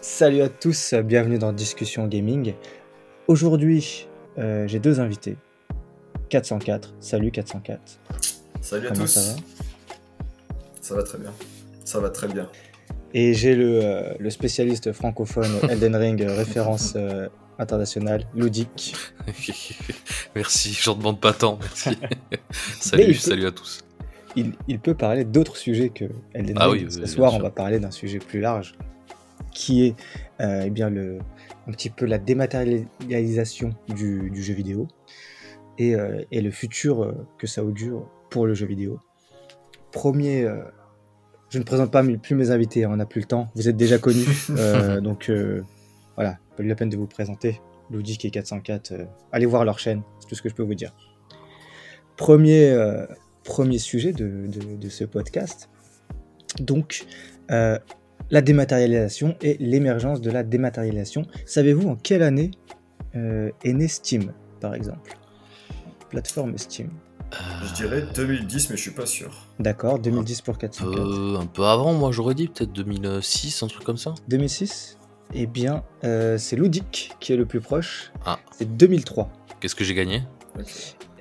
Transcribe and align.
Salut 0.00 0.40
à 0.42 0.48
tous, 0.48 0.94
bienvenue 0.94 1.38
dans 1.38 1.52
Discussion 1.52 2.06
Gaming. 2.06 2.54
Aujourd'hui, 3.28 4.06
euh, 4.38 4.66
j'ai 4.68 4.78
deux 4.78 5.00
invités. 5.00 5.36
404, 6.28 6.94
salut 7.00 7.30
404. 7.30 7.80
Salut 8.60 8.86
à 8.86 8.90
Comment 8.90 9.02
tous. 9.02 9.06
ça 9.10 9.20
va? 9.20 9.36
Ça 10.80 10.94
va 10.94 11.02
très 11.02 11.18
bien. 11.18 11.32
Ça 11.84 12.00
va 12.00 12.10
très 12.10 12.28
bien. 12.28 12.48
Et 13.14 13.34
j'ai 13.34 13.54
le, 13.54 13.80
euh, 13.84 14.14
le 14.18 14.30
spécialiste 14.30 14.92
francophone 14.92 15.50
Elden 15.70 15.96
Ring, 15.96 16.22
euh, 16.22 16.34
référence 16.36 16.94
euh, 16.96 17.28
internationale, 17.58 18.26
Ludic. 18.34 18.94
merci, 20.36 20.72
j'en 20.80 20.94
demande 20.94 21.20
pas 21.20 21.32
tant, 21.32 21.58
merci. 21.60 21.98
Salut, 22.80 23.06
peut- 23.06 23.14
salut 23.14 23.46
à 23.46 23.50
tous. 23.52 23.80
Il, 24.36 24.52
il 24.68 24.78
peut 24.78 24.94
parler 24.94 25.24
d'autres 25.24 25.56
sujets 25.56 25.88
que 25.88 26.04
Elden 26.34 26.56
Ah 26.60 26.68
Ring. 26.68 26.84
oui, 26.86 26.92
Ce 26.92 27.06
soir, 27.06 27.32
on 27.34 27.38
va 27.40 27.50
parler 27.50 27.78
d'un 27.80 27.90
sujet 27.90 28.18
plus 28.18 28.40
large, 28.40 28.74
qui 29.56 29.86
est 29.86 29.94
euh, 30.42 30.64
eh 30.66 30.70
bien 30.70 30.90
le, 30.90 31.18
un 31.66 31.72
petit 31.72 31.88
peu 31.88 32.04
la 32.04 32.18
dématérialisation 32.18 33.70
du, 33.88 34.28
du 34.30 34.42
jeu 34.42 34.52
vidéo 34.52 34.86
et, 35.78 35.94
euh, 35.94 36.22
et 36.30 36.42
le 36.42 36.50
futur 36.50 37.02
euh, 37.02 37.14
que 37.38 37.46
ça 37.46 37.64
augure 37.64 38.06
pour 38.30 38.46
le 38.46 38.52
jeu 38.52 38.66
vidéo. 38.66 39.00
Premier, 39.92 40.42
euh, 40.44 40.62
je 41.48 41.58
ne 41.58 41.64
présente 41.64 41.90
pas 41.90 42.04
plus 42.04 42.34
mes 42.34 42.50
invités, 42.50 42.84
hein, 42.84 42.90
on 42.92 42.96
n'a 42.96 43.06
plus 43.06 43.22
le 43.22 43.26
temps, 43.26 43.48
vous 43.54 43.66
êtes 43.68 43.76
déjà 43.78 43.96
connus, 43.98 44.26
donc 45.02 45.30
voilà, 46.16 46.38
pas 46.56 46.62
eu 46.62 46.66
la 46.66 46.74
peine 46.74 46.90
de 46.90 46.96
vous 46.98 47.06
présenter. 47.06 47.60
Ludic 47.90 48.24
et 48.24 48.30
404, 48.30 48.92
euh, 48.92 49.04
allez 49.32 49.46
voir 49.46 49.64
leur 49.64 49.78
chaîne, 49.78 50.02
c'est 50.20 50.28
tout 50.28 50.34
ce 50.34 50.42
que 50.42 50.48
je 50.50 50.54
peux 50.54 50.64
vous 50.64 50.74
dire. 50.74 50.94
Premier, 52.16 52.76
premier 53.44 53.78
sujet 53.78 54.12
de, 54.12 54.46
de- 54.48 54.76
de 54.76 54.88
ce 54.88 55.04
podcast, 55.04 55.70
donc 56.58 57.06
la 58.30 58.40
dématérialisation 58.40 59.36
et 59.40 59.56
l'émergence 59.60 60.20
de 60.20 60.30
la 60.30 60.42
dématérialisation. 60.42 61.26
Savez-vous 61.44 61.88
en 61.88 61.96
quelle 61.96 62.22
année 62.22 62.50
euh, 63.14 63.50
est 63.64 63.72
né 63.72 63.88
Steam, 63.88 64.32
par 64.60 64.74
exemple? 64.74 65.16
Plateforme 66.10 66.56
Steam. 66.58 66.90
Je 67.64 67.74
dirais 67.74 68.04
2010, 68.14 68.70
mais 68.70 68.76
je 68.76 68.82
suis 68.82 68.90
pas 68.92 69.06
sûr. 69.06 69.30
D'accord, 69.58 69.98
2010 69.98 70.42
pour 70.42 70.58
404. 70.58 70.98
Euh, 70.98 71.38
un 71.38 71.46
peu 71.46 71.64
avant, 71.64 71.92
moi 71.92 72.12
j'aurais 72.12 72.34
dit 72.34 72.46
peut-être 72.48 72.72
2006, 72.72 73.62
un 73.62 73.66
truc 73.66 73.84
comme 73.84 73.96
ça. 73.96 74.14
2006 74.28 74.96
Eh 75.34 75.46
bien, 75.46 75.82
euh, 76.04 76.38
c'est 76.38 76.56
Ludic 76.56 77.12
qui 77.18 77.32
est 77.32 77.36
le 77.36 77.46
plus 77.46 77.60
proche. 77.60 78.12
Ah. 78.24 78.38
C'est 78.56 78.76
2003. 78.76 79.28
Qu'est-ce 79.60 79.74
que 79.74 79.84
j'ai 79.84 79.94
gagné? 79.94 80.22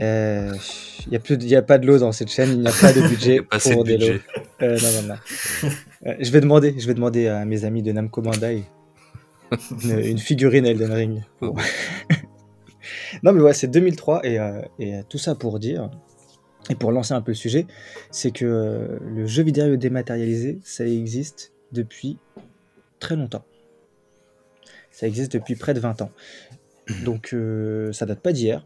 Euh, 0.01 0.53
Il 1.05 1.11
n'y 1.11 1.17
a, 1.17 1.19
il 1.29 1.47
y 1.47 1.55
a 1.55 1.61
pas 1.61 1.77
de 1.77 1.87
lots 1.87 1.99
dans 1.99 2.11
cette 2.11 2.29
chaîne, 2.29 2.49
il 2.51 2.59
n'y 2.61 2.67
a 2.67 2.71
pas 2.71 2.91
de 2.93 3.01
budget 3.07 3.39
a 3.39 3.43
pas 3.43 3.55
assez 3.57 3.69
de 3.69 3.75
pour 3.75 3.83
des 3.83 3.97
budget. 3.97 4.13
lots. 4.13 4.41
Euh, 4.61 4.77
non, 4.81 5.01
non, 5.01 5.07
non. 5.13 5.69
Euh, 6.07 6.15
je 6.19 6.31
vais 6.31 6.41
demander, 6.41 6.75
je 6.77 6.87
vais 6.87 6.93
demander 6.93 7.27
à 7.27 7.45
mes 7.45 7.65
amis 7.65 7.81
de 7.81 7.91
Namco 7.91 8.21
Bandai 8.21 8.63
une, 9.83 9.99
une 9.99 10.17
figurine 10.17 10.65
Elden 10.65 10.91
Ring. 10.91 11.23
Bon. 11.41 11.55
non, 13.23 13.33
mais 13.33 13.41
ouais, 13.41 13.53
c'est 13.53 13.67
2003 13.67 14.25
et, 14.25 14.39
euh, 14.39 14.61
et, 14.79 14.95
euh, 14.95 15.01
tout 15.07 15.17
ça 15.17 15.35
pour 15.35 15.59
dire 15.59 15.89
et 16.69 16.75
pour 16.75 16.91
lancer 16.91 17.13
un 17.13 17.21
peu 17.21 17.31
le 17.31 17.35
sujet, 17.35 17.67
c'est 18.11 18.31
que 18.31 18.45
euh, 18.45 18.97
le 19.05 19.27
jeu 19.27 19.43
vidéo 19.43 19.75
dématérialisé, 19.75 20.59
ça 20.63 20.85
existe 20.85 21.53
depuis 21.71 22.17
très 22.99 23.15
longtemps. 23.15 23.45
Ça 24.91 25.07
existe 25.07 25.33
depuis 25.33 25.55
près 25.55 25.73
de 25.73 25.79
20 25.79 26.01
ans. 26.01 26.11
Donc 27.03 27.33
euh, 27.33 27.91
ça 27.93 28.05
date 28.05 28.19
pas 28.19 28.31
d'hier. 28.31 28.65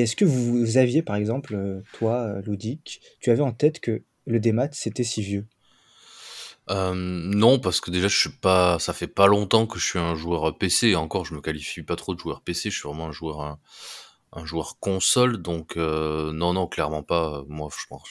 Est-ce 0.00 0.16
que 0.16 0.24
vous, 0.24 0.76
aviez, 0.76 1.02
par 1.02 1.16
exemple, 1.16 1.54
euh, 1.54 1.80
toi, 1.94 2.20
euh, 2.20 2.42
Ludic, 2.42 3.00
tu 3.20 3.30
avais 3.30 3.42
en 3.42 3.52
tête 3.52 3.80
que 3.80 4.02
le 4.26 4.40
démat, 4.40 4.68
c'était 4.72 5.04
si 5.04 5.22
vieux? 5.22 5.46
Euh, 6.70 6.92
non, 6.94 7.58
parce 7.58 7.80
que 7.80 7.90
déjà 7.90 8.08
je 8.08 8.18
suis 8.18 8.28
pas, 8.30 8.78
ça 8.78 8.92
fait 8.92 9.06
pas 9.06 9.26
longtemps 9.26 9.66
que 9.66 9.78
je 9.78 9.86
suis 9.86 9.98
un 9.98 10.14
joueur 10.14 10.56
PC. 10.58 10.94
Encore, 10.96 11.24
je 11.24 11.34
me 11.34 11.40
qualifie 11.40 11.82
pas 11.82 11.96
trop 11.96 12.14
de 12.14 12.20
joueur 12.20 12.42
PC. 12.42 12.70
Je 12.70 12.76
suis 12.76 12.86
vraiment 12.86 13.06
un 13.06 14.44
joueur, 14.44 14.78
console. 14.78 15.38
Donc 15.38 15.76
non, 15.76 16.52
non, 16.52 16.66
clairement 16.66 17.02
pas. 17.02 17.42
Moi, 17.48 17.70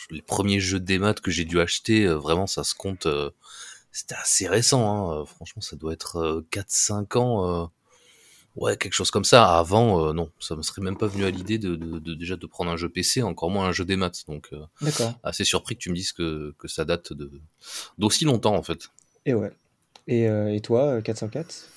les 0.09 0.23
premiers 0.23 0.59
jeux 0.59 0.79
des 0.79 0.99
que 1.21 1.29
j'ai 1.29 1.45
dû 1.45 1.59
acheter, 1.59 2.07
vraiment, 2.07 2.47
ça 2.47 2.63
se 2.63 2.73
compte. 2.73 3.07
C'était 3.97 4.15
assez 4.15 4.47
récent. 4.47 4.85
Hein. 4.91 5.25
Franchement, 5.25 5.61
ça 5.63 5.75
doit 5.75 5.91
être 5.91 6.17
euh, 6.17 6.47
4-5 6.51 7.17
ans. 7.17 7.71
Euh, 8.57 8.61
Ouais, 8.63 8.77
quelque 8.77 8.93
chose 8.93 9.11
comme 9.11 9.23
ça. 9.25 9.57
Avant, 9.57 10.07
euh, 10.07 10.13
non, 10.13 10.31
ça 10.39 10.55
me 10.55 10.61
serait 10.61 10.81
même 10.81 10.97
pas 10.97 11.07
venu 11.07 11.25
à 11.25 11.29
l'idée 11.29 11.57
de, 11.57 11.75
de- 11.75 11.99
de- 11.99 12.13
déjà 12.15 12.35
de 12.35 12.45
prendre 12.47 12.71
un 12.71 12.77
jeu 12.77 12.89
PC, 12.89 13.21
encore 13.23 13.49
moins 13.49 13.67
un 13.67 13.71
jeu 13.71 13.85
des 13.85 13.95
maths. 13.95 14.23
Donc, 14.27 14.49
euh, 14.53 14.59
D'accord. 14.81 15.13
assez 15.23 15.43
surpris 15.43 15.75
que 15.75 15.81
tu 15.81 15.89
me 15.89 15.95
dises 15.95 16.11
que, 16.11 16.53
que 16.57 16.67
ça 16.67 16.85
date 16.85 17.13
de 17.13 17.31
d'aussi 17.97 18.25
longtemps 18.25 18.55
en 18.55 18.63
fait. 18.63 18.89
Et 19.25 19.33
ouais. 19.33 19.51
Et, 20.07 20.27
euh, 20.29 20.53
et 20.53 20.61
toi, 20.61 20.83
euh, 20.85 21.01
404 21.01 21.69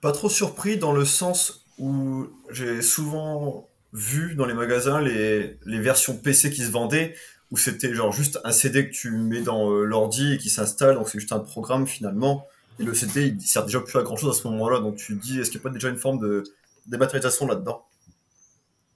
Pas 0.00 0.12
trop 0.12 0.28
surpris 0.28 0.76
dans 0.78 0.92
le 0.92 1.04
sens 1.04 1.64
où 1.78 2.26
j'ai 2.50 2.80
souvent 2.82 3.68
vu 3.92 4.34
dans 4.36 4.46
les 4.46 4.54
magasins 4.54 5.00
les, 5.00 5.58
les 5.66 5.80
versions 5.80 6.16
PC 6.16 6.50
qui 6.50 6.62
se 6.62 6.70
vendaient, 6.70 7.14
où 7.50 7.56
c'était 7.56 7.92
genre 7.94 8.12
juste 8.12 8.38
un 8.44 8.52
CD 8.52 8.88
que 8.88 8.92
tu 8.94 9.10
mets 9.10 9.42
dans 9.42 9.70
euh, 9.70 9.84
l'ordi 9.84 10.34
et 10.34 10.38
qui 10.38 10.50
s'installe, 10.50 10.94
donc 10.96 11.08
c'est 11.08 11.18
juste 11.18 11.32
un 11.32 11.40
programme 11.40 11.86
finalement. 11.86 12.46
Et 12.78 12.84
le 12.84 12.94
CD, 12.94 13.28
il 13.28 13.40
sert 13.40 13.64
déjà 13.64 13.80
plus 13.80 13.98
à 13.98 14.02
grand 14.02 14.16
chose 14.16 14.36
à 14.36 14.40
ce 14.40 14.46
moment-là, 14.48 14.80
donc 14.80 14.96
tu 14.96 15.16
te 15.16 15.22
dis, 15.22 15.38
est-ce 15.40 15.50
qu'il 15.50 15.60
n'y 15.60 15.62
a 15.62 15.68
pas 15.68 15.72
déjà 15.74 15.88
une 15.88 15.96
forme 15.96 16.18
de 16.18 16.42
dématérialisation 16.86 17.46
là-dedans? 17.46 17.84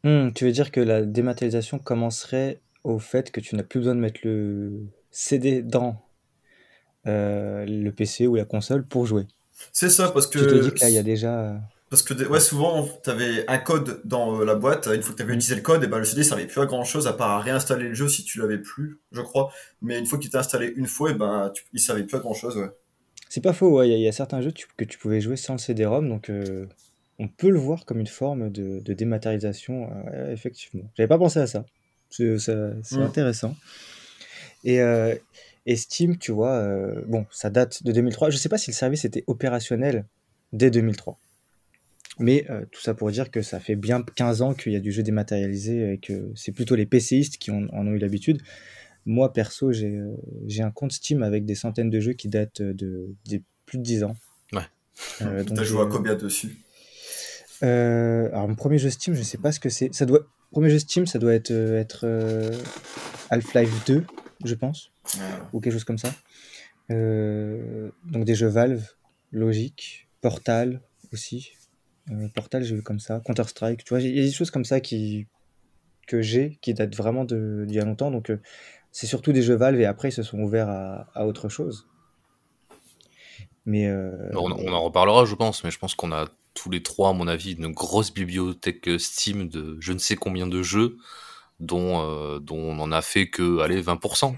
Hmm, 0.04 0.30
Tu 0.32 0.44
veux 0.44 0.52
dire 0.52 0.70
que 0.70 0.80
la 0.80 1.02
dématérialisation 1.02 1.78
commencerait 1.78 2.60
au 2.84 2.98
fait 2.98 3.30
que 3.30 3.40
tu 3.40 3.56
n'as 3.56 3.62
plus 3.62 3.80
besoin 3.80 3.94
de 3.94 4.00
mettre 4.00 4.20
le 4.24 4.72
CD 5.10 5.62
dans 5.62 6.00
euh, 7.06 7.64
le 7.66 7.90
PC 7.92 8.26
ou 8.26 8.34
la 8.36 8.44
console 8.44 8.84
pour 8.86 9.06
jouer. 9.06 9.26
C'est 9.72 9.90
ça, 9.90 10.10
parce 10.10 10.26
que. 10.26 10.38
Tu 10.38 10.46
te 10.46 10.54
dis 10.54 10.70
que 10.72 10.80
là, 10.80 10.88
il 10.88 10.94
y 10.94 10.98
a 10.98 11.02
déjà... 11.02 11.60
Parce 11.90 12.02
que 12.02 12.12
ouais, 12.28 12.38
souvent, 12.40 12.86
tu 13.02 13.08
avais 13.10 13.48
un 13.48 13.56
code 13.58 14.02
dans 14.04 14.40
euh, 14.40 14.44
la 14.44 14.54
boîte. 14.54 14.86
Une 14.92 15.02
fois 15.02 15.12
que 15.12 15.16
tu 15.16 15.22
avais 15.22 15.32
Mm. 15.32 15.36
utilisé 15.36 15.54
le 15.56 15.62
code, 15.62 15.82
et 15.82 15.86
ben, 15.86 15.98
le 15.98 16.04
CD 16.04 16.22
servait 16.22 16.46
plus 16.46 16.60
à 16.60 16.66
grand 16.66 16.84
chose 16.84 17.06
à 17.06 17.12
part 17.14 17.30
à 17.30 17.40
réinstaller 17.40 17.88
le 17.88 17.94
jeu 17.94 18.08
si 18.08 18.24
tu 18.24 18.38
l'avais 18.40 18.58
plus, 18.58 19.00
je 19.10 19.22
crois. 19.22 19.50
Mais 19.80 19.98
une 19.98 20.04
fois 20.06 20.18
qu'il 20.18 20.28
était 20.28 20.36
installé 20.38 20.72
une 20.76 20.86
fois, 20.86 21.10
et 21.10 21.14
ben, 21.14 21.50
tu- 21.54 21.64
il 21.72 21.80
servait 21.80 22.04
plus 22.04 22.16
à 22.18 22.20
grand 22.20 22.34
chose. 22.34 22.56
Ouais. 22.58 22.68
C'est 23.28 23.40
pas 23.42 23.52
faux, 23.52 23.78
ouais, 23.78 23.88
il 23.88 23.90
y, 23.90 23.94
a- 23.94 23.98
il 23.98 24.02
y 24.02 24.08
a 24.08 24.12
certains 24.12 24.40
jeux 24.40 24.52
tu- 24.52 24.66
que 24.76 24.84
tu 24.84 24.98
pouvais 24.98 25.20
jouer 25.20 25.36
sans 25.36 25.54
le 25.54 25.58
CD-ROM, 25.58 26.08
donc 26.08 26.30
euh, 26.30 26.66
on 27.18 27.28
peut 27.28 27.50
le 27.50 27.58
voir 27.58 27.84
comme 27.84 28.00
une 28.00 28.06
forme 28.06 28.50
de, 28.50 28.80
de 28.80 28.92
dématérialisation, 28.94 29.90
euh, 30.12 30.32
effectivement. 30.32 30.90
J'avais 30.96 31.08
pas 31.08 31.18
pensé 31.18 31.38
à 31.40 31.46
ça. 31.46 31.64
C'est 32.10 32.38
ça- 32.38 32.72
c'est 32.82 32.98
Mm. 32.98 33.02
intéressant. 33.02 33.56
Et, 34.64 34.80
euh, 34.80 35.14
et 35.66 35.76
Steam, 35.76 36.16
tu 36.18 36.32
vois, 36.32 36.52
euh, 36.54 37.02
bon, 37.06 37.26
ça 37.30 37.50
date 37.50 37.82
de 37.82 37.92
2003. 37.92 38.30
Je 38.30 38.36
sais 38.36 38.48
pas 38.48 38.58
si 38.58 38.70
le 38.70 38.74
service 38.76 39.04
était 39.04 39.24
opérationnel 39.26 40.04
dès 40.52 40.70
2003. 40.70 41.18
Mais 42.18 42.46
euh, 42.50 42.64
tout 42.72 42.80
ça 42.80 42.94
pour 42.94 43.10
dire 43.10 43.30
que 43.30 43.42
ça 43.42 43.60
fait 43.60 43.76
bien 43.76 44.02
15 44.16 44.42
ans 44.42 44.54
qu'il 44.54 44.72
y 44.72 44.76
a 44.76 44.80
du 44.80 44.90
jeu 44.90 45.02
dématérialisé 45.04 45.92
et 45.92 45.98
que 45.98 46.32
c'est 46.34 46.50
plutôt 46.52 46.74
les 46.74 46.86
PCistes 46.86 47.36
qui 47.38 47.50
en, 47.52 47.68
en 47.68 47.86
ont 47.86 47.92
eu 47.92 47.98
l'habitude. 47.98 48.40
Moi, 49.10 49.32
perso, 49.32 49.72
j'ai 49.72 49.96
euh, 49.96 50.14
j'ai 50.46 50.62
un 50.62 50.70
compte 50.70 50.92
Steam 50.92 51.22
avec 51.22 51.46
des 51.46 51.54
centaines 51.54 51.88
de 51.88 51.98
jeux 51.98 52.12
qui 52.12 52.28
datent 52.28 52.60
de, 52.60 53.08
de 53.26 53.42
plus 53.64 53.78
de 53.78 53.82
10 53.82 54.04
ans. 54.04 54.14
Ouais. 54.52 54.60
Euh, 55.22 55.42
T'as 55.54 55.62
joué 55.64 55.80
à 55.80 55.86
combien 55.86 56.14
dessus? 56.14 56.58
euh, 57.62 58.28
alors, 58.28 58.48
mon 58.48 58.54
premier 58.54 58.78
jeu 58.78 58.90
Steam, 58.90 59.14
je 59.14 59.22
sais 59.22 59.38
pas 59.38 59.50
ce 59.50 59.60
que 59.60 59.70
c'est. 59.70 59.92
Ça 59.94 60.04
doit... 60.06 60.26
Premier 60.50 60.70
jeu 60.70 60.78
Steam, 60.78 61.06
ça 61.06 61.18
doit 61.18 61.32
être, 61.34 61.50
euh, 61.50 61.80
être 61.80 62.00
euh, 62.04 62.52
Half-Life 63.30 63.84
2, 63.86 64.04
je 64.44 64.54
pense, 64.54 64.90
ou 65.52 65.60
quelque 65.60 65.72
chose 65.72 65.84
comme 65.84 65.98
ça. 65.98 66.14
Euh, 66.90 67.90
donc 68.04 68.24
des 68.24 68.34
jeux 68.34 68.46
Valve, 68.48 68.86
logique. 69.32 70.08
Portal 70.20 70.80
aussi. 71.12 71.52
Euh, 72.10 72.28
Portal, 72.34 72.62
j'ai 72.64 72.74
eu 72.76 72.82
comme 72.82 72.98
ça. 73.00 73.20
Counter-Strike, 73.24 73.84
tu 73.84 73.90
vois, 73.90 74.00
il 74.00 74.16
y 74.16 74.20
a 74.20 74.22
des 74.22 74.32
choses 74.32 74.50
comme 74.50 74.64
ça 74.64 74.80
qui... 74.80 75.26
que 76.06 76.22
j'ai, 76.22 76.58
qui 76.62 76.72
datent 76.74 76.96
vraiment 76.96 77.24
de- 77.24 77.64
d'il 77.66 77.76
y 77.76 77.80
a 77.80 77.84
longtemps. 77.84 78.10
Donc, 78.10 78.30
euh, 78.30 78.40
c'est 78.92 79.06
surtout 79.06 79.32
des 79.32 79.42
jeux 79.42 79.54
Valve 79.56 79.80
et 79.80 79.86
après, 79.86 80.08
ils 80.08 80.12
se 80.12 80.22
sont 80.22 80.38
ouverts 80.40 80.68
à, 80.68 81.06
à 81.14 81.26
autre 81.26 81.48
chose. 81.48 81.86
Mais. 83.66 83.86
euh, 83.86 84.12
On, 84.34 84.50
on 84.52 84.72
en 84.72 84.82
reparlera, 84.82 85.24
je 85.24 85.34
pense, 85.34 85.64
mais 85.64 85.70
je 85.70 85.78
pense 85.78 85.94
qu'on 85.94 86.12
a 86.12 86.26
tous 86.54 86.70
les 86.70 86.82
trois, 86.82 87.10
à 87.10 87.12
mon 87.12 87.28
avis, 87.28 87.52
une 87.52 87.72
grosse 87.72 88.12
bibliothèque 88.12 88.88
Steam 88.98 89.48
de 89.48 89.76
je 89.80 89.92
ne 89.92 89.98
sais 89.98 90.16
combien 90.16 90.46
de 90.46 90.62
jeux, 90.62 90.96
dont, 91.60 92.00
euh, 92.00 92.38
dont 92.40 92.56
on 92.58 92.78
en 92.80 92.90
a 92.92 93.02
fait 93.02 93.28
que, 93.28 93.60
allez, 93.60 93.80
20%. 93.82 94.34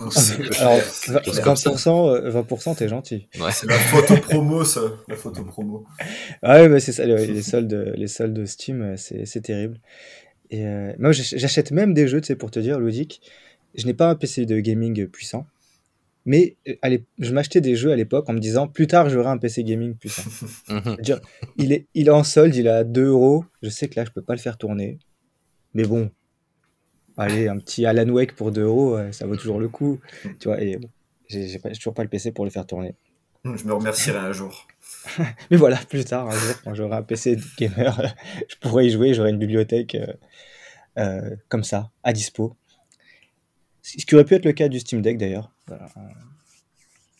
Alors, 0.60 0.80
c'est 0.82 1.12
20%, 1.12 1.24
chose 1.24 1.40
comme 1.40 1.56
ça. 1.56 1.70
20%, 1.70 2.08
euh, 2.10 2.42
20%, 2.42 2.76
t'es 2.76 2.88
gentil. 2.88 3.28
Ouais. 3.38 3.52
c'est 3.52 3.66
la 3.66 3.78
photo 3.78 4.16
promo, 4.16 4.64
ça. 4.64 4.80
La 5.08 5.16
photo 5.16 5.44
promo. 5.44 5.84
Ah 6.42 6.54
ouais, 6.60 6.68
bah 6.68 6.80
c'est 6.80 6.92
ça, 6.92 7.04
les, 7.04 7.42
soldes, 7.42 7.92
les 7.96 8.06
soldes 8.08 8.44
Steam, 8.46 8.96
c'est 8.96 9.26
c'est 9.26 9.42
terrible. 9.42 9.78
Et 10.50 10.66
euh, 10.66 10.92
moi, 10.98 11.12
j'ach- 11.12 11.34
j'achète 11.36 11.70
même 11.70 11.94
des 11.94 12.08
jeux, 12.08 12.20
tu 12.20 12.28
sais, 12.28 12.36
pour 12.36 12.50
te 12.50 12.58
dire, 12.58 12.80
Ludic. 12.80 13.20
Je 13.74 13.86
n'ai 13.86 13.94
pas 13.94 14.08
un 14.10 14.14
PC 14.14 14.46
de 14.46 14.58
gaming 14.60 15.06
puissant, 15.06 15.46
mais 16.26 16.56
euh, 16.68 16.74
l'ép- 16.84 17.06
je 17.18 17.32
m'achetais 17.32 17.60
des 17.60 17.76
jeux 17.76 17.92
à 17.92 17.96
l'époque 17.96 18.28
en 18.28 18.32
me 18.34 18.40
disant, 18.40 18.68
plus 18.68 18.86
tard, 18.86 19.08
j'aurai 19.10 19.28
un 19.30 19.38
PC 19.38 19.64
gaming 19.64 19.94
puissant. 19.96 20.22
Mhm. 20.68 20.96
Il 21.56 21.72
est, 21.72 21.86
il 21.94 22.06
est 22.06 22.10
en 22.12 22.22
solde, 22.24 22.54
il 22.54 22.66
est 22.66 22.70
à 22.70 22.84
2 22.84 23.06
euros. 23.06 23.44
Je 23.62 23.68
sais 23.70 23.88
que 23.88 23.98
là, 23.98 24.04
je 24.04 24.12
peux 24.12 24.22
pas 24.22 24.34
le 24.34 24.40
faire 24.40 24.56
tourner. 24.56 24.98
Mais 25.74 25.84
bon, 25.84 26.10
allez, 27.16 27.48
un 27.48 27.58
petit 27.58 27.86
Alan 27.86 28.08
Wake 28.08 28.34
pour 28.34 28.52
2 28.52 28.62
euros, 28.62 28.98
ça 29.12 29.26
vaut 29.26 29.36
toujours 29.36 29.58
le 29.60 29.68
coup. 29.68 30.00
Tu 30.38 30.48
vois, 30.48 30.60
et 30.60 30.76
bon, 30.76 30.88
j'ai 31.28 31.48
j'ai 31.48 31.58
pas- 31.58 31.70
j'ai 31.70 31.76
toujours 31.76 31.94
pas 31.94 32.02
le 32.02 32.08
PC 32.08 32.32
pour 32.32 32.44
le 32.44 32.50
faire 32.50 32.66
tourner. 32.66 32.94
Je 33.44 33.64
me 33.64 33.72
remercierai 33.72 34.18
un 34.18 34.32
jour. 34.32 34.66
Mais 35.50 35.56
voilà, 35.56 35.76
plus 35.88 36.04
tard, 36.04 36.28
un 36.28 36.32
jour, 36.38 36.54
quand 36.64 36.74
j'aurai 36.74 36.96
un 36.96 37.02
PC 37.02 37.36
gamer, 37.58 38.14
je 38.48 38.56
pourrai 38.60 38.86
y 38.86 38.90
jouer, 38.90 39.14
j'aurai 39.14 39.30
une 39.30 39.38
bibliothèque 39.38 39.94
euh, 39.96 40.12
euh, 40.98 41.36
comme 41.48 41.64
ça, 41.64 41.90
à 42.04 42.12
dispo. 42.12 42.56
Ce 43.82 44.04
qui 44.04 44.14
aurait 44.14 44.24
pu 44.24 44.34
être 44.34 44.44
le 44.44 44.52
cas 44.52 44.68
du 44.68 44.78
Steam 44.80 45.02
Deck 45.02 45.18
d'ailleurs. 45.18 45.50
Voilà. 45.66 45.88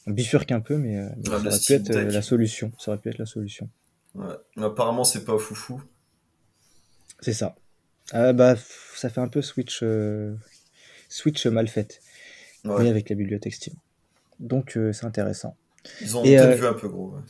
On 0.07 0.11
bifurque 0.13 0.51
un 0.53 0.61
peu, 0.61 0.77
mais, 0.77 0.97
euh, 0.99 1.09
mais 1.17 1.29
Ah, 1.29 1.31
ça 1.31 1.47
aurait 1.49 1.59
pu 1.61 1.73
être 1.75 1.91
euh, 1.91 2.11
la 2.11 2.23
solution. 2.23 2.73
Ça 2.79 2.91
aurait 2.93 3.01
pu 3.01 3.09
être 3.11 3.19
la 3.19 3.27
solution. 3.27 3.69
Ouais. 4.15 4.35
Apparemment, 4.57 5.05
c'est 5.05 5.25
pas 5.25 5.39
foufou. 5.39 5.81
C'est 7.21 7.33
ça. 7.35 7.55
Ah 8.13 8.33
bah, 8.33 8.57
ça 8.97 9.09
fait 9.09 9.21
un 9.21 9.29
peu 9.29 9.43
Switch, 9.43 9.81
euh, 9.83 10.35
Switch 11.09 11.47
mal 11.47 11.69
faite, 11.69 12.01
Ouais. 12.65 12.83
mais 12.83 12.89
avec 12.89 13.09
la 13.09 13.17
bibliothèque 13.17 13.55
Steam. 13.55 13.75
Donc 14.41 14.77
euh, 14.77 14.93
c'est 14.93 15.05
intéressant. 15.07 15.57
Ils 16.01 16.17
ont 16.17 16.25
Et, 16.25 16.37
peut-être 16.37 16.59
vu 16.59 16.67
un 16.67 16.73
peu 16.75 16.89
gros. 16.89 17.11
ouais. 17.15 17.21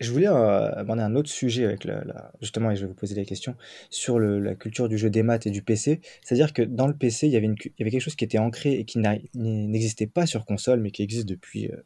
Je 0.00 0.10
voulais 0.10 0.26
euh, 0.28 0.72
aborder 0.74 1.02
un 1.02 1.14
autre 1.14 1.30
sujet 1.30 1.64
avec 1.64 1.84
la, 1.84 2.02
la- 2.04 2.32
justement, 2.40 2.70
et 2.72 2.76
je 2.76 2.80
vais 2.82 2.88
vous 2.88 2.94
poser 2.94 3.14
des 3.14 3.24
questions 3.24 3.54
sur 3.90 4.18
le- 4.18 4.40
la 4.40 4.54
culture 4.56 4.88
du 4.88 4.98
jeu 4.98 5.08
des 5.08 5.22
maths 5.22 5.46
et 5.46 5.50
du 5.50 5.62
PC. 5.62 6.00
C'est-à-dire 6.22 6.52
que 6.52 6.62
dans 6.62 6.88
le 6.88 6.94
PC, 6.94 7.26
il 7.28 7.32
y 7.32 7.36
avait, 7.36 7.46
une, 7.46 7.54
cu- 7.54 7.72
il 7.76 7.80
y 7.80 7.82
avait 7.84 7.90
quelque 7.92 8.00
chose 8.02 8.16
qui 8.16 8.24
était 8.24 8.38
ancré 8.38 8.72
et 8.74 8.84
qui 8.84 8.98
n'existait 9.34 10.06
pas 10.08 10.26
sur 10.26 10.44
console, 10.46 10.80
mais 10.80 10.90
qui 10.90 11.02
existe 11.02 11.28
depuis 11.28 11.68
euh, 11.68 11.76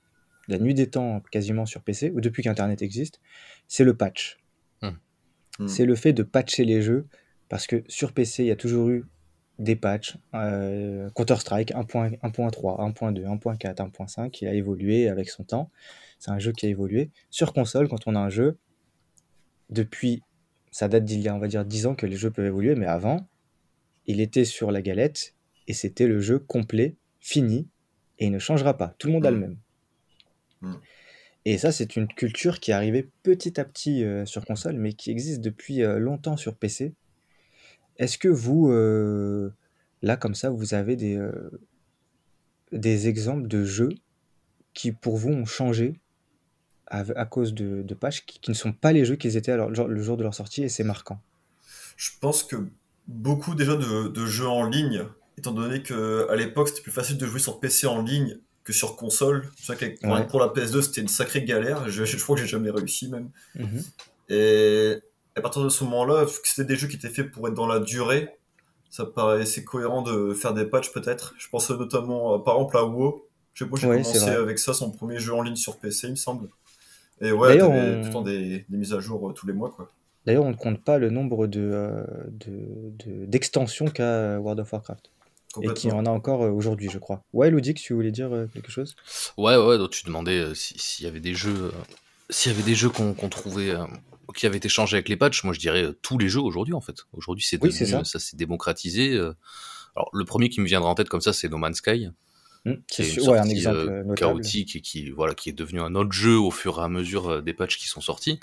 la 0.49 0.59
nuit 0.59 0.73
des 0.75 0.87
temps 0.89 1.21
quasiment 1.31 1.67
sur 1.67 1.83
PC, 1.83 2.11
ou 2.15 2.21
depuis 2.23 2.43
qu'Internet 2.43 2.81
existe. 2.81 3.21
C'est 3.67 3.85
le 3.85 3.95
patch. 3.95 4.39
Hmm. 5.59 5.67
C'est 5.67 5.85
le 5.85 5.95
fait 5.95 6.13
de 6.15 6.23
patcher 6.23 6.65
les 6.65 6.81
jeux, 6.83 7.07
parce 7.49 7.67
que 7.67 7.83
sur 7.89 8.13
PC, 8.13 8.45
il 8.45 8.47
y 8.47 8.51
a 8.53 8.57
toujours 8.57 8.89
eu 8.89 9.05
des 9.59 9.77
patchs. 9.77 10.17
Euh, 10.35 11.11
Counter-Strike 11.11 11.73
1.3, 11.73 12.19
1.2, 12.21 13.25
1.4, 13.25 13.75
1.5, 13.75 14.39
il 14.43 14.49
a 14.49 14.55
évolué 14.55 15.09
avec 15.09 15.31
son 15.31 15.45
temps. 15.45 15.71
C'est 16.19 16.31
un 16.31 16.39
jeu 16.39 16.53
qui 16.53 16.67
a 16.67 16.69
évolué. 16.69 17.11
Sur 17.31 17.53
console, 17.53 17.89
quand 17.89 18.07
on 18.07 18.15
a 18.15 18.21
un 18.21 18.31
jeu, 18.31 18.59
depuis, 19.71 20.23
ça 20.71 20.89
date 20.89 21.05
d'il 21.05 21.21
y 21.21 21.29
a, 21.29 21.35
on 21.35 21.39
va 21.39 21.49
dire, 21.49 21.65
10 21.65 21.87
ans 21.87 21.95
que 21.95 22.07
les 22.07 22.17
jeux 22.17 22.31
peuvent 22.31 22.47
évoluer, 22.47 22.75
mais 22.75 22.87
avant, 22.87 23.27
il 24.07 24.21
était 24.21 24.45
sur 24.45 24.71
la 24.71 24.83
galette 24.83 25.35
et 25.67 25.75
c'était 25.75 26.07
le 26.07 26.21
jeu 26.21 26.39
complet, 26.39 26.97
fini, 27.21 27.69
et 28.19 28.27
il 28.27 28.33
ne 28.33 28.39
changera 28.39 28.77
pas. 28.77 28.95
Tout 28.99 29.09
le 29.09 29.13
monde 29.15 29.27
a 29.27 29.31
le 29.31 29.37
Mm. 29.37 29.41
même. 29.41 29.57
Mm. 30.63 30.75
Et 31.45 31.59
ça, 31.59 31.73
c'est 31.73 31.97
une 31.97 32.09
culture 32.09 32.61
qui 32.61 32.73
est 32.73 32.75
arrivée 32.75 33.09
petit 33.23 33.61
à 33.61 33.65
petit 33.65 34.05
euh, 34.05 34.25
sur 34.27 34.45
console, 34.45 34.75
mais 34.77 34.93
qui 34.93 35.11
existe 35.11 35.41
depuis 35.41 35.83
euh, 35.83 35.99
longtemps 35.99 36.37
sur 36.37 36.57
PC. 36.57 36.95
Est-ce 37.99 38.19
que 38.19 38.29
vous, 38.29 38.71
euh, 38.71 39.51
là, 40.03 40.17
comme 40.17 40.35
ça, 40.35 40.51
vous 40.51 40.75
avez 40.75 40.97
des, 40.97 41.17
euh, 41.17 41.33
des 42.73 43.09
exemples 43.09 43.49
de 43.49 43.65
jeux 43.65 43.91
qui, 44.75 44.93
pour 44.93 45.17
vous, 45.17 45.31
ont 45.31 45.47
changé 45.47 45.95
à, 46.87 47.01
à 47.17 47.25
cause 47.27 47.55
de, 47.55 47.83
de 47.83 47.95
patchs 47.95 48.25
qui, 48.25 48.39
qui 48.41 48.51
ne 48.51 48.57
sont 48.57 48.73
pas 48.73 48.93
les 48.93 49.05
jeux 49.05 49.17
qu'ils 49.17 49.37
étaient 49.37 49.53
alors, 49.53 49.71
le 49.71 50.03
jour 50.03 50.17
de 50.17 50.23
leur 50.23 50.35
sortie, 50.35 50.63
et 50.63 50.69
c'est 50.69 50.85
marquant? 50.85 51.21
Je 51.97 52.11
pense 52.21 52.45
que 52.45 52.57
beaucoup 53.09 53.55
déjà 53.55 53.75
de, 53.77 54.09
de 54.09 54.27
jeux 54.27 54.47
en 54.49 54.65
ligne, 54.69 55.05
étant 55.37 55.53
donné 55.53 55.83
que 55.83 56.27
à 56.31 56.37
l'époque 56.37 56.69
c'était 56.69 56.83
plus 56.83 56.93
facile 56.93 57.19
de 57.19 57.27
jouer 57.27 57.41
sur 57.41 57.59
PC 57.61 57.87
en 57.87 58.03
ligne 58.03 58.39
que 58.65 58.73
sur 58.73 58.97
console. 58.97 59.49
C'est 59.57 59.75
vrai 59.75 59.95
que 59.95 60.01
pour, 60.01 60.13
Ouais. 60.13 60.27
pour 60.27 60.41
la 60.41 60.47
PS2 60.49 60.83
c'était 60.83 61.01
une 61.01 61.09
sacrée 61.09 61.43
galère. 61.45 61.89
Je, 61.89 62.05
je 62.05 62.17
crois 62.23 62.37
que 62.37 62.43
j'ai 62.43 62.49
jamais 62.49 62.71
réussi 62.71 63.09
même. 63.09 63.31
Et 64.29 64.99
à 65.39 65.43
partir 65.43 65.63
de 65.65 65.69
ce 65.71 65.85
moment-là, 65.85 66.25
vu 66.25 66.33
que 66.43 66.49
c'était 66.49 66.65
des 66.67 66.77
jeux 66.77 66.89
qui 66.89 66.97
étaient 66.97 67.09
faits 67.11 67.31
pour 67.33 67.49
être 67.49 67.55
dans 67.55 67.67
la 67.67 67.81
durée, 67.81 68.31
ça 68.91 69.07
paraissait 69.07 69.65
cohérent 69.65 70.03
de 70.03 70.35
faire 70.35 70.55
des 70.55 70.67
patchs 70.67 70.93
peut-être. 70.93 71.35
Je 71.39 71.49
pense 71.51 71.71
notamment 71.71 72.35
à, 72.35 72.45
par 72.45 72.57
exemple 72.57 72.79
à 72.79 72.85
WoW. 72.85 73.25
Je 73.55 73.65
sais 73.65 73.71
pas, 73.71 73.77
j'ai 73.77 73.89
Ouais, 73.89 74.03
commencé 74.03 74.31
avec 74.31 74.59
ça, 74.59 74.75
son 74.75 74.91
premier 74.93 75.19
jeu 75.19 75.35
en 75.35 75.43
ligne 75.43 75.57
sur 75.57 75.79
PC, 75.79 76.09
il 76.09 76.13
me 76.13 76.17
semble. 76.17 76.49
Et 77.21 77.33
ouais, 77.33 77.63
on- 77.63 77.97
tout 77.97 78.09
le 78.09 78.13
temps 78.13 78.23
des, 78.23 78.67
des 78.69 78.77
mises 78.79 78.95
à 78.95 79.01
jour 79.01 79.31
euh, 79.31 79.33
tous 79.35 79.47
les 79.47 79.53
mois, 79.55 79.71
quoi. 79.71 79.91
D'ailleurs, 80.27 80.45
on 80.45 80.51
ne 80.51 80.55
compte 80.57 80.83
pas 80.85 80.99
le 80.99 81.11
nombre 81.11 81.47
de, 81.49 81.61
euh, 81.61 82.05
de- 82.29 82.93
de- 83.05 83.27
d'extensions 83.27 83.87
qu'a 83.87 84.39
World 84.39 84.61
of 84.61 84.73
Warcraft. 84.73 85.11
Et 85.61 85.73
qui 85.73 85.91
en 85.91 86.07
a 86.07 86.11
encore 86.11 86.43
euh, 86.45 86.51
aujourd'hui, 86.51 86.89
je 86.91 86.99
crois. 86.99 87.25
Ouais, 87.33 87.51
Ludix, 87.51 87.75
tu 87.83 87.95
voulais 87.95 88.13
dire 88.13 88.33
euh, 88.33 88.47
quelque 88.47 88.71
chose? 88.71 88.99
Ouais, 89.37 89.57
ouais, 89.57 89.79
donc 89.79 89.91
tu 89.91 90.05
demandais 90.05 90.39
euh, 90.39 90.55
si- 90.55 90.79
s'il 90.79 91.05
y 91.07 91.09
avait 91.09 91.21
des 91.21 91.35
jeux, 91.35 91.55
euh, 91.67 91.71
s'il 92.31 92.53
y 92.53 92.55
avait 92.55 92.65
des 92.65 92.75
jeux 92.75 92.91
qu'on 92.91 93.15
trouvait, 93.29 93.71
euh, 93.71 93.87
qui 94.35 94.47
avaient 94.47 94.57
été 94.59 94.69
changés 94.69 94.97
avec 94.97 95.09
les 95.09 95.17
patchs. 95.17 95.45
Moi, 95.45 95.55
je 95.55 95.59
dirais 95.61 95.83
euh, 95.85 95.99
tous 96.03 96.19
les 96.19 96.29
jeux 96.29 96.41
aujourd'hui, 96.41 96.75
en 96.75 96.81
fait. 96.81 96.97
Aujourd'hui, 97.13 97.45
c'est 97.45 97.63
Oui, 97.63 97.73
ça. 97.73 98.01
euh, 98.01 98.05
ça 98.05 98.19
s'est 98.19 98.37
démocratisé. 98.37 99.15
euh. 99.15 99.33
Alors, 99.97 100.11
le 100.13 100.25
premier 100.25 100.49
qui 100.49 100.61
me 100.61 100.67
viendra 100.67 100.91
en 100.91 100.95
tête 100.95 101.09
comme 101.09 101.21
ça, 101.21 101.33
c'est 101.33 101.49
No 101.49 101.57
Man's 101.59 101.79
Sky, 101.79 102.09
qui 102.65 102.73
C'est 102.89 103.03
est 103.03 103.15
une 103.15 103.23
sûr, 103.23 103.33
ouais, 103.33 103.39
un 103.39 103.49
exemple 103.49 103.77
euh, 103.79 104.15
chaotique 104.15 104.77
et 104.77 104.81
qui, 104.81 105.11
voilà, 105.11 105.35
qui 105.35 105.49
est 105.49 105.53
devenu 105.55 105.81
un 105.81 105.95
autre 105.95 106.13
jeu 106.13 106.37
au 106.39 106.51
fur 106.51 106.79
et 106.79 106.83
à 106.83 106.89
mesure 106.89 107.43
des 107.43 107.55
patchs 107.55 107.79
qui 107.79 107.89
sont 107.89 108.01
sortis. 108.01 108.39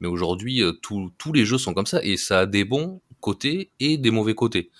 Mais 0.00 0.08
aujourd'hui, 0.08 0.62
tous 0.80 1.32
les 1.32 1.44
jeux 1.44 1.58
sont 1.58 1.74
comme 1.74 1.86
ça 1.86 2.02
et 2.02 2.16
ça 2.16 2.40
a 2.40 2.46
des 2.46 2.64
bons 2.64 3.02
côtés 3.20 3.70
et 3.80 3.98
des 3.98 4.10
mauvais 4.10 4.34
côtés. 4.34 4.70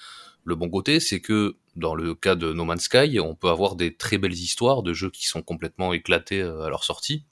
Le 0.44 0.54
bon 0.54 0.68
côté, 0.70 1.00
c'est 1.00 1.20
que 1.20 1.56
dans 1.74 1.94
le 1.94 2.14
cas 2.14 2.36
de 2.36 2.52
No 2.52 2.64
Man's 2.64 2.82
Sky, 2.84 3.18
on 3.18 3.34
peut 3.34 3.48
avoir 3.48 3.74
des 3.74 3.96
très 3.96 4.16
belles 4.18 4.34
histoires 4.34 4.82
de 4.82 4.92
jeux 4.92 5.10
qui 5.10 5.26
sont 5.26 5.42
complètement 5.42 5.92
éclatés 5.92 6.42
à 6.42 6.68
leur 6.68 6.84
sortie 6.84 7.24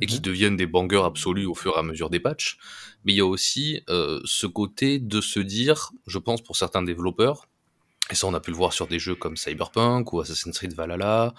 et 0.00 0.06
qui 0.06 0.16
Mhm. 0.16 0.20
deviennent 0.22 0.56
des 0.56 0.66
bangers 0.66 1.02
absolus 1.04 1.46
au 1.46 1.54
fur 1.54 1.74
et 1.76 1.78
à 1.78 1.82
mesure 1.82 2.10
des 2.10 2.20
patchs. 2.20 2.58
Mais 3.04 3.12
il 3.12 3.16
y 3.16 3.20
a 3.20 3.26
aussi 3.26 3.82
euh, 3.88 4.20
ce 4.24 4.46
côté 4.46 4.98
de 4.98 5.20
se 5.20 5.40
dire, 5.40 5.92
je 6.06 6.18
pense 6.18 6.42
pour 6.42 6.56
certains 6.56 6.82
développeurs, 6.82 7.46
et 8.10 8.14
ça 8.14 8.26
on 8.26 8.34
a 8.34 8.40
pu 8.40 8.50
le 8.50 8.56
voir 8.56 8.72
sur 8.72 8.86
des 8.86 8.98
jeux 8.98 9.14
comme 9.14 9.36
Cyberpunk 9.36 10.12
ou 10.12 10.20
Assassin's 10.20 10.56
Creed 10.56 10.74
Valhalla 10.74 11.34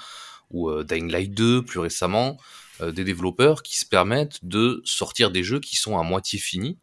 ou 0.49 0.69
euh, 0.69 0.83
Dying 0.83 1.11
Light 1.11 1.33
2 1.33 1.61
plus 1.63 1.79
récemment, 1.79 2.37
euh, 2.81 2.91
des 2.91 3.03
développeurs 3.03 3.63
qui 3.63 3.77
se 3.77 3.85
permettent 3.85 4.43
de 4.45 4.81
sortir 4.85 5.29
des 5.31 5.43
jeux 5.43 5.59
qui 5.59 5.75
sont 5.75 5.97
à 5.97 6.03
moitié 6.03 6.39
finis, 6.39 6.77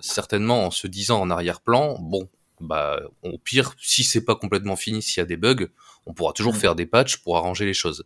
certainement 0.00 0.66
en 0.66 0.70
se 0.70 0.86
disant 0.86 1.20
en 1.20 1.30
arrière-plan, 1.30 1.96
bon, 2.00 2.28
bah 2.60 3.00
au 3.22 3.38
pire, 3.38 3.74
si 3.80 4.04
c'est 4.04 4.24
pas 4.24 4.34
complètement 4.34 4.76
fini, 4.76 5.00
s'il 5.02 5.18
y 5.18 5.22
a 5.22 5.26
des 5.26 5.36
bugs, 5.36 5.68
on 6.06 6.12
pourra 6.12 6.32
toujours 6.32 6.54
Mm. 6.54 6.58
faire 6.58 6.74
des 6.74 6.86
patchs 6.86 7.18
pour 7.18 7.36
arranger 7.36 7.64
les 7.66 7.74
choses. 7.74 8.04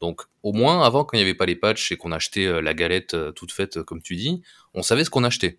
Donc 0.00 0.22
au 0.42 0.52
moins 0.52 0.82
avant 0.82 1.04
quand 1.04 1.16
il 1.16 1.20
n'y 1.20 1.24
avait 1.24 1.34
pas 1.34 1.46
les 1.46 1.56
patchs 1.56 1.92
et 1.92 1.96
qu'on 1.96 2.12
achetait 2.12 2.46
euh, 2.46 2.60
la 2.60 2.74
galette 2.74 3.14
euh, 3.14 3.32
toute 3.32 3.52
faite 3.52 3.78
euh, 3.78 3.84
comme 3.84 4.02
tu 4.02 4.16
dis, 4.16 4.42
on 4.74 4.82
savait 4.82 5.04
ce 5.04 5.10
qu'on 5.10 5.24
achetait. 5.24 5.58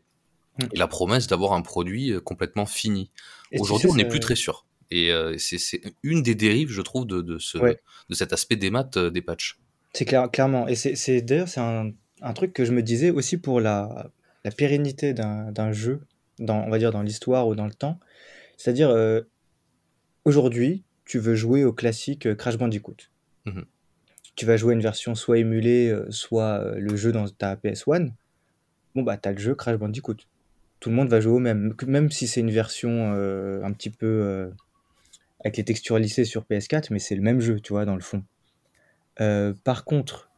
Mm. 0.60 0.63
Et 0.74 0.78
la 0.78 0.88
promesse 0.88 1.28
d'avoir 1.28 1.54
un 1.54 1.62
produit 1.62 2.13
complètement 2.24 2.66
fini. 2.66 3.12
Aujourd'hui, 3.57 3.89
on 3.89 3.95
n'est 3.95 4.07
plus 4.07 4.19
très 4.19 4.36
sûr. 4.36 4.66
Et 4.89 5.12
euh, 5.12 5.38
c'est 5.38 5.81
une 6.04 6.24
des 6.24 6.36
dérives, 6.36 6.69
je 6.72 6.81
trouve, 6.81 7.06
de, 7.06 7.22
de, 7.22 7.39
ce, 7.39 7.57
Ouais. 7.57 7.80
de 8.10 8.16
cet 8.16 8.31
aspect 8.34 8.56
des 8.56 8.69
maths 8.69 8.98
euh, 8.98 9.10
des 9.10 9.22
patchs. 9.22 9.60
C'est 9.94 10.06
clair, 10.06 10.30
clairement. 10.31 10.68
Et 10.68 10.76
c'est, 10.76 11.21
d'ailleurs, 11.21 11.47
c'est 11.50 11.59
un, 11.59 11.92
un 12.21 12.33
truc 12.33 12.54
que 12.54 12.64
je 12.66 12.71
me 12.71 12.81
disais 12.81 13.09
aussi 13.09 13.38
pour 13.38 13.59
la, 13.59 14.11
la 14.45 14.52
pérennité 14.52 15.14
d'un, 15.14 15.71
jeu, 15.71 16.02
dans, 16.40 16.59
on 16.64 16.69
va 16.69 16.78
dire 16.78 16.92
dans 16.92 17.02
l'histoire 17.02 17.47
ou 17.47 17.56
dans 17.56 17.66
le 17.66 17.73
temps. 17.73 18.00
C'est-à-dire, 18.57 18.90
euh, 18.90 19.21
aujourd'hui, 20.26 20.83
tu 21.06 21.19
veux 21.19 21.35
jouer 21.35 21.64
au 21.64 21.73
classique 21.73 22.35
Crash 22.35 22.57
Bandicoot. 22.57 22.95
Mhm. 23.45 23.66
Tu 24.37 24.45
vas 24.45 24.56
jouer 24.56 24.73
une 24.73 24.81
version 24.81 25.15
soit 25.15 25.39
émulée, 25.39 25.89
euh, 25.89 26.09
soit 26.09 26.61
euh, 26.61 26.75
le 26.79 26.95
jeu 26.95 27.11
dans 27.11 27.27
ta 27.27 27.56
PS1. 27.56 28.11
Bon, 28.95 29.03
bah, 29.03 29.17
t'as 29.17 29.31
le 29.31 29.37
jeu 29.37 29.53
Crash 29.53 29.77
Bandicoot. 29.77 30.15
Tout 30.79 30.89
le 30.89 30.95
monde 30.95 31.09
va 31.09 31.19
jouer 31.21 31.33
au 31.33 31.39
même. 31.39 31.73
Même 31.85 32.11
si 32.11 32.27
c'est 32.27 32.39
une 32.39 32.51
version 32.51 33.13
euh, 33.15 33.63
un 33.63 33.71
petit 33.73 33.89
peu 33.89 34.06
euh, 34.06 34.49
avec 35.44 35.57
les 35.57 35.63
textures 35.63 35.97
lissées 35.97 36.25
sur 36.25 36.44
PS4, 36.44 36.87
mais 36.91 36.99
c'est 36.99 37.15
le 37.15 37.21
même 37.21 37.39
jeu, 37.39 37.59
tu 37.59 37.73
vois, 37.73 37.85
dans 37.85 37.95
le 37.95 38.01
fond. 38.01 38.23
Euh, 39.19 39.53
par 39.63 39.85
contre, 39.85 40.29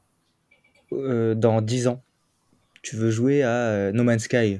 dans 0.91 1.61
10 1.61 1.87
ans, 1.87 2.03
tu 2.81 2.95
veux 2.95 3.11
jouer 3.11 3.43
à 3.43 3.91
No 3.91 4.03
Man's 4.03 4.23
Sky. 4.23 4.59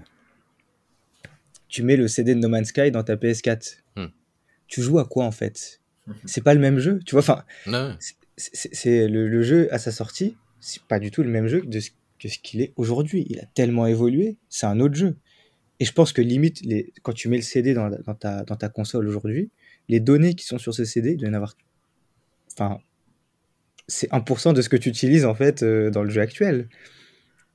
Tu 1.69 1.83
mets 1.83 1.95
le 1.95 2.07
CD 2.07 2.35
de 2.35 2.39
No 2.39 2.49
Man's 2.49 2.67
Sky 2.67 2.91
dans 2.91 3.03
ta 3.03 3.15
PS4. 3.15 3.77
Hmm. 3.95 4.07
Tu 4.67 4.81
joues 4.81 4.99
à 4.99 5.05
quoi 5.05 5.25
en 5.25 5.31
fait? 5.31 5.81
C'est 6.25 6.43
pas 6.43 6.53
le 6.53 6.59
même 6.59 6.79
jeu, 6.79 6.99
tu 7.05 7.15
vois. 7.15 7.21
Enfin. 7.21 7.43
C'est- 8.39 9.07
le, 9.07 9.41
jeu 9.41 9.73
à 9.73 9.79
sa 9.79 9.91
sortie, 9.91 10.37
c'est 10.59 10.81
pas 10.83 10.99
du 10.99 11.11
tout 11.11 11.23
le 11.23 11.29
même 11.29 11.47
jeu 11.47 11.61
que, 11.61 11.79
ce, 12.29 12.39
qu'il 12.39 12.61
est 12.61 12.73
aujourd'hui. 12.75 13.25
Il 13.29 13.39
a 13.39 13.45
tellement 13.45 13.85
évolué, 13.85 14.37
c'est 14.49 14.65
un 14.65 14.79
autre 14.79 14.95
jeu. 14.95 15.17
Et 15.79 15.85
je 15.85 15.93
pense 15.93 16.11
que 16.11 16.21
limite, 16.21 16.61
quand 17.03 17.13
tu 17.13 17.29
mets 17.29 17.37
le 17.37 17.43
CD 17.43 17.73
dans 17.73 17.89
ta 18.15 18.69
console 18.69 19.07
aujourd'hui, 19.07 19.51
les 19.87 19.99
données 19.99 20.35
qui 20.35 20.45
sont 20.45 20.57
sur 20.57 20.73
ce 20.73 20.83
CD, 20.85 21.11
il 21.11 21.17
doit 21.17 21.27
y 21.27 21.31
en 21.31 21.35
avoir. 21.35 21.55
Enfin, 22.51 22.79
c'est 23.87 24.09
1% 24.11 24.53
de 24.53 24.61
ce 24.61 24.69
que 24.69 24.77
tu 24.77 24.89
utilises 24.89 25.25
en 25.25 25.35
fait 25.35 25.63
euh, 25.63 25.89
dans 25.89 26.03
le 26.03 26.09
jeu 26.09 26.21
actuel. 26.21 26.69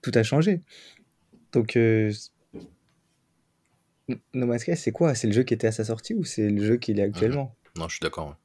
Tout 0.03 0.13
a 0.15 0.23
changé. 0.23 0.63
Donc, 1.53 1.77
euh, 1.77 2.13
No 4.35 4.47
Man's 4.47 4.63
Sky, 4.63 4.77
c'est 4.77 4.93
quoi? 4.93 5.15
C'est 5.15 5.29
le 5.29 5.33
jeu 5.33 5.45
qui 5.45 5.55
était 5.55 5.69
à 5.69 5.73
sa 5.73 5.85
sortie 5.85 6.15
ou 6.15 6.25
c'est 6.25 6.51
le 6.51 6.65
jeu 6.65 6.77
qu'il 6.77 6.99
est 6.99 7.05
actuellement? 7.05 7.55
Non, 7.77 7.89
je 7.89 7.97
suis 7.97 8.03
d'accord. 8.03 8.37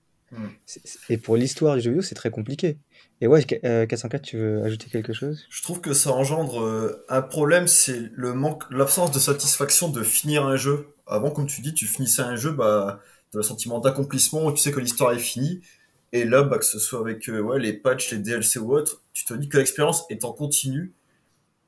C'est- 0.66 0.82
Et 1.10 1.18
pour 1.18 1.36
l'histoire 1.38 1.76
du 1.76 1.82
jeu 1.82 1.90
vidéo, 1.92 2.02
c'est 2.02 2.16
très 2.16 2.32
compliqué. 2.32 2.78
Et 3.22 3.28
ouais, 3.28 3.46
euh, 3.66 3.86
404, 3.86 4.22
tu 4.22 4.38
veux 4.38 4.64
ajouter 4.64 4.88
quelque 4.90 5.14
chose? 5.14 5.46
Je 5.50 5.62
trouve 5.62 5.82
que 5.82 5.94
ça 5.94 6.12
engendre 6.12 6.62
euh, 6.62 7.06
un 7.10 7.22
problème, 7.22 7.68
c'est 7.68 8.10
le 8.14 8.34
manque, 8.34 8.64
l'absence 8.72 9.12
de 9.12 9.20
satisfaction 9.20 9.90
de 9.90 10.04
finir 10.04 10.46
un 10.46 10.56
jeu. 10.56 10.88
Avant, 11.08 11.32
comme 11.32 11.48
tu 11.48 11.62
dis, 11.62 11.74
tu 11.74 11.86
finissais 11.86 12.22
un 12.22 12.36
jeu, 12.36 12.52
bah, 12.52 13.02
tu 13.32 13.38
as 13.38 13.40
le 13.40 13.44
sentiment 13.44 13.80
d'accomplissement, 13.80 14.52
tu 14.52 14.62
sais 14.62 14.72
que 14.72 14.80
l'histoire 14.80 15.12
est 15.12 15.20
finie. 15.20 15.62
Et 16.14 16.24
là, 16.26 16.44
bah, 16.44 16.58
que 16.58 16.66
ce 16.66 16.80
soit 16.80 17.00
avec 17.02 17.28
ouais, 17.28 17.60
les 17.60 17.74
patchs, 17.74 18.12
les 18.12 18.18
DLC 18.20 18.60
ou 18.60 18.74
autres, 18.74 19.04
tu 19.14 19.26
te 19.26 19.34
dis 19.34 19.50
que 19.50 19.58
l'expérience 19.58 20.06
est 20.10 20.24
en 20.24 20.32
continu, 20.32 20.94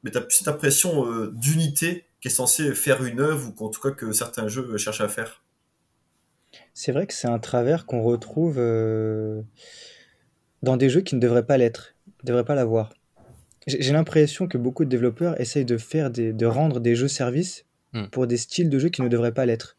mais 0.03 0.11
tu 0.11 0.17
as 0.17 0.21
plus 0.21 0.37
cette 0.37 0.47
impression 0.47 1.27
d'unité 1.33 2.05
qui 2.21 2.27
est 2.27 2.31
censée 2.31 2.73
faire 2.73 3.03
une 3.03 3.19
œuvre 3.19 3.49
ou 3.49 3.51
qu'en 3.51 3.69
tout 3.69 3.81
cas 3.81 3.91
que 3.91 4.11
certains 4.13 4.47
jeux 4.47 4.77
cherchent 4.77 5.01
à 5.01 5.07
faire. 5.07 5.40
C'est 6.73 6.91
vrai 6.91 7.07
que 7.07 7.13
c'est 7.13 7.27
un 7.27 7.39
travers 7.39 7.85
qu'on 7.85 8.01
retrouve 8.01 8.55
dans 10.63 10.77
des 10.77 10.89
jeux 10.89 11.01
qui 11.01 11.15
ne 11.15 11.19
devraient 11.19 11.45
pas 11.45 11.57
l'être, 11.57 11.95
ne 12.23 12.27
devraient 12.27 12.45
pas 12.45 12.55
l'avoir. 12.55 12.91
J'ai 13.67 13.93
l'impression 13.93 14.47
que 14.47 14.57
beaucoup 14.57 14.85
de 14.85 14.89
développeurs 14.89 15.39
essayent 15.39 15.65
de 15.65 15.77
faire 15.77 16.09
des, 16.09 16.33
de 16.33 16.45
rendre 16.47 16.79
des 16.79 16.95
jeux 16.95 17.07
services 17.07 17.65
hmm. 17.93 18.05
pour 18.05 18.25
des 18.25 18.37
styles 18.37 18.69
de 18.69 18.79
jeux 18.79 18.89
qui 18.89 19.03
ne 19.03 19.07
devraient 19.07 19.33
pas 19.33 19.45
l'être. 19.45 19.77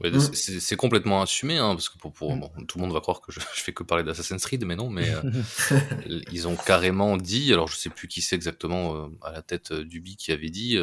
Hmm. 0.00 0.18
c'est 0.32 0.76
complètement 0.76 1.22
assumé, 1.22 1.58
hein, 1.58 1.74
parce 1.74 1.88
que 1.88 1.98
pour, 1.98 2.12
pour 2.12 2.34
hmm. 2.34 2.66
tout 2.66 2.78
le 2.78 2.84
monde 2.84 2.92
va 2.92 3.00
croire 3.00 3.20
que 3.20 3.32
je, 3.32 3.40
je 3.54 3.60
fais 3.60 3.72
que 3.72 3.82
parler 3.82 4.04
d'Assassin's 4.04 4.44
Creed, 4.44 4.64
mais 4.64 4.76
non, 4.76 4.88
mais 4.88 5.08
euh, 5.10 5.80
ils 6.32 6.46
ont 6.46 6.54
carrément 6.54 7.16
dit, 7.16 7.52
alors 7.52 7.66
je 7.66 7.76
sais 7.76 7.90
plus 7.90 8.06
qui 8.06 8.22
c'est 8.22 8.36
exactement 8.36 8.94
euh, 8.94 9.08
à 9.22 9.32
la 9.32 9.42
tête 9.42 9.72
euh, 9.72 9.84
du 9.84 10.00
B 10.00 10.10
qui 10.16 10.30
avait 10.30 10.50
dit, 10.50 10.78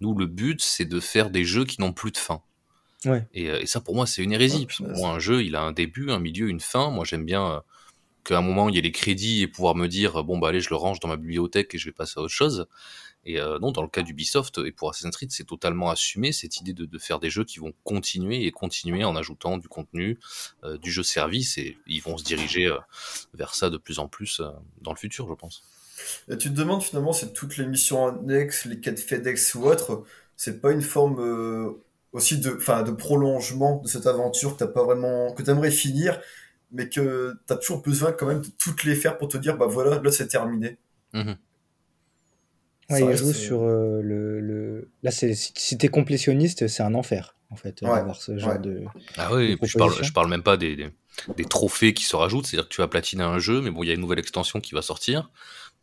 nous 0.00 0.14
le 0.16 0.26
but 0.26 0.60
c'est 0.60 0.86
de 0.86 0.98
faire 0.98 1.30
des 1.30 1.44
jeux 1.44 1.64
qui 1.64 1.80
n'ont 1.80 1.92
plus 1.92 2.10
de 2.10 2.18
fin. 2.18 2.42
Ouais. 3.04 3.26
Et, 3.34 3.44
et, 3.44 3.66
ça 3.66 3.80
pour 3.80 3.94
moi 3.94 4.06
c'est 4.06 4.22
une 4.22 4.32
hérésie, 4.32 4.66
parce 4.66 4.78
que 4.78 4.84
pour 4.84 4.96
moi 4.96 5.10
un 5.10 5.18
jeu 5.18 5.42
il 5.44 5.56
a 5.56 5.62
un 5.62 5.72
début, 5.72 6.10
un 6.10 6.18
milieu, 6.18 6.48
une 6.48 6.60
fin. 6.60 6.90
Moi 6.90 7.04
j'aime 7.04 7.24
bien 7.24 7.62
qu'à 8.24 8.38
un 8.38 8.42
moment 8.42 8.68
il 8.68 8.74
y 8.74 8.78
ait 8.78 8.82
les 8.82 8.92
crédits 8.92 9.42
et 9.42 9.48
pouvoir 9.48 9.74
me 9.74 9.86
dire 9.86 10.24
bon 10.24 10.38
bah 10.38 10.48
allez 10.48 10.60
je 10.60 10.70
le 10.70 10.76
range 10.76 11.00
dans 11.00 11.08
ma 11.08 11.16
bibliothèque 11.16 11.74
et 11.74 11.78
je 11.78 11.84
vais 11.86 11.92
passer 11.92 12.14
à 12.18 12.22
autre 12.22 12.32
chose. 12.32 12.66
Et 13.26 13.40
euh, 13.40 13.58
non, 13.58 13.72
dans 13.72 13.82
le 13.82 13.88
cas 13.88 14.02
d'Ubisoft 14.02 14.58
et 14.58 14.72
pour 14.72 14.90
Assassin's 14.90 15.16
Creed, 15.16 15.32
c'est 15.32 15.46
totalement 15.46 15.90
assumé 15.90 16.32
cette 16.32 16.60
idée 16.60 16.74
de, 16.74 16.84
de, 16.84 16.98
faire 16.98 17.18
des 17.18 17.30
jeux 17.30 17.44
qui 17.44 17.58
vont 17.58 17.72
continuer 17.82 18.44
et 18.44 18.50
continuer 18.50 19.04
en 19.04 19.16
ajoutant 19.16 19.56
du 19.56 19.68
contenu, 19.68 20.18
euh, 20.62 20.76
du 20.76 20.90
jeu 20.90 21.02
service 21.02 21.56
et 21.56 21.78
ils 21.86 22.02
vont 22.02 22.18
se 22.18 22.24
diriger 22.24 22.66
euh, 22.66 22.78
vers 23.32 23.54
ça 23.54 23.70
de 23.70 23.78
plus 23.78 23.98
en 23.98 24.08
plus 24.08 24.42
dans 24.82 24.92
le 24.92 24.98
futur, 24.98 25.26
je 25.28 25.34
pense. 25.34 25.62
Et 26.28 26.36
tu 26.36 26.50
te 26.50 26.54
demandes 26.54 26.82
finalement 26.82 27.12
si 27.12 27.32
toutes 27.32 27.56
les 27.56 27.66
missions 27.66 28.08
annexes, 28.08 28.66
les 28.66 28.80
quêtes 28.80 29.00
FedEx 29.00 29.54
ou 29.54 29.64
autres, 29.64 30.04
c'est 30.36 30.60
pas 30.60 30.72
une 30.72 30.82
forme 30.82 31.76
aussi 32.14 32.38
de, 32.38 32.56
enfin, 32.56 32.82
de 32.82 32.92
prolongement 32.92 33.82
de 33.82 33.88
cette 33.88 34.06
aventure 34.06 34.54
que 34.54 34.60
t'as 34.60 34.68
pas 34.68 34.84
vraiment, 34.84 35.32
que 35.34 35.42
t'aimerais 35.42 35.70
finir 35.70 36.18
mais 36.74 36.88
que 36.88 37.34
tu 37.46 37.52
as 37.52 37.56
toujours 37.56 37.82
besoin 37.82 38.12
quand 38.12 38.26
même 38.26 38.40
de 38.40 38.48
toutes 38.58 38.84
les 38.84 38.96
faire 38.96 39.16
pour 39.16 39.28
te 39.28 39.38
dire, 39.38 39.56
bah 39.56 39.66
voilà, 39.66 40.00
là 40.02 40.10
c'est 40.10 40.28
terminé. 40.28 40.76
Mmh 41.12 41.32
ouais, 42.90 43.00
il 43.00 43.16
joue 43.16 43.32
sur 43.32 43.62
euh, 43.62 44.00
le, 44.02 44.40
le, 44.40 44.90
Là, 45.02 45.10
c'est, 45.10 45.34
si 45.34 45.78
t'es 45.78 45.88
complétionniste, 45.88 46.66
c'est 46.66 46.82
un 46.82 46.94
enfer, 46.94 47.36
en 47.50 47.56
fait, 47.56 47.80
ouais, 47.80 47.88
d'avoir 47.88 48.20
ce 48.20 48.36
genre 48.36 48.58
de. 48.58 48.82
Ah 49.16 49.34
oui, 49.34 49.56
je 49.62 49.78
parle, 49.78 49.92
je 50.02 50.12
parle 50.12 50.28
même 50.28 50.42
pas 50.42 50.56
des, 50.56 50.76
des, 50.76 50.90
des 51.36 51.44
trophées 51.44 51.94
qui 51.94 52.04
se 52.04 52.16
rajoutent, 52.16 52.46
c'est-à-dire 52.46 52.68
que 52.68 52.74
tu 52.74 52.80
vas 52.80 52.88
platiner 52.88 53.22
un 53.22 53.38
jeu, 53.38 53.62
mais 53.62 53.70
bon, 53.70 53.84
il 53.84 53.86
y 53.86 53.90
a 53.90 53.94
une 53.94 54.00
nouvelle 54.00 54.18
extension 54.18 54.60
qui 54.60 54.74
va 54.74 54.82
sortir. 54.82 55.30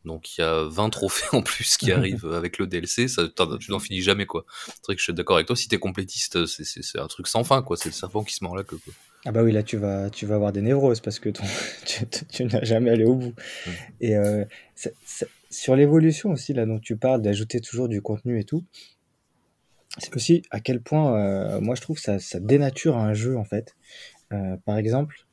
Donc 0.06 0.38
il 0.38 0.42
y 0.42 0.44
a 0.44 0.64
20 0.64 0.90
trophées 0.90 1.36
en 1.36 1.42
plus 1.42 1.78
qui 1.78 1.92
arrivent 1.92 2.26
avec 2.34 2.58
le 2.58 2.68
DLC, 2.68 3.08
ça, 3.08 3.24
tu 3.60 3.72
n'en 3.72 3.80
finis 3.80 4.02
jamais 4.02 4.26
quoi. 4.26 4.46
C'est 4.68 4.86
vrai 4.86 4.96
que 4.96 5.00
je 5.00 5.06
suis 5.06 5.14
d'accord 5.14 5.36
avec 5.38 5.48
toi, 5.48 5.56
si 5.56 5.68
t'es 5.68 5.78
complétiste, 5.78 6.46
c'est 6.46 7.00
un 7.00 7.08
truc 7.08 7.28
sans 7.28 7.44
fin 7.44 7.62
quoi, 7.62 7.78
c'est 7.78 7.90
le 7.90 7.94
serpent 7.94 8.24
qui 8.24 8.34
se 8.34 8.44
mord 8.44 8.56
la 8.56 8.64
queue. 8.64 8.80
Quoi. 8.84 8.94
Ah 9.26 9.32
bah 9.32 9.44
oui, 9.44 9.52
là 9.52 9.62
tu 9.62 9.78
vas, 9.78 10.10
tu 10.10 10.26
vas 10.26 10.36
avoir 10.36 10.52
des 10.52 10.62
névroses 10.62 11.00
parce 11.00 11.20
que 11.20 11.30
ton, 11.30 11.44
tu, 12.32 12.46
n'as 12.46 12.64
jamais 12.64 12.90
allé 12.90 13.06
au 13.06 13.16
bout. 13.16 13.34
Mmh. 13.34 13.70
Et 14.02 14.16
euh, 14.16 14.46
sur 15.52 15.76
l'évolution 15.76 16.32
aussi, 16.32 16.54
là 16.54 16.66
dont 16.66 16.80
tu 16.80 16.98
parles, 16.98 17.22
d'ajouter 17.22 17.62
toujours 17.62 17.88
du 17.88 18.02
contenu 18.02 18.40
et 18.40 18.44
tout, 18.44 18.66
c'est 20.00 20.16
aussi 20.16 20.42
à 20.50 20.60
quel 20.60 20.82
point, 20.82 21.20
euh, 21.20 21.62
moi 21.62 21.76
je 21.76 21.82
trouve 21.82 21.98
que 21.98 22.02
ça, 22.02 22.18
ça, 22.18 22.40
dénature 22.40 22.98
un 22.98 23.14
jeu 23.14 23.38
en 23.38 23.44
fait. 23.44 23.76
Euh, 24.34 24.58
par 24.66 24.78
exemple, 24.78 25.28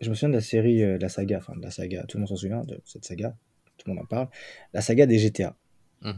je 0.00 0.08
me 0.08 0.14
souviens 0.14 0.30
de 0.30 0.34
la 0.34 0.40
série, 0.40 0.80
de 0.80 0.98
la 0.98 1.08
saga, 1.10 1.38
enfin 1.38 1.54
de 1.56 1.62
la 1.62 1.70
saga, 1.70 2.04
tout 2.08 2.16
le 2.16 2.22
monde 2.22 2.28
s'en 2.28 2.36
souvient 2.36 2.64
de 2.64 2.80
cette 2.86 3.04
saga, 3.04 3.36
tout 3.76 3.88
le 3.88 3.94
monde 3.94 4.04
en 4.04 4.06
parle, 4.06 4.28
la 4.72 4.80
saga 4.80 5.06
des 5.06 5.18
GTA. 5.18 5.56
Mmh. 6.02 6.12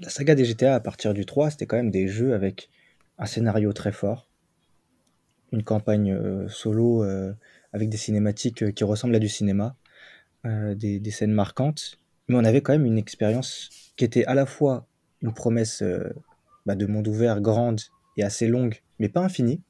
La 0.00 0.08
saga 0.08 0.34
des 0.34 0.44
GTA 0.44 0.74
à 0.74 0.80
partir 0.80 1.14
du 1.14 1.24
3, 1.24 1.50
c'était 1.50 1.66
quand 1.66 1.76
même 1.76 1.90
des 1.90 2.08
jeux 2.08 2.34
avec 2.34 2.68
un 3.18 3.26
scénario 3.26 3.72
très 3.72 3.92
fort 3.92 4.28
une 5.54 5.62
campagne 5.62 6.12
euh, 6.12 6.48
solo 6.48 7.04
euh, 7.04 7.32
avec 7.72 7.88
des 7.88 7.96
cinématiques 7.96 8.62
euh, 8.62 8.72
qui 8.72 8.84
ressemblent 8.84 9.14
à 9.14 9.20
du 9.20 9.28
cinéma, 9.28 9.76
des, 10.44 11.10
scènes 11.10 11.32
marquantes, 11.32 11.98
mais 12.28 12.36
on 12.36 12.44
avait 12.44 12.60
quand 12.60 12.74
même 12.74 12.84
une 12.84 12.98
expérience 12.98 13.70
qui 13.96 14.04
était 14.04 14.26
à 14.26 14.34
la 14.34 14.44
fois 14.44 14.86
une 15.22 15.32
promesse 15.32 15.82
bah, 16.66 16.74
de 16.74 16.84
monde 16.84 17.08
ouvert 17.08 17.40
grande 17.40 17.80
et 18.18 18.22
assez 18.22 18.46
longue, 18.46 18.82
mais 18.98 19.08
pas 19.08 19.22
infinie, 19.22 19.62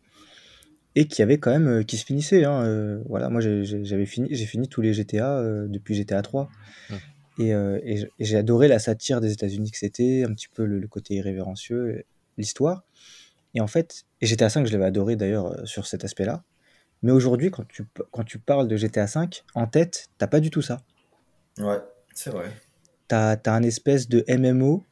et 0.97 1.07
qui 1.07 1.23
avait 1.23 1.39
quand 1.39 1.51
même 1.51 1.85
qui 1.85 1.97
se 1.97 2.05
finissait. 2.05 2.45
Hein, 2.45 3.01
voilà, 3.07 3.29
moi 3.29 3.41
j'avais 3.41 4.07
fini, 4.07 4.29
j'ai 4.31 4.47
fini 4.47 4.69
tous 4.69 4.81
les 4.81 4.93
GTA 4.93 5.43
depuis 5.67 5.95
GTA 5.95 6.23
3. 6.23 6.49
Et, 7.39 7.53
j'ai 8.21 8.37
adoré 8.37 8.69
la 8.69 8.79
satire 8.79 9.21
des 9.21 9.33
États-Unis 9.33 9.71
que 9.71 9.79
c'était, 9.79 10.25
un 10.25 10.33
petit 10.33 10.49
peu 10.49 10.65
le 10.65 10.87
côté 10.87 11.15
irrévérencieux, 11.15 12.05
l'histoire. 12.39 12.85
Et 13.55 13.61
en 13.61 13.67
fait, 13.67 14.05
et 14.21 14.27
GTA 14.27 14.49
5, 14.49 14.67
je 14.67 14.73
l'avais 14.73 14.85
adoré 14.85 15.17
d'ailleurs 15.17 15.47
euh, 15.47 15.65
sur 15.65 15.87
cet 15.87 16.05
aspect-là. 16.05 16.43
Mais 17.03 17.13
aujourd'hui, 17.13 17.51
quand 17.51 17.67
tu, 17.69 17.85
quand 18.11 18.25
tu 18.25 18.39
parles 18.39 18.69
de 18.69 18.77
GTA 18.77 19.07
5, 19.07 19.45
en 19.55 19.67
tête, 19.67 20.09
t'as 20.19 20.27
pas 20.27 20.41
du 20.41 20.51
tout 20.51 20.63
ça. 20.63 20.81
Ouais, 21.59 21.79
c'est 22.15 22.31
vrai. 22.31 22.51
T'as 23.09 23.37
as 23.45 23.53
un 23.53 23.63
espèce 23.63 24.09
de 24.09 24.25
MMO 24.29 24.85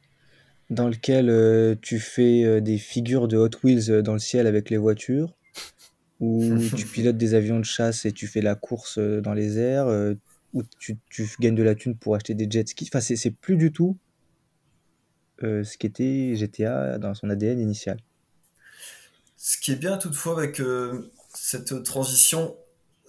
dans 0.69 0.87
lequel 0.87 1.29
euh, 1.29 1.75
tu 1.81 1.99
fais 1.99 2.43
euh, 2.43 2.61
des 2.61 2.77
figures 2.77 3.27
de 3.27 3.37
Hot 3.37 3.49
Wheels 3.63 4.01
dans 4.01 4.13
le 4.13 4.19
ciel 4.19 4.47
avec 4.47 4.69
les 4.69 4.77
voitures, 4.77 5.35
où 6.23 6.57
tu 6.75 6.85
pilotes 6.85 7.17
des 7.17 7.33
avions 7.33 7.59
de 7.59 7.65
chasse 7.65 8.05
et 8.05 8.11
tu 8.11 8.27
fais 8.27 8.41
la 8.41 8.55
course 8.55 8.99
dans 8.99 9.33
les 9.33 9.57
airs, 9.57 9.87
où 10.53 10.63
tu, 10.79 10.97
tu, 11.09 11.29
gagnes 11.39 11.55
de 11.55 11.63
la 11.63 11.75
thune 11.75 11.95
pour 11.95 12.15
acheter 12.15 12.33
des 12.33 12.47
jet 12.49 12.67
skis. 12.67 12.89
Enfin, 12.93 13.01
c'est 13.01 13.31
plus 13.31 13.57
du 13.57 13.71
tout 13.71 13.97
ce 15.41 15.77
qu'était 15.77 16.35
GTA 16.35 16.97
dans 16.97 17.13
son 17.13 17.29
ADN 17.29 17.59
initial. 17.59 17.97
Ce 19.45 19.57
qui 19.57 19.73
est 19.73 19.75
bien 19.75 19.97
toutefois 19.97 20.37
avec 20.37 20.61
euh, 20.61 21.11
cette 21.33 21.83
transition, 21.83 22.55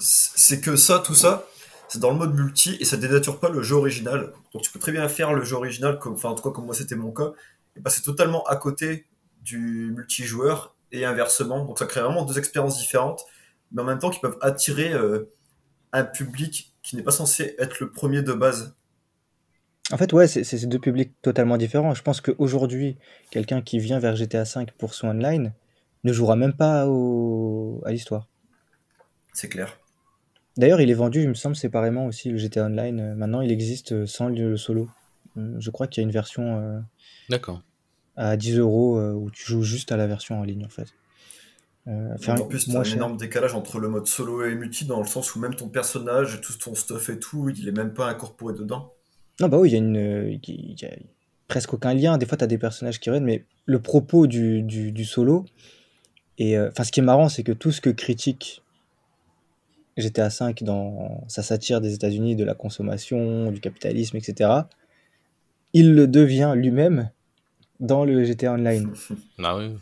c'est 0.01 0.61
que 0.61 0.75
ça, 0.75 0.99
tout 0.99 1.15
ça, 1.15 1.47
c'est 1.87 2.01
dans 2.01 2.11
le 2.11 2.17
mode 2.17 2.35
multi 2.35 2.77
et 2.81 2.85
ça 2.85 2.97
dénature 2.97 3.39
pas 3.39 3.49
le 3.49 3.63
jeu 3.63 3.77
original. 3.77 4.33
Donc 4.53 4.63
tu 4.63 4.73
peux 4.73 4.81
très 4.81 4.91
bien 4.91 5.09
faire 5.09 5.33
le 5.33 5.45
jeu 5.45 5.55
original, 5.55 5.97
comme, 6.01 6.15
enfin 6.15 6.31
en 6.31 6.35
tout 6.35 6.43
cas 6.43 6.51
comme 6.51 6.65
moi 6.65 6.75
c'était 6.75 6.97
mon 6.97 7.13
cas, 7.13 7.35
et 7.77 7.81
passer 7.81 8.03
totalement 8.03 8.43
à 8.47 8.57
côté 8.57 9.07
du 9.43 9.93
multijoueur 9.95 10.74
et 10.95 11.05
inversement. 11.05 11.65
Donc 11.65 11.79
ça 11.79 11.87
crée 11.87 12.01
vraiment 12.01 12.25
deux 12.25 12.39
expériences 12.39 12.79
différentes, 12.79 13.25
mais 13.73 13.83
en 13.83 13.85
même 13.85 13.99
temps 13.99 14.11
qui 14.11 14.21
peuvent 14.21 14.39
attirer 14.41 14.93
euh, 14.93 15.31
un 15.93 16.05
public 16.05 16.75
qui 16.83 16.97
n'est 16.97 17.03
pas 17.03 17.11
censé 17.11 17.55
être 17.59 17.81
le 17.81 17.91
premier 17.91 18.23
de 18.23 18.33
base. 18.33 18.75
En 19.93 19.99
fait, 19.99 20.13
ouais, 20.15 20.27
c'est 20.27 20.67
deux 20.67 20.79
publics 20.79 21.13
totalement 21.21 21.59
différents. 21.59 21.95
Je 21.95 22.03
pense 22.03 22.23
qu'aujourd'hui, 22.23 22.97
quelqu'un 23.31 23.61
qui 23.61 23.79
vient 23.79 23.99
vers 23.99 24.17
GTA 24.17 24.45
V 24.45 24.67
pour 24.79 24.95
son 24.95 25.09
online, 25.09 25.53
ne 26.05 26.13
jouera 26.13 26.37
même 26.37 26.55
pas 26.55 26.83
à 26.83 27.91
l'histoire. 27.91 28.29
C'est 29.35 29.49
clair. 29.49 29.79
D'ailleurs, 30.57 30.81
il 30.81 30.91
est 30.91 30.95
vendu, 30.95 31.23
il 31.23 31.29
me 31.29 31.35
semble, 31.35 31.57
séparément 31.57 32.07
aussi, 32.07 32.31
le 32.31 32.39
GTA 32.39 32.67
Online. 32.67 33.01
Euh, 33.01 33.15
maintenant, 33.15 33.41
il 33.41 33.51
existe 33.51 33.93
euh, 33.93 34.07
sans 34.07 34.29
le 34.29 34.57
solo. 34.57 34.89
Je 35.37 35.71
crois 35.71 35.89
qu'il 35.89 36.01
y 36.01 36.05
a 36.05 36.07
une 36.07 36.13
version 36.13 36.85
D'accord. 37.29 37.61
À 38.17 38.37
10 38.37 38.59
euros 38.59 39.01
où 39.01 39.31
tu 39.31 39.45
joues 39.45 39.63
juste 39.63 39.93
à 39.93 39.97
la 39.97 40.07
version 40.07 40.41
en 40.41 40.45
ligne, 40.45 40.65
en 40.65 40.69
fait. 40.69 40.95
en 41.87 42.47
plus, 42.47 42.67
tu 42.67 42.77
as 42.77 42.81
un 42.81 42.85
énorme 42.85 43.17
décalage 43.17 43.55
entre 43.55 43.79
le 43.79 43.89
mode 43.89 44.07
solo 44.07 44.45
et 44.45 44.55
multi, 44.55 44.85
dans 44.85 45.01
le 45.01 45.07
sens 45.07 45.35
où 45.35 45.41
même 45.41 45.55
ton 45.55 45.69
personnage, 45.69 46.41
tout 46.41 46.57
ton 46.59 46.75
stuff 46.75 47.09
et 47.09 47.19
tout, 47.19 47.51
il 47.51 47.69
est 47.69 47.77
même 47.77 47.93
pas 47.93 48.09
incorporé 48.09 48.55
dedans. 48.55 48.93
Non, 49.41 49.49
bah 49.49 49.59
oui, 49.59 49.71
il 49.71 49.73
y 49.73 49.77
a 49.77 49.79
une. 49.79 51.07
presque 51.49 51.75
aucun 51.75 51.95
lien. 51.95 52.19
Des 52.19 52.27
fois, 52.27 52.39
tu 52.39 52.45
as 52.45 52.49
des 52.49 52.59
personnages 52.59 53.01
qui 53.01 53.11
reviennent, 53.11 53.25
mais 53.25 53.45
le 53.67 53.81
propos 53.81 54.27
du, 54.27 54.63
du 54.63 55.05
solo, 55.05 55.45
et 56.39 56.57
euh, 56.59 56.69
enfin, 56.69 56.85
ce 56.85 56.93
qui 56.93 57.01
est 57.01 57.05
marrant, 57.05 57.29
c'est 57.29 57.43
que 57.43 57.53
tout 57.53 57.73
ce 57.73 57.81
que 57.81 57.91
critique 57.91 58.63
GTA 59.97 60.29
V 60.29 60.55
dans 60.63 61.25
sa 61.29 61.43
satire 61.43 61.81
des 61.81 61.95
États-Unis, 61.95 62.37
de 62.37 62.45
la 62.45 62.55
consommation, 62.55 63.53
du 63.53 63.61
capitalisme, 63.61 64.17
etc., 64.17 64.51
il 65.73 65.95
le 65.95 66.07
devient 66.07 66.55
lui-même 66.57 67.11
dans 67.81 68.05
le 68.05 68.25
GTA 68.25 68.53
Online. 68.53 68.93
Ah 69.43 69.57
oui. 69.57 69.77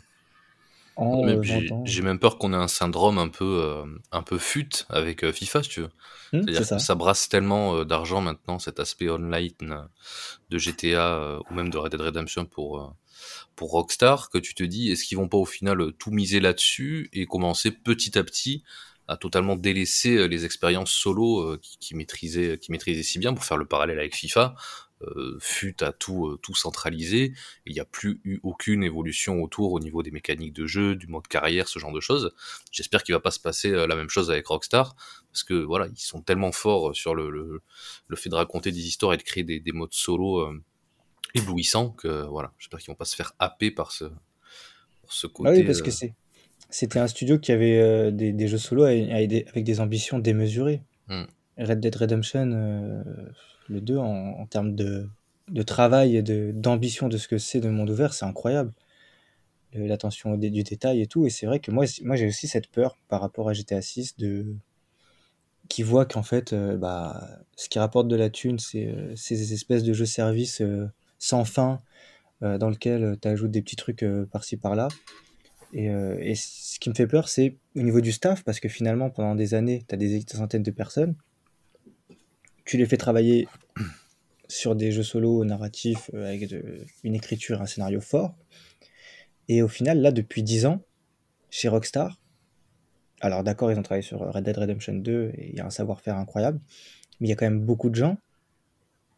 J'ai 1.85 2.03
même 2.03 2.19
peur 2.19 2.37
qu'on 2.37 2.53
ait 2.53 2.57
un 2.57 2.67
syndrome 2.67 3.17
un 3.17 3.29
peu, 3.29 3.61
euh, 3.63 3.83
un 4.11 4.21
peu 4.21 4.37
fut 4.37 4.85
avec 4.89 5.23
euh, 5.23 5.31
FIFA, 5.31 5.63
si 5.63 5.69
tu 5.69 5.79
veux. 5.81 5.87
Mmh, 5.87 6.43
C'est-à-dire 6.43 6.69
que 6.69 6.77
ça. 6.79 6.95
brasse 6.95 7.29
tellement 7.29 7.83
d'argent 7.83 8.21
maintenant, 8.21 8.59
cet 8.59 8.79
aspect 8.79 9.09
online 9.09 9.87
de 10.49 10.57
GTA 10.57 11.39
ou 11.49 11.53
même 11.55 11.71
de 11.71 11.77
Red 11.77 11.91
Dead 11.93 12.01
Redemption 12.01 12.45
pour, 12.45 12.95
pour 13.55 13.71
Rockstar 13.71 14.29
que 14.29 14.37
tu 14.37 14.53
te 14.53 14.63
dis 14.63 14.91
est-ce 14.91 15.05
qu'ils 15.05 15.17
vont 15.17 15.27
pas 15.27 15.37
au 15.37 15.45
final 15.45 15.93
tout 15.97 16.11
miser 16.11 16.39
là-dessus 16.39 17.09
et 17.13 17.25
commencer 17.25 17.71
petit 17.71 18.17
à 18.17 18.23
petit 18.23 18.63
a 19.07 19.17
totalement 19.17 19.55
délaissé 19.55 20.27
les 20.27 20.45
expériences 20.45 20.91
solo 20.91 21.57
qui, 21.61 21.77
qui 21.77 21.95
maîtrisait 21.95 22.57
qui 22.57 22.71
maîtrisait 22.71 23.03
si 23.03 23.19
bien 23.19 23.33
pour 23.33 23.43
faire 23.43 23.57
le 23.57 23.65
parallèle 23.65 23.99
avec 23.99 24.15
FIFA 24.15 24.55
euh, 24.55 24.57
fut 25.39 25.83
à 25.83 25.91
tout, 25.91 26.27
euh, 26.27 26.39
tout 26.41 26.55
centralisé. 26.55 27.33
Il 27.65 27.73
n'y 27.73 27.79
a 27.79 27.85
plus 27.85 28.21
eu 28.23 28.39
aucune 28.43 28.83
évolution 28.83 29.41
autour 29.41 29.73
au 29.73 29.79
niveau 29.79 30.03
des 30.03 30.11
mécaniques 30.11 30.53
de 30.53 30.65
jeu, 30.65 30.95
du 30.95 31.07
mode 31.07 31.27
carrière, 31.27 31.67
ce 31.67 31.79
genre 31.79 31.91
de 31.91 31.99
choses. 31.99 32.33
J'espère 32.71 33.03
qu'il 33.03 33.13
va 33.13 33.19
pas 33.19 33.31
se 33.31 33.39
passer 33.39 33.71
euh, 33.71 33.87
la 33.87 33.95
même 33.95 34.09
chose 34.09 34.29
avec 34.29 34.47
Rockstar, 34.47 34.95
parce 35.31 35.43
que 35.43 35.53
voilà, 35.53 35.87
ils 35.87 35.99
sont 35.99 36.21
tellement 36.21 36.51
forts 36.51 36.95
sur 36.95 37.15
le, 37.15 37.29
le, 37.29 37.61
le 38.07 38.15
fait 38.15 38.29
de 38.29 38.35
raconter 38.35 38.71
des 38.71 38.87
histoires 38.87 39.13
et 39.13 39.17
de 39.17 39.23
créer 39.23 39.43
des, 39.43 39.59
des 39.59 39.71
modes 39.71 39.93
solo 39.93 40.53
éblouissants 41.35 41.89
que 41.89 42.25
voilà, 42.25 42.53
j'espère 42.59 42.79
qu'ils 42.79 42.91
vont 42.91 42.95
pas 42.95 43.05
se 43.05 43.15
faire 43.15 43.33
happer 43.39 43.71
par 43.71 43.91
ce, 43.91 44.05
ce 45.07 45.27
côté. 45.27 45.49
Ah 45.49 45.53
oui, 45.53 45.63
parce 45.63 45.81
que 45.81 45.91
c'est 45.91 46.13
c'était 46.69 46.97
un 46.97 47.07
studio 47.07 47.37
qui 47.37 47.51
avait 47.51 48.11
des, 48.11 48.33
des, 48.33 48.47
jeux 48.47 48.57
solo 48.57 48.83
avec 48.83 49.27
des, 49.27 49.45
avec 49.47 49.63
des 49.63 49.79
ambitions 49.79 50.17
démesurées. 50.17 50.81
Hmm. 51.07 51.25
Red 51.57 51.79
Dead 51.79 51.95
Redemption, 51.95 52.51
euh, 52.53 53.03
le 53.69 53.81
2, 53.81 53.97
en, 53.97 54.45
termes 54.47 54.75
de, 54.75 55.07
travail 55.65 56.17
et 56.17 56.23
d'ambition 56.53 57.09
de, 57.09 57.17
ce 57.17 57.27
que 57.27 57.37
c'est 57.37 57.59
de 57.59 57.69
monde 57.69 57.89
ouvert, 57.89 58.13
c'est 58.13 58.25
incroyable. 58.25 58.71
L'attention 59.73 60.37
du 60.37 60.51
détail 60.51 61.01
et 61.01 61.07
tout. 61.07 61.25
Et 61.25 61.31
c'est 61.31 61.47
vrai 61.47 61.59
que 61.59 61.71
moi, 61.71 61.85
moi 62.03 62.15
j'ai 62.15 62.27
aussi 62.27 62.47
cette 62.47 62.67
peur 62.67 62.95
par 63.07 63.21
rapport 63.21 63.49
à 63.49 63.53
GTA 63.53 63.81
6 63.81 64.17
de 64.17 64.55
qui 65.67 65.81
voit 65.81 66.05
qu'en 66.05 66.21
fait, 66.21 66.53
euh, 66.53 66.77
bah, 66.77 67.39
ce 67.55 67.69
qui 67.69 67.79
rapporte 67.79 68.07
de 68.07 68.15
la 68.15 68.29
thune, 68.29 68.59
c'est 68.59 68.85
euh, 68.85 69.15
ces 69.15 69.53
espèces 69.53 69.83
de 69.83 69.93
jeux-services 69.93 70.61
sans 71.17 71.45
fin 71.45 71.79
dans 72.41 72.69
lequel 72.69 73.17
tu 73.21 73.27
ajoutes 73.29 73.51
des 73.51 73.61
petits 73.61 73.77
trucs 73.77 74.05
par-ci 74.29 74.57
par-là. 74.57 74.89
Et, 75.71 75.85
et, 75.85 76.35
ce 76.35 76.77
qui 76.77 76.89
me 76.89 76.93
fait 76.93 77.07
peur, 77.07 77.29
c'est 77.29 77.55
au 77.77 77.81
niveau 77.81 78.01
du 78.01 78.11
staff, 78.11 78.43
parce 78.43 78.59
que 78.59 78.67
finalement, 78.67 79.09
pendant 79.09 79.33
des 79.33 79.53
années, 79.53 79.85
tu 79.87 79.95
as 79.95 79.97
des 79.97 80.21
centaines 80.27 80.61
de 80.61 80.71
personnes 80.71 81.15
tu 82.65 82.77
les 82.77 82.85
fais 82.85 82.97
travailler 82.97 83.47
sur 84.47 84.75
des 84.75 84.91
jeux 84.91 85.03
solo 85.03 85.43
narratifs 85.45 86.09
euh, 86.13 86.27
avec 86.27 86.53
une 87.03 87.15
écriture, 87.15 87.61
un 87.61 87.65
scénario 87.65 88.01
fort. 88.01 88.35
Et 89.47 89.61
au 89.61 89.67
final, 89.67 89.99
là, 89.99 90.11
depuis 90.11 90.43
10 90.43 90.65
ans, 90.65 90.81
chez 91.49 91.67
Rockstar, 91.67 92.19
alors 93.21 93.43
d'accord, 93.43 93.71
ils 93.71 93.77
ont 93.77 93.83
travaillé 93.83 94.03
sur 94.03 94.19
Red 94.19 94.43
Dead 94.43 94.57
Redemption 94.57 94.93
2 94.93 95.31
et 95.37 95.49
il 95.49 95.55
y 95.55 95.59
a 95.59 95.65
un 95.65 95.69
savoir-faire 95.69 96.17
incroyable, 96.17 96.59
mais 97.19 97.27
il 97.27 97.29
y 97.29 97.33
a 97.33 97.35
quand 97.35 97.45
même 97.45 97.61
beaucoup 97.61 97.89
de 97.89 97.95
gens 97.95 98.17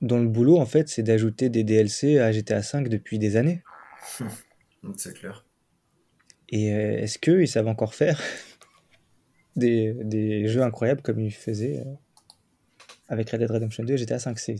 dont 0.01 0.21
le 0.21 0.27
boulot, 0.27 0.57
en 0.57 0.65
fait, 0.65 0.89
c'est 0.89 1.03
d'ajouter 1.03 1.49
des 1.49 1.63
DLC 1.63 2.19
à 2.19 2.31
GTA 2.31 2.59
V 2.59 2.89
depuis 2.89 3.19
des 3.19 3.37
années. 3.37 3.63
c'est 4.97 5.13
clair. 5.13 5.45
Et 6.49 6.73
euh, 6.73 6.97
est-ce 6.99 7.17
qu'ils 7.17 7.47
savent 7.47 7.67
encore 7.67 7.95
faire 7.95 8.21
des, 9.55 9.93
des, 10.03 10.47
jeux 10.47 10.61
incroyables 10.61 11.01
comme 11.01 11.19
ils 11.19 11.33
faisaient 11.33 11.79
euh, 11.79 11.93
avec 13.07 13.29
Red 13.29 13.39
Dead 13.39 13.51
Redemption 13.51 13.83
2 13.83 13.97
GTA 13.97 14.19
5. 14.19 14.39
C'est... 14.39 14.55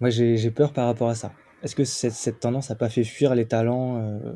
Moi, 0.00 0.10
j'ai, 0.10 0.50
peur 0.50 0.72
par 0.72 0.86
rapport 0.86 1.08
à 1.08 1.14
ça. 1.14 1.32
Est-ce 1.62 1.74
que 1.74 1.84
cette, 1.84 2.12
cette 2.12 2.40
tendance 2.40 2.68
n'a 2.70 2.76
pas 2.76 2.88
fait 2.88 3.04
fuir 3.04 3.34
les 3.34 3.46
talents 3.46 4.02
euh, 4.02 4.32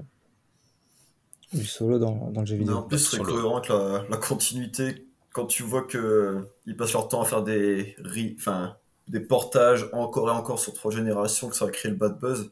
du 1.53 1.65
solo 1.65 1.99
dans, 1.99 2.31
dans, 2.31 2.41
le 2.41 2.47
jeu 2.47 2.57
vidéo? 2.57 2.77
En 2.77 2.83
plus, 2.83 2.99
c'est 2.99 3.21
cohérent 3.21 3.59
avec 3.59 3.69
la, 3.69 4.05
la, 4.09 4.17
continuité. 4.17 5.07
Quand 5.33 5.47
tu 5.47 5.63
vois 5.63 5.87
qu'ils 5.87 6.77
passent 6.77 6.95
leur 6.95 7.09
temps 7.09 7.21
à 7.21 7.25
faire 7.27 7.43
des, 7.43 7.97
enfin, 8.39 8.77
des 9.09 9.21
portages 9.21 9.89
encore 9.93 10.29
et 10.29 10.33
encore 10.33 10.59
sur 10.59 10.73
trois 10.73 10.91
générations, 10.91 11.49
que 11.49 11.57
ça 11.57 11.67
va 11.67 11.71
créer 11.71 11.91
le 11.91 11.99
bad 11.99 12.19
buzz, 12.19 12.51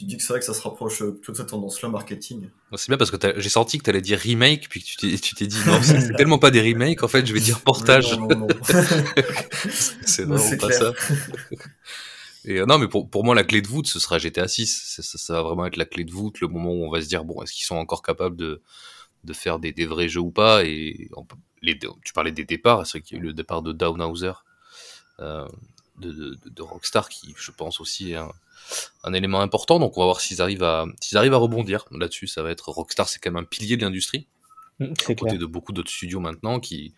tu 0.00 0.06
dis 0.06 0.16
que 0.16 0.22
c'est 0.22 0.32
vrai 0.32 0.40
que 0.40 0.46
ça 0.46 0.54
se 0.54 0.62
rapproche 0.62 1.02
euh, 1.02 1.12
plutôt 1.12 1.32
de 1.32 1.36
cette 1.36 1.48
tendance-là 1.48 1.90
marketing. 1.90 2.48
C'est 2.74 2.88
bien 2.88 2.96
parce 2.96 3.10
que 3.10 3.18
j'ai 3.38 3.48
senti 3.50 3.76
que 3.76 3.84
tu 3.84 3.90
allais 3.90 4.00
dire 4.00 4.18
remake, 4.18 4.66
puis 4.70 4.82
que 4.82 4.86
tu 4.86 5.34
t'es, 5.34 5.46
dit 5.46 5.58
non, 5.66 5.78
c'est 5.82 6.14
tellement 6.14 6.38
pas 6.38 6.50
des 6.50 6.62
remakes, 6.62 7.02
en 7.02 7.08
fait, 7.08 7.26
je 7.26 7.34
vais 7.34 7.40
dire 7.40 7.60
portage. 7.64 8.18
non, 8.18 8.26
non, 8.28 8.46
non. 8.46 8.48
c'est 10.06 10.24
vraiment 10.24 10.56
pas 10.58 10.72
ça. 10.72 10.94
Et 12.46 12.60
euh, 12.60 12.64
non, 12.64 12.78
mais 12.78 12.88
pour, 12.88 13.10
pour 13.10 13.24
moi, 13.24 13.34
la 13.34 13.44
clé 13.44 13.60
de 13.60 13.68
voûte, 13.68 13.88
ce 13.88 14.00
sera 14.00 14.16
GTA 14.16 14.48
6. 14.48 15.02
Ça, 15.02 15.18
ça, 15.18 15.34
va 15.34 15.42
vraiment 15.42 15.66
être 15.66 15.76
la 15.76 15.84
clé 15.84 16.04
de 16.04 16.12
voûte, 16.12 16.40
le 16.40 16.48
moment 16.48 16.70
où 16.70 16.86
on 16.86 16.90
va 16.90 17.02
se 17.02 17.06
dire, 17.06 17.22
bon, 17.22 17.42
est-ce 17.42 17.52
qu'ils 17.52 17.66
sont 17.66 17.76
encore 17.76 18.00
capables 18.00 18.36
de, 18.36 18.62
de 19.24 19.32
faire 19.34 19.58
des, 19.58 19.72
des 19.72 19.84
vrais 19.84 20.08
jeux 20.08 20.20
ou 20.20 20.30
pas? 20.30 20.64
Et 20.64 21.10
les, 21.60 21.78
tu 21.78 22.14
parlais 22.14 22.32
des 22.32 22.46
départs, 22.46 22.86
c'est 22.86 22.96
vrai 22.96 23.02
qu'il 23.02 23.18
y 23.18 23.20
a 23.20 23.22
eu 23.22 23.26
le 23.26 23.34
départ 23.34 23.60
de 23.60 23.72
Downhauser, 23.72 24.32
euh, 25.18 25.46
de, 26.00 26.12
de, 26.12 26.38
de, 26.44 26.62
Rockstar, 26.62 27.08
qui, 27.08 27.34
je 27.38 27.50
pense, 27.50 27.80
aussi 27.80 28.12
est 28.12 28.16
un, 28.16 28.32
un 29.04 29.12
élément 29.12 29.40
important. 29.40 29.78
Donc 29.78 29.96
on 29.96 30.00
va 30.00 30.06
voir 30.06 30.20
s'ils 30.20 30.42
arrivent 30.42 30.62
à 30.62 30.86
s'ils 31.00 31.18
arrivent 31.18 31.34
à 31.34 31.38
rebondir 31.38 31.86
là-dessus. 31.90 32.26
Ça 32.26 32.42
va 32.42 32.50
être 32.50 32.70
Rockstar, 32.70 33.08
c'est 33.08 33.18
quand 33.18 33.30
même 33.30 33.42
un 33.42 33.46
pilier 33.46 33.76
de 33.76 33.82
l'industrie. 33.82 34.26
À 34.80 35.14
côté 35.14 35.36
de 35.36 35.46
beaucoup 35.46 35.72
d'autres 35.72 35.90
studios 35.90 36.20
maintenant 36.20 36.58
qui 36.58 36.94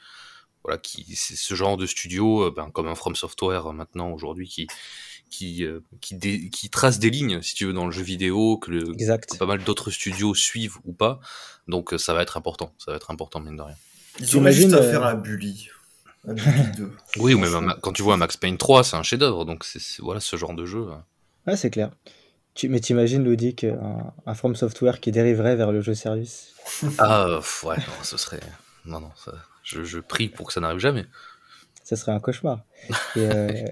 voilà 0.62 0.78
qui 0.78 1.16
c'est 1.16 1.34
ce 1.34 1.54
genre 1.54 1.76
de 1.76 1.86
studio 1.86 2.44
euh, 2.44 2.54
ben, 2.54 2.70
comme 2.70 2.86
un 2.86 2.94
From 2.94 3.16
Software 3.16 3.66
euh, 3.66 3.72
maintenant 3.72 4.10
aujourd'hui 4.10 4.46
qui 4.46 4.68
qui 5.30 5.64
euh, 5.64 5.80
qui, 6.00 6.50
qui 6.50 6.70
trace 6.70 7.00
des 7.00 7.10
lignes 7.10 7.42
si 7.42 7.56
tu 7.56 7.66
veux 7.66 7.72
dans 7.72 7.86
le 7.86 7.90
jeu 7.90 8.04
vidéo 8.04 8.58
que, 8.58 8.70
le, 8.70 8.92
exact. 8.92 9.36
pas 9.36 9.46
mal 9.46 9.64
d'autres 9.64 9.90
studios 9.90 10.32
suivent 10.34 10.76
ou 10.84 10.92
pas. 10.92 11.18
Donc 11.66 11.94
ça 11.98 12.14
va 12.14 12.22
être 12.22 12.36
important, 12.36 12.72
ça 12.78 12.92
va 12.92 12.98
être 12.98 13.10
important 13.10 13.40
mine 13.40 13.56
de 13.56 13.62
rien. 13.62 13.76
Ils 14.20 14.36
ont 14.36 14.50
juste 14.50 14.74
à 14.74 14.82
faire 14.82 15.04
un 15.04 15.14
bully. 15.14 15.68
Un 16.26 16.34
bully 16.34 16.70
2. 16.76 16.92
oui, 17.18 17.34
ou 17.34 17.38
même 17.38 17.74
quand 17.80 17.92
tu 17.92 18.02
vois 18.02 18.16
Max 18.16 18.36
Payne 18.36 18.56
3, 18.56 18.84
c'est 18.84 18.96
un 18.96 19.02
chef-d'œuvre, 19.02 19.44
donc 19.44 19.64
c'est 19.64 19.80
voilà 20.00 20.20
ce 20.20 20.36
genre 20.36 20.54
de 20.54 20.64
jeu. 20.64 20.86
Ah, 21.46 21.56
c'est 21.56 21.70
clair. 21.70 21.90
Tu, 22.54 22.68
mais 22.68 22.80
t'imagines, 22.80 23.24
Ludic, 23.24 23.64
un, 23.64 24.12
un 24.26 24.34
From 24.34 24.54
Software 24.54 25.00
qui 25.00 25.10
dériverait 25.10 25.56
vers 25.56 25.72
le 25.72 25.80
jeu 25.80 25.94
service? 25.94 26.54
Ah, 26.98 27.40
ouais, 27.64 27.76
non, 27.76 28.02
ce 28.02 28.16
serait. 28.16 28.40
Non, 28.84 29.00
non, 29.00 29.10
ça... 29.16 29.32
je, 29.64 29.84
je, 29.84 29.98
prie 29.98 30.28
pour 30.28 30.48
que 30.48 30.52
ça 30.52 30.60
n'arrive 30.60 30.78
jamais. 30.78 31.06
Ça 31.82 31.96
serait 31.96 32.12
un 32.12 32.20
cauchemar. 32.20 32.64
Et, 33.16 33.20
euh, 33.20 33.64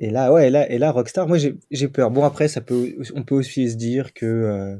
et 0.00 0.10
là, 0.10 0.32
ouais, 0.32 0.48
et 0.48 0.50
là, 0.50 0.70
et 0.70 0.78
là 0.78 0.92
Rockstar, 0.92 1.26
moi 1.26 1.38
j'ai 1.38 1.88
peur. 1.88 2.10
Bon, 2.10 2.24
après, 2.24 2.48
ça 2.48 2.60
peut, 2.60 2.94
on 3.14 3.22
peut 3.22 3.34
aussi 3.34 3.70
se 3.70 3.76
dire 3.76 4.14
que. 4.14 4.26
Euh, 4.26 4.76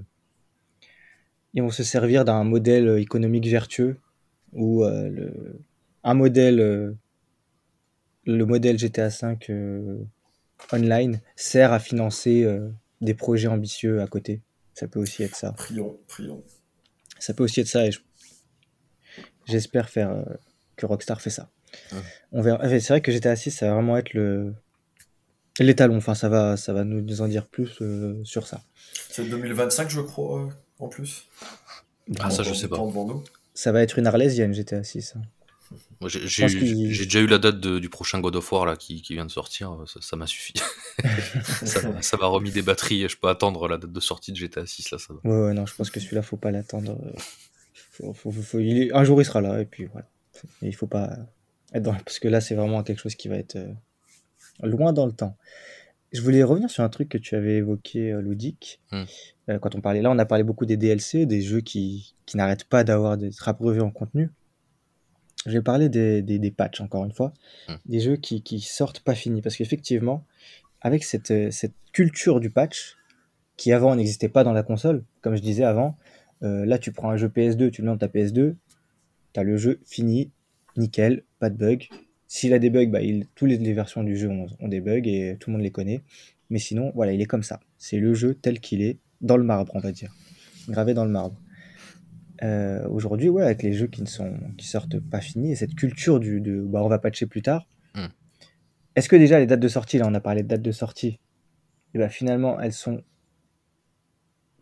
ils 1.52 1.62
vont 1.62 1.70
se 1.70 1.82
servir 1.82 2.24
d'un 2.24 2.44
modèle 2.44 2.98
économique 3.00 3.46
vertueux 3.46 3.96
ou 4.52 4.84
euh, 4.84 5.08
le, 5.08 5.60
un 6.04 6.14
modèle. 6.14 6.96
Euh, 8.28 8.36
le 8.36 8.46
modèle 8.46 8.78
GTA 8.78 9.08
V 9.08 9.36
online 10.72 11.20
sert 11.36 11.72
à 11.72 11.78
financer 11.78 12.44
euh, 12.44 12.70
des 13.00 13.14
projets 13.14 13.48
ambitieux 13.48 14.00
à 14.00 14.06
côté. 14.06 14.42
Ça 14.74 14.88
peut 14.88 15.00
aussi 15.00 15.22
être 15.22 15.36
ça. 15.36 15.52
Prions, 15.52 15.98
prions. 16.06 16.42
Ça 17.18 17.34
peut 17.34 17.44
aussi 17.44 17.60
être 17.60 17.68
ça 17.68 17.86
et 17.86 17.90
j'espère 19.46 19.88
faire 19.88 20.10
euh, 20.10 20.22
que 20.76 20.86
Rockstar 20.86 21.20
fait 21.20 21.30
ça. 21.30 21.50
On 22.32 22.42
verra. 22.42 22.66
C'est 22.68 22.88
vrai 22.88 23.00
que 23.00 23.12
GTA 23.12 23.36
6, 23.36 23.50
ça 23.50 23.66
va 23.66 23.74
vraiment 23.74 23.96
être 23.96 24.12
le 24.14 24.54
l'étalon. 25.58 25.96
Enfin, 25.96 26.14
ça 26.14 26.28
va, 26.28 26.56
ça 26.56 26.72
va 26.72 26.84
nous 26.84 27.20
en 27.20 27.28
dire 27.28 27.46
plus 27.46 27.80
euh, 27.80 28.20
sur 28.24 28.46
ça. 28.46 28.62
C'est 29.08 29.28
2025, 29.28 29.90
je 29.90 30.00
crois, 30.00 30.48
en 30.78 30.88
plus. 30.88 31.28
Ah, 32.18 32.30
ça, 32.30 32.42
je 32.42 32.54
sais 32.54 32.68
pas. 32.68 32.78
Ça 33.54 33.72
va 33.72 33.82
être 33.82 33.98
une 33.98 34.06
arlésienne, 34.06 34.52
GTA 34.54 34.82
6. 34.82 35.14
J'ai 36.06 36.46
déjà 37.04 37.20
eu 37.20 37.26
la 37.26 37.38
date 37.38 37.60
de, 37.60 37.78
du 37.78 37.88
prochain 37.88 38.20
God 38.20 38.36
of 38.36 38.52
War 38.52 38.64
là, 38.64 38.76
qui, 38.76 39.02
qui 39.02 39.14
vient 39.14 39.26
de 39.26 39.30
sortir, 39.30 39.76
ça 40.00 40.16
m'a 40.16 40.26
suffi. 40.26 40.54
ça 42.00 42.16
m'a 42.16 42.26
remis 42.26 42.50
des 42.50 42.62
batteries, 42.62 43.08
je 43.08 43.18
peux 43.18 43.28
attendre 43.28 43.68
la 43.68 43.76
date 43.76 43.92
de 43.92 44.00
sortie 44.00 44.32
de 44.32 44.36
GTA 44.36 44.66
6 44.66 44.92
là. 44.92 44.98
Ça 44.98 45.12
va. 45.12 45.20
Ouais, 45.30 45.46
ouais, 45.48 45.54
non, 45.54 45.66
je 45.66 45.74
pense 45.74 45.90
que 45.90 46.00
celui-là, 46.00 46.22
faut 46.22 46.36
pas 46.38 46.50
l'attendre. 46.50 46.98
Faut, 47.74 48.14
faut, 48.14 48.32
faut, 48.32 48.58
il 48.58 48.90
un 48.94 49.04
jour 49.04 49.20
il 49.20 49.24
sera 49.24 49.40
là, 49.40 49.60
et 49.60 49.66
puis 49.66 49.86
voilà. 49.86 50.06
Il 50.62 50.74
faut 50.74 50.86
pas 50.86 51.16
être 51.74 51.82
dans... 51.82 51.94
Parce 51.94 52.18
que 52.18 52.28
là, 52.28 52.40
c'est 52.40 52.54
vraiment 52.54 52.82
quelque 52.82 53.00
chose 53.00 53.14
qui 53.14 53.28
va 53.28 53.36
être 53.36 53.56
euh, 53.56 53.72
loin 54.62 54.92
dans 54.92 55.06
le 55.06 55.12
temps. 55.12 55.36
Je 56.12 56.22
voulais 56.22 56.42
revenir 56.42 56.70
sur 56.70 56.82
un 56.82 56.88
truc 56.88 57.08
que 57.08 57.18
tu 57.18 57.36
avais 57.36 57.56
évoqué, 57.56 58.12
euh, 58.12 58.20
Ludic. 58.20 58.80
Hmm. 58.90 59.04
Euh, 59.48 59.58
quand 59.58 59.74
on 59.74 59.80
parlait 59.80 60.02
là, 60.02 60.10
on 60.10 60.18
a 60.18 60.24
parlé 60.24 60.44
beaucoup 60.44 60.66
des 60.66 60.76
DLC, 60.76 61.26
des 61.26 61.40
jeux 61.40 61.60
qui, 61.60 62.14
qui 62.26 62.36
n'arrêtent 62.36 62.64
pas 62.64 62.84
d'avoir 62.84 63.16
d'être 63.16 63.48
abreuvés 63.48 63.80
en 63.80 63.90
contenu. 63.90 64.30
Je 65.46 65.52
vais 65.52 65.62
parler 65.62 65.88
des, 65.88 66.22
des, 66.22 66.38
des 66.38 66.50
patchs, 66.50 66.80
encore 66.80 67.04
une 67.04 67.12
fois, 67.12 67.32
mmh. 67.68 67.72
des 67.86 68.00
jeux 68.00 68.16
qui, 68.16 68.42
qui 68.42 68.60
sortent 68.60 69.00
pas 69.00 69.14
finis. 69.14 69.40
Parce 69.40 69.56
qu'effectivement, 69.56 70.24
avec 70.80 71.04
cette, 71.04 71.30
euh, 71.30 71.50
cette 71.50 71.74
culture 71.92 72.40
du 72.40 72.50
patch, 72.50 72.96
qui 73.56 73.72
avant 73.72 73.94
n'existait 73.94 74.30
pas 74.30 74.42
dans 74.42 74.54
la 74.54 74.62
console, 74.62 75.04
comme 75.20 75.36
je 75.36 75.42
disais 75.42 75.64
avant, 75.64 75.98
euh, 76.42 76.64
là 76.64 76.78
tu 76.78 76.92
prends 76.92 77.10
un 77.10 77.16
jeu 77.16 77.28
PS2, 77.28 77.70
tu 77.70 77.82
le 77.82 77.88
mets 77.88 77.92
dans 77.92 77.98
ta 77.98 78.08
PS2, 78.08 78.54
tu 79.34 79.40
as 79.40 79.42
le 79.42 79.56
jeu 79.58 79.80
fini, 79.84 80.30
nickel, 80.78 81.24
pas 81.38 81.50
de 81.50 81.56
bug. 81.56 81.88
S'il 82.26 82.54
a 82.54 82.58
des 82.58 82.70
bugs, 82.70 82.86
bah, 82.86 83.02
il, 83.02 83.26
toutes 83.34 83.50
les, 83.50 83.72
versions 83.74 84.02
du 84.02 84.16
jeu 84.16 84.28
ont, 84.30 84.46
ont, 84.60 84.68
des 84.68 84.80
bugs 84.80 85.02
et 85.04 85.36
tout 85.38 85.50
le 85.50 85.56
monde 85.56 85.62
les 85.62 85.70
connaît. 85.70 86.00
Mais 86.48 86.58
sinon, 86.58 86.90
voilà, 86.94 87.12
il 87.12 87.20
est 87.20 87.26
comme 87.26 87.42
ça. 87.42 87.60
C'est 87.76 87.98
le 87.98 88.14
jeu 88.14 88.34
tel 88.34 88.60
qu'il 88.60 88.80
est, 88.80 88.98
dans 89.20 89.36
le 89.36 89.44
marbre, 89.44 89.72
on 89.74 89.80
va 89.80 89.92
dire. 89.92 90.14
Gravé 90.68 90.94
dans 90.94 91.04
le 91.04 91.10
marbre. 91.10 91.36
Euh, 92.42 92.86
aujourd'hui, 92.88 93.28
ouais, 93.28 93.44
avec 93.44 93.62
les 93.62 93.72
jeux 93.72 93.86
qui 93.86 94.00
ne 94.00 94.06
sont, 94.06 94.32
qui 94.56 94.66
sortent 94.66 94.98
pas 94.98 95.20
finis, 95.20 95.52
et 95.52 95.56
cette 95.56 95.74
culture 95.74 96.20
du, 96.20 96.40
de, 96.40 96.60
bah, 96.60 96.82
on 96.82 96.88
va 96.88 96.98
patcher 96.98 97.26
plus 97.26 97.42
tard. 97.42 97.66
Mm. 97.94 98.06
Est-ce 98.96 99.08
que 99.08 99.16
déjà 99.16 99.38
les 99.38 99.46
dates 99.46 99.60
de 99.60 99.68
sortie, 99.68 99.98
là, 99.98 100.06
on 100.08 100.14
a 100.14 100.20
parlé 100.20 100.42
de 100.42 100.48
dates 100.48 100.62
de 100.62 100.72
sortie, 100.72 101.18
et 101.94 101.98
bah, 101.98 102.08
finalement, 102.08 102.58
elles 102.60 102.72
sont 102.72 103.02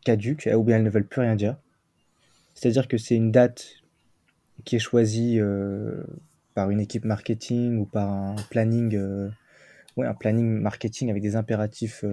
caduques, 0.05 0.49
ou 0.53 0.63
bien 0.65 0.77
elles 0.77 0.83
ne 0.83 0.91
veulent 0.91 1.07
plus 1.07 1.21
rien 1.21 1.37
dire. 1.37 1.57
C'est-à-dire 2.55 2.89
que 2.89 2.99
c'est 2.99 3.15
une 3.15 3.31
date 3.31 3.67
qui 4.65 4.75
est 4.75 4.81
choisi 4.81 5.39
euh, 5.39 6.03
par 6.55 6.71
une 6.71 6.81
équipe 6.81 7.05
marketing 7.05 7.79
ou 7.79 7.85
par 7.85 8.11
un 8.11 8.35
planning, 8.51 8.97
euh, 8.97 9.31
ouais, 9.97 10.07
un 10.07 10.15
planning 10.15 10.61
marketing 10.61 11.11
avec 11.11 11.23
des 11.23 11.37
impératifs 11.37 12.05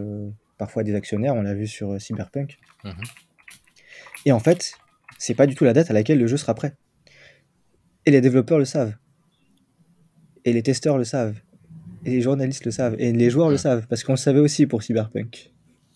parfois 0.59 0.83
des 0.83 0.93
actionnaires. 0.93 1.33
On 1.33 1.41
l'a 1.41 1.55
vu 1.55 1.65
sur 1.65 1.99
Cyberpunk. 1.99 2.59
Mhm. 2.83 2.93
Et 4.25 4.31
en 4.31 4.39
fait, 4.39 4.77
c'est 5.17 5.33
pas 5.33 5.47
du 5.47 5.55
tout 5.55 5.63
la 5.63 5.73
date 5.73 5.89
à 5.89 5.93
laquelle 5.93 6.19
le 6.19 6.27
jeu 6.27 6.37
sera 6.37 6.53
prêt. 6.53 6.75
Et 8.05 8.11
les 8.11 8.21
développeurs 8.21 8.59
le 8.59 8.65
savent. 8.65 8.95
Et 10.43 10.53
les 10.53 10.61
testeurs 10.61 10.97
le 10.97 11.03
savent. 11.03 11.39
Et 12.05 12.11
les 12.11 12.21
journalistes 12.21 12.65
le 12.65 12.71
savent. 12.71 12.95
Et 12.99 13.11
les 13.11 13.29
joueurs 13.29 13.49
le 13.49 13.57
savent. 13.57 13.87
Parce 13.87 14.03
qu'on 14.03 14.13
le 14.13 14.17
savait 14.17 14.39
aussi 14.39 14.67
pour 14.67 14.83
Cyberpunk. 14.83 15.51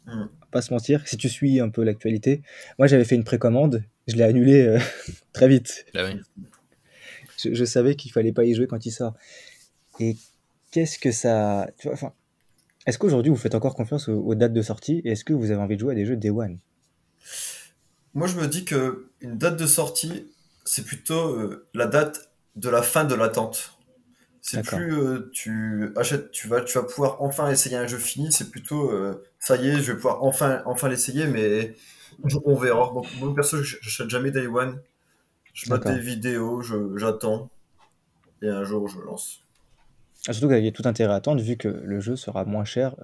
Mm. 0.07 0.21
Va 0.21 0.27
Pas 0.51 0.61
se 0.61 0.73
mentir. 0.73 1.07
Si 1.07 1.17
tu 1.17 1.29
suis 1.29 1.59
un 1.59 1.69
peu 1.69 1.83
l'actualité, 1.83 2.41
moi 2.79 2.87
j'avais 2.87 3.05
fait 3.05 3.15
une 3.15 3.23
précommande. 3.23 3.83
Je 4.07 4.15
l'ai 4.15 4.23
annulée 4.23 4.65
euh, 4.65 4.79
très 5.33 5.47
vite. 5.47 5.85
Bah 5.93 6.05
oui. 6.05 6.19
Je, 7.37 7.53
je 7.53 7.65
savais 7.65 7.95
qu'il 7.95 8.11
fallait 8.11 8.33
pas 8.33 8.43
y 8.43 8.55
jouer 8.55 8.65
quand 8.65 8.85
il 8.85 8.91
sort. 8.91 9.13
Et 9.99 10.17
qu'est-ce 10.71 10.97
que 10.97 11.11
ça. 11.11 11.69
Tu 11.77 11.87
vois, 11.87 11.93
enfin, 11.93 12.13
est-ce 12.87 12.97
qu'aujourd'hui 12.97 13.29
vous 13.29 13.37
faites 13.37 13.53
encore 13.55 13.75
confiance 13.75 14.09
aux, 14.09 14.19
aux 14.19 14.35
dates 14.35 14.53
de 14.53 14.61
sortie? 14.63 15.01
Et 15.05 15.11
est-ce 15.11 15.23
que 15.23 15.33
vous 15.33 15.51
avez 15.51 15.61
envie 15.61 15.75
de 15.75 15.81
jouer 15.81 15.91
à 15.93 15.95
des 15.95 16.05
jeux 16.05 16.15
Day 16.15 16.31
One? 16.31 16.57
Moi, 18.13 18.27
je 18.27 18.35
me 18.35 18.47
dis 18.47 18.65
que 18.65 19.09
une 19.21 19.37
date 19.37 19.57
de 19.57 19.67
sortie, 19.67 20.31
c'est 20.65 20.85
plutôt 20.85 21.35
euh, 21.35 21.67
la 21.73 21.87
date 21.87 22.31
de 22.55 22.69
la 22.69 22.81
fin 22.81 23.05
de 23.05 23.15
l'attente. 23.15 23.77
C'est 24.41 24.63
plus 24.63 24.93
euh, 24.93 25.29
tu 25.33 25.91
achètes, 25.95 26.31
tu 26.31 26.47
vas, 26.47 26.61
tu 26.61 26.77
vas 26.77 26.83
pouvoir 26.83 27.21
enfin 27.21 27.49
essayer 27.51 27.75
un 27.75 27.87
jeu 27.87 27.97
fini. 27.97 28.31
C'est 28.31 28.49
plutôt 28.49 28.91
euh, 28.91 29.23
ça 29.37 29.57
y 29.57 29.69
est, 29.69 29.81
je 29.81 29.91
vais 29.91 29.95
pouvoir 29.95 30.23
enfin, 30.23 30.61
enfin 30.65 30.87
l'essayer, 30.89 31.27
mais 31.27 31.75
on 32.45 32.55
verra. 32.55 32.91
Donc 32.93 33.07
moi 33.19 33.33
perso, 33.35 33.61
j'achète 33.61 34.09
jamais 34.09 34.31
Day 34.31 34.47
One. 34.47 34.79
Je 35.53 35.69
D'accord. 35.69 35.91
des 35.91 35.99
vidéos, 35.99 36.61
j'attends, 36.95 37.49
et 38.41 38.47
un 38.47 38.63
jour 38.63 38.87
je 38.87 38.99
lance. 38.99 39.41
Ah, 40.27 40.33
Surtout 40.33 40.47
qu'il 40.49 40.63
y 40.63 40.67
a 40.67 40.71
tout 40.71 40.83
intérêt 40.85 41.13
à 41.13 41.17
attendre 41.17 41.41
vu 41.41 41.57
que 41.57 41.67
le 41.67 41.99
jeu 41.99 42.15
sera 42.15 42.45
moins 42.45 42.65
cher 42.65 42.95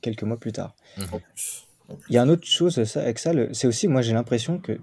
quelques 0.00 0.24
mois 0.24 0.38
plus 0.38 0.52
tard. 0.52 0.74
En 1.12 1.20
plus. 1.20 1.66
Il 2.08 2.14
y 2.14 2.18
a 2.18 2.22
une 2.22 2.30
autre 2.30 2.46
chose 2.46 2.82
ça, 2.84 3.00
avec 3.02 3.18
ça, 3.18 3.32
c'est 3.52 3.66
aussi, 3.66 3.88
moi 3.88 4.02
j'ai 4.02 4.12
l'impression 4.12 4.58
que 4.58 4.78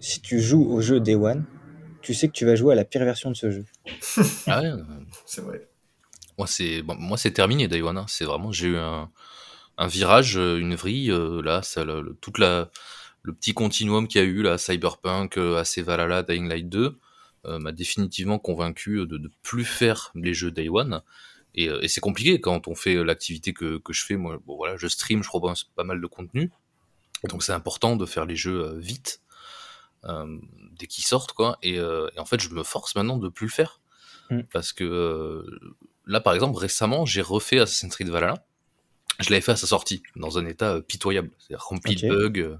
si 0.00 0.20
tu 0.20 0.40
joues 0.40 0.64
au 0.70 0.80
jeu 0.80 1.00
Day 1.00 1.14
One, 1.14 1.44
tu 2.02 2.14
sais 2.14 2.28
que 2.28 2.32
tu 2.32 2.44
vas 2.46 2.54
jouer 2.56 2.72
à 2.72 2.76
la 2.76 2.84
pire 2.84 3.04
version 3.04 3.30
de 3.30 3.36
ce 3.36 3.50
jeu. 3.50 3.64
Ah 4.46 4.60
ouais, 4.62 4.68
euh, 4.68 4.82
C'est 5.26 5.40
vrai. 5.42 5.68
moi 6.38 6.46
c'est 6.46 6.82
bon, 6.82 6.94
moi 6.96 7.18
c'est 7.18 7.32
terminé 7.32 7.68
Day 7.68 7.82
One. 7.82 7.98
hein. 7.98 8.06
C'est 8.08 8.24
vraiment 8.24 8.50
j'ai 8.52 8.68
eu 8.68 8.76
un, 8.78 9.10
un 9.76 9.86
virage, 9.86 10.36
euh, 10.38 10.58
une 10.58 10.74
vrille 10.74 11.10
euh, 11.10 11.42
là, 11.42 11.62
ça, 11.62 11.84
le, 11.84 12.00
le- 12.00 12.14
toute 12.20 12.38
la 12.38 12.70
le 13.22 13.34
petit 13.34 13.52
continuum 13.52 14.06
qu'il 14.08 14.20
y 14.22 14.24
a 14.24 14.26
eu 14.26 14.42
là, 14.42 14.56
Cyberpunk, 14.56 15.36
euh, 15.38 15.58
AC 15.60 15.78
Valhalla, 15.80 16.22
Dying 16.22 16.48
Light 16.48 16.68
2 16.68 16.96
euh, 17.46 17.58
m'a 17.58 17.72
définitivement 17.72 18.38
convaincu 18.38 19.06
de 19.06 19.18
ne 19.18 19.28
plus 19.42 19.64
faire 19.64 20.12
les 20.14 20.32
jeux 20.34 20.50
Day 20.50 20.68
One. 20.70 21.02
Et, 21.54 21.68
euh, 21.68 21.82
et 21.82 21.88
c'est 21.88 22.00
compliqué 22.00 22.40
quand 22.40 22.68
on 22.68 22.74
fait 22.74 22.96
euh, 22.96 23.02
l'activité 23.02 23.52
que, 23.52 23.78
que 23.78 23.92
je 23.92 24.04
fais. 24.04 24.16
Moi, 24.16 24.38
bon, 24.46 24.56
voilà, 24.56 24.76
je 24.76 24.86
stream, 24.86 25.22
je 25.22 25.28
propose 25.28 25.64
pas 25.74 25.84
mal 25.84 26.00
de 26.00 26.06
contenu. 26.06 26.50
Donc 27.28 27.42
c'est 27.42 27.52
important 27.52 27.96
de 27.96 28.06
faire 28.06 28.26
les 28.26 28.36
jeux 28.36 28.64
euh, 28.64 28.78
vite, 28.78 29.22
euh, 30.04 30.38
dès 30.78 30.86
qu'ils 30.86 31.04
sortent, 31.04 31.32
quoi. 31.32 31.58
Et, 31.62 31.78
euh, 31.78 32.08
et 32.16 32.20
en 32.20 32.24
fait, 32.24 32.40
je 32.40 32.50
me 32.50 32.62
force 32.62 32.94
maintenant 32.94 33.18
de 33.18 33.28
plus 33.28 33.46
le 33.46 33.52
faire. 33.52 33.80
Mm. 34.30 34.42
Parce 34.52 34.72
que 34.72 34.84
euh, 34.84 35.60
là, 36.06 36.20
par 36.20 36.34
exemple, 36.34 36.58
récemment, 36.58 37.06
j'ai 37.06 37.22
refait 37.22 37.58
Assassin's 37.58 37.94
Creed 37.94 38.08
Valhalla. 38.08 38.44
Je 39.18 39.30
l'avais 39.30 39.40
fait 39.40 39.52
à 39.52 39.56
sa 39.56 39.66
sortie, 39.66 40.02
dans 40.14 40.38
un 40.38 40.46
état 40.46 40.80
pitoyable. 40.80 41.30
C'est-à-dire 41.38 41.64
rempli 41.64 41.96
de 41.96 42.08
bugs, 42.08 42.58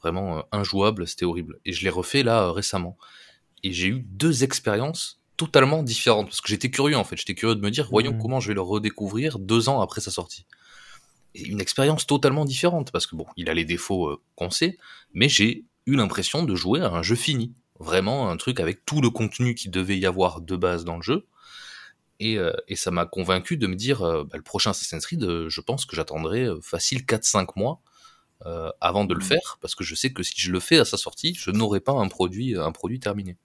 vraiment 0.00 0.44
injouable, 0.52 1.08
c'était 1.08 1.24
horrible. 1.24 1.58
Et 1.64 1.72
je 1.72 1.82
l'ai 1.82 1.90
refait 1.90 2.22
là 2.22 2.52
récemment. 2.52 2.96
Et 3.64 3.72
j'ai 3.72 3.88
eu 3.88 4.00
deux 4.00 4.44
expériences 4.44 5.21
totalement 5.36 5.82
différentes. 5.82 6.26
Parce 6.26 6.40
que 6.40 6.48
j'étais 6.48 6.70
curieux 6.70 6.96
en 6.96 7.04
fait. 7.04 7.16
J'étais 7.16 7.34
curieux 7.34 7.54
de 7.56 7.60
me 7.60 7.70
dire, 7.70 7.88
voyons 7.90 8.12
Mm. 8.12 8.18
comment 8.22 8.40
je 8.40 8.48
vais 8.48 8.54
le 8.54 8.60
redécouvrir 8.60 9.38
deux 9.38 9.68
ans 9.68 9.80
après 9.80 10.00
sa 10.00 10.10
sortie. 10.10 10.46
Et 11.34 11.42
une 11.46 11.60
expérience 11.60 12.06
totalement 12.06 12.44
différente. 12.44 12.90
Parce 12.92 13.06
que 13.06 13.16
bon, 13.16 13.26
il 13.36 13.48
a 13.50 13.54
les 13.54 13.64
défauts 13.64 14.08
euh, 14.08 14.22
qu'on 14.36 14.50
sait, 14.50 14.76
mais 15.14 15.28
j'ai 15.28 15.64
eu 15.86 15.96
l'impression 15.96 16.42
de 16.44 16.54
jouer 16.54 16.80
à 16.80 16.90
un 16.90 17.02
jeu 17.02 17.16
fini. 17.16 17.54
Vraiment 17.80 18.30
un 18.30 18.36
truc 18.36 18.60
avec 18.60 18.84
tout 18.86 19.00
le 19.00 19.10
contenu 19.10 19.54
qui 19.54 19.68
devait 19.68 19.98
y 19.98 20.06
avoir 20.06 20.40
de 20.40 20.56
base 20.56 20.84
dans 20.84 20.96
le 20.96 21.02
jeu. 21.02 21.26
Et, 22.20 22.38
euh, 22.38 22.52
et 22.68 22.76
ça 22.76 22.92
m'a 22.92 23.04
convaincu 23.06 23.56
de 23.56 23.66
me 23.66 23.74
dire, 23.74 24.02
euh, 24.02 24.22
bah, 24.22 24.36
le 24.36 24.42
prochain 24.44 24.70
Assassin's 24.70 25.04
Creed, 25.04 25.48
je 25.48 25.60
pense 25.60 25.86
que 25.86 25.96
j'attendrai 25.96 26.46
facile 26.62 27.04
4-5 27.04 27.56
mois 27.56 27.80
avant 28.80 29.04
de 29.04 29.14
le 29.14 29.20
Mhm. 29.20 29.26
faire, 29.26 29.58
parce 29.60 29.76
que 29.76 29.84
je 29.84 29.94
sais 29.94 30.12
que 30.12 30.24
si 30.24 30.34
je 30.36 30.50
le 30.50 30.58
fais 30.58 30.78
à 30.78 30.84
sa 30.84 30.96
sortie, 30.96 31.32
je 31.34 31.52
n'aurai 31.52 31.78
pas 31.78 31.92
un 31.92 32.08
produit, 32.08 32.56
un 32.56 32.72
produit 32.72 32.98
terminé. 32.98 33.36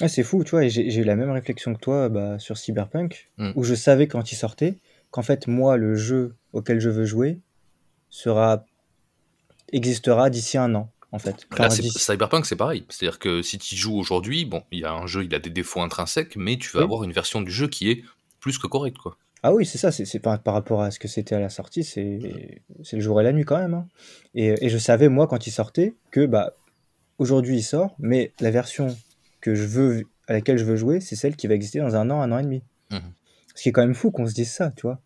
Ah, 0.00 0.08
c'est 0.08 0.22
fou, 0.22 0.44
tu 0.44 0.50
vois, 0.52 0.64
et 0.64 0.70
j'ai 0.70 0.90
j'ai 0.90 1.00
eu 1.00 1.04
la 1.04 1.16
même 1.16 1.30
réflexion 1.30 1.74
que 1.74 1.80
toi 1.80 2.08
bah, 2.08 2.38
sur 2.38 2.56
Cyberpunk, 2.56 3.30
Mm. 3.38 3.50
où 3.56 3.64
je 3.64 3.74
savais 3.74 4.06
quand 4.06 4.30
il 4.32 4.36
sortait 4.36 4.78
qu'en 5.10 5.22
fait, 5.22 5.46
moi, 5.46 5.76
le 5.76 5.94
jeu 5.96 6.36
auquel 6.52 6.78
je 6.80 6.88
veux 6.90 7.04
jouer 7.04 7.40
sera 8.10 8.64
existera 9.72 10.30
d'ici 10.30 10.56
un 10.58 10.74
an, 10.74 10.90
en 11.12 11.18
fait. 11.18 11.46
Là, 11.50 11.66
Enfin, 11.66 11.70
c'est- 11.70 11.82
d'ici- 11.82 11.98
Cyberpunk, 11.98 12.46
c'est 12.46 12.56
pareil. 12.56 12.84
C'est-à-dire 12.88 13.18
que 13.18 13.42
si 13.42 13.58
tu 13.58 13.74
y 13.74 13.78
joues 13.78 13.96
aujourd'hui, 13.98 14.44
bon, 14.44 14.62
il 14.72 14.80
y 14.80 14.84
a 14.84 14.92
un 14.92 15.06
jeu, 15.06 15.24
il 15.24 15.34
a 15.34 15.38
des 15.38 15.50
défauts 15.50 15.80
intrinsèques, 15.82 16.36
mais 16.36 16.56
tu 16.56 16.70
vas 16.70 16.80
Oui. 16.80 16.84
avoir 16.84 17.04
une 17.04 17.12
version 17.12 17.40
du 17.42 17.50
jeu 17.50 17.68
qui 17.68 17.90
est 17.90 18.02
plus 18.40 18.58
que 18.58 18.66
correcte, 18.66 18.98
quoi. 18.98 19.16
Ah 19.42 19.52
oui, 19.54 19.64
c'est 19.64 19.78
ça, 19.78 19.92
c'est 19.92 20.04
c'est 20.04 20.18
par, 20.18 20.40
par 20.42 20.54
rapport 20.54 20.82
à 20.82 20.90
ce 20.90 20.98
que 20.98 21.06
c'était 21.06 21.34
à 21.36 21.40
la 21.40 21.48
sortie, 21.48 21.84
c'est 21.84 22.60
c'est 22.82 22.96
le 22.96 23.02
jour 23.02 23.20
et 23.20 23.24
la 23.24 23.32
nuit 23.32 23.44
quand 23.44 23.58
même. 23.58 23.74
hein. 23.74 23.86
Et, 24.34 24.54
et 24.64 24.68
je 24.68 24.78
savais, 24.78 25.08
moi, 25.08 25.28
quand 25.28 25.46
il 25.46 25.52
sortait, 25.52 25.94
que 26.10 26.26
bah, 26.26 26.54
aujourd'hui 27.18 27.58
il 27.58 27.62
sort, 27.62 27.94
mais 28.00 28.32
la 28.40 28.50
version 28.50 28.96
que 29.40 29.54
je 29.54 29.64
veux, 29.64 30.02
à 30.26 30.32
laquelle 30.32 30.58
je 30.58 30.64
veux 30.64 30.76
jouer, 30.76 31.00
c'est 31.00 31.16
celle 31.16 31.36
qui 31.36 31.46
va 31.46 31.54
exister 31.54 31.78
dans 31.78 31.96
un 31.96 32.10
an, 32.10 32.20
un 32.20 32.32
an 32.32 32.38
et 32.38 32.42
demi. 32.42 32.62
Mhm. 32.90 33.12
Ce 33.54 33.62
qui 33.62 33.68
est 33.68 33.72
quand 33.72 33.82
même 33.82 33.94
fou 33.94 34.10
qu'on 34.10 34.26
se 34.26 34.34
dise 34.34 34.50
ça, 34.50 34.72
tu 34.76 34.82
vois. 34.82 35.00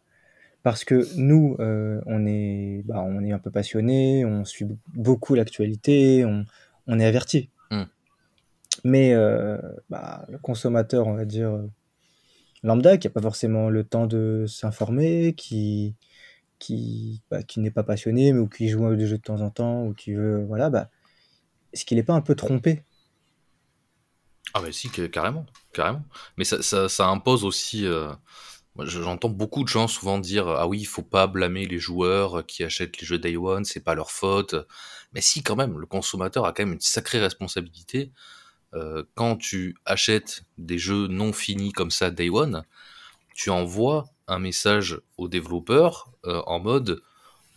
Parce 0.63 0.85
que 0.85 1.07
nous, 1.17 1.57
euh, 1.59 2.01
on, 2.07 2.25
est, 2.27 2.83
bah, 2.85 3.03
on 3.05 3.25
est 3.25 3.33
un 3.33 3.39
peu 3.39 3.51
passionnés, 3.51 4.25
on 4.25 4.45
suit 4.45 4.67
beaucoup 4.95 5.35
l'actualité, 5.35 6.25
on, 6.25 6.45
on 6.87 7.01
est 7.01 7.05
averti. 7.05 7.51
Mm. 7.71 7.83
Mais 8.85 9.13
euh, 9.15 9.59
bah, 9.91 10.25
le 10.29 10.39
consommateur, 10.39 11.09
on 11.09 11.15
va 11.15 11.25
dire, 11.25 11.51
euh, 11.51 11.71
lambda, 12.63 12.97
qui 12.97 13.09
n'a 13.09 13.11
pas 13.13 13.23
forcément 13.23 13.71
le 13.71 13.83
temps 13.83 14.07
de 14.07 14.45
s'informer, 14.47 15.35
qui, 15.35 15.97
qui, 16.61 17.23
bah, 17.31 17.43
qui 17.43 17.59
n'est 17.59 17.73
pas 17.73 17.83
passionné, 17.83 18.33
mais 18.33 18.39
ou 18.39 18.49
qui 18.49 18.69
joue 18.69 18.87
à 18.87 18.95
des 18.95 19.07
jeux 19.07 19.19
de 19.19 19.23
temps 19.23 19.41
en 19.41 19.51
temps, 19.51 19.85
ou 19.85 19.95
qui 19.95 20.13
veut. 20.13 20.45
Voilà, 20.45 20.71
bah, 20.71 20.91
est-ce 21.73 21.85
qu'il 21.85 21.97
n'est 21.97 22.05
pas 22.05 22.15
un 22.15 22.21
peu 22.21 22.37
trompé 22.37 22.85
Ah 24.55 24.61
mais 24.63 24.73
si, 24.73 24.91
carrément, 24.91 25.47
carrément. 25.73 26.05
Mais 26.37 26.45
ça, 26.45 26.89
ça, 26.89 27.07
impose 27.09 27.45
aussi... 27.45 27.87
euh, 27.87 28.13
J'entends 28.79 29.29
beaucoup 29.29 29.65
de 29.65 29.69
gens 29.69 29.87
souvent 29.89 30.19
dire 30.19 30.49
ah 30.49 30.67
oui 30.67 30.81
il 30.81 30.87
faut 30.87 31.03
pas 31.03 31.27
blâmer 31.27 31.67
les 31.67 31.79
joueurs 31.79 32.47
qui 32.47 32.65
achètent 32.65 32.99
les 33.01 33.07
jeux 33.07 33.19
Day 33.19 33.37
One 33.37 33.67
c'est 33.67 33.85
pas 33.85 33.95
leur 33.95 34.11
faute 34.11 34.55
mais 35.13 35.21
si 35.21 35.43
quand 35.43 35.57
même 35.57 35.79
le 35.79 35.87
consommateur 35.87 36.47
a 36.47 36.53
quand 36.55 36.65
même 36.65 36.75
une 36.75 36.81
sacrée 36.81 37.21
responsabilité 37.21 38.13
Euh, 38.75 39.05
quand 39.15 39.37
tu 39.37 39.77
achètes 39.85 40.45
des 40.59 40.79
jeux 40.79 41.07
non 41.09 41.33
finis 41.35 41.73
comme 41.73 41.91
ça 41.91 42.11
Day 42.11 42.31
One 42.31 42.65
tu 43.35 43.51
envoies 43.51 44.07
un 44.29 44.39
message 44.39 45.01
au 45.19 45.29
développeur 45.29 46.11
euh, 46.27 46.43
en 46.47 46.59
mode 46.61 47.03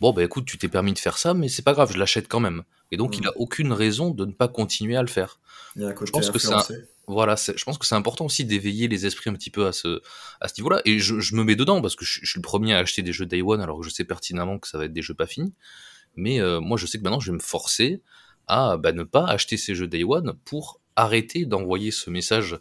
bon 0.00 0.12
bah 0.12 0.22
écoute 0.24 0.44
tu 0.46 0.58
t'es 0.58 0.68
permis 0.68 0.92
de 0.92 0.98
faire 0.98 1.18
ça 1.18 1.32
mais 1.34 1.48
c'est 1.48 1.62
pas 1.62 1.72
grave 1.72 1.92
je 1.92 1.98
l'achète 1.98 2.28
quand 2.28 2.40
même 2.40 2.62
et 2.90 2.96
donc 2.96 3.16
Mm. 3.16 3.20
il 3.22 3.26
a 3.28 3.32
aucune 3.36 3.72
raison 3.72 4.10
de 4.10 4.24
ne 4.24 4.32
pas 4.32 4.48
continuer 4.48 4.96
à 4.96 5.02
le 5.02 5.08
faire 5.08 5.40
Il 5.74 5.82
y 5.82 5.84
a 5.84 5.88
un 5.88 5.92
côté 5.92 6.10
pense 6.12 6.30
que 6.30 6.38
voilà, 7.08 7.36
c'est- 7.36 7.56
je 7.56 7.64
pense 7.64 7.78
que 7.78 7.86
c'est 7.86 7.94
important 7.94 8.24
aussi 8.24 8.44
d'éveiller 8.44 8.88
les 8.88 9.06
esprits 9.06 9.30
un 9.30 9.34
petit 9.34 9.50
peu 9.50 9.66
à 9.68 9.72
ce, 9.72 10.00
à 10.40 10.48
ce 10.48 10.54
niveau-là. 10.58 10.82
Et 10.84 10.98
je, 10.98 11.20
je 11.20 11.36
me 11.36 11.44
mets 11.44 11.54
dedans 11.54 11.80
parce 11.80 11.94
que 11.94 12.04
je, 12.04 12.18
je 12.20 12.28
suis 12.28 12.38
le 12.38 12.42
premier 12.42 12.74
à 12.74 12.78
acheter 12.78 13.02
des 13.02 13.12
jeux 13.12 13.26
Day 13.26 13.42
One 13.42 13.60
alors 13.60 13.78
que 13.78 13.84
je 13.84 13.90
sais 13.90 14.02
pertinemment 14.02 14.58
que 14.58 14.66
ça 14.66 14.76
va 14.76 14.86
être 14.86 14.92
des 14.92 15.02
jeux 15.02 15.14
pas 15.14 15.26
finis. 15.28 15.54
Mais 16.16 16.40
euh, 16.40 16.58
moi, 16.60 16.76
je 16.76 16.84
sais 16.86 16.98
que 16.98 17.04
maintenant, 17.04 17.20
je 17.20 17.30
vais 17.30 17.36
me 17.36 17.42
forcer 17.42 18.02
à 18.48 18.76
bah, 18.76 18.90
ne 18.90 19.04
pas 19.04 19.24
acheter 19.26 19.56
ces 19.56 19.76
jeux 19.76 19.86
Day 19.86 20.02
One 20.02 20.32
pour 20.44 20.80
arrêter 20.96 21.44
d'envoyer 21.46 21.92
ce 21.92 22.10
message 22.10 22.58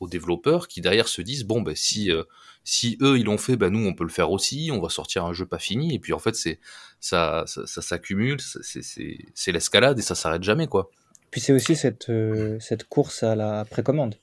aux 0.00 0.08
développeurs 0.08 0.68
qui 0.68 0.80
derrière 0.80 1.08
se 1.08 1.22
disent 1.22 1.44
bon, 1.44 1.62
bah, 1.62 1.72
si, 1.74 2.10
euh, 2.10 2.22
si 2.64 2.98
eux 3.00 3.18
ils 3.18 3.24
l'ont 3.24 3.38
fait, 3.38 3.56
bah, 3.56 3.70
nous 3.70 3.86
on 3.86 3.94
peut 3.94 4.04
le 4.04 4.10
faire 4.10 4.30
aussi, 4.30 4.70
on 4.72 4.80
va 4.80 4.88
sortir 4.88 5.24
un 5.24 5.32
jeu 5.32 5.46
pas 5.46 5.58
fini. 5.58 5.94
Et 5.94 5.98
puis 5.98 6.12
en 6.12 6.18
fait, 6.18 6.34
c'est 6.34 6.58
ça, 7.00 7.44
ça, 7.46 7.66
ça 7.66 7.82
s'accumule, 7.82 8.38
c'est- 8.40 9.52
l'escalade 9.52 9.98
et 9.98 10.02
ça 10.02 10.14
s'arrête 10.14 10.42
jamais 10.42 10.66
quoi. 10.66 10.90
Puis 11.30 11.40
c'est 11.40 11.52
aussi 11.52 11.76
cette, 11.76 12.08
euh, 12.10 12.58
cette 12.60 12.84
course 12.84 13.22
à 13.22 13.34
la 13.34 13.64
précommande. 13.64 14.16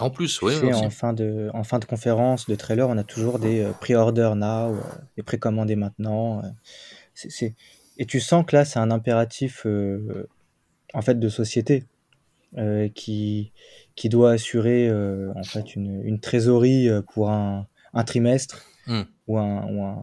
En 0.00 0.10
plus, 0.10 0.40
oui, 0.42 0.54
en, 0.72 0.90
fin 0.90 1.12
de, 1.12 1.50
en 1.54 1.64
fin 1.64 1.78
de 1.80 1.84
conférence, 1.84 2.46
de 2.46 2.54
trailer, 2.54 2.88
on 2.88 2.96
a 2.98 3.04
toujours 3.04 3.38
des 3.40 3.62
euh, 3.62 3.72
pre-order 3.72 4.32
now, 4.36 4.74
euh, 4.74 4.80
des 5.16 5.22
précommandés 5.24 5.74
maintenant. 5.76 6.42
c'est- 7.14 7.54
Et 7.96 8.06
tu 8.06 8.20
sens 8.20 8.44
que 8.46 8.54
là, 8.54 8.64
c'est 8.64 8.78
un 8.78 8.92
impératif 8.92 9.66
en 10.94 11.02
fait 11.02 11.18
de 11.18 11.28
société 11.28 11.84
qui, 12.94 13.52
qui 13.98 14.08
doit 14.08 14.30
assurer 14.30 14.88
euh, 14.88 15.32
en 15.34 15.42
fait 15.42 15.74
une, 15.74 16.00
une 16.04 16.20
trésorerie 16.20 16.88
euh, 16.88 17.02
pour 17.02 17.30
un, 17.30 17.66
un 17.92 18.04
trimestre 18.04 18.64
Mm. 18.86 19.02
ou, 19.26 19.38
un, 19.38 19.66
ou 19.66 19.84
un, 19.84 20.02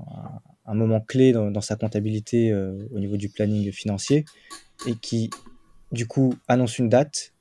un 0.67 0.73
moment 0.75 1.01
clé 1.01 1.31
dans, 1.31 1.49
dans 1.49 1.61
sa 1.61 1.75
comptabilité 1.75 2.51
euh, 2.51 2.87
au 2.93 2.99
niveau 2.99 3.17
du 3.17 3.29
planning 3.29 3.71
financier 3.71 4.25
et 4.85 4.93
qui 4.93 5.31
du 5.91 6.05
coup 6.05 6.35
annonce 6.47 6.77
une 6.77 6.87
date 6.87 7.33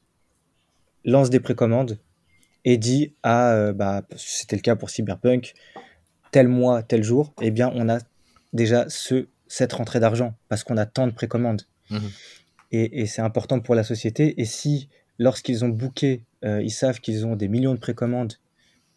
lance 1.05 1.29
des 1.29 1.41
précommandes 1.41 1.99
et 2.65 2.79
dit 2.79 3.15
à, 3.23 3.73
bah, 3.75 4.05
c'était 4.17 4.57
le 4.57 4.63
cas 4.63 4.75
pour 4.75 4.89
Cyberpunk, 4.89 5.53
tel 6.31 6.49
mois, 6.49 6.83
tel 6.83 7.03
jour, 7.05 7.35
eh 7.43 7.51
bien, 7.51 7.71
on 7.75 7.91
a 7.91 7.99
déjà 8.55 8.89
ce, 8.89 9.27
cette 9.47 9.75
rentrée 9.75 10.01
d'argent 10.01 10.33
parce 10.49 10.65
qu'on 10.65 10.79
a 10.79 10.87
tant 10.87 11.07
de 11.07 11.13
précommandes. 11.13 11.63
Mmh 11.91 11.99
et, 12.75 13.07
c'est 13.07 13.23
important 13.23 13.61
pour 13.61 13.75
la 13.75 13.85
société. 13.85 14.41
Et 14.41 14.45
si, 14.45 14.89
lorsqu'ils 15.19 15.65
ont 15.65 15.69
booké, 15.69 16.23
ils 16.43 16.71
savent 16.71 17.01
qu'ils 17.01 17.27
ont 17.27 17.37
des 17.37 17.49
millions 17.49 17.75
de 17.75 17.79
précommandes, 17.79 18.35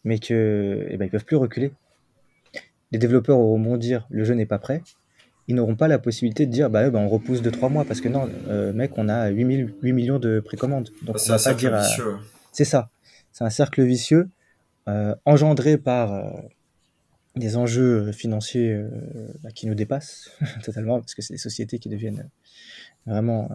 mais 0.03 0.19
qu'ils 0.19 0.87
eh 0.89 0.97
ben, 0.97 1.05
ils 1.05 1.11
peuvent 1.11 1.25
plus 1.25 1.37
reculer, 1.37 1.71
les 2.91 2.99
développeurs 2.99 3.37
auront 3.37 3.59
beau 3.59 3.77
dire 3.77 4.05
le 4.09 4.23
jeu 4.23 4.33
n'est 4.33 4.45
pas 4.45 4.59
prêt, 4.59 4.81
ils 5.47 5.55
n'auront 5.55 5.75
pas 5.75 5.87
la 5.87 5.99
possibilité 5.99 6.45
de 6.45 6.51
dire 6.51 6.69
bah, 6.69 6.89
bah 6.89 6.99
on 6.99 7.07
repousse 7.07 7.41
de 7.41 7.49
3 7.49 7.69
mois 7.69 7.85
parce 7.85 8.01
que 8.01 8.09
non, 8.09 8.29
euh, 8.47 8.73
mec, 8.73 8.91
on 8.97 9.07
a 9.09 9.29
8, 9.29 9.75
8 9.81 9.93
millions 9.93 10.19
de 10.19 10.39
précommandes. 10.39 10.89
Donc 11.03 11.17
on 11.23 11.29
va 11.29 11.39
pas 11.39 11.53
dire. 11.53 11.81
C'est 12.51 12.65
ça. 12.65 12.89
C'est 13.31 13.43
un 13.43 13.49
cercle 13.49 13.83
vicieux 13.83 14.29
euh, 14.89 15.15
engendré 15.25 15.77
par 15.77 16.13
euh, 16.13 16.31
des 17.35 17.55
enjeux 17.55 18.11
financiers 18.11 18.81
bah, 19.43 19.51
qui 19.51 19.67
nous 19.67 19.75
dépassent 19.75 20.31
totalement 20.63 20.99
parce 20.99 21.13
que 21.13 21.21
c'est 21.21 21.33
des 21.33 21.39
sociétés 21.39 21.79
qui 21.79 21.87
deviennent 21.87 22.27
vraiment 23.05 23.49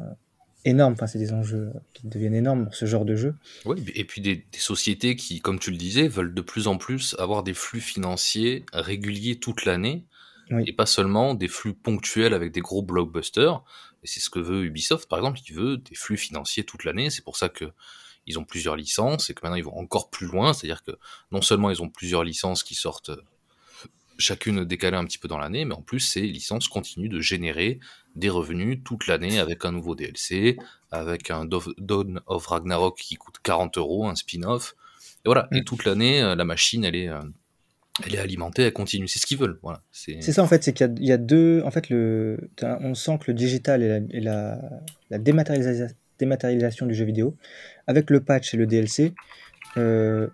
énormes. 0.65 0.95
Enfin, 0.95 1.07
c'est 1.07 1.19
des 1.19 1.33
enjeux 1.33 1.71
qui 1.95 2.07
deviennent 2.07 2.35
énormes 2.35 2.65
pour 2.65 2.75
ce 2.75 2.87
genre 2.87 3.05
de 3.05 3.17
jeu. 3.17 3.35
Oui, 3.65 3.85
et 3.95 4.05
puis 4.05 4.21
des, 4.21 4.37
des, 4.37 4.59
sociétés 4.59 5.17
qui, 5.17 5.41
comme 5.41 5.59
tu 5.59 5.71
le 5.71 5.77
disais, 5.77 6.09
veulent 6.09 6.35
de 6.35 6.41
plus 6.41 6.67
en 6.69 6.79
plus 6.79 7.17
avoir 7.19 7.43
des 7.43 7.55
flux 7.55 7.81
financiers 7.81 8.65
réguliers 8.73 9.37
toute 9.37 9.65
l'année 9.65 10.05
et 10.67 10.73
pas 10.73 10.87
seulement 10.87 11.35
des 11.35 11.49
flux 11.49 11.75
ponctuels 11.75 12.35
avec 12.35 12.53
des 12.53 12.61
gros 12.61 12.83
blockbusters. 12.83 13.63
Et 14.03 14.07
c'est 14.07 14.21
ce 14.21 14.31
que 14.31 14.39
veut 14.39 14.65
Ubisoft, 14.65 15.09
par 15.09 15.19
exemple, 15.19 15.39
qui 15.41 15.53
veut 15.53 15.79
des 15.79 15.95
flux 15.95 16.17
financiers 16.17 16.65
toute 16.65 16.85
l'année. 16.85 17.11
C'est 17.11 17.25
pour 17.25 17.37
ça 17.37 17.49
que 17.49 17.73
ils 18.27 18.39
ont 18.39 18.45
plusieurs 18.45 18.77
licences 18.77 19.31
et 19.31 19.35
que 19.35 19.41
maintenant 19.43 19.57
ils 19.57 19.65
vont 19.65 19.77
encore 19.77 20.11
plus 20.11 20.27
loin. 20.27 20.53
C'est-à-dire 20.53 20.83
que 20.85 20.93
non 21.31 21.43
seulement 21.43 21.71
ils 21.71 21.83
ont 21.83 21.89
plusieurs 21.89 22.25
licences 22.25 22.63
qui 22.63 22.75
sortent 22.75 23.11
chacune 24.23 24.65
décalée 24.65 24.97
un 24.97 25.05
petit 25.05 25.19
peu 25.19 25.29
dans 25.29 25.39
l'année, 25.39 25.65
mais 25.65 25.75
en 25.75 25.83
plus 25.83 26.01
ces 26.01 26.23
licences 26.23 26.69
continuent 26.69 27.09
de 27.09 27.21
générer 27.21 27.79
des 28.17 28.29
revenus 28.29 28.81
toute 28.85 29.07
l'année 29.07 29.39
avec 29.39 29.65
un 29.65 29.73
nouveau 29.73 29.95
DLC, 29.95 30.57
avec 30.91 31.31
un 31.31 31.45
Dawn 31.45 32.21
of 32.27 32.47
Ragnarok 32.47 32.99
qui 32.99 33.17
coûte 33.17 33.37
40 33.43 33.79
euros, 33.79 34.07
un 34.07 34.15
spin-off. 34.15 34.75
Et 35.25 35.29
voilà, 35.29 35.49
et 35.53 35.61
mm. 35.61 35.65
toute 35.65 35.85
l'année, 35.85 36.23
euh, 36.23 36.35
la 36.35 36.45
machine, 36.45 36.85
elle 36.85 36.97
est, 36.97 37.09
euh, 37.09 37.21
elle 38.05 38.15
est 38.15 38.19
alimentée, 38.19 38.63
elle 38.63 38.73
continue. 38.73 39.09
C'est 39.09 39.19
ce 39.19 39.27
qu'ils 39.27 39.39
veulent. 39.39 39.59
Voilà. 39.63 39.83
C'est 39.91 40.21
ça 40.21 40.43
en 40.43 40.47
fait, 40.47 40.65
c'est 40.65 40.73
qu'il 40.73 40.93
y, 41.01 41.13
a 41.13 41.17
deux. 41.17 41.63
En 41.65 41.71
fait, 41.71 41.89
le, 41.91 42.51
on 42.63 42.95
sent 42.95 43.19
que 43.21 43.31
le 43.31 43.35
digital 43.35 43.83
et 44.11 44.21
la, 44.21 44.59
la, 45.11 45.19
dématérialisation 45.19 46.87
du 46.87 46.95
jeu 46.95 47.05
vidéo, 47.05 47.37
avec 47.87 48.11
le 48.11 48.21
patch 48.21 48.55
et 48.55 48.57
le 48.57 48.67
DLC, 48.67 49.15
euh, 49.77 50.29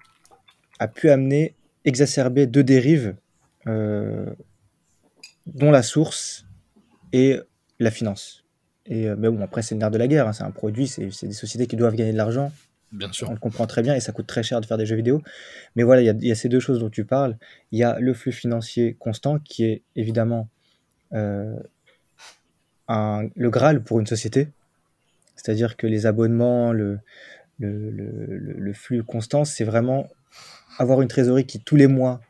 a 0.79 0.89
pu 0.89 1.11
amener, 1.11 1.55
exacerber 1.85 2.47
deux 2.47 2.65
dérives, 2.65 3.17
dont 5.47 5.71
la 5.71 5.83
source 5.83 6.47
et 7.13 7.41
la 7.79 7.91
finance. 7.91 8.45
Et, 8.87 9.07
euh, 9.07 9.17
mais 9.19 9.29
bon, 9.29 9.43
après, 9.43 9.63
c'est 9.63 9.75
le 9.75 9.81
nerf 9.81 9.91
de 9.91 9.99
la 9.99 10.09
guerre. 10.09 10.27
Hein. 10.27 10.33
c'est 10.33 10.45
un 10.45 10.51
produit, 10.51 10.89
c'est 10.89 11.07
des 11.07 11.33
sociétés 11.33 11.67
qui 11.67 11.77
doivent 11.77 11.95
gagner 11.95 12.13
de 12.13 12.17
l'argent. 12.17 12.53
Bien 12.91 13.13
sûr. 13.13 13.29
On 13.29 13.35
le 13.35 13.39
comprend 13.39 13.67
très 13.67 13.83
bien 13.83 13.95
et 13.95 14.01
ça 14.01 14.13
coûte 14.13 14.27
très 14.27 14.43
cher 14.43 14.61
de 14.63 14.67
faire 14.67 14.79
des 14.79 14.87
jeux 14.87 14.97
vidéo. 14.97 15.23
Mais 15.77 15.83
voilà, 15.83 16.01
il 16.01 16.25
y, 16.25 16.33
a 16.33 16.35
ces 16.35 16.49
deux 16.49 16.61
choses 16.61 16.79
dont 16.79 16.89
tu 16.89 17.05
parles. 17.05 17.37
Il 17.71 17.79
y 17.79 17.85
a 17.85 17.99
le 18.01 18.15
flux 18.15 18.33
financier 18.33 18.97
constant 18.99 19.39
qui 19.39 19.65
est 19.65 19.83
évidemment 19.95 20.49
euh, 21.13 21.55
le 22.89 23.51
Graal 23.51 23.83
pour 23.83 24.01
une 24.01 24.07
société. 24.07 24.49
C'est-à-dire 25.37 25.77
que 25.77 25.87
les 25.87 26.07
abonnements, 26.07 26.73
le, 26.73 26.99
le, 27.59 28.73
flux 28.73 29.03
constant, 29.03 29.45
c'est 29.45 29.65
vraiment 29.65 30.09
avoir 30.79 31.03
une 31.03 31.09
trésorerie 31.09 31.45
qui 31.45 31.61
tous 31.61 31.77
les 31.77 31.87
mois, 31.89 32.21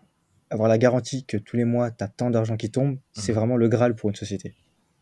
avoir 0.51 0.69
la 0.69 0.79
garantie 0.79 1.25
que 1.25 1.37
tous 1.37 1.57
les 1.57 1.65
mois, 1.65 1.91
tu 1.91 2.03
as 2.03 2.09
tant 2.09 2.31
d'argent 2.31 2.57
qui 2.57 2.71
tombe, 2.71 2.99
c'est 3.13 3.33
mhm. 3.33 3.39
vraiment 3.39 3.57
le 3.57 3.69
Graal 3.69 3.95
pour 3.95 4.09
une 4.09 4.17
société. 4.17 4.55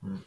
Mhm. 0.02 0.18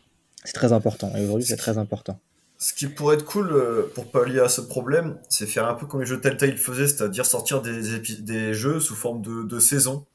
C'est 0.44 0.54
très 0.54 0.72
important. 0.72 1.12
Et 1.16 1.24
aujourd'hui, 1.24 1.46
c'est 1.46 1.58
très 1.58 1.78
important. 1.78 2.20
Ce 2.58 2.74
qui 2.74 2.88
pourrait 2.88 3.16
être 3.16 3.26
cool 3.26 3.54
euh, 3.54 3.84
pour 3.96 4.12
pallier 4.12 4.40
à 4.40 4.50
ce 4.50 4.62
problème, 4.62 5.18
c'est 5.30 5.46
faire 5.46 5.68
un 5.68 5.76
peu 5.76 5.86
comme 5.86 6.02
les 6.02 6.06
jeux 6.06 6.20
Telltale 6.20 6.58
faisaient, 6.58 6.88
c'est-à-dire 6.88 7.26
sortir 7.26 7.62
des, 7.62 8.00
des 8.20 8.54
jeux 8.54 8.80
sous 8.80 8.96
forme 8.96 9.22
de, 9.22 9.44
de 9.44 9.60
saison. 9.60 10.06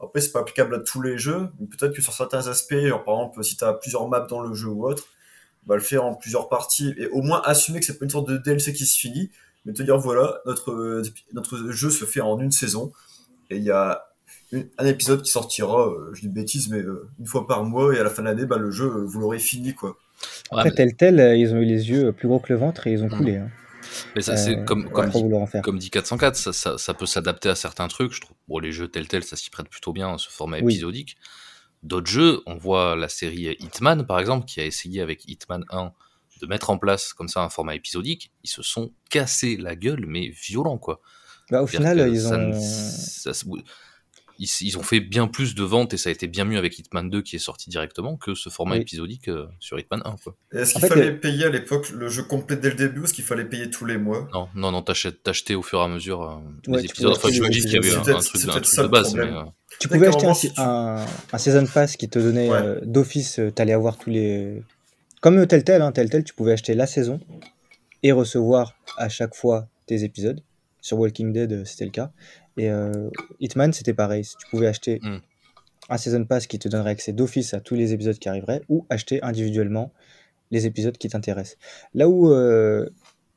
Après, 0.00 0.20
c'est 0.20 0.32
pas 0.32 0.40
applicable 0.40 0.74
à 0.74 0.80
tous 0.80 1.00
les 1.00 1.16
jeux, 1.16 1.48
mais 1.58 1.66
peut-être 1.66 1.94
que 1.94 2.02
sur 2.02 2.12
certains 2.12 2.46
aspects, 2.48 2.74
genre 2.74 3.04
par 3.04 3.14
exemple, 3.14 3.42
si 3.42 3.56
tu 3.56 3.64
as 3.64 3.72
plusieurs 3.72 4.06
maps 4.08 4.26
dans 4.28 4.40
le 4.40 4.54
jeu 4.54 4.68
ou 4.68 4.86
autre, 4.86 5.04
bah, 5.66 5.76
le 5.76 5.80
faire 5.80 6.04
en 6.04 6.14
plusieurs 6.14 6.48
parties 6.48 6.94
et 6.98 7.06
au 7.08 7.22
moins 7.22 7.40
assumer 7.42 7.80
que 7.80 7.86
c'est 7.86 7.98
pas 7.98 8.04
une 8.04 8.10
sorte 8.10 8.28
de 8.28 8.36
DLC 8.36 8.74
qui 8.74 8.84
se 8.84 8.98
finit, 8.98 9.30
mais 9.64 9.72
te 9.72 9.82
dire 9.82 9.96
voilà, 9.96 10.40
notre, 10.44 11.02
notre 11.32 11.70
jeu 11.70 11.90
se 11.90 12.04
fait 12.04 12.20
en 12.20 12.38
une 12.38 12.50
saison 12.50 12.92
et 13.48 13.56
il 13.56 13.62
y 13.62 13.70
a 13.70 14.04
un 14.78 14.86
épisode 14.86 15.22
qui 15.22 15.30
sortira, 15.30 15.88
euh, 15.88 16.10
je 16.14 16.22
dis 16.22 16.28
bêtise, 16.28 16.68
mais 16.68 16.78
euh, 16.78 17.08
une 17.18 17.26
fois 17.26 17.46
par 17.46 17.64
mois 17.64 17.94
et 17.94 17.98
à 17.98 18.04
la 18.04 18.10
fin 18.10 18.22
de 18.22 18.28
l'année, 18.28 18.46
bah, 18.46 18.58
le 18.58 18.70
jeu, 18.70 18.86
vous 18.86 19.20
l'aurez 19.20 19.38
fini 19.38 19.74
quoi. 19.74 19.96
Après, 20.50 20.70
tel 20.72 20.94
tel, 20.96 21.20
euh, 21.20 21.36
ils 21.36 21.52
ont 21.54 21.58
eu 21.58 21.64
les 21.64 21.90
yeux 21.90 22.12
plus 22.12 22.28
gros 22.28 22.38
que 22.38 22.52
le 22.52 22.58
ventre 22.58 22.86
et 22.86 22.92
ils 22.92 23.02
ont 23.02 23.06
hmm. 23.06 23.16
coulé. 23.16 23.36
Hein. 23.36 23.50
Mais 24.16 24.22
ça, 24.22 24.36
c'est 24.36 24.56
euh, 24.56 24.64
comme, 24.64 24.90
comme, 24.90 25.78
dit, 25.78 25.90
404, 25.90 26.36
ça, 26.36 26.78
ça, 26.78 26.94
peut 26.94 27.06
s'adapter 27.06 27.48
à 27.48 27.54
certains 27.54 27.86
trucs. 27.88 28.12
Je 28.12 28.20
trouve, 28.20 28.36
bon, 28.48 28.58
les 28.58 28.72
jeux 28.72 28.88
tel 28.88 29.06
tel, 29.06 29.22
ça 29.22 29.36
s'y 29.36 29.50
prête 29.50 29.68
plutôt 29.68 29.92
bien, 29.92 30.18
ce 30.18 30.28
format 30.30 30.58
épisodique. 30.58 31.16
D'autres 31.82 32.10
jeux, 32.10 32.40
on 32.46 32.56
voit 32.56 32.96
la 32.96 33.08
série 33.08 33.56
Hitman, 33.60 34.06
par 34.06 34.18
exemple, 34.18 34.46
qui 34.46 34.60
a 34.60 34.64
essayé 34.64 35.00
avec 35.02 35.28
Hitman 35.28 35.64
1 35.70 35.92
de 36.40 36.46
mettre 36.46 36.70
en 36.70 36.78
place 36.78 37.12
comme 37.12 37.28
ça 37.28 37.42
un 37.42 37.50
format 37.50 37.74
épisodique. 37.74 38.32
Ils 38.42 38.50
se 38.50 38.62
sont 38.62 38.92
cassés 39.10 39.56
la 39.56 39.76
gueule, 39.76 40.06
mais 40.08 40.28
violent, 40.28 40.78
quoi. 40.78 41.00
Bah, 41.50 41.62
au 41.62 41.66
final, 41.66 42.08
ils 42.10 42.26
ont 42.32 42.52
ils, 44.38 44.78
ont 44.78 44.82
fait 44.82 45.00
bien 45.00 45.26
plus 45.26 45.54
de 45.54 45.62
ventes 45.62 45.94
et 45.94 45.96
ça 45.96 46.08
a 46.08 46.12
été 46.12 46.26
bien 46.26 46.44
mieux 46.44 46.58
avec 46.58 46.78
Hitman 46.78 47.08
2 47.08 47.22
qui 47.22 47.36
est 47.36 47.40
sorti 47.40 47.70
directement 47.70 48.16
que 48.16 48.34
ce 48.34 48.48
format 48.48 48.76
épisodique 48.76 49.28
euh, 49.28 49.46
sur 49.60 49.78
Hitman 49.78 50.02
1. 50.04 50.58
Est-ce 50.58 50.74
qu'il 50.74 50.86
fallait 50.86 51.12
payer 51.12 51.46
à 51.46 51.50
l'époque 51.50 51.90
le 51.90 52.08
jeu 52.08 52.22
complet 52.22 52.56
dès 52.56 52.70
le 52.70 52.76
début 52.76 53.00
ou 53.00 53.04
est-ce 53.04 53.14
qu'il 53.14 53.24
fallait 53.24 53.44
payer 53.44 53.70
tous 53.70 53.84
les 53.84 53.98
mois? 53.98 54.28
Non, 54.32 54.48
non, 54.54 54.72
non, 54.72 54.82
t'achetais 54.82 55.54
au 55.54 55.62
fur 55.62 55.80
et 55.80 55.84
à 55.84 55.88
mesure 55.88 56.22
euh, 56.22 56.36
les 56.66 56.84
épisodes. 56.84 57.12
Enfin, 57.16 57.30
j'imagine 57.30 57.62
qu'il 57.62 57.74
y 57.74 57.78
avait 57.78 57.94
un, 57.94 58.00
truc, 58.00 58.42
un 58.48 58.60
truc 58.60 58.76
de 58.76 58.86
base. 58.88 59.14
Mais, 59.14 59.22
euh, 59.22 59.42
Tu 59.78 59.88
pouvais 59.88 60.08
acheter 60.08 60.50
un, 60.56 61.04
un, 61.32 61.38
Season 61.38 61.66
Pass 61.66 61.96
qui 61.96 62.08
te 62.08 62.18
donnait 62.18 62.50
d'office, 62.82 63.40
t'allais 63.54 63.72
avoir 63.72 63.96
tous 63.96 64.10
les. 64.10 64.62
Comme 65.20 65.46
tel 65.46 65.64
tel, 65.64 65.80
hein, 65.80 65.92
tel 65.92 66.10
tel, 66.10 66.22
tu 66.22 66.34
pouvais 66.34 66.52
acheter 66.52 66.74
la 66.74 66.86
saison 66.86 67.18
et 68.02 68.12
recevoir 68.12 68.76
à 68.98 69.08
chaque 69.08 69.34
fois 69.34 69.68
tes 69.86 70.04
épisodes. 70.04 70.42
Sur 70.80 70.98
Walking 70.98 71.32
Dead, 71.32 71.64
c'était 71.64 71.86
le 71.86 71.90
cas. 71.90 72.12
Et 72.56 72.70
euh, 72.70 73.10
Hitman, 73.40 73.72
c'était 73.72 73.94
pareil. 73.94 74.24
Tu 74.38 74.46
pouvais 74.48 74.66
acheter 74.66 75.00
hmm. 75.02 75.18
un 75.88 75.98
Season 75.98 76.24
Pass 76.24 76.46
qui 76.46 76.58
te 76.58 76.68
donnerait 76.68 76.90
accès 76.90 77.12
d'office 77.12 77.54
à 77.54 77.60
tous 77.60 77.74
les 77.74 77.92
épisodes 77.92 78.18
qui 78.18 78.28
arriveraient, 78.28 78.62
ou 78.68 78.86
acheter 78.90 79.22
individuellement 79.22 79.92
les 80.50 80.66
épisodes 80.66 80.96
qui 80.96 81.08
t'intéressent. 81.08 81.58
Là 81.94 82.08
où. 82.08 82.30
Euh, 82.30 82.88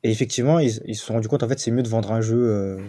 et 0.04 0.12
effectivement, 0.12 0.60
ils, 0.60 0.72
se 0.72 0.94
sont 0.94 1.14
rendus 1.14 1.28
compte, 1.28 1.42
en 1.42 1.48
fait, 1.48 1.60
c'est 1.60 1.72
mieux 1.72 1.82
de 1.84 1.90
vendre 1.90 2.12
un 2.12 2.22
jeu. 2.22 2.38
Euh, 2.38 2.80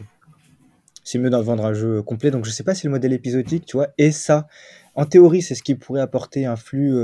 c'est 1.02 1.18
mieux 1.18 1.30
de 1.30 1.36
vendre 1.36 1.64
un 1.64 1.72
jeu 1.72 2.02
complet. 2.02 2.30
Donc, 2.30 2.44
je 2.44 2.50
sais 2.50 2.62
pas 2.62 2.74
si 2.74 2.86
le 2.86 2.90
modèle 2.90 3.14
épisodique, 3.14 3.64
tu 3.64 3.78
vois, 3.78 3.88
et 3.96 4.12
ça, 4.12 4.46
en 4.94 5.06
théorie, 5.06 5.40
c'est 5.40 5.54
ce 5.54 5.62
qui 5.62 5.74
pourrait 5.74 6.02
apporter 6.02 6.44
un 6.44 6.56
flux 6.56 6.94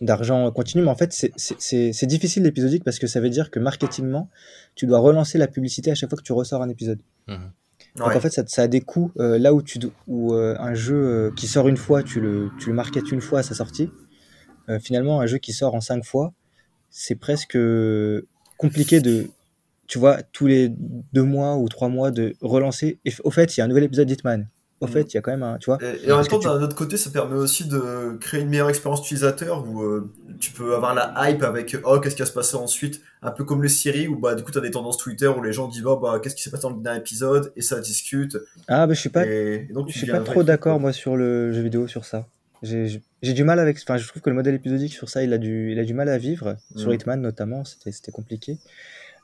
d'argent 0.00 0.50
continu. 0.50 0.82
Mais 0.82 0.88
en 0.88 0.96
fait, 0.96 1.12
c'est 1.36 2.06
difficile 2.06 2.44
l'épisodique 2.44 2.82
parce 2.82 2.98
que 2.98 3.06
ça 3.06 3.20
veut 3.20 3.28
dire 3.28 3.50
que 3.50 3.58
marketingement, 3.58 4.30
tu 4.74 4.86
dois 4.86 5.00
relancer 5.00 5.36
la 5.36 5.48
publicité 5.48 5.90
à 5.90 5.94
chaque 5.94 6.08
fois 6.08 6.16
que 6.16 6.22
tu 6.22 6.32
ressors 6.32 6.62
un 6.62 6.70
épisode. 6.70 6.98
Mmh. 7.28 7.34
Donc 7.96 8.16
en 8.16 8.20
fait, 8.20 8.30
ça, 8.48 8.62
a 8.62 8.68
des 8.68 8.80
coûts. 8.80 9.12
Euh, 9.18 9.38
là 9.38 9.52
où, 9.52 9.62
tu, 9.62 9.78
où 10.06 10.34
euh, 10.34 10.56
un 10.58 10.74
jeu 10.74 10.96
euh, 10.96 11.30
qui 11.36 11.46
sort 11.46 11.68
une 11.68 11.76
fois, 11.76 12.02
tu 12.02 12.20
le, 12.20 12.50
tu 12.58 12.70
le 12.70 12.74
marketes 12.74 13.12
une 13.12 13.20
fois 13.20 13.40
à 13.40 13.42
sa 13.42 13.54
sortie. 13.54 13.90
finalement, 14.80 15.20
un 15.20 15.26
jeu 15.26 15.38
qui 15.38 15.52
sort 15.52 15.74
en 15.74 15.80
cinq 15.80 16.04
fois, 16.04 16.32
c'est 16.88 17.16
presque 17.16 17.58
compliqué 18.56 19.00
de, 19.00 19.28
tu 19.86 19.98
vois, 19.98 20.22
tous 20.22 20.46
les 20.46 20.70
deux 20.70 21.22
mois 21.22 21.56
ou 21.56 21.68
trois 21.68 21.88
mois 21.88 22.10
de 22.10 22.34
relancer. 22.40 22.98
Et 23.04 23.12
au 23.24 23.30
fait, 23.30 23.56
il 23.56 23.60
y 23.60 23.62
a 23.62 23.64
un 23.64 23.68
nouvel 23.68 23.84
épisode 23.84 24.08
d'Hitman 24.08 24.48
au 24.82 24.86
fait, 24.86 25.12
il 25.12 25.14
y 25.14 25.18
a 25.18 25.20
quand 25.22 25.30
même 25.30 25.42
un. 25.42 25.58
Tu 25.58 25.66
vois, 25.66 25.78
et, 25.80 26.10
en 26.10 26.18
même 26.18 26.26
temps, 26.26 26.38
d'un 26.38 26.62
autre 26.62 26.74
côté, 26.74 26.96
ça 26.96 27.10
permet 27.10 27.36
aussi 27.36 27.66
de 27.66 28.16
créer 28.20 28.40
une 28.40 28.48
meilleure 28.48 28.68
expérience 28.68 29.00
utilisateur 29.00 29.66
où 29.66 29.82
euh, 29.82 30.10
tu 30.40 30.52
peux 30.52 30.74
avoir 30.74 30.94
la 30.94 31.14
hype 31.18 31.42
avec 31.42 31.76
oh, 31.84 32.00
qu'est-ce 32.00 32.16
qui 32.16 32.22
va 32.22 32.26
se 32.26 32.32
passer 32.32 32.56
ensuite, 32.56 33.00
un 33.22 33.30
peu 33.30 33.44
comme 33.44 33.62
les 33.62 33.68
séries 33.68 34.08
où 34.08 34.18
bah, 34.18 34.34
du 34.34 34.42
coup, 34.42 34.50
tu 34.50 34.58
as 34.58 34.60
des 34.60 34.70
tendances 34.70 34.98
Twitter 34.98 35.28
où 35.28 35.42
les 35.42 35.52
gens 35.52 35.68
disent 35.68 35.84
oh, 35.86 35.96
bah, 35.96 36.20
qu'est-ce 36.22 36.34
qui 36.34 36.42
s'est 36.42 36.50
passé 36.50 36.62
dans 36.62 36.70
le 36.70 36.82
dernier 36.82 36.98
épisode? 36.98 37.52
Et 37.56 37.62
ça 37.62 37.80
discute. 37.80 38.36
Ah, 38.68 38.86
bah, 38.86 38.94
je 38.94 39.00
suis 39.00 39.10
pas, 39.10 39.24
donc, 39.72 39.88
je 39.88 39.98
suis 39.98 40.06
pas 40.06 40.20
trop 40.20 40.42
d'accord, 40.42 40.80
moi, 40.80 40.92
sur 40.92 41.16
le 41.16 41.52
jeu 41.52 41.62
vidéo, 41.62 41.86
sur 41.86 42.04
ça. 42.04 42.26
J'ai 42.62 43.32
du 43.32 43.44
mal 43.44 43.58
avec. 43.58 43.78
Enfin, 43.78 43.96
je 43.96 44.06
trouve 44.06 44.22
que 44.22 44.30
le 44.30 44.36
modèle 44.36 44.54
épisodique 44.54 44.92
sur 44.92 45.08
ça, 45.08 45.22
il 45.22 45.32
a 45.32 45.38
du, 45.38 45.72
il 45.72 45.78
a 45.78 45.84
du 45.84 45.94
mal 45.94 46.08
à 46.08 46.18
vivre. 46.18 46.56
Sur 46.76 46.90
mm. 46.90 46.94
Hitman, 46.94 47.20
notamment, 47.20 47.64
c'était 47.64 48.12
compliqué. 48.12 48.58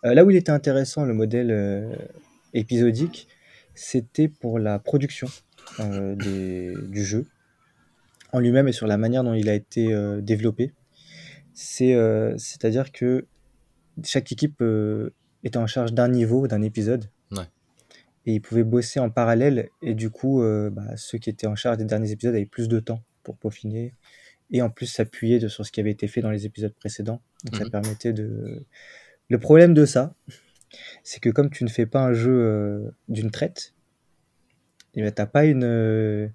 Euh, 0.05 0.15
là 0.15 0.25
où 0.25 0.31
il 0.31 0.37
était 0.37 0.53
intéressant, 0.53 1.05
le 1.05 1.15
modèle 1.15 1.51
euh, 1.51 1.95
épisodique, 2.55 3.29
c'était 3.75 4.29
pour 4.29 4.59
la 4.59 4.79
production. 4.79 5.29
Euh, 5.81 6.15
du 6.17 7.05
jeu 7.05 7.27
en 8.33 8.41
lui-même 8.41 8.69
et 8.69 8.73
sur 8.73 8.87
la 8.87 8.97
manière 8.99 9.25
dont 9.25 9.35
il 9.35 9.49
a 9.49 9.55
été 9.55 9.89
développé. 10.23 10.73
C'est, 11.55 11.95
c'est-à-dire 12.37 12.93
que 12.93 13.27
chaque 14.05 14.31
équipe 14.33 14.63
était 15.45 15.57
en 15.57 15.67
charge 15.67 15.93
d'un 15.93 16.09
niveau, 16.09 16.47
d'un 16.47 16.63
épisode. 16.63 17.07
Ouais. 17.31 17.45
Et 18.27 18.35
ils 18.35 18.41
pouvaient 18.41 18.65
bosser 18.65 19.01
en 19.01 19.09
parallèle. 19.11 19.69
Et 19.83 19.95
du 19.95 20.11
coup, 20.11 20.43
euh, 20.43 20.69
bah, 20.71 20.97
ceux 20.97 21.19
qui 21.19 21.31
étaient 21.31 21.47
en 21.47 21.57
charge 21.57 21.79
des 21.79 21.85
derniers 21.85 22.11
épisodes 22.13 22.35
avaient 22.35 22.45
plus 22.45 22.69
de 22.69 22.81
temps 22.81 23.03
pour 23.23 23.37
peaufiner. 23.37 23.95
Et 24.51 24.61
en 24.63 24.69
plus, 24.71 24.87
s'appuyer 24.87 25.47
sur 25.49 25.65
ce 25.65 25.73
qui 25.73 25.81
avait 25.81 25.91
été 25.91 26.07
fait 26.09 26.21
dans 26.21 26.31
les 26.31 26.45
épisodes 26.45 26.75
précédents. 26.75 27.23
Donc 27.45 27.57
ça 27.57 27.65
Mhm. 27.65 27.71
permettait 27.71 28.13
de... 28.13 28.65
Le 29.31 29.39
problème 29.39 29.73
de 29.75 29.85
ça, 29.87 30.15
c'est 31.03 31.21
que 31.21 31.31
comme 31.31 31.51
tu 31.51 31.65
ne 31.65 31.69
fais 31.69 31.87
pas 31.87 32.01
un 32.01 32.13
jeu 32.13 32.33
euh, 32.33 32.91
d'une 33.09 33.31
traite, 33.31 33.75
tu 35.03 35.21
n'as 35.21 35.27
pas 35.27 35.45
une, 35.45 35.65
euh, 35.65 36.29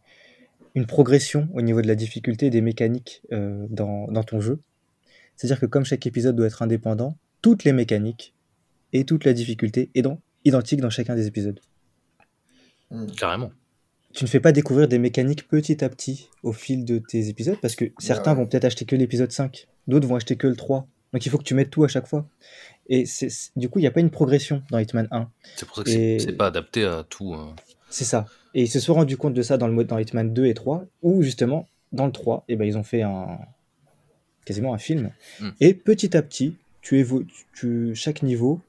une 0.76 0.86
progression 0.86 1.47
au 1.54 1.62
niveau 1.62 1.82
de 1.82 1.88
la 1.88 1.95
difficulté 1.95 2.47
et 2.47 2.49
des 2.49 2.62
mécaniques 2.62 3.21
euh, 3.32 3.65
dans, 3.69 4.08
dans 4.08 4.23
ton 4.23 4.39
jeu. 4.41 4.60
C'est-à-dire 5.36 5.60
que 5.60 5.65
comme 5.65 5.86
chaque 5.86 6.06
épisode 6.06 6.36
doit 6.36 6.47
être 6.47 6.62
indépendant, 6.62 7.17
toutes 7.41 7.63
les 7.63 7.73
mécaniques 7.73 8.34
et 8.93 9.04
toute 9.06 9.26
la 9.26 9.34
difficulté 9.34 9.89
est 9.95 10.02
dans, 10.02 10.19
identique 10.45 10.80
dans 10.82 10.89
chacun 10.89 11.15
des 11.15 11.28
épisodes. 11.28 11.60
Hmm. 12.91 13.08
Carrément. 13.17 13.52
Tu 14.13 14.23
ne 14.23 14.30
fais 14.30 14.39
pas 14.39 14.52
découvrir 14.52 14.88
des 14.88 14.99
mécaniques 14.99 15.47
petit 15.47 15.84
à 15.84 15.89
petit 15.89 16.30
au 16.43 16.54
fil 16.54 16.86
de 16.86 16.99
tes 16.99 17.30
épisodes 17.30 17.58
parce 17.60 17.76
que 17.76 17.86
certains 17.97 18.32
ouais. 18.32 18.38
vont 18.38 18.45
peut-être 18.45 18.65
acheter 18.65 18.86
que 18.86 18.95
l'épisode 18.95 19.32
5, 19.32 19.67
d'autres 19.88 20.08
vont 20.08 20.15
acheter 20.15 20.36
que 20.36 20.45
le 20.45 20.56
3. 20.56 20.88
Donc 21.13 21.26
il 21.26 21.30
faut 21.30 21.39
que 21.39 21.43
tu 21.43 21.56
mettes 21.56 21.71
tout 21.71 21.84
à 21.84 21.88
chaque 21.88 22.08
fois. 22.08 22.28
Et 22.88 23.06
c'est- 23.08 23.30
c'est- 23.30 23.52
du 23.56 23.69
coup, 23.69 23.80
il 23.80 23.84
n'y 23.84 23.88
a 23.88 23.91
pas 23.91 24.02
une 24.02 24.12
progression 24.12 24.62
dans 24.69 24.78
Hitman 24.78 25.08
1. 25.10 25.30
C'est 25.56 25.65
pour 25.67 25.78
ça 25.78 25.84
que 25.84 25.89
Et- 25.89 26.19
c'est 26.19 26.34
pas 26.34 26.47
adapté 26.47 26.84
à 26.86 27.04
tout. 27.10 27.34
euh. 27.34 27.47
C'est 27.89 28.04
ça. 28.06 28.26
Et 28.54 28.63
ils 28.63 28.70
se 28.70 28.80
sont 28.80 28.94
rendus 28.94 29.18
compte 29.18 29.34
de 29.34 29.42
ça 29.42 29.58
dans 29.58 29.68
le 29.68 29.74
mode 29.74 29.88
dans 29.88 29.98
Hitman 29.98 30.34
2 30.34 30.46
et 30.46 30.54
3, 30.54 30.86
où 31.02 31.24
justement, 31.24 31.68
dans 31.92 32.06
le 32.06 32.12
3, 32.12 32.46
eh 32.48 32.56
ben, 32.56 32.66
ils 32.66 32.78
ont 32.78 32.84
fait 32.84 33.02
un 33.02 33.39
quasiment 34.46 34.74
un 34.74 34.78
film. 34.78 35.12
Mm. 35.39 35.50
Et 35.60 35.74
petit 35.74 36.16
à 36.16 36.22
petit, 36.22 36.56
tu 36.82 37.02
évo- 37.02 37.26
tu, 37.54 37.96
chaque 37.96 38.24
niveau 38.24 38.62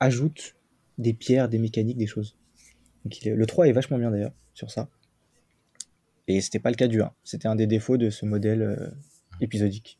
ajoute 0.00 0.56
des 0.98 1.12
pierres, 1.12 1.48
des 1.48 1.58
mécaniques, 1.58 1.96
des 1.96 2.06
choses. 2.06 2.34
Donc, 3.04 3.20
il 3.22 3.28
est- 3.28 3.34
le 3.34 3.46
3 3.46 3.68
est 3.68 3.72
vachement 3.72 3.98
bien 3.98 4.10
d'ailleurs 4.10 4.32
sur 4.54 4.70
ça. 4.70 4.88
Et 6.28 6.40
c'était 6.40 6.58
pas 6.58 6.70
le 6.70 6.76
cas 6.76 6.86
du 6.88 7.00
1. 7.00 7.12
C'était 7.24 7.48
un 7.48 7.56
des 7.56 7.66
défauts 7.66 7.96
de 7.96 8.10
ce 8.10 8.26
modèle 8.26 8.62
euh, 8.62 8.90
épisodique. 9.40 9.98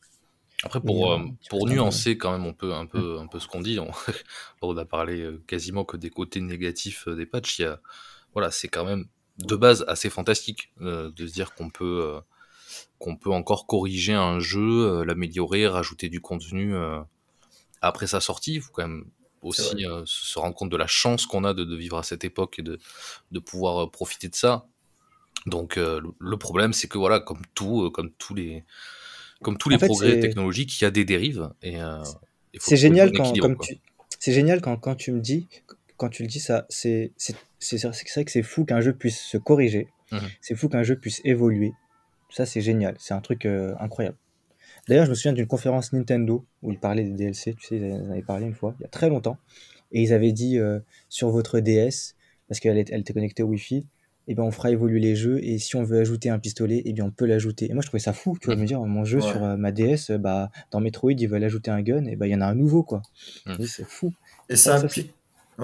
Après, 0.63 0.81
pour, 0.81 1.11
euh, 1.11 1.19
euh, 1.19 1.29
pour 1.49 1.67
nuancer 1.67 2.19
quand 2.19 2.33
même 2.33 2.47
un 2.47 2.53
peu, 2.53 2.75
un 2.75 2.85
peu, 2.87 3.19
un 3.19 3.27
peu 3.27 3.39
ce 3.41 3.49
qu'on 3.49 3.61
dit, 3.63 3.79
on, 3.79 3.91
on 4.63 4.77
a 4.77 4.85
parlé 4.85 5.27
quasiment 5.47 5.85
que 5.85 5.97
des 5.97 6.11
côtés 6.11 6.41
négatifs 6.41 7.09
des 7.09 7.25
patchs. 7.25 7.61
Il 7.61 7.63
y 7.63 7.65
a, 7.65 7.81
voilà, 8.35 8.51
c'est 8.51 8.69
quand 8.69 8.85
même 8.85 9.07
de 9.45 9.57
base 9.57 9.85
assez 9.89 10.11
fantastique 10.11 10.73
euh, 10.81 11.11
de 11.11 11.27
se 11.27 11.33
dire 11.33 11.55
qu'on 11.55 11.71
peut, 11.71 12.03
euh, 12.05 12.21
qu'on 12.99 13.17
peut 13.17 13.31
encore 13.31 13.67
corriger 13.67 14.15
un 14.15 14.41
jeu, 14.41 14.61
euh, 14.87 15.05
l'améliorer, 15.05 15.67
rajouter 15.69 16.09
du 16.09 16.21
contenu 16.21 16.75
après 17.81 18.07
sa 18.07 18.21
sortie. 18.21 18.55
Il 18.55 18.61
faut 18.61 18.73
quand 18.73 18.87
même 18.87 19.05
aussi 19.43 19.87
euh, 19.87 20.03
se 20.05 20.39
rendre 20.39 20.55
compte 20.55 20.71
de 20.71 20.77
la 20.77 20.87
chance 20.87 21.27
qu'on 21.27 21.45
a 21.45 21.55
de, 21.55 21.65
de 21.65 21.77
vivre 21.77 21.97
à 21.99 22.03
cette 22.03 22.25
époque 22.25 22.59
et 22.59 22.63
de, 22.63 22.79
de 23.33 23.39
pouvoir 23.39 23.85
euh, 23.85 23.91
profiter 23.91 24.29
de 24.29 24.35
ça. 24.35 24.67
Donc 25.47 25.79
euh, 25.79 26.01
le- 26.01 26.13
le 26.19 26.37
problème, 26.37 26.73
c'est 26.73 26.89
que 26.89 26.99
voilà, 26.99 27.21
comme 27.21 27.41
tout, 27.55 27.91
comme 27.93 28.11
tous 28.19 28.35
les, 28.35 28.65
comme 29.43 29.57
tous 29.57 29.71
les 29.71 29.79
fait, 29.79 29.87
progrès 29.87 30.19
technologiques, 30.21 30.81
il 30.81 30.85
y 30.85 30.87
a 30.87 30.91
des 30.91 31.05
dérives 31.07 31.51
et 31.63 31.79
C'est 32.59 32.77
génial 32.77 33.13
quand, 33.13 33.35
comme 33.39 33.57
tu, 33.59 33.79
c'est 34.19 34.33
génial 34.35 34.61
quand 34.61 34.95
tu 34.97 35.13
me 35.13 35.21
dis, 35.21 35.49
quand 36.01 36.09
tu 36.09 36.23
le 36.23 36.29
dis 36.29 36.41
ça, 36.41 36.65
c'est, 36.71 37.13
c'est, 37.19 37.37
c'est, 37.59 37.77
c'est 37.77 37.87
vrai 38.15 38.25
que 38.25 38.31
c'est 38.33 38.43
fou 38.43 38.65
qu'un 38.65 38.81
jeu 38.81 38.95
puisse 38.95 39.21
se 39.21 39.37
corriger. 39.37 39.89
Mhm. 40.11 40.21
C'est 40.41 40.55
fou 40.55 40.71
qu'un 40.71 40.83
jeu 40.83 40.97
puisse 40.97 41.21
évoluer. 41.25 41.73
Ça, 42.31 42.47
c'est 42.47 42.63
génial. 42.63 42.95
C'est 42.99 43.13
un 43.13 43.21
truc 43.21 43.45
euh, 43.45 43.75
incroyable. 43.79 44.17
D'ailleurs, 44.89 45.05
je 45.05 45.11
me 45.11 45.15
souviens 45.15 45.35
d'une 45.35 45.47
conférence 45.47 45.93
Nintendo 45.93 46.47
où 46.63 46.73
ils 46.73 46.79
parlaient 46.79 47.05
des 47.05 47.11
DLC. 47.11 47.55
Tu 47.61 47.67
sais, 47.67 47.77
ils 47.77 47.93
en 47.93 48.11
avaient 48.13 48.23
parlé 48.23 48.47
une 48.47 48.55
fois, 48.55 48.75
il 48.79 48.83
y 48.83 48.87
a 48.87 48.89
très 48.89 49.11
longtemps. 49.11 49.37
Et 49.93 50.01
ils 50.01 50.15
avaient 50.15 50.33
dit 50.33 50.59
euh, 50.59 50.81
sur 51.11 51.29
votre 51.29 51.61
DS, 51.61 52.15
parce 52.49 52.61
qu'elle 52.61 52.79
elle 52.79 53.01
était 53.01 53.13
connectée 53.13 53.43
au 53.43 53.49
Wi-Fi, 53.49 53.85
eh 54.27 54.35
ben, 54.35 54.43
on 54.43 54.51
fera 54.53 54.71
évoluer 54.71 55.01
les 55.01 55.17
jeux. 55.17 55.39
Et 55.45 55.59
si 55.59 55.77
on 55.77 55.83
veut 55.83 56.01
ajouter 56.01 56.31
un 56.31 56.39
pistolet, 56.39 56.81
eh 56.87 56.93
bien, 56.95 57.05
on 57.05 57.11
peut 57.11 57.27
l'ajouter. 57.27 57.71
Et 57.71 57.75
moi, 57.75 57.83
je 57.83 57.89
trouvais 57.89 58.01
ça 58.01 58.15
fou. 58.15 58.39
Tu 58.41 58.47
vois, 58.47 58.55
de 58.57 58.61
me 58.63 58.67
dire, 58.67 58.81
mon 58.81 59.05
jeu 59.05 59.19
Ouais. 59.21 59.31
sur 59.31 59.45
euh, 59.45 59.57
ma 59.57 59.71
DS, 59.71 60.13
bah, 60.19 60.51
dans 60.71 60.81
Metroid, 60.81 61.13
ils 61.13 61.29
veulent 61.29 61.45
ajouter 61.45 61.71
un 61.71 61.83
gun. 61.83 62.07
Et 62.07 62.17
ben, 62.17 62.25
il 62.27 62.33
y 62.33 62.35
en 62.35 62.41
a 62.41 62.47
un 62.47 62.55
nouveau, 62.55 62.85
quoi. 62.85 63.03
Mhm. 63.45 63.67
C'est 63.67 63.85
fou. 63.85 64.15
Et 64.49 64.57
ça 64.57 64.79
Ça, 64.79 64.87
implique. 64.87 65.13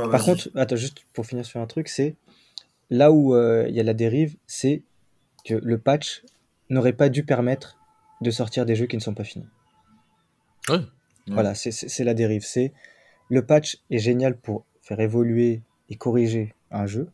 Ouais, 0.05 0.11
Par 0.11 0.23
contre, 0.25 0.51
attends, 0.55 0.77
juste 0.77 1.05
pour 1.13 1.27
finir 1.27 1.45
sur 1.47 1.61
un 1.61 1.67
truc, 1.67 1.89
c'est 1.89 2.17
là 2.91 3.11
où 3.13 3.35
euh, 3.35 3.67
il 3.69 3.75
y 3.75 3.81
a 3.81 3.83
la 3.83 3.95
dérive, 3.95 4.37
c'est 4.47 4.83
que 5.45 5.55
le 5.55 5.79
patch 5.79 6.23
n'aurait 6.71 6.93
pas 6.93 7.09
dû 7.09 7.25
permettre 7.25 7.79
de 8.21 8.31
sortir 8.31 8.67
des 8.67 8.75
jeux 8.77 8.87
qui 8.87 8.97
ne 8.97 9.03
sont 9.03 9.15
pas 9.15 9.25
finis. 9.25 9.47
Ouais. 10.69 10.81
Voilà, 11.29 11.55
c'est- 11.55 11.71
c'est 11.73 11.89
c'est 11.89 12.05
la 12.05 12.15
dérive. 12.15 12.45
C'est 12.45 12.73
le 13.29 13.45
patch 13.45 13.79
est 13.91 13.99
génial 13.99 14.37
pour 14.37 14.65
faire 14.83 15.01
évoluer 15.01 15.63
et 15.89 15.97
corriger 15.97 16.55
un 16.71 16.87
jeu. 16.87 17.09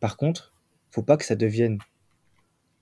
Par 0.00 0.16
contre, 0.16 0.52
faut 0.90 1.02
pas 1.02 1.16
que 1.16 1.24
ça 1.24 1.34
devienne 1.36 1.78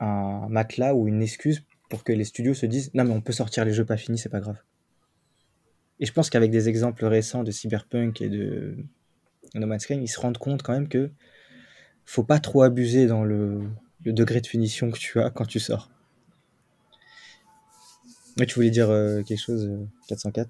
un 0.01 0.49
matelas 0.49 0.95
ou 0.95 1.09
une 1.09 1.23
excuse 1.23 1.63
pour 1.91 2.05
que 2.05 2.13
les 2.13 2.25
studios 2.25 2.55
se 2.55 2.67
disent 2.67 2.91
non 2.95 3.05
mais 3.05 3.13
on 3.13 3.21
peut 3.21 3.33
sortir 3.33 3.65
les 3.65 3.73
jeux 3.73 3.85
pas 3.85 3.97
finis, 3.97 4.19
c'est 4.19 4.29
pas 4.31 4.41
grave. 4.41 4.59
Et 5.99 6.07
je 6.07 6.13
pense 6.13 6.31
qu'avec 6.31 6.51
des 6.51 6.69
exemples 6.71 7.05
récents 7.05 7.43
de 7.45 7.51
Cyberpunk 7.51 8.23
et 8.23 8.29
de 8.31 8.77
No 9.55 9.67
Man's 9.67 9.83
Sky, 9.83 9.95
ils 9.95 10.09
se 10.09 10.21
rendent 10.21 10.39
compte 10.39 10.63
quand 10.63 10.73
même 10.73 10.89
que 10.89 11.11
faut 12.05 12.25
pas 12.25 12.39
trop 12.39 12.63
abuser 12.63 13.07
dans 13.07 13.25
le, 13.25 13.61
degré 14.05 14.41
de 14.41 14.47
finition 14.47 14.91
que 14.91 14.99
tu 14.99 15.21
as 15.21 15.31
quand 15.31 15.47
tu 15.47 15.61
sors. 15.61 15.91
Mais 18.37 18.47
tu 18.47 18.55
voulais 18.55 18.71
dire 18.71 18.91
euh, 18.91 19.23
quelque 19.23 19.41
chose, 19.41 19.67
euh, 19.67 19.87
404 20.09 20.49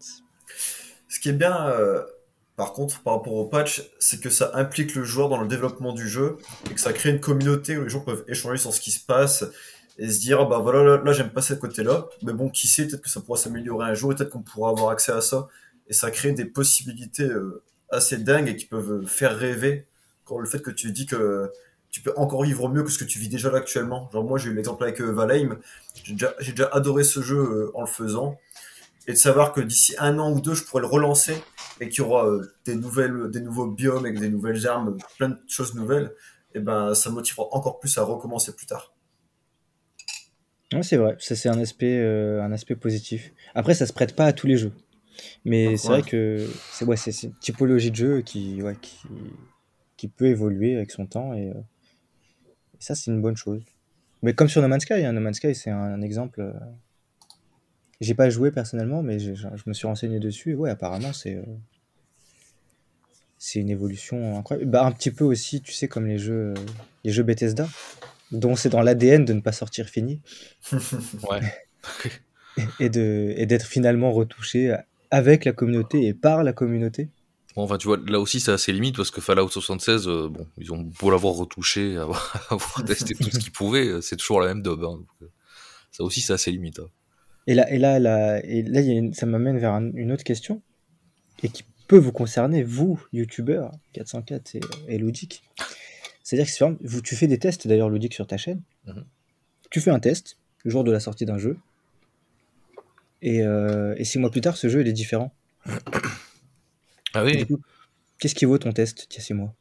Ce 1.08 1.20
qui 1.20 1.28
est 1.28 1.34
bien, 1.34 1.68
euh, 1.68 2.02
par 2.56 2.72
contre, 2.72 3.02
par 3.02 3.14
rapport 3.14 3.34
au 3.34 3.46
patch, 3.46 3.82
c'est 3.98 4.20
que 4.20 4.30
ça 4.30 4.52
implique 4.54 4.94
le 4.94 5.02
joueur 5.02 5.28
dans 5.28 5.40
le 5.40 5.48
développement 5.48 5.92
du 5.92 6.08
jeu 6.08 6.38
et 6.70 6.74
que 6.74 6.80
ça 6.80 6.92
crée 6.92 7.10
une 7.10 7.20
communauté 7.20 7.76
où 7.76 7.84
les 7.84 7.88
gens 7.88 8.00
peuvent 8.00 8.24
échanger 8.28 8.58
sur 8.58 8.72
ce 8.72 8.80
qui 8.80 8.90
se 8.90 9.04
passe 9.04 9.44
et 9.98 10.08
se 10.10 10.18
dire, 10.20 10.40
ah 10.40 10.44
bah 10.46 10.58
voilà, 10.60 10.82
là, 10.82 11.02
là, 11.02 11.12
j'aime 11.12 11.30
pas 11.30 11.42
ce 11.42 11.52
côté-là, 11.52 12.06
mais 12.22 12.32
bon, 12.32 12.48
qui 12.48 12.68
sait, 12.68 12.86
peut-être 12.86 13.02
que 13.02 13.10
ça 13.10 13.20
pourra 13.20 13.38
s'améliorer 13.38 13.86
un 13.86 13.94
jour, 13.94 14.12
et 14.12 14.14
peut-être 14.14 14.30
qu'on 14.30 14.42
pourra 14.42 14.70
avoir 14.70 14.90
accès 14.90 15.12
à 15.12 15.20
ça. 15.20 15.48
Et 15.88 15.92
ça 15.92 16.10
crée 16.10 16.32
des 16.32 16.46
possibilités 16.46 17.24
euh, 17.24 17.62
assez 17.90 18.16
dingues 18.16 18.48
et 18.48 18.56
qui 18.56 18.66
peuvent 18.66 19.06
faire 19.06 19.36
rêver 19.36 19.86
quand 20.24 20.38
le 20.38 20.46
fait 20.46 20.60
que 20.60 20.70
tu 20.70 20.92
dis 20.92 21.06
que 21.06 21.50
tu 21.90 22.00
peux 22.00 22.12
encore 22.16 22.44
vivre 22.44 22.68
mieux 22.68 22.84
que 22.84 22.90
ce 22.90 22.98
que 22.98 23.04
tu 23.04 23.18
vis 23.18 23.28
déjà 23.28 23.50
là 23.50 23.58
actuellement. 23.58 24.08
Genre 24.12 24.24
moi, 24.24 24.38
j'ai 24.38 24.50
eu 24.50 24.54
l'exemple 24.54 24.84
avec 24.84 25.00
euh, 25.00 25.10
Valheim, 25.10 25.58
j'ai 26.04 26.14
déjà, 26.14 26.68
adoré 26.72 27.04
ce 27.04 27.20
jeu 27.20 27.38
euh, 27.38 27.70
en 27.74 27.80
le 27.80 27.86
faisant 27.86 28.38
et 29.06 29.12
de 29.12 29.16
savoir 29.16 29.52
que 29.52 29.60
d'ici 29.60 29.94
un 29.98 30.18
an 30.18 30.32
ou 30.32 30.40
deux, 30.40 30.54
je 30.54 30.64
pourrais 30.64 30.82
le 30.82 30.86
relancer 30.86 31.34
et 31.80 31.88
qu'il 31.88 32.04
y 32.04 32.06
aura 32.06 32.26
euh, 32.26 32.52
des 32.64 32.76
nouvelles, 32.76 33.30
des 33.30 33.40
nouveaux 33.40 33.66
biomes 33.66 34.04
avec 34.04 34.20
des 34.20 34.28
nouvelles 34.28 34.66
armes, 34.68 34.96
plein 35.18 35.30
de 35.30 35.38
choses 35.48 35.74
nouvelles, 35.74 36.12
et 36.54 36.60
ben 36.60 36.94
ça 36.94 37.10
me 37.10 37.16
motivera 37.16 37.48
encore 37.52 37.80
plus 37.80 37.96
à 37.98 38.02
recommencer 38.02 38.54
plus 38.54 38.66
tard. 38.66 38.92
C'est 40.82 40.96
vrai, 40.96 41.16
ça 41.18 41.34
c'est 41.34 41.48
un 41.48 41.58
aspect, 41.58 42.00
un 42.00 42.52
aspect 42.52 42.76
positif. 42.76 43.32
Après, 43.56 43.74
ça 43.74 43.86
se 43.86 43.92
prête 43.92 44.14
pas 44.14 44.26
à 44.26 44.32
tous 44.32 44.46
les 44.46 44.56
jeux. 44.56 44.72
Mais 45.44 45.74
Ah, 45.74 45.76
c'est 45.78 45.88
vrai 45.88 46.02
que 46.02 46.46
c'est 46.72 46.84
ouais, 46.84 46.96
c'est 46.96 47.12
c'est 47.12 47.28
une 47.28 47.34
typologie 47.34 47.90
de 47.90 47.96
jeu 47.96 48.22
qui, 48.22 48.62
ouais, 48.62 48.76
qui, 48.80 48.98
qui 49.96 50.08
peut 50.08 50.26
évoluer 50.26 50.76
avec 50.76 50.90
son 50.90 51.06
temps 51.06 51.34
et, 51.34 51.50
euh, 51.50 51.54
et 51.54 52.82
ça 52.82 52.94
c'est 52.94 53.10
une 53.10 53.20
bonne 53.20 53.36
chose. 53.36 53.62
Mais 54.22 54.34
comme 54.34 54.48
sur 54.48 54.62
No 54.62 54.68
Man's 54.68 54.82
Sky, 54.82 55.04
hein, 55.04 55.12
No 55.12 55.20
Man's 55.20 55.36
Sky 55.38 55.54
c'est 55.54 55.70
un, 55.70 55.78
un 55.78 56.02
exemple. 56.02 56.40
euh, 56.40 56.52
J'ai 58.00 58.14
pas 58.14 58.30
joué 58.30 58.50
personnellement, 58.50 59.02
mais 59.02 59.18
j'ai- 59.18 59.34
je 59.36 59.46
me 59.66 59.72
suis 59.74 59.86
renseigné 59.86 60.18
dessus 60.20 60.50
et 60.52 60.54
ouais, 60.54 60.70
apparemment 60.70 61.12
c'est 61.12 61.36
euh, 61.36 61.42
c'est 63.38 63.60
une 63.60 63.70
évolution 63.70 64.38
incroyable. 64.38 64.70
Bah, 64.70 64.84
un 64.84 64.92
petit 64.92 65.10
peu 65.10 65.24
aussi, 65.24 65.62
tu 65.62 65.72
sais, 65.72 65.88
comme 65.88 66.06
les 66.06 66.18
jeux, 66.18 66.52
euh, 66.56 66.64
les 67.04 67.10
jeux 67.12 67.22
Bethesda, 67.22 67.68
dont 68.32 68.56
c'est 68.56 68.68
dans 68.68 68.82
l'ADN 68.82 69.24
de 69.24 69.32
ne 69.32 69.40
pas 69.40 69.52
sortir 69.52 69.88
fini 69.88 70.20
Ouais. 71.30 71.40
et 72.80 72.88
de 72.90 73.32
et 73.36 73.46
d'être 73.46 73.66
finalement 73.66 74.12
retouché 74.12 74.76
avec 75.10 75.44
la 75.44 75.52
communauté 75.52 76.06
et 76.06 76.14
par 76.14 76.42
la 76.44 76.52
communauté. 76.52 77.08
Bon, 77.56 77.62
enfin, 77.62 77.78
tu 77.78 77.88
vois, 77.88 77.98
là 78.06 78.20
aussi, 78.20 78.38
c'est 78.40 78.52
assez 78.52 78.72
limite 78.72 78.96
parce 78.96 79.10
que 79.10 79.20
Fallout 79.20 79.48
76, 79.48 80.06
euh, 80.08 80.28
bon, 80.28 80.46
ils 80.58 80.72
ont 80.72 80.88
beau 81.00 81.10
l'avoir 81.10 81.34
retouché, 81.34 81.96
avoir, 81.96 82.46
avoir 82.50 82.84
testé 82.84 83.14
tout 83.14 83.30
ce 83.30 83.38
qu'ils 83.38 83.50
pouvaient, 83.52 83.86
euh, 83.88 84.00
c'est 84.00 84.16
toujours 84.16 84.40
la 84.40 84.46
même 84.48 84.62
dobe. 84.62 84.84
hein, 84.84 85.00
euh, 85.22 85.26
ça 85.90 86.04
aussi, 86.04 86.20
c'est 86.20 86.32
assez 86.32 86.52
limite. 86.52 86.78
hein. 86.78 86.88
Et 87.46 87.54
là, 87.54 87.68
et 87.72 87.78
là, 87.78 87.98
là, 87.98 88.44
et 88.44 88.62
là 88.62 88.80
il 88.80 88.86
y 88.86 88.90
a 88.90 88.94
une- 88.98 89.14
ça 89.14 89.26
m'amène 89.26 89.58
vers 89.58 89.72
un- 89.72 89.90
une 89.94 90.12
autre 90.12 90.22
question 90.22 90.62
et 91.42 91.48
qui 91.48 91.64
peut 91.88 91.98
vous 91.98 92.12
concerner, 92.12 92.62
vous, 92.62 93.02
youtubeurs 93.12 93.72
404 93.94 94.54
et, 94.54 94.60
et 94.88 94.98
Ludic. 94.98 95.42
C'est-à-dire 96.22 96.46
que 96.54 96.86
vous, 96.86 97.00
tu 97.02 97.16
fais 97.16 97.26
des 97.26 97.38
tests 97.38 97.66
d'ailleurs, 97.66 97.88
Ludic, 97.90 98.14
sur 98.14 98.28
ta 98.28 98.36
chaîne. 98.36 98.62
Mhm. 98.86 99.04
Tu 99.70 99.80
fais 99.80 99.90
un 99.90 99.98
test 99.98 100.36
le 100.64 100.70
jour 100.70 100.84
de 100.84 100.92
la 100.92 101.00
sortie 101.00 101.24
d'un 101.26 101.38
jeu. 101.38 101.56
Et, 103.22 103.42
euh, 103.42 103.94
et 103.98 104.04
six 104.04 104.18
mois 104.18 104.30
plus 104.30 104.40
tard, 104.40 104.56
ce 104.56 104.68
jeu 104.68 104.80
il 104.80 104.88
est 104.88 104.92
différent. 104.92 105.34
Ah 107.12 107.24
oui, 107.24 107.44
qu'est-ce 108.20 108.36
qui 108.36 108.44
vaut 108.44 108.56
ton 108.58 108.72
test 108.72 109.08
a 109.16 109.20
six 109.20 109.34
mois? 109.34 109.52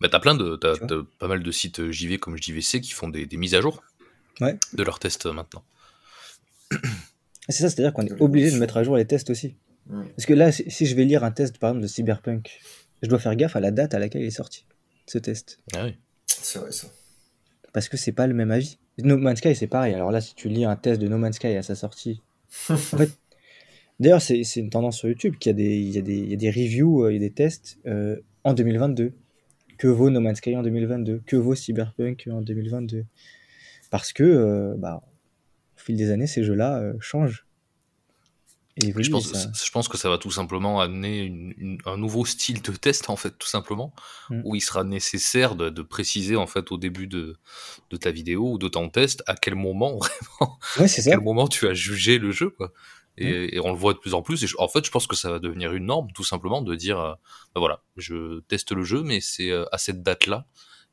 Bah, 0.00 0.08
t'as 0.08 0.20
plein 0.20 0.36
de, 0.36 0.54
t'as, 0.54 0.74
pas 1.18 1.26
mal 1.26 1.42
de 1.42 1.50
sites 1.50 1.80
euh, 1.80 1.90
JV 1.90 2.18
comme 2.18 2.36
JVC 2.40 2.80
qui 2.80 2.92
font 2.92 3.08
des, 3.08 3.26
des 3.26 3.36
mises 3.36 3.54
à 3.56 3.60
jour 3.60 3.82
Ouais. 4.40 4.56
de 4.74 4.82
leurs 4.84 5.00
tests 5.00 5.26
euh, 5.26 5.32
maintenant. 5.32 5.64
C'est 7.48 7.62
ça, 7.62 7.70
c'est-à-dire 7.70 7.92
qu'on 7.92 8.06
est 8.06 8.20
obligé 8.20 8.52
de 8.52 8.56
mettre 8.58 8.76
à 8.76 8.84
jour 8.84 8.96
les 8.96 9.04
tests 9.04 9.30
aussi. 9.30 9.56
Parce 9.88 10.26
que 10.26 10.34
là, 10.34 10.52
si 10.52 10.70
si 10.70 10.86
je 10.86 10.94
vais 10.94 11.04
lire 11.04 11.24
un 11.24 11.32
test, 11.32 11.58
par 11.58 11.70
exemple, 11.70 11.82
de 11.82 11.88
Cyberpunk, 11.88 12.60
je 13.02 13.08
dois 13.08 13.18
faire 13.18 13.34
gaffe 13.34 13.56
à 13.56 13.60
la 13.60 13.72
date 13.72 13.92
à 13.94 13.98
laquelle 13.98 14.22
il 14.22 14.28
est 14.28 14.30
sorti, 14.30 14.64
ce 15.06 15.18
test. 15.18 15.58
Ah 15.74 15.86
oui. 15.86 15.96
C'est 16.26 16.60
vrai 16.60 16.70
ça. 16.70 16.86
Parce 17.72 17.88
que 17.88 17.96
c'est 17.96 18.12
pas 18.12 18.28
le 18.28 18.34
même 18.34 18.52
avis. 18.52 18.78
No 18.98 19.16
Man's 19.16 19.38
Sky, 19.38 19.56
c'est 19.56 19.66
pareil. 19.66 19.94
Alors 19.94 20.12
là, 20.12 20.20
si 20.20 20.36
tu 20.36 20.48
lis 20.48 20.64
un 20.64 20.76
test 20.76 21.00
de 21.00 21.08
No 21.08 21.18
Man's 21.18 21.34
Sky 21.36 21.48
à 21.56 21.62
sa 21.64 21.74
sortie. 21.74 22.22
D'ailleurs, 24.00 24.22
c'est 24.22 24.56
une 24.56 24.70
tendance 24.70 24.98
sur 24.98 25.08
YouTube 25.08 25.36
qu'il 25.38 25.50
y 25.50 25.54
a 25.54 25.56
des, 25.56 26.02
des, 26.02 26.16
il 26.16 26.30
y 26.30 26.34
a 26.34 26.36
des 26.36 26.50
reviews, 26.50 27.04
euh, 27.04 27.28
tests 27.28 27.78
euh, 27.86 28.16
en 28.44 28.54
2022. 28.54 29.12
Que 29.78 29.88
vaut 29.88 30.10
No 30.10 30.20
Man's 30.20 30.38
Sky 30.38 30.56
en 30.56 30.62
2022 30.62 31.22
Que 31.24 31.36
vaut 31.36 31.54
Cyberpunk 31.54 32.28
en 32.30 32.42
2022 32.42 33.06
Parce 33.90 34.12
que, 34.12 34.22
euh, 34.22 34.74
bah, 34.76 35.02
au 35.02 35.80
fil 35.80 35.96
des 35.96 36.10
années, 36.10 36.26
ces 36.26 36.44
jeux-là 36.44 36.92
changent. 37.00 37.46
Je 38.80 39.10
pense, 39.10 39.32
ça- 39.32 39.50
je 39.64 39.70
pense 39.70 39.88
que 39.88 39.96
ça 39.96 40.08
va 40.08 40.18
tout 40.18 40.30
simplement 40.30 40.80
amener 40.80 41.20
une- 41.20 41.54
une- 41.58 41.78
un 41.86 41.96
nouveau 41.96 42.24
style 42.24 42.62
de 42.62 42.72
test, 42.72 43.10
en 43.10 43.16
fait, 43.16 43.32
tout 43.38 43.46
simplement, 43.48 43.92
Mm. 44.30 44.40
où 44.44 44.54
il 44.56 44.60
sera 44.60 44.84
nécessaire 44.84 45.54
de, 45.54 45.70
de 45.70 45.82
préciser, 45.82 46.36
en 46.36 46.46
fait, 46.46 46.72
au 46.72 46.78
début 46.78 47.06
de, 47.06 47.36
de 47.90 47.96
ta 47.96 48.10
vidéo 48.10 48.52
ou 48.52 48.58
de 48.58 48.68
ton 48.68 48.88
test, 48.88 49.22
à 49.26 49.34
quel 49.34 49.54
moment, 49.54 49.98
vraiment, 50.40 50.58
Ouais, 50.78 50.84
à 50.84 50.88
ça. 50.88 51.10
quel 51.10 51.20
moment 51.20 51.48
tu 51.48 51.66
as 51.68 51.74
jugé 51.74 52.18
le 52.18 52.30
jeu, 52.32 52.50
quoi. 52.50 52.72
Et, 53.18 53.56
et 53.56 53.60
on 53.60 53.70
le 53.70 53.76
voit 53.76 53.92
de 53.92 53.98
plus 53.98 54.14
en 54.14 54.22
plus. 54.22 54.42
Et 54.44 54.46
je- 54.46 54.56
en 54.58 54.68
fait, 54.68 54.82
je 54.86 54.90
pense 54.90 55.06
que 55.06 55.14
ça 55.16 55.30
va 55.30 55.38
devenir 55.40 55.74
une 55.74 55.84
norme, 55.86 56.08
tout 56.14 56.24
simplement, 56.24 56.62
de 56.62 56.74
dire, 56.74 56.98
euh, 56.98 57.12
ben 57.54 57.60
voilà, 57.60 57.82
je 57.98 58.40
teste 58.48 58.72
le 58.72 58.82
jeu, 58.82 59.02
mais 59.02 59.20
c'est 59.20 59.50
euh, 59.50 59.66
à 59.72 59.78
cette 59.78 60.02
date-là, 60.02 60.46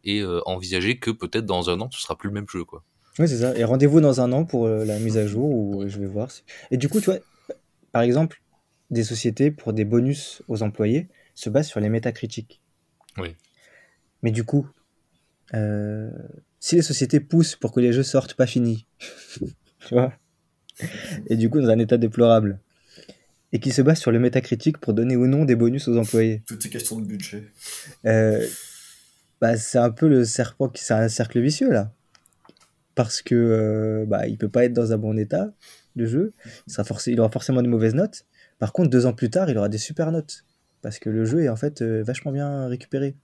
et 0.04 0.20
euh, 0.22 0.42
envisager 0.46 1.00
que 1.00 1.10
peut-être 1.12 1.46
dans 1.46 1.70
un 1.70 1.80
an, 1.80 1.90
ce 1.92 2.02
sera 2.02 2.18
plus 2.18 2.28
le 2.28 2.34
même 2.34 2.48
jeu, 2.50 2.66
quoi. 2.66 2.84
Ouais, 3.20 3.28
c'est 3.28 3.38
ça. 3.38 3.58
Et 3.58 3.64
rendez-vous 3.64 4.02
dans 4.02 4.20
un 4.22 4.32
an 4.34 4.44
pour 4.46 4.68
la 4.68 5.00
mise 5.00 5.18
à 5.18 5.26
jour 5.26 5.50
où 5.50 5.88
je 5.88 5.98
vais 6.00 6.06
voir. 6.06 6.28
Et 6.70 6.78
du 6.78 6.88
coup, 6.90 7.00
tu 7.00 7.06
vois, 7.06 7.18
par 7.98 8.04
exemple, 8.04 8.44
des 8.92 9.04
sociétés 9.04 9.50
pour 9.50 9.74
des 9.74 9.84
bonus 9.84 10.44
aux 10.48 10.62
employés 10.62 11.10
se 11.34 11.50
basent 11.50 11.66
sur 11.66 11.80
les 11.80 11.90
métacritiques. 11.90 12.62
Oui. 13.18 13.36
Mais 14.22 14.30
du 14.30 14.44
coup, 14.44 14.68
euh, 15.56 16.12
si 16.60 16.76
les 16.76 16.84
sociétés 16.84 17.20
poussent 17.20 17.56
pour 17.56 17.72
que 17.72 17.80
les 17.80 17.94
jeux 17.94 18.04
sortent 18.04 18.36
pas 18.36 18.46
finis, 18.46 18.86
tu 19.40 19.96
vois, 19.96 20.14
et 21.26 21.36
du 21.38 21.50
coup 21.50 21.60
dans 21.60 21.70
un 21.70 21.80
état 21.80 21.98
déplorable, 21.98 22.60
et 23.52 23.60
qui 23.60 23.72
se 23.72 23.82
basent 23.82 24.02
sur 24.02 24.12
le 24.12 24.20
métacritique 24.20 24.78
pour 24.78 24.94
donner 24.94 25.16
ou 25.16 25.26
non 25.26 25.44
des 25.44 25.56
bonus 25.56 25.88
aux 25.88 25.98
employés, 25.98 26.44
Tout 26.46 26.64
est 26.68 26.70
question 26.70 27.00
de 27.00 27.06
budget. 27.08 27.46
euh, 28.06 28.46
bah, 29.42 29.58
c'est 29.58 29.80
un 29.80 29.90
peu 29.90 30.08
le 30.08 30.24
serpent 30.24 30.70
qui 30.70 30.84
c'est 30.84 30.94
un 30.94 31.10
cercle 31.10 31.42
vicieux 31.42 31.72
là 31.72 31.92
parce 32.94 33.24
que 33.24 33.34
euh, 33.34 34.06
bah, 34.06 34.28
il 34.28 34.38
peut 34.38 34.50
pas 34.50 34.66
être 34.66 34.74
dans 34.74 34.94
un 34.94 35.00
bon 35.00 35.18
état 35.18 35.52
le 35.98 36.06
jeu 36.06 36.34
il 36.68 36.74
sera 36.74 36.84
forcé 36.84 37.12
il 37.12 37.20
aura 37.20 37.30
forcément 37.30 37.62
de 37.62 37.68
mauvaises 37.68 37.96
notes 37.96 38.26
par 38.60 38.74
contre 38.74 38.90
deux 38.90 39.06
ans 39.06 39.14
plus 39.14 39.30
tard 39.30 39.50
il 39.50 39.58
aura 39.58 39.70
des 39.70 39.78
super 39.78 40.12
notes 40.12 40.46
parce 40.82 41.00
que 41.00 41.10
le 41.10 41.26
jeu 41.26 41.44
est 41.44 41.50
en 41.50 41.56
fait 41.56 41.82
euh, 41.82 42.04
vachement 42.04 42.32
bien 42.32 42.68
récupéré 42.68 43.16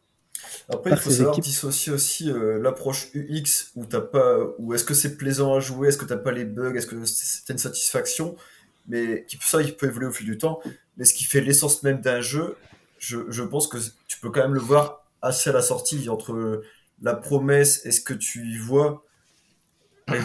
Après, 0.69 0.91
il 0.91 0.97
faut 0.97 1.11
savoir 1.11 1.33
équipes. 1.33 1.43
dissocier 1.43 1.93
aussi 1.93 2.29
euh, 2.31 2.59
l'approche 2.59 3.09
UX 3.13 3.71
où 3.75 3.85
t'as 3.85 4.01
pas, 4.01 4.39
où 4.57 4.73
est-ce 4.73 4.83
que 4.83 4.93
c'est 4.93 5.17
plaisant 5.17 5.55
à 5.55 5.59
jouer, 5.59 5.89
est-ce 5.89 5.97
que 5.97 6.05
t'as 6.05 6.17
pas 6.17 6.31
les 6.31 6.45
bugs, 6.45 6.73
est-ce 6.73 6.87
que 6.87 6.95
c'est 7.05 7.51
une 7.53 7.59
satisfaction, 7.59 8.35
mais 8.87 9.25
qui 9.27 9.37
ça, 9.41 9.61
il 9.61 9.75
peut 9.75 9.87
évoluer 9.87 10.07
au 10.07 10.11
fil 10.11 10.25
du 10.25 10.37
temps. 10.37 10.59
Mais 10.97 11.05
ce 11.05 11.13
qui 11.13 11.23
fait 11.23 11.41
l'essence 11.41 11.83
même 11.83 12.01
d'un 12.01 12.21
jeu, 12.21 12.57
je, 12.97 13.19
je 13.29 13.43
pense 13.43 13.67
que 13.67 13.77
tu 14.07 14.19
peux 14.19 14.29
quand 14.29 14.41
même 14.41 14.53
le 14.53 14.59
voir 14.59 15.05
assez 15.21 15.49
à 15.49 15.53
la 15.53 15.61
sortie 15.61 16.09
entre 16.09 16.63
la 17.01 17.15
promesse 17.15 17.85
et 17.85 17.91
ce 17.91 18.01
que 18.01 18.13
tu 18.13 18.45
y 18.45 18.57
vois. 18.57 19.03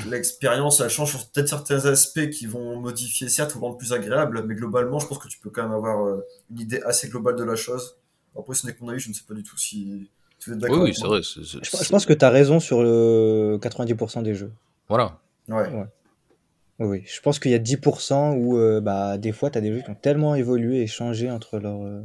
L'expérience, 0.08 0.80
elle 0.80 0.90
change 0.90 1.10
sur 1.10 1.26
peut-être 1.30 1.48
certains 1.48 1.86
aspects 1.86 2.28
qui 2.30 2.46
vont 2.46 2.80
modifier, 2.80 3.28
certes, 3.28 3.54
ou 3.54 3.60
rendre 3.60 3.76
plus 3.76 3.92
agréable, 3.92 4.42
mais 4.46 4.54
globalement, 4.54 4.98
je 4.98 5.06
pense 5.06 5.18
que 5.18 5.28
tu 5.28 5.38
peux 5.38 5.50
quand 5.50 5.62
même 5.62 5.72
avoir 5.72 6.04
euh, 6.06 6.26
une 6.50 6.60
idée 6.60 6.80
assez 6.82 7.08
globale 7.08 7.36
de 7.36 7.44
la 7.44 7.54
chose. 7.56 7.96
Après, 8.36 8.54
ce 8.54 8.66
n'est 8.66 8.72
que 8.74 8.80
mon 8.82 8.88
avis, 8.88 9.00
je 9.00 9.08
ne 9.08 9.14
sais 9.14 9.22
pas 9.26 9.34
du 9.34 9.42
tout 9.42 9.56
si, 9.56 10.10
si 10.38 10.50
vous 10.50 10.56
êtes 10.56 10.62
Oui, 10.62 10.68
d'accord. 10.68 10.76
oui, 10.78 10.82
avec 10.84 10.96
c'est 10.96 11.00
moi. 11.06 11.08
vrai. 11.16 11.22
c'est- 11.22 11.44
c'est- 11.44 11.64
je, 11.64 11.84
je 11.84 11.88
pense 11.90 12.06
que 12.06 12.12
tu 12.12 12.24
as 12.24 12.30
raison 12.30 12.60
sur 12.60 12.82
le 12.82 13.58
90% 13.62 14.22
des 14.22 14.34
jeux 14.34 14.52
Voilà. 14.88 15.20
Ouais. 15.48 15.68
oui, 15.70 16.86
oui. 16.86 17.02
je 17.06 17.20
pense 17.20 17.38
qu'il 17.38 17.50
y 17.52 17.54
a 17.54 17.58
10% 17.58 18.34
où 18.36 18.58
euh, 18.58 18.80
bah, 18.80 19.16
des 19.16 19.32
fois 19.32 19.50
tu 19.50 19.58
as 19.58 19.60
des 19.60 19.72
jeux 19.72 19.80
qui 19.82 19.90
ont 19.90 19.94
tellement 19.94 20.34
évolué 20.34 20.82
et 20.82 20.86
changé 20.86 21.30
entre 21.30 21.58
leur, 21.58 21.82
euh, 21.82 22.02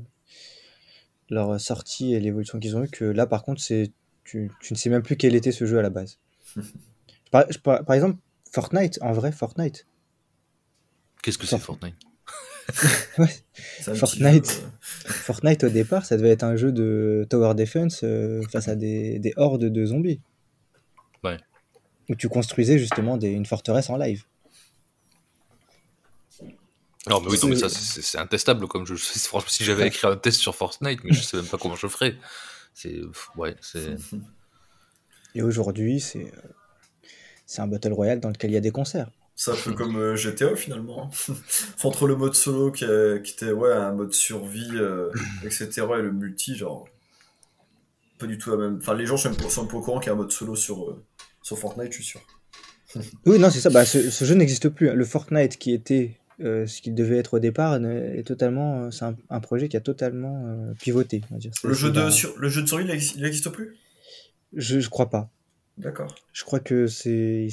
leur 1.30 1.60
sortie 1.60 2.14
et 2.14 2.20
l'évolution 2.20 2.60
qu'ils 2.60 2.78
ont 2.78 2.84
eu 2.84 2.90
que 2.90 3.06
là 3.06 3.26
par 3.28 3.44
contre 3.44 3.62
c'est 3.62 3.92
tu, 4.24 4.50
tu 4.62 4.74
ne 4.74 4.78
sais 4.78 4.90
même 4.90 5.02
plus 5.04 5.18
quel 5.18 5.36
était 5.36 5.52
ce 5.52 5.66
jeu 5.66 5.78
à 5.78 5.82
la 5.82 5.90
base 5.90 6.18
par, 7.34 7.46
par- 7.64 7.84
par 7.84 7.96
exemple 7.96 8.18
Fortnite 8.52 9.00
en 9.02 9.12
vrai 9.12 9.32
Fortnite 9.32 9.86
Qu'est-ce 11.22 11.38
que 11.38 11.46
c'est 11.48 11.58
Fort- 11.58 11.78
Fortnite? 11.80 11.96
Fortnite. 13.96 14.46
jeu, 14.46 14.64
euh, 14.64 15.10
Fortnite 15.10 15.64
au 15.66 15.70
départ, 15.70 16.06
ça 16.06 16.16
devait 16.18 16.30
être 16.30 16.44
un 16.44 16.56
jeu 16.56 16.72
de 16.72 17.26
tower 17.30 17.56
defense 17.56 18.02
euh, 18.04 18.42
face 18.52 18.68
à 18.68 18.76
des, 18.76 19.20
des 19.20 19.34
hordes 19.38 19.66
de 19.66 19.86
zombies. 19.86 20.22
Ouais. 21.24 21.38
Où 22.10 22.16
tu 22.16 22.28
construisais 22.30 22.78
justement 22.78 23.18
des, 23.18 23.30
une 23.30 23.46
forteresse 23.46 23.90
en 23.90 23.98
live. 23.98 24.24
Non, 27.10 27.20
mais 27.22 27.32
oui, 27.32 27.38
non, 27.44 27.50
mais 27.50 27.56
ça, 27.58 27.68
c'est 27.70 28.18
intestable 28.18 28.68
comme 28.68 28.86
jeu. 28.86 28.96
Franchement, 28.98 29.50
si 29.50 29.64
j'avais 29.66 29.88
écrit 29.88 30.08
un 30.08 30.16
test 30.16 30.40
sur 30.40 30.56
Fortnite, 30.56 31.04
mais 31.04 31.14
je 31.14 31.22
sais 31.22 31.38
même 31.38 31.46
pas 31.48 31.58
comment 31.58 31.76
je 31.76 31.88
ferais. 31.88 32.16
C'est. 32.74 33.02
Ouais, 33.36 33.56
c'est. 33.62 33.96
Et 35.36 35.42
aujourd'hui, 35.42 36.00
c'est 36.00 36.26
euh, 36.34 36.50
c'est 37.46 37.62
un 37.62 37.68
battle 37.68 37.94
royale 37.94 38.20
dans 38.20 38.30
lequel 38.30 38.52
il 38.52 38.54
y 38.54 38.58
a 38.58 38.62
des 38.62 38.72
concerts. 38.72 39.10
C'est 39.36 39.52
un 39.52 39.56
peu 39.56 39.74
comme 39.74 39.96
euh, 39.98 40.16
GTA 40.16 40.56
finalement. 40.56 41.10
Entre 41.84 42.06
le 42.08 42.16
mode 42.16 42.36
solo 42.36 42.72
qui, 42.72 42.84
est- 42.84 43.22
qui 43.24 43.34
était 43.34 43.52
ouais, 43.52 43.72
un 43.72 43.92
mode 43.94 44.14
survie, 44.14 44.70
euh, 44.76 45.10
etc. 45.44 45.70
et 45.98 46.02
le 46.02 46.12
multi, 46.12 46.56
genre. 46.56 46.88
Pas 48.20 48.28
du 48.28 48.38
tout 48.38 48.52
la 48.52 48.58
même. 48.58 48.78
Enfin, 48.82 48.94
les 48.94 49.06
gens 49.06 49.18
sont 49.18 49.34
sont 49.50 49.68
pas 49.68 49.78
au 49.78 49.82
courant 49.82 50.00
qu'il 50.00 50.08
y 50.08 50.10
a 50.12 50.14
un 50.14 50.18
mode 50.18 50.32
solo 50.32 50.56
sur, 50.56 50.90
euh, 50.90 51.04
sur 51.42 51.58
Fortnite, 51.58 51.92
je 51.92 51.96
suis 51.96 52.04
sûr. 52.04 52.22
Oui, 53.26 53.40
non, 53.40 53.50
c'est 53.50 53.60
ça. 53.60 53.72
Bah, 53.72 53.86
ce, 53.86 54.12
ce 54.12 54.24
jeu 54.24 54.36
n'existe 54.36 54.70
plus. 54.70 54.94
Le 54.94 55.04
Fortnite 55.06 55.58
qui 55.58 55.74
était 55.74 56.16
euh, 56.42 56.68
ce 56.68 56.80
qu'il 56.80 56.94
devait 56.94 57.18
être 57.18 57.34
au 57.34 57.40
départ 57.40 57.76
est 57.84 58.26
totalement. 58.28 58.92
C'est 58.92 59.06
un, 59.06 59.16
un 59.32 59.40
projet 59.40 59.68
qui 59.68 59.76
a 59.78 59.82
totalement 59.82 60.72
pivoté. 60.80 61.22
On 61.32 61.36
va 61.36 61.40
dire. 61.40 61.52
C'est- 61.60 61.68
Le 61.68 61.74
jeu, 61.74 61.90
de, 61.90 61.96
dans- 62.02 62.12
sur, 62.12 62.38
le 62.38 62.50
jeu 62.50 62.62
de 62.62 62.68
survie, 62.68 62.86
il 63.16 63.22
n'existe 63.24 63.50
plus? 63.50 63.76
Je, 64.56 64.80
je 64.80 64.90
crois 64.90 65.10
pas. 65.10 65.32
D'accord. 65.78 66.14
Je 66.34 66.44
crois 66.44 66.60
que 66.60 66.88
c'est 66.88 67.48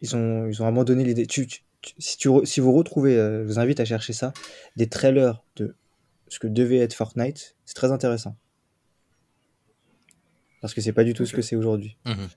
ils 0.00 0.16
ont 0.16 0.46
ils 0.48 0.62
ont 0.62 0.66
abandonné 0.66 1.04
l'idée. 1.04 1.26
Tu, 1.26 1.46
tu- 1.46 1.60
tu- 1.80 1.94
si 1.98 2.16
tu 2.16 2.28
si 2.44 2.60
vous 2.60 2.72
retrouvez, 2.72 3.16
euh, 3.16 3.42
je 3.42 3.46
vous 3.46 3.58
invite 3.58 3.80
à 3.80 3.84
chercher 3.84 4.12
ça, 4.12 4.32
des 4.76 4.88
trailers 4.88 5.42
de 5.56 5.74
ce 6.28 6.38
que 6.38 6.46
devait 6.48 6.78
être 6.78 6.94
Fortnite, 6.94 7.56
c'est 7.64 7.74
très 7.74 7.92
intéressant. 7.92 8.36
Parce 10.60 10.74
que 10.74 10.80
c'est 10.80 10.92
pas 10.92 11.04
du 11.04 11.12
tout 11.14 11.26
ce 11.26 11.34
que 11.34 11.42
c'est 11.42 11.56
aujourd'hui. 11.56 11.96
Mhm. 12.06 12.28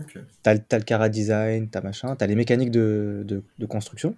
Ok. 0.00 0.18
T'as 0.42 0.54
le- 0.54 0.60
t'as 0.60 0.78
le 0.78 0.84
cara 0.84 1.08
design, 1.08 1.70
t'as 1.70 1.80
machin, 1.80 2.16
t'as 2.16 2.26
les 2.26 2.34
mécaniques 2.34 2.70
de, 2.72 3.22
de, 3.26 3.42
de 3.58 3.66
construction 3.66 4.14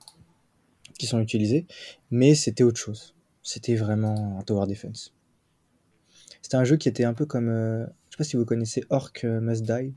qui 0.99 1.07
sont 1.07 1.21
utilisées, 1.21 1.67
mais 2.11 2.35
c'était 2.35 2.65
autre 2.65 2.81
chose. 2.81 3.15
C'était 3.43 3.77
vraiment 3.77 4.39
un 4.39 4.43
tower 4.43 4.67
defense. 4.67 5.15
C'était 6.43 6.57
un 6.57 6.65
jeu 6.65 6.77
qui 6.77 6.89
était 6.89 7.05
un 7.05 7.15
peu 7.15 7.27
comme, 7.27 7.49
euh, 7.49 7.87
sais 8.19 8.25
pas 8.25 8.31
si 8.31 8.37
vous 8.37 8.45
connaissez 8.45 8.85
Orc 8.91 9.13
euh, 9.25 9.41
Must 9.41 9.63
Die. 9.63 9.95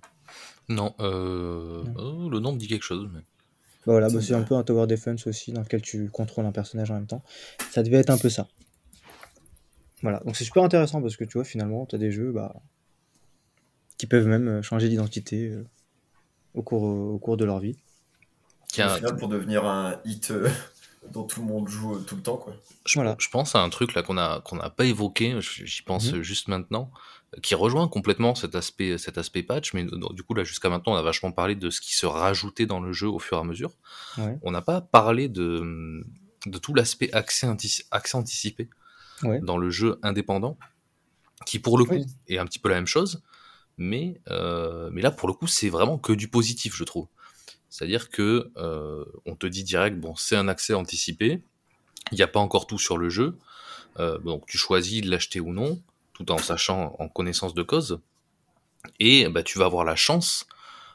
Non, 0.70 0.94
euh... 1.00 1.84
oh, 1.98 2.30
le 2.30 2.40
nom 2.40 2.54
me 2.54 2.58
dit 2.58 2.68
quelque 2.68 2.84
chose. 2.84 3.10
Mais... 3.14 3.20
Bah 3.20 3.94
voilà, 3.94 4.10
bah 4.10 4.22
c'est 4.22 4.36
un 4.36 4.44
peu 4.44 4.56
un 4.56 4.64
tower 4.64 4.88
defense 4.88 5.28
aussi, 5.28 5.52
dans 5.52 5.62
lequel 5.62 5.82
tu 5.82 6.10
contrôles 6.10 6.46
un 6.46 6.52
personnage 6.52 6.92
en 6.92 6.96
même 6.96 7.08
temps. 7.08 7.24
Ça 7.72 7.84
devait 7.84 7.98
être 7.98 8.12
un 8.12 8.18
peu 8.18 8.30
ça. 8.30 8.48
Voilà, 10.04 10.20
donc 10.26 10.36
c'est 10.36 10.44
super 10.44 10.64
intéressant 10.64 11.02
parce 11.02 11.18
que 11.18 11.24
tu 11.26 11.34
vois, 11.34 11.44
finalement, 11.44 11.86
tu 11.86 11.96
as 11.96 12.00
des 12.00 12.12
jeux 12.12 12.32
bah, 12.32 12.56
qui 13.98 14.08
peuvent 14.08 14.28
même 14.28 14.48
euh, 14.48 14.62
changer 14.62 14.88
d'identité 14.90 15.50
euh, 15.50 15.64
au, 16.54 16.62
cours, 16.64 16.84
au 16.84 17.18
cours 17.20 17.38
de 17.38 17.46
leur 17.46 17.60
vie. 17.60 17.78
Qui 18.68 18.82
a- 18.82 18.94
Au 18.94 18.96
final, 18.98 19.16
pour 19.18 19.28
devenir 19.28 19.66
un 19.66 20.00
hit 20.06 20.32
euh, 20.32 20.50
dont 21.10 21.24
tout 21.24 21.42
le 21.42 21.48
monde 21.48 21.68
joue 21.68 22.00
tout 22.02 22.16
le 22.16 22.22
temps, 22.22 22.38
quoi. 22.38 22.54
Je, 22.86 22.96
Voilà. 22.96 23.16
je 23.20 23.28
pense 23.30 23.56
à 23.56 23.62
un 23.62 23.70
truc 23.70 23.94
là 23.96 24.04
qu'on 24.04 24.18
a 24.18 24.42
qu'on 24.42 24.56
n'a 24.58 24.70
pas 24.70 24.86
évoqué, 24.86 25.36
j'y 25.42 25.82
pense 25.82 26.12
Mhm. 26.14 26.22
juste 26.22 26.48
maintenant, 26.48 26.92
qui 27.42 27.56
rejoint 27.56 27.88
complètement 27.88 28.36
cet 28.36 28.56
aspect 28.56 28.98
cet 28.98 29.18
aspect 29.18 29.42
patch, 29.44 29.74
mais 29.74 29.86
du 29.86 30.24
coup 30.24 30.34
là 30.34 30.44
jusqu'à 30.44 30.70
maintenant 30.70 30.94
on 30.94 30.96
a 30.98 31.02
vachement 31.02 31.32
parlé 31.32 31.56
de 31.56 31.70
ce 31.70 31.82
qui 31.82 31.96
se 31.96 32.06
rajoutait 32.06 32.66
dans 32.66 32.80
le 32.80 32.94
jeu 32.94 33.08
au 33.08 33.20
fur 33.20 33.38
et 33.38 33.40
à 33.40 33.44
mesure. 33.44 33.72
Ouais. 34.18 34.38
On 34.44 34.52
n'a 34.52 34.62
pas 34.62 34.82
parlé 34.82 35.28
de 35.30 36.04
de 36.48 36.58
tout 36.58 36.74
l'aspect 36.74 37.12
accès, 37.14 37.48
antici- 37.48 37.84
accès 37.92 38.18
anticipé 38.18 38.70
Ouais. 39.24 39.40
dans 39.42 39.58
le 39.58 39.70
jeu 39.70 40.00
indépendant, 40.04 40.58
qui 41.46 41.60
pour 41.60 41.78
le 41.78 41.86
coup 41.86 41.94
Oui. 41.96 42.06
est 42.28 42.38
un 42.38 42.46
petit 42.46 42.60
peu 42.60 42.70
la 42.70 42.76
même 42.76 42.88
chose, 42.88 43.22
mais 43.78 44.20
euh, 44.30 44.90
mais 44.92 45.02
là 45.02 45.12
pour 45.12 45.28
le 45.28 45.34
coup 45.34 45.48
c'est 45.48 45.70
vraiment 45.70 45.98
que 45.98 46.14
du 46.14 46.28
positif 46.28 46.76
je 46.76 46.84
trouve. 46.84 47.08
C'est-à-dire 47.72 48.10
que 48.10 48.52
euh, 48.58 49.04
on 49.26 49.36
te 49.36 49.48
dit 49.48 49.64
direct 49.64 49.98
bon 49.98 50.16
c'est 50.16 50.36
un 50.36 50.48
accès 50.48 50.76
anticipé, 50.76 51.42
il 52.12 52.16
n'y 52.16 52.22
a 52.22 52.28
pas 52.28 52.40
encore 52.40 52.68
tout 52.68 52.78
sur 52.78 52.98
le 52.98 53.10
jeu, 53.10 53.40
euh, 54.00 54.20
donc 54.20 54.46
tu 54.46 54.60
choisis 54.60 55.02
de 55.02 55.10
l'acheter 55.10 55.40
ou 55.40 55.52
non, 55.52 55.82
tout 56.14 56.32
en 56.32 56.38
sachant 56.38 56.96
en 57.00 57.08
connaissance 57.08 57.56
de 57.56 57.64
cause, 57.64 58.00
et 59.00 59.28
bah 59.30 59.42
tu 59.42 59.58
vas 59.58 59.66
avoir 59.66 59.86
la 59.86 59.96
chance 59.96 60.46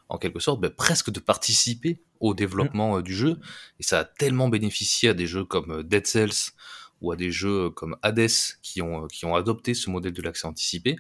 en 0.09 0.19
quelque 0.19 0.39
sorte, 0.39 0.61
bah, 0.61 0.71
presque 0.71 1.11
de 1.11 1.21
participer 1.21 2.01
au 2.21 2.35
développement 2.35 2.99
euh, 2.99 3.03
du 3.03 3.15
jeu. 3.15 3.39
Et 3.81 3.83
ça 3.83 4.01
a 4.01 4.05
tellement 4.05 4.49
bénéficié 4.49 5.09
à 5.09 5.15
des 5.15 5.27
jeux 5.27 5.45
comme 5.45 5.83
Dead 5.83 6.07
Cells 6.07 6.53
ou 7.01 7.13
à 7.13 7.17
des 7.17 7.31
jeux 7.31 7.71
comme 7.71 7.97
Hades 8.03 8.31
qui 8.63 8.83
ont, 8.83 9.07
qui 9.07 9.27
ont 9.27 9.35
adopté 9.35 9.75
ce 9.75 9.91
modèle 9.91 10.13
de 10.13 10.23
l'accès 10.23 10.47
anticipé, 10.47 10.97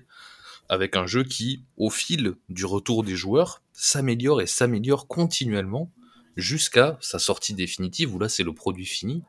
avec 0.69 0.97
un 0.97 1.07
jeu 1.07 1.25
qui, 1.25 1.65
au 1.77 1.91
fil 1.91 2.35
du 2.49 2.65
retour 2.65 3.05
des 3.05 3.17
joueurs, 3.17 3.63
s'améliore 3.73 4.41
et 4.41 4.47
s'améliore 4.47 5.07
continuellement 5.07 5.91
jusqu'à 6.37 6.99
sa 7.01 7.19
sortie 7.19 7.55
définitive, 7.55 8.15
où 8.15 8.19
là 8.19 8.29
c'est 8.29 8.43
le 8.43 8.53
produit 8.53 8.87
fini. 8.87 9.23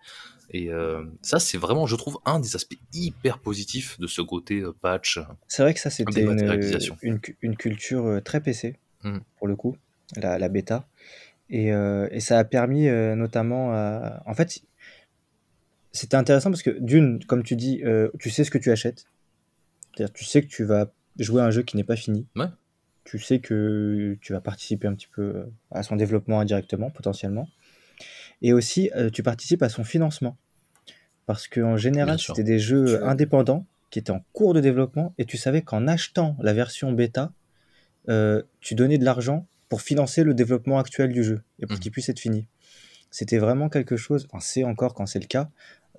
Et 0.52 0.70
euh, 0.72 1.04
ça, 1.22 1.40
c'est 1.40 1.58
vraiment, 1.58 1.88
je 1.88 1.96
trouve, 1.96 2.20
un 2.26 2.40
des 2.40 2.56
aspects 2.56 2.78
hyper 2.94 3.40
positifs 3.40 4.00
de 4.00 4.08
ce 4.08 4.22
côté 4.22 4.62
euh, 4.62 4.74
patch. 4.82 5.20
C'est 5.48 5.62
vrai 5.62 5.74
que 5.74 5.80
ça, 5.80 5.90
c'était 5.90 6.22
une, 6.22 6.80
une, 7.02 7.20
une, 7.42 7.58
culture 7.58 8.06
euh, 8.06 8.22
très 8.22 8.40
PC, 8.40 8.78
mmh. 9.04 9.18
pour 9.38 9.48
le 9.48 9.56
coup, 9.58 9.76
la, 10.16 10.40
la 10.40 10.48
bêta. 10.48 10.88
Et, 11.50 11.68
et, 11.68 12.20
ça 12.20 12.40
a 12.40 12.44
permis 12.44 12.90
notamment 12.90 13.72
à... 13.72 14.22
En 14.26 14.34
fait, 14.34 14.60
c'était 15.94 16.18
intéressant 16.18 16.50
parce 16.52 16.62
que 16.62 16.72
d'une, 16.72 17.24
comme 17.24 17.42
tu 17.42 17.56
dis, 17.56 17.82
tu 18.20 18.30
sais 18.30 18.44
ce 18.44 18.52
que 18.52 18.58
tu 18.58 18.70
achètes. 18.70 19.06
C'est-à-dire, 19.96 20.14
tu 20.14 20.26
sais 20.26 20.42
que 20.42 20.48
tu 20.48 20.66
vas 20.66 20.92
jouer 21.20 21.42
à 21.42 21.46
un 21.46 21.52
jeu 21.52 21.64
qui 21.64 21.78
n'est 21.78 21.84
pas 21.84 21.96
fini. 21.96 22.26
Ouais. 22.36 22.48
Tu 23.04 23.20
sais 23.20 23.40
que 23.40 24.18
tu 24.22 24.34
vas 24.34 24.42
participer 24.42 24.88
un 24.88 24.94
petit 24.94 25.08
peu 25.08 25.46
à 25.72 25.82
son 25.82 25.96
développement 25.96 26.42
indirectement, 26.42 26.90
potentiellement. 26.90 27.48
Et 28.42 28.54
aussi, 28.54 28.92
euh, 28.96 29.10
tu 29.10 29.24
participes 29.24 29.64
à 29.64 29.70
son 29.70 29.84
financement. 29.84 30.38
Parce 31.26 31.48
qu'en 31.48 31.78
général, 31.78 32.20
c'était 32.20 32.44
des 32.44 32.60
jeux 32.60 33.04
indépendants 33.06 33.66
qui 33.90 34.00
étaient 34.00 34.12
en 34.12 34.24
cours 34.34 34.54
de 34.54 34.60
développement 34.60 35.14
et 35.18 35.26
tu 35.26 35.38
savais 35.38 35.62
qu'en 35.62 35.88
achetant 35.88 36.38
la 36.42 36.54
version 36.54 36.92
bêta, 36.92 37.32
euh, 38.10 38.44
tu 38.62 38.76
donnais 38.76 38.98
de 38.98 39.06
l'argent 39.06 39.46
pour 39.70 39.82
financer 39.82 40.24
le 40.24 40.34
développement 40.34 40.80
actuel 40.80 41.12
du 41.12 41.24
jeu 41.24 41.42
et 41.60 41.66
pour 41.66 41.78
mmh. 41.78 41.80
qu'il 41.80 41.92
puisse 41.92 42.10
être 42.10 42.20
fini. 42.20 42.48
C'était 43.10 43.38
vraiment 43.38 43.68
quelque 43.68 43.98
chose, 43.98 44.28
enfin, 44.30 44.40
c'est 44.42 44.64
encore 44.64 44.94
quand 44.94 45.06
c'est 45.06 45.20
le 45.20 45.28
cas, 45.28 45.50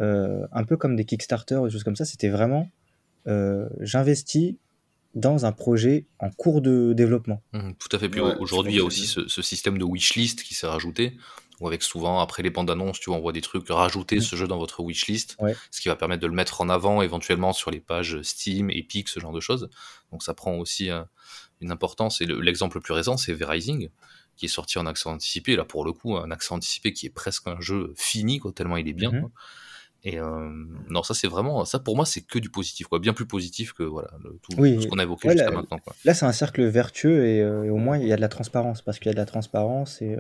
euh, 0.00 0.46
un 0.52 0.64
peu 0.64 0.76
comme 0.76 0.96
des 0.96 1.04
Kickstarter, 1.04 1.60
des 1.64 1.70
choses 1.70 1.84
comme 1.84 1.96
ça, 1.96 2.04
c'était 2.04 2.28
vraiment 2.28 2.70
j'investis 3.80 4.56
dans 5.14 5.46
un 5.46 5.52
projet 5.52 6.06
en 6.18 6.30
cours 6.30 6.60
de 6.60 6.92
développement. 6.92 7.42
Mmh, 7.52 7.72
tout 7.78 7.96
à 7.96 7.98
fait. 7.98 8.08
Puis 8.08 8.20
aujourd'hui, 8.20 8.74
il 8.74 8.76
y 8.76 8.80
a 8.80 8.84
aussi 8.84 9.06
ce, 9.06 9.26
ce, 9.26 9.42
système 9.42 9.78
de 9.78 9.84
wishlist 9.84 10.42
qui 10.42 10.54
s'est 10.54 10.66
rajouté 10.66 11.16
ou 11.60 11.66
avec 11.66 11.82
souvent 11.82 12.20
après 12.20 12.42
les 12.42 12.50
bandes 12.50 12.70
annonces, 12.70 13.00
tu 13.00 13.10
vois, 13.10 13.18
on 13.18 13.20
voit 13.20 13.32
des 13.32 13.40
trucs, 13.40 13.68
rajouter 13.68 14.16
mmh. 14.16 14.20
ce 14.20 14.36
jeu 14.36 14.46
dans 14.46 14.58
votre 14.58 14.80
wishlist, 14.80 15.36
ce 15.70 15.80
qui 15.80 15.88
va 15.88 15.96
permettre 15.96 16.22
de 16.22 16.26
le 16.26 16.32
mettre 16.32 16.60
en 16.60 16.68
avant 16.68 17.02
éventuellement 17.02 17.52
sur 17.52 17.70
les 17.70 17.80
pages 17.80 18.22
Steam, 18.22 18.70
Epic, 18.70 19.08
ce 19.08 19.18
genre 19.20 19.32
de 19.32 19.40
choses. 19.40 19.68
Donc 20.12 20.22
ça 20.22 20.34
prend 20.34 20.54
aussi 20.54 20.90
euh, 20.90 21.02
une 21.60 21.72
importance. 21.72 22.20
Et 22.20 22.26
l'exemple 22.26 22.76
le, 22.76 22.80
plus 22.80 22.92
récent, 22.94 23.16
c'est 23.16 23.32
Verizing, 23.32 23.88
qui 24.36 24.46
est 24.46 24.48
sorti 24.48 24.78
en 24.78 24.86
accès 24.86 25.08
anticipé. 25.08 25.56
Là, 25.56 25.64
pour 25.64 25.84
le 25.84 25.92
coup, 25.92 26.16
un 26.16 26.30
accès 26.30 26.54
anticipé 26.54 26.92
qui 26.92 27.06
est 27.06 27.10
presque 27.10 27.48
un 27.48 27.60
jeu 27.60 27.92
fini, 27.96 28.38
quoi, 28.38 28.52
tellement 28.52 28.76
il 28.76 28.88
est 28.88 28.94
bien. 28.94 29.10
Mmh 29.10 29.28
et 30.04 30.20
euh, 30.20 30.48
non, 30.88 31.02
ça 31.02 31.12
c'est 31.14 31.26
vraiment, 31.26 31.64
ça 31.64 31.78
pour 31.80 31.96
moi 31.96 32.06
c'est 32.06 32.20
que 32.20 32.38
du 32.38 32.50
positif, 32.50 32.86
quoi, 32.86 32.98
bien 33.00 33.12
plus 33.12 33.26
positif 33.26 33.72
que 33.72 33.82
voilà 33.82 34.10
tout, 34.42 34.52
ce 34.52 34.86
qu'on 34.86 34.98
a 34.98 35.02
évoqué 35.02 35.30
jusqu'à 35.30 35.50
maintenant. 35.50 35.78
Quoi. 35.78 35.94
Là 36.04 36.14
c'est 36.14 36.26
un 36.26 36.32
cercle 36.32 36.64
vertueux 36.66 37.26
et, 37.26 37.40
euh, 37.40 37.64
et, 37.64 37.70
au 37.70 37.76
moins 37.78 37.98
il 37.98 38.06
y 38.06 38.12
a 38.12 38.16
de 38.16 38.20
la 38.20 38.28
transparence 38.28 38.80
parce 38.80 38.98
qu'il 38.98 39.06
y 39.06 39.10
a 39.10 39.14
de 39.14 39.18
la 39.18 39.26
transparence 39.26 40.00
et 40.00 40.16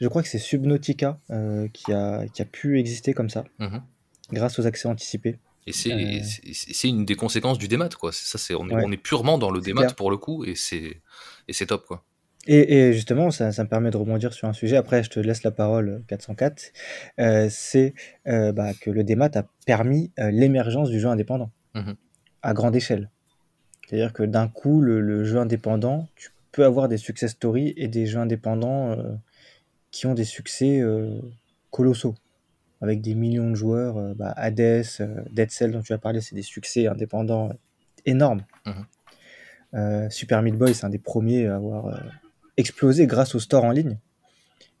je 0.00 0.08
crois 0.08 0.22
que 0.22 0.28
c'est 0.28 0.38
Subnautica 0.38 1.20
euh, 1.30 1.68
qui, 1.68 1.92
a, 1.92 2.26
qui 2.28 2.42
a 2.42 2.44
pu 2.44 2.78
exister 2.78 3.14
comme 3.14 3.30
ça, 3.30 3.44
mmh 3.58 3.78
grâce 4.32 4.58
aux 4.58 4.66
accès 4.66 4.88
anticipés. 4.88 5.38
Et 5.68 5.70
euh. 5.70 6.20
c'est 6.52 6.88
une 6.88 7.04
des 7.04 7.14
conséquences 7.14 7.58
du 7.58 7.68
démat, 7.68 7.90
quoi. 7.90 8.10
Ça, 8.10 8.38
c'est 8.38 8.56
on, 8.56 8.68
est, 8.68 8.84
on 8.84 8.90
est 8.90 8.96
purement 8.96 9.38
dans 9.38 9.52
le 9.52 9.60
démat 9.60 9.92
pour 9.92 10.10
le 10.10 10.16
coup, 10.16 10.44
et 10.44 10.56
c'est 10.56 11.66
top, 11.66 11.86
quoi. 11.86 12.04
Et, 12.46 12.76
et 12.76 12.92
justement, 12.92 13.30
ça, 13.30 13.52
ça, 13.52 13.64
me 13.64 13.68
permet 13.68 13.90
de 13.90 13.96
rebondir 13.96 14.32
sur 14.32 14.48
un 14.48 14.52
sujet. 14.52 14.76
Après, 14.76 15.02
je 15.02 15.10
te 15.10 15.20
laisse 15.20 15.42
la 15.42 15.50
parole, 15.50 16.02
404. 16.06 16.72
Euh, 17.18 17.48
c'est 17.50 17.94
bah, 18.24 18.72
que 18.80 18.90
le 18.90 19.04
démat 19.04 19.30
a 19.34 19.44
permis 19.66 20.12
l'émergence 20.18 20.90
du 20.90 21.00
jeu 21.00 21.08
indépendant 21.08 21.50
mmh 21.74 21.92
à 22.42 22.54
grande 22.54 22.76
échelle. 22.76 23.10
C'est-à-dire 23.88 24.12
que 24.12 24.22
d'un 24.22 24.46
coup, 24.46 24.80
le, 24.80 25.00
le, 25.00 25.24
jeu 25.24 25.38
indépendant, 25.38 26.06
tu 26.14 26.30
peux 26.52 26.64
avoir 26.64 26.86
des 26.86 26.96
success 26.96 27.32
stories 27.32 27.74
et 27.76 27.88
des 27.88 28.06
jeux 28.06 28.20
indépendants 28.20 28.96
qui 29.96 30.06
ont 30.06 30.12
des 30.12 30.24
succès 30.24 30.80
euh, 30.80 31.18
colossaux, 31.70 32.14
avec 32.82 33.00
des 33.00 33.14
millions 33.14 33.48
de 33.48 33.54
joueurs. 33.54 33.96
Euh, 33.96 34.14
bah, 34.14 34.34
Hades, 34.36 34.60
euh, 35.00 35.22
Dead 35.30 35.50
Cell 35.50 35.72
dont 35.72 35.80
tu 35.80 35.94
as 35.94 35.98
parlé, 35.98 36.20
c'est 36.20 36.34
des 36.34 36.42
succès 36.42 36.86
indépendants 36.86 37.50
énormes. 38.04 38.44
Mhm. 38.66 40.10
Super 40.10 40.40
Meat 40.42 40.56
Boy, 40.56 40.74
c'est 40.74 40.86
un 40.86 40.90
des 40.90 40.98
premiers 40.98 41.46
à 41.46 41.56
avoir 41.56 42.00
explosé 42.56 43.06
grâce 43.06 43.34
au 43.34 43.38
store 43.38 43.64
en 43.64 43.70
ligne. 43.70 43.98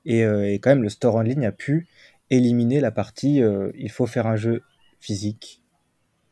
Et, 0.04 0.22
quand 0.62 0.70
même, 0.70 0.82
le 0.82 0.88
store 0.88 1.16
en 1.16 1.22
ligne 1.22 1.44
a 1.46 1.52
pu 1.52 1.88
éliminer 2.30 2.80
la 2.80 2.92
partie 2.92 3.42
il 3.74 3.90
faut 3.90 4.06
faire 4.06 4.26
un 4.26 4.36
jeu 4.36 4.62
physique, 5.00 5.62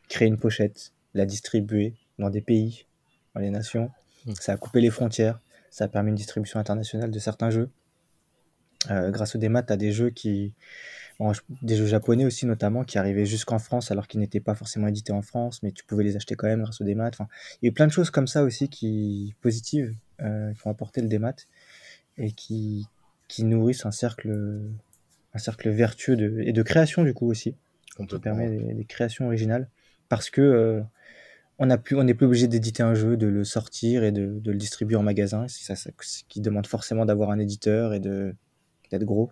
créer 0.08 0.28
une 0.28 0.38
pochette, 0.38 0.92
la 1.14 1.26
distribuer 1.26 1.94
dans 2.18 2.30
des 2.30 2.40
pays, 2.40 2.86
dans 3.34 3.40
les 3.40 3.50
nations. 3.50 3.90
Mhm. 4.26 4.34
Ça 4.36 4.52
a 4.52 4.56
coupé 4.56 4.80
les 4.80 4.90
frontières, 4.90 5.40
ça 5.70 5.84
a 5.84 5.88
permis 5.88 6.10
une 6.10 6.16
distribution 6.16 6.60
internationale 6.60 7.10
de 7.10 7.18
certains 7.18 7.50
jeux. 7.50 7.70
Euh, 8.90 9.10
grâce 9.10 9.34
au 9.34 9.38
démat, 9.38 9.62
tu 9.62 9.72
as 9.72 9.76
des 9.76 9.92
jeux 9.92 10.10
qui. 10.10 10.52
des 11.62 11.76
jeux 11.76 11.86
japonais 11.86 12.24
aussi, 12.24 12.46
notamment, 12.46 12.84
qui 12.84 12.98
arrivaient 12.98 13.24
jusqu'en 13.24 13.58
France 13.58 13.90
alors 13.90 14.08
qu'ils 14.08 14.20
n'étaient 14.20 14.40
pas 14.40 14.54
forcément 14.54 14.88
édités 14.88 15.12
en 15.12 15.22
France, 15.22 15.62
mais 15.62 15.72
tu 15.72 15.84
pouvais 15.84 16.04
les 16.04 16.16
acheter 16.16 16.34
quand 16.34 16.46
même 16.46 16.62
grâce 16.62 16.80
au 16.80 16.84
démat. 16.84 17.08
Enfin, 17.08 17.28
il 17.62 17.66
y 17.66 17.68
a 17.68 17.70
eu 17.70 17.72
plein 17.72 17.86
de 17.86 17.92
choses 17.92 18.10
comme 18.10 18.26
ça 18.26 18.42
aussi 18.42 18.68
qui 18.68 19.34
positives 19.40 19.94
euh, 19.94 19.94
qui 20.18 20.66
ont 20.66 20.70
apporté 20.70 21.00
le 21.00 21.08
démat 21.08 21.34
et 22.16 22.32
qui, 22.32 22.86
qui 23.28 23.44
nourrissent 23.44 23.86
un 23.86 23.90
cercle, 23.90 24.60
un 25.32 25.38
cercle 25.38 25.70
vertueux 25.70 26.16
de, 26.16 26.40
et 26.40 26.52
de 26.52 26.62
création, 26.62 27.02
du 27.02 27.14
coup, 27.14 27.28
aussi. 27.28 27.56
Qui 28.08 28.18
permet 28.18 28.50
des, 28.74 28.84
créations 28.84 29.26
originales. 29.26 29.68
Parce 30.08 30.30
que. 30.30 30.40
Euh, 30.40 30.82
on 31.58 31.66
n'est 31.66 31.78
plus, 31.78 31.96
plus 32.16 32.26
obligé 32.26 32.48
d'éditer 32.48 32.82
un 32.82 32.94
jeu, 32.94 33.16
de 33.16 33.28
le 33.28 33.44
sortir 33.44 34.02
et 34.02 34.10
de, 34.10 34.40
de 34.40 34.50
le 34.50 34.58
distribuer 34.58 34.96
en 34.96 35.04
magasin, 35.04 35.46
ça, 35.46 35.76
ça, 35.76 35.90
qui 36.28 36.40
demande 36.40 36.66
forcément 36.66 37.04
d'avoir 37.04 37.30
un 37.30 37.38
éditeur 37.38 37.94
et 37.94 38.00
d'être 38.00 39.04
gros. 39.04 39.30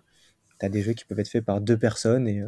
Tu 0.57 0.65
as 0.65 0.69
des 0.69 0.81
jeux 0.81 0.93
qui 0.93 1.03
peuvent 1.03 1.19
être 1.19 1.27
faits 1.27 1.43
par 1.43 1.59
deux 1.59 1.77
personnes 1.77 2.27
et, 2.27 2.39
euh, 2.39 2.47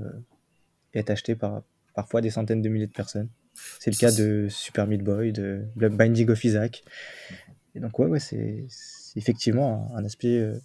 être 0.93 1.09
achetés 1.09 1.35
par 1.35 1.63
parfois 1.93 2.21
des 2.21 2.29
centaines 2.29 2.61
de 2.61 2.69
milliers 2.69 2.87
de 2.87 2.93
personnes. 2.93 3.27
C'est 3.79 3.91
le 3.91 3.97
cas 3.97 4.11
de 4.11 4.47
Super 4.49 4.87
Meat 4.87 5.03
Boy, 5.03 5.33
de 5.33 5.65
Binding 5.75 6.29
of 6.29 6.41
Isaac. 6.45 6.85
Et 7.75 7.79
donc, 7.79 7.97
ouais, 7.99 8.07
ouais 8.07 8.19
c'est 8.19 8.65
effectivement 9.15 9.91
un, 9.95 10.03
aspect 10.05 10.39
euh, 10.39 10.57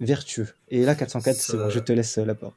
vertueux. 0.00 0.48
Et 0.68 0.84
là, 0.84 0.94
404, 0.94 1.70
je 1.70 1.78
te 1.80 1.92
laisse 1.92 2.16
la 2.18 2.34
porte. 2.34 2.56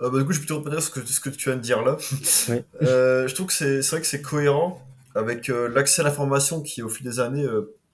Euh, 0.00 0.10
bah, 0.10 0.18
du 0.18 0.24
coup, 0.24 0.32
je 0.32 0.38
vais 0.38 0.46
plutôt 0.46 0.56
reprendre 0.56 0.80
ce 0.80 0.90
que, 0.90 1.04
ce 1.06 1.20
que 1.20 1.30
tu 1.30 1.48
viens 1.48 1.56
de 1.56 1.62
dire 1.62 1.82
là. 1.82 1.96
je 2.80 3.32
trouve 3.34 3.46
que 3.46 3.52
c'est 3.52 3.80
vrai 3.80 4.00
que 4.00 4.06
c'est 4.06 4.22
cohérent 4.22 4.84
avec 5.14 5.48
l'accès 5.48 6.02
à 6.02 6.04
l'information 6.04 6.60
qui, 6.60 6.82
au 6.82 6.88
fil 6.88 7.06
des 7.06 7.20
années, 7.20 7.46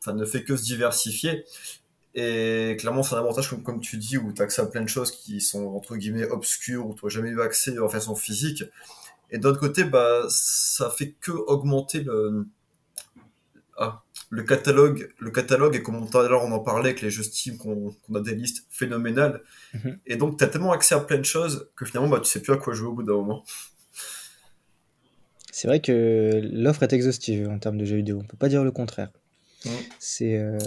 ne 0.06 0.24
fait 0.24 0.42
que 0.44 0.56
se 0.56 0.64
diversifier. 0.64 1.44
Et 2.14 2.76
clairement, 2.78 3.02
c'est 3.02 3.16
un 3.16 3.18
avantage, 3.18 3.50
comme, 3.50 3.62
comme 3.62 3.80
tu 3.80 3.96
dis, 3.96 4.16
où 4.18 4.32
tu 4.32 4.40
as 4.40 4.44
accès 4.44 4.62
à 4.62 4.66
plein 4.66 4.82
de 4.82 4.88
choses 4.88 5.10
qui 5.10 5.40
sont, 5.40 5.66
entre 5.74 5.96
guillemets, 5.96 6.26
obscures, 6.26 6.86
où 6.86 6.94
tu 6.94 7.04
n'as 7.04 7.10
jamais 7.10 7.30
eu 7.30 7.40
accès 7.40 7.78
en 7.78 7.88
façon 7.88 8.14
physique. 8.14 8.64
Et 9.30 9.38
d'autre 9.38 9.58
côté, 9.58 9.84
bah, 9.84 10.24
ça 10.28 10.90
fait 10.90 11.10
que 11.20 11.32
augmenter 11.32 12.00
le, 12.00 12.46
ah, 13.76 14.03
le 14.34 14.42
catalogue. 14.42 15.10
Le 15.18 15.30
catalogue, 15.30 15.76
et 15.76 15.82
comme 15.82 16.08
tout 16.08 16.18
à 16.18 16.28
l'heure 16.28 16.42
on 16.42 16.50
en 16.50 16.58
parlait 16.58 16.90
avec 16.90 17.02
les 17.02 17.10
jeux 17.10 17.22
Steam, 17.22 17.56
qu'on 17.56 17.94
a 18.14 18.20
des 18.20 18.34
listes 18.34 18.66
phénoménales. 18.68 19.40
Mhm. 19.74 19.98
Et 20.06 20.16
donc, 20.16 20.38
tu 20.38 20.44
as 20.44 20.48
tellement 20.48 20.72
accès 20.72 20.94
à 20.94 21.00
plein 21.00 21.18
de 21.18 21.24
choses 21.24 21.68
que 21.76 21.84
finalement, 21.84 22.08
bah, 22.08 22.20
tu 22.20 22.28
sais 22.28 22.40
plus 22.40 22.52
à 22.52 22.56
quoi 22.56 22.74
jouer 22.74 22.88
au 22.88 22.92
bout 22.92 23.04
d'un 23.04 23.14
moment. 23.14 23.44
C'est 25.52 25.68
vrai 25.68 25.80
que 25.80 26.40
l'offre 26.52 26.82
est 26.82 26.92
exhaustive 26.92 27.48
en 27.48 27.60
termes 27.60 27.78
de 27.78 27.84
jeux 27.84 27.96
vidéo. 27.96 28.18
On 28.20 28.26
peut 28.26 28.36
pas 28.36 28.48
dire 28.48 28.64
le 28.64 28.72
contraire. 28.72 29.10
C'est 29.98 30.36
euh, 30.36 30.58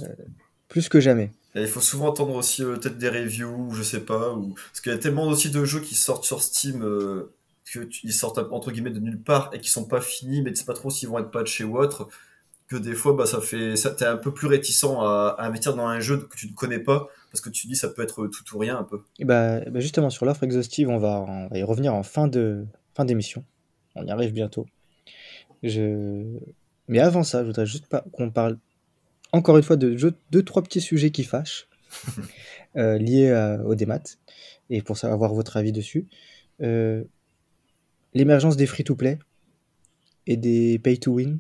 plus 0.70 0.88
que 0.88 0.99
jamais. 1.01 1.32
Et 1.55 1.61
il 1.61 1.68
faut 1.68 1.82
souvent 1.82 2.11
attendre 2.11 2.36
aussi 2.36 2.63
euh, 2.63 2.78
peut-être 2.78 2.97
des 2.97 3.09
reviews, 3.09 3.74
je 3.74 3.84
sais 3.84 3.99
pas, 3.99 4.34
ou... 4.34 4.53
parce 4.53 4.82
qu'il 4.82 4.91
y 4.91 4.95
a 4.95 4.97
tellement 4.97 5.28
aussi 5.28 5.51
de 5.51 5.65
jeux 5.65 5.82
qui 5.82 5.93
sortent 5.93 6.24
sur 6.24 6.41
Steam, 6.41 6.84
euh, 6.84 7.34
qu'ils 7.65 8.13
sortent 8.13 8.39
entre 8.51 8.72
guillemets 8.72 8.91
de 8.91 8.99
nulle 8.99 9.22
part 9.22 9.49
et 9.53 9.59
qui 9.59 9.70
sont 9.70 9.86
pas 9.86 10.01
finis, 10.01 10.41
mais 10.41 10.51
tu 10.51 10.57
sais 10.57 10.65
pas 10.65 10.74
trop 10.74 10.89
s'ils 10.89 11.09
vont 11.09 11.20
être 11.20 11.32
patchés 11.32 11.63
ou 11.63 11.78
autre, 11.78 12.07
que 12.68 12.76
des 12.76 12.93
fois 12.93 13.13
bah 13.13 13.26
ça 13.26 13.39
fait, 13.39 13.76
ça 13.76 13.91
t'es 13.91 14.05
un 14.05 14.18
peu 14.18 14.34
plus 14.34 14.47
réticent 14.47 14.84
à, 14.84 15.36
investir 15.39 15.76
dans 15.76 15.88
un 15.88 15.99
jeu 15.99 16.18
que 16.18 16.36
tu 16.36 16.47
ne 16.47 16.53
connais 16.53 16.80
pas, 16.80 17.07
parce 17.32 17.41
que 17.41 17.49
tu 17.49 17.68
dis 17.68 17.76
ça 17.76 17.89
peut 17.89 18.01
être 18.01 18.28
tout 18.28 18.55
ou 18.55 18.59
rien 18.59 18.78
un 18.78 18.84
peu. 18.84 19.01
Et 19.20 19.26
bah, 19.26 19.61
bah 19.61 19.80
justement 19.80 20.09
sur 20.09 20.26
l'offre 20.26 20.43
exhaustive, 20.43 20.89
on 20.89 20.97
va, 20.97 21.26
on 21.28 21.47
va 21.47 21.57
y 21.57 21.63
revenir 21.63 21.93
en 21.93 22.03
fin 22.03 22.28
de 22.28 22.65
fin 22.93 23.05
d'émission. 23.05 23.43
On 23.95 24.05
y 24.05 24.11
arrive 24.11 24.34
bientôt. 24.34 24.65
Je... 25.63 26.24
Mais 26.88 26.99
avant 26.99 27.24
ça, 27.24 27.41
je 27.41 27.47
voudrais 27.47 27.65
juste 27.65 27.88
pas 27.88 28.03
qu'on 28.11 28.30
parle 28.30 28.57
encore 29.32 29.57
une 29.57 29.63
fois, 29.63 29.76
de 29.76 29.95
deux, 30.32 30.43
trois 30.43 30.63
petits 30.63 30.82
sujets 30.82 31.11
qui 31.11 31.24
fâchent, 31.24 31.68
euh, 32.78 32.97
liés 32.97 33.59
au 33.65 33.76
démat, 33.76 34.18
et 34.70 34.82
pour 34.82 34.97
savoir 34.97 35.34
votre 35.34 35.57
avis 35.57 35.72
dessus. 35.72 36.07
Euh, 36.61 37.03
l'émergence 38.13 38.57
des 38.57 38.65
free-to-play 38.65 39.20
et 40.26 40.38
des 40.38 40.80
pay-to-win. 40.80 41.39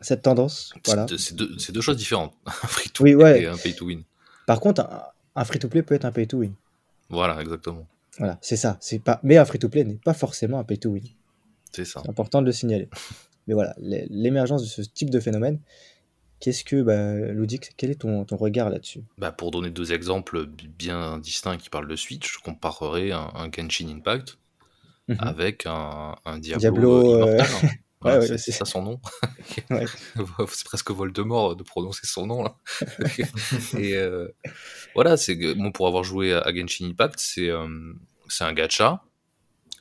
Cette 0.00 0.22
tendance. 0.22 0.72
Voilà. 0.86 1.06
C'est 1.18 1.34
deux, 1.34 1.56
deux, 1.72 1.80
choses 1.80 1.96
différentes. 1.96 2.34
Un 2.46 2.50
free-to-play 2.50 3.14
ouais. 3.14 3.42
et 3.42 3.46
un 3.46 3.56
pay-to-win. 3.56 4.02
Par 4.46 4.60
contre, 4.60 4.88
un, 5.36 5.44
free-to-play 5.44 5.82
peut 5.82 5.94
être 5.94 6.04
un 6.04 6.12
pay-to-win. 6.12 6.52
Voilà, 7.08 7.40
exactement. 7.40 7.86
Voilà, 8.18 8.38
c'est 8.40 8.56
ça. 8.56 8.76
C'est 8.80 8.98
pas... 8.98 9.20
Mais 9.22 9.36
un 9.36 9.44
free-to-play 9.44 9.84
n'est 9.84 9.94
pas 9.94 10.14
forcément 10.14 10.58
un 10.58 10.64
pay-to-win. 10.64 11.04
C'est 11.72 11.84
ça. 11.84 12.00
C'est 12.02 12.10
important 12.10 12.40
de 12.40 12.46
le 12.46 12.52
signaler. 12.52 12.88
Mais 13.46 13.54
voilà, 13.54 13.74
l'émergence 13.78 14.62
de 14.62 14.68
ce 14.68 14.82
type 14.82 15.10
de 15.10 15.18
phénomène, 15.18 15.60
qu'est-ce 16.40 16.62
que, 16.64 16.82
bah, 16.82 17.32
Ludic, 17.32 17.72
quel 17.76 17.90
est 17.90 18.00
ton, 18.00 18.24
ton 18.24 18.36
regard 18.36 18.70
là-dessus? 18.70 19.02
Bah, 19.18 19.32
Pour 19.32 19.50
donner 19.50 19.70
deux 19.70 19.92
exemples 19.92 20.46
bien 20.46 21.18
distincts 21.18 21.56
qui 21.56 21.70
parlent 21.70 21.88
de 21.88 21.96
Switch, 21.96 22.32
je 22.32 22.38
comparerai 22.38 23.12
un, 23.12 23.30
un 23.34 23.50
Genshin 23.50 23.88
Impact 23.88 24.38
mhm. 25.08 25.16
avec 25.20 25.66
un, 25.66 26.16
un 26.24 26.38
Diablo, 26.38 27.22
euh, 27.24 27.42
Ouais, 28.02 28.38
c'est 28.38 28.52
ça 28.52 28.64
son 28.64 28.82
nom. 28.82 29.00
c'est 30.48 30.64
presque 30.64 30.90
Voldemort 30.90 31.54
de 31.54 31.62
prononcer 31.62 32.06
son 32.06 32.26
nom 32.26 32.42
là. 32.42 32.56
et 33.78 33.94
euh, 33.94 34.28
voilà, 34.94 35.16
c'est 35.16 35.34
bon 35.54 35.70
pour 35.70 35.86
avoir 35.86 36.02
joué 36.02 36.32
à 36.32 36.54
Genshin 36.54 36.86
Impact, 36.86 37.18
c'est 37.18 37.50
euh, 37.50 37.92
c'est 38.28 38.44
un 38.44 38.52
gacha 38.52 39.02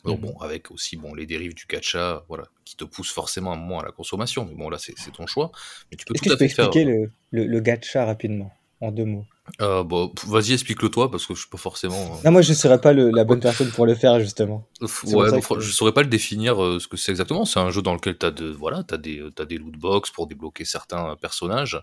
mmh. 0.03 0.13
bon, 0.15 0.37
avec 0.39 0.71
aussi 0.71 0.97
bon, 0.97 1.13
les 1.13 1.25
dérives 1.25 1.53
du 1.53 1.65
gacha, 1.65 2.25
voilà, 2.27 2.45
qui 2.65 2.75
te 2.75 2.83
poussent 2.83 3.11
forcément 3.11 3.53
un 3.53 3.57
moment 3.57 3.79
à 3.79 3.85
la 3.85 3.91
consommation. 3.91 4.45
Mais 4.45 4.55
bon, 4.55 4.69
là, 4.69 4.77
c'est 4.79 4.95
ton 5.11 5.27
choix. 5.27 5.51
Mais 5.91 5.97
tu 5.97 6.05
peux 6.05 6.13
Est-ce 6.15 6.23
que 6.23 6.29
tu 6.29 6.37
peux 6.37 6.43
expliquer 6.45 6.85
le, 6.85 7.11
le, 7.31 7.45
le, 7.45 7.59
gacha 7.59 8.05
rapidement, 8.05 8.51
en 8.81 8.91
deux 8.91 9.05
mots 9.05 9.25
euh, 9.61 9.83
bon, 9.83 10.13
Vas-y, 10.27 10.53
explique-le 10.53 10.89
toi, 10.89 11.09
parce 11.09 11.25
que 11.25 11.33
je 11.33 11.41
suis 11.41 11.49
pas 11.49 11.57
forcément. 11.57 11.95
Euh, 11.95 12.21
non, 12.25 12.31
moi, 12.31 12.41
je 12.41 12.51
ne 12.51 12.55
serais 12.55 12.79
pas 12.79 12.93
le, 12.93 13.09
la 13.09 13.23
bonne 13.23 13.39
personne 13.39 13.69
pour 13.71 13.85
le 13.85 13.95
faire, 13.95 14.19
justement. 14.19 14.67
Ouais, 14.81 15.29
je 15.29 15.55
ne 15.55 15.61
saurais 15.61 15.91
pas 15.91 16.03
le 16.03 16.07
définir 16.07 16.63
euh, 16.63 16.79
ce 16.79 16.87
que 16.87 16.97
c'est 16.97 17.11
exactement. 17.11 17.45
C'est 17.45 17.59
un 17.59 17.69
jeu 17.71 17.81
dans 17.81 17.93
lequel 17.93 18.17
tu 18.17 18.25
as, 18.25 18.31
de, 18.31 18.45
voilà, 18.45 18.83
as 18.91 18.97
des, 18.97 19.23
as 19.39 19.45
des 19.45 19.57
loot 19.57 19.75
box 19.77 20.11
pour 20.11 20.27
débloquer 20.27 20.65
certains 20.65 21.15
personnages. 21.19 21.81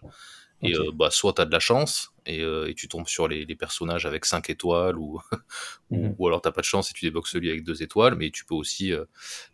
Et 0.63 0.75
bah, 0.95 1.11
soit 1.11 1.35
tu 1.35 1.43
as 1.43 1.45
de 1.45 1.53
la 1.53 1.59
chance 1.59 2.13
et, 2.27 2.41
euh, 2.41 2.69
et, 2.69 2.75
tu 2.75 2.89
tombes 2.89 3.07
sur 3.07 3.29
les, 3.29 3.45
les 3.45 3.57
personnages 3.57 4.07
avec 4.07 4.25
5 4.25 4.51
étoiles 4.51 4.99
ou, 4.99 5.21
mmh 5.91 6.11
ou, 6.19 6.27
alors 6.27 6.43
tu 6.43 6.51
pas 6.51 6.61
de 6.61 6.67
chance 6.67 6.91
et 6.91 6.95
tu 6.95 7.05
débloques 7.05 7.29
celui 7.29 7.51
avec 7.51 7.65
2 7.65 7.83
étoiles, 7.83 8.17
mais 8.17 8.31
tu 8.31 8.45
peux 8.45 8.55
aussi 8.55 8.93
euh, 8.93 9.05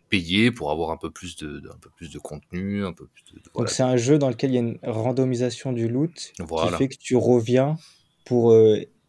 payer 0.09 0.51
pour 0.51 0.71
avoir 0.71 0.91
un 0.91 0.97
peu 0.97 1.11
plus 1.11 1.35
de, 1.37 1.61
un 1.69 1.77
peu 1.79 1.89
plus 1.95 2.11
de 2.11 2.19
contenu. 2.19 2.85
Un 2.85 2.93
peu 2.93 3.07
plus 3.07 3.23
de, 3.33 3.41
voilà. 3.53 3.67
Donc 3.67 3.69
c'est 3.69 3.83
un 3.83 3.97
jeu 3.97 4.17
dans 4.17 4.29
lequel 4.29 4.51
il 4.51 4.53
y 4.55 4.57
a 4.57 4.61
une 4.61 4.79
randomisation 4.83 5.73
du 5.73 5.87
loot 5.87 6.33
voilà. 6.39 6.71
qui 6.71 6.77
fait 6.77 6.87
que 6.89 6.97
tu 6.97 7.15
reviens 7.15 7.77
pour 8.25 8.53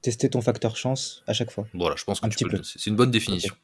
tester 0.04 0.28
ton 0.28 0.42
facteur 0.42 0.76
chance 0.76 1.22
à 1.26 1.32
chaque 1.32 1.50
fois. 1.50 1.66
Voilà, 1.72 1.96
je 1.96 2.04
pense 2.04 2.20
que 2.20 2.28
c'est 2.62 2.86
une 2.86 2.94
bonne 2.94 3.10
définition. 3.10 3.54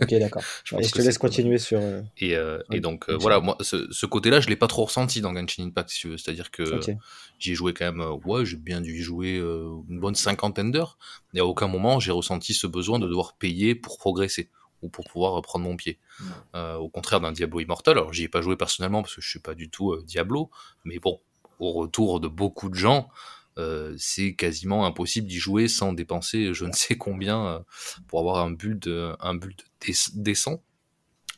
Ok, 0.00 0.10
d'accord. 0.14 0.42
je, 0.64 0.74
je, 0.82 0.90
te 0.90 1.00
laisse 1.00 1.18
continuer 1.18 1.58
sur. 1.58 1.78
Euh, 1.78 2.02
et, 2.18 2.34
euh, 2.34 2.58
et, 2.72 2.80
donc, 2.80 3.08
euh, 3.08 3.16
voilà, 3.16 3.38
moi, 3.38 3.56
ce, 3.60 3.86
ce 3.92 4.04
côté-là, 4.04 4.40
je 4.40 4.48
l'ai 4.48 4.56
pas 4.56 4.66
trop 4.66 4.86
ressenti 4.86 5.20
dans 5.20 5.32
Genshin 5.32 5.62
Impact, 5.62 5.90
si 5.90 6.00
tu 6.00 6.08
veux. 6.08 6.16
C'est-à-dire 6.16 6.50
que 6.50 6.64
okay. 6.64 6.96
j'y 7.38 7.52
ai 7.52 7.54
joué 7.54 7.74
quand 7.74 7.84
même, 7.84 8.04
ouais, 8.24 8.44
j'ai 8.44 8.56
bien 8.56 8.80
dû 8.80 8.98
y 8.98 9.02
jouer 9.02 9.36
une 9.36 10.00
bonne 10.00 10.16
cinquantaine 10.16 10.72
d'heures. 10.72 10.98
Et 11.32 11.38
à 11.38 11.46
aucun 11.46 11.68
moment, 11.68 12.00
j'ai 12.00 12.10
ressenti 12.10 12.54
ce 12.54 12.66
besoin 12.66 12.98
de 12.98 13.06
devoir 13.06 13.36
payer 13.36 13.76
pour 13.76 13.96
progresser 13.96 14.50
ou 14.82 14.88
pour 14.88 15.04
pouvoir 15.04 15.40
prendre 15.42 15.64
mon 15.64 15.76
pied. 15.76 16.00
Euh, 16.56 16.74
au 16.74 16.88
contraire 16.88 17.20
d'un 17.20 17.30
Diablo 17.30 17.60
Immortal, 17.60 17.98
alors 17.98 18.12
j'y 18.12 18.24
ai 18.24 18.28
pas 18.28 18.42
joué 18.42 18.56
personnellement 18.56 19.02
parce 19.02 19.14
que 19.14 19.20
je 19.20 19.28
suis 19.28 19.38
pas 19.38 19.54
du 19.54 19.70
tout 19.70 19.96
Diablo, 20.02 20.50
mais 20.84 20.98
bon, 20.98 21.20
au 21.60 21.72
retour 21.72 22.18
de 22.18 22.26
beaucoup 22.26 22.68
de 22.68 22.74
gens, 22.74 23.08
euh, 23.58 23.94
c'est 23.98 24.34
quasiment 24.34 24.84
impossible 24.84 25.28
d'y 25.28 25.38
jouer 25.38 25.68
sans 25.68 25.92
dépenser 25.92 26.52
je 26.52 26.64
ne 26.64 26.72
sais 26.72 26.96
combien 26.96 27.46
euh, 27.46 27.58
pour 28.08 28.20
avoir 28.20 28.44
un 28.44 28.50
build, 28.50 28.88
un 29.20 29.34
build 29.34 29.62
décent. 30.14 30.62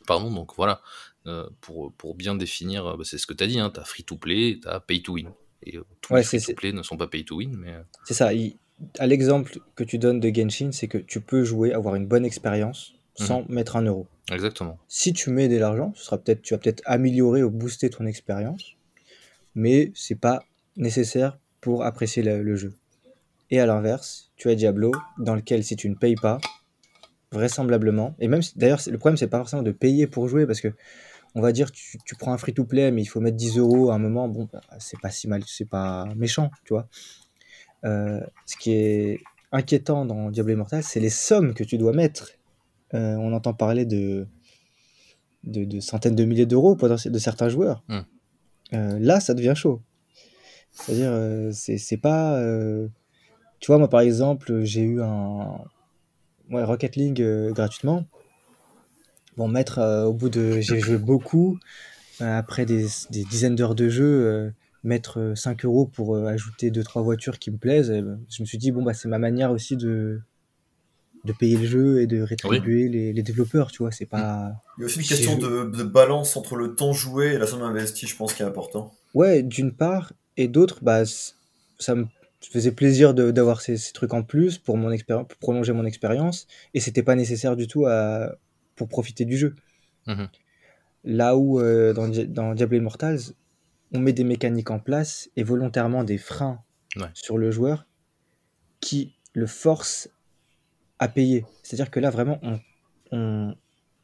Pardon, 0.07 0.31
donc 0.31 0.55
voilà, 0.55 0.81
euh, 1.27 1.47
pour, 1.59 1.91
pour 1.93 2.15
bien 2.15 2.35
définir, 2.35 2.97
bah, 2.97 3.03
c'est 3.03 3.17
ce 3.17 3.27
que 3.27 3.33
tu 3.33 3.43
as 3.43 3.47
dit, 3.47 3.59
hein, 3.59 3.69
tu 3.73 3.79
as 3.79 3.83
free 3.83 4.03
to 4.03 4.15
play, 4.15 4.59
tu 4.61 4.67
as 4.67 4.79
pay 4.79 5.01
to 5.01 5.13
win. 5.13 5.31
Et 5.63 5.77
tous 6.01 6.15
les 6.15 6.23
free 6.23 6.41
to 6.41 6.53
play 6.53 6.71
ne 6.71 6.81
sont 6.81 6.97
pas 6.97 7.07
pay 7.07 7.25
to 7.25 7.37
win. 7.37 7.55
mais 7.57 7.75
C'est 8.05 8.13
ça, 8.13 8.31
à 8.99 9.07
l'exemple 9.07 9.59
que 9.75 9.83
tu 9.83 9.97
donnes 9.97 10.19
de 10.19 10.29
Genshin, 10.33 10.71
c'est 10.71 10.87
que 10.87 10.97
tu 10.97 11.19
peux 11.19 11.43
jouer, 11.43 11.73
avoir 11.73 11.95
une 11.95 12.07
bonne 12.07 12.25
expérience 12.25 12.93
sans 13.15 13.41
mmh. 13.41 13.45
mettre 13.49 13.75
un 13.75 13.81
euro. 13.81 14.07
Exactement. 14.31 14.77
Si 14.87 15.13
tu 15.13 15.29
mets 15.29 15.47
de 15.47 15.57
l'argent, 15.57 15.93
ce 15.95 16.05
sera 16.05 16.17
peut-être, 16.17 16.41
tu 16.41 16.53
vas 16.53 16.59
peut-être 16.59 16.83
améliorer 16.85 17.43
ou 17.43 17.49
booster 17.49 17.89
ton 17.89 18.05
expérience, 18.05 18.75
mais 19.55 19.91
c'est 19.95 20.19
pas 20.19 20.43
nécessaire 20.75 21.37
pour 21.67 21.83
apprécier 21.83 22.23
le, 22.23 22.55
jeu. 22.55 22.71
Et 23.51 23.59
à 23.59 23.65
l'inverse, 23.65 24.31
tu 24.37 24.49
as 24.49 24.55
Diablo, 24.55 24.93
dans 25.17 25.35
lequel 25.35 25.65
si 25.65 25.75
tu 25.75 25.89
ne 25.89 25.95
payes 25.95 26.15
pas, 26.15 26.37
vraisemblablement, 27.33 28.15
et 28.19 28.29
même 28.29 28.39
d'ailleurs 28.55 28.79
le 28.89 28.97
problème 28.97 29.17
c'est 29.17 29.27
pas 29.27 29.39
forcément 29.39 29.63
de 29.63 29.73
payer 29.73 30.07
pour 30.07 30.29
jouer, 30.29 30.47
parce 30.47 30.61
que 30.61 30.69
on 31.35 31.41
va 31.41 31.51
dire 31.51 31.69
tu, 31.73 31.97
tu 32.05 32.15
prends 32.15 32.31
un 32.31 32.37
free-to-play 32.37 32.91
mais 32.91 33.01
il 33.01 33.05
faut 33.05 33.19
mettre 33.19 33.35
10 33.35 33.57
euros 33.57 33.89
à 33.89 33.95
un 33.95 33.99
moment, 33.99 34.29
bon 34.29 34.47
bah, 34.49 34.61
c'est 34.79 34.97
pas 35.01 35.09
si 35.09 35.27
mal, 35.27 35.43
c'est 35.45 35.67
pas 35.67 36.05
méchant, 36.15 36.51
tu 36.63 36.73
vois. 36.73 36.87
Euh, 37.83 38.21
ce 38.45 38.55
qui 38.55 38.71
est 38.71 39.19
inquiétant 39.51 40.05
dans 40.05 40.31
Diablo 40.31 40.53
Immortal, 40.53 40.83
c'est 40.83 41.01
les 41.01 41.09
sommes 41.09 41.53
que 41.53 41.65
tu 41.65 41.77
dois 41.77 41.91
mettre. 41.91 42.31
Euh, 42.93 43.17
on 43.17 43.33
entend 43.33 43.53
parler 43.53 43.83
de, 43.83 44.25
de, 45.43 45.81
centaines 45.81 46.15
de 46.15 46.23
milliers 46.23 46.45
d'euros 46.45 46.77
de 46.77 47.19
certains 47.19 47.49
joueurs. 47.49 47.83
Hmm. 47.89 47.99
Euh, 48.73 48.99
là, 48.99 49.19
ça 49.19 49.33
devient 49.33 49.53
chaud. 49.53 49.81
C'est-à-dire, 50.77 51.09
euh, 51.11 51.51
c'est 51.51 51.97
pas. 51.97 52.39
Euh, 52.39 52.87
tu 53.59 53.67
vois, 53.67 53.77
moi 53.77 53.89
par 53.89 54.01
exemple, 54.01 54.63
j'ai 54.63 54.81
eu 54.81 55.01
un. 55.01 55.59
Ouais, 56.49 56.63
Rocket 56.63 56.95
League 56.95 57.21
euh, 57.21 57.51
gratuitement. 57.51 58.05
Bon, 59.35 59.47
mettre 59.47 59.79
au 60.07 60.13
bout 60.13 60.29
de. 60.29 60.61
J'ai 60.61 60.79
joué 60.79 60.97
beaucoup. 60.97 61.59
après 62.19 62.65
des, 62.65 62.87
des 63.09 63.23
dizaines 63.23 63.55
d'heures 63.55 63.75
de 63.75 63.89
jeu, 63.89 64.53
mettre 64.83 65.33
5 65.35 65.65
euros 65.65 65.85
pour 65.85 66.17
ajouter 66.17 66.71
2-3 66.71 67.03
voitures 67.03 67.39
qui 67.39 67.51
me 67.51 67.57
plaisent, 67.57 67.91
ben, 67.91 68.19
je 68.29 68.41
me 68.41 68.47
suis 68.47 68.57
dit, 68.57 68.71
bon, 68.71 68.83
bah, 68.83 68.93
c'est 68.93 69.09
ma 69.09 69.19
manière 69.19 69.51
aussi 69.51 69.77
de, 69.77 70.21
de 71.25 71.33
payer 71.33 71.57
le 71.57 71.67
jeu 71.67 72.01
et 72.01 72.07
de 72.07 72.21
rétribuer 72.21 72.87
les, 72.87 73.13
les, 73.13 73.23
développeurs, 73.23 73.71
tu 73.71 73.79
vois, 73.79 73.91
c'est 73.91 74.07
pas... 74.07 74.53
Il 74.77 74.81
y 74.81 74.83
a 74.83 74.85
aussi 74.85 74.99
une 74.99 75.05
question 75.05 75.37
de, 75.37 75.69
de, 75.69 75.83
balance 75.83 76.35
entre 76.37 76.55
le 76.55 76.73
temps 76.73 76.93
joué 76.93 77.33
et 77.33 77.37
la 77.37 77.45
somme 77.45 77.61
investie, 77.61 78.07
je 78.07 78.15
pense, 78.15 78.33
qui 78.33 78.41
est 78.41 78.45
important. 78.45 78.93
Ouais, 79.13 79.43
d'une 79.43 79.73
part, 79.73 80.13
et 80.37 80.47
d'autres, 80.47 80.79
bah, 80.83 81.03
ça 81.79 81.95
me 81.95 82.05
faisait 82.41 82.71
plaisir 82.71 83.13
d'avoir 83.13 83.61
ces, 83.61 83.77
ces, 83.77 83.93
trucs 83.93 84.13
en 84.13 84.23
plus 84.23 84.57
pour, 84.57 84.77
mon 84.77 84.95
pour 85.07 85.37
prolonger 85.39 85.73
mon 85.73 85.85
expérience, 85.85 86.47
et 86.73 86.79
c'était 86.79 87.03
pas 87.03 87.15
nécessaire 87.15 87.55
du 87.55 87.67
tout 87.67 87.85
à, 87.85 88.35
pour 88.75 88.87
profiter 88.87 89.25
du 89.25 89.37
jeu. 89.37 89.55
Mmh 90.05 90.25
Là 91.03 91.37
où 91.37 91.61
euh, 91.61 91.93
dans, 91.93 92.09
dans, 92.09 92.53
Diablo 92.53 92.79
Immortals, 92.79 93.19
on 93.93 93.99
met 93.99 94.11
des 94.11 94.25
mécaniques 94.25 94.71
en 94.71 94.79
place 94.79 95.29
et 95.37 95.43
volontairement 95.43 96.03
des 96.03 96.17
freins 96.17 96.59
sur 97.13 97.37
le 97.37 97.49
joueur 97.49 97.87
qui 98.81 99.15
le 99.33 99.45
forcent 99.45 100.09
à 100.99 101.07
payer. 101.07 101.45
C'est-à-dire 101.63 101.91
que 101.91 101.99
là, 102.01 102.09
vraiment, 102.09 102.39
on, 102.41 102.59
on, 103.11 103.55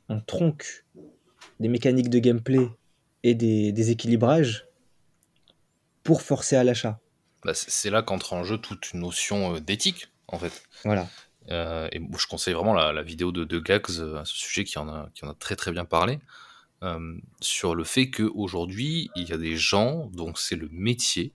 on, 0.08 0.22
tronque 0.22 0.86
des 1.60 1.68
mécaniques 1.68 2.10
de 2.10 2.20
gameplay 2.20 2.70
et 3.24 3.36
des, 3.36 3.74
des 3.74 3.92
équilibrages 3.92 4.68
pour 6.04 6.22
forcer 6.22 6.56
à 6.56 6.64
l'achat. 6.64 7.00
Bah, 7.44 7.54
c'est 7.54 7.90
là 7.90 8.02
qu'entre 8.02 8.34
en 8.34 8.44
jeu 8.44 8.58
toute 8.58 8.94
une 8.94 9.02
notion 9.02 9.56
euh, 9.56 9.60
d'éthique, 9.60 10.10
en 10.28 10.40
fait. 10.40 10.64
Voilà. 10.86 11.08
Euh, 11.50 11.90
et 11.92 12.02
je 12.18 12.28
conseille 12.28 12.54
vraiment 12.54 12.74
la, 12.74 12.94
la 12.94 13.04
vidéo 13.04 13.32
de, 13.32 13.44
de, 13.44 13.60
Gags 13.60 14.00
euh, 14.00 14.22
à 14.22 14.26
ce 14.26 14.36
sujet 14.36 14.64
qui 14.64 14.80
en 14.80 14.88
a, 14.88 15.10
qui 15.14 15.26
en 15.26 15.30
a 15.30 15.34
très 15.34 15.56
très 15.56 15.72
bien 15.72 15.86
parlé. 15.86 16.20
Euh, 16.84 17.18
sur 17.42 17.76
le 17.76 17.84
fait 17.84 18.10
qu'aujourd'hui, 18.10 19.10
il 19.16 19.30
y 19.30 19.34
a 19.34 19.38
des 19.38 19.56
gens 19.56 20.10
dont 20.14 20.34
c'est 20.36 20.56
le 20.56 20.70
métier, 20.72 21.34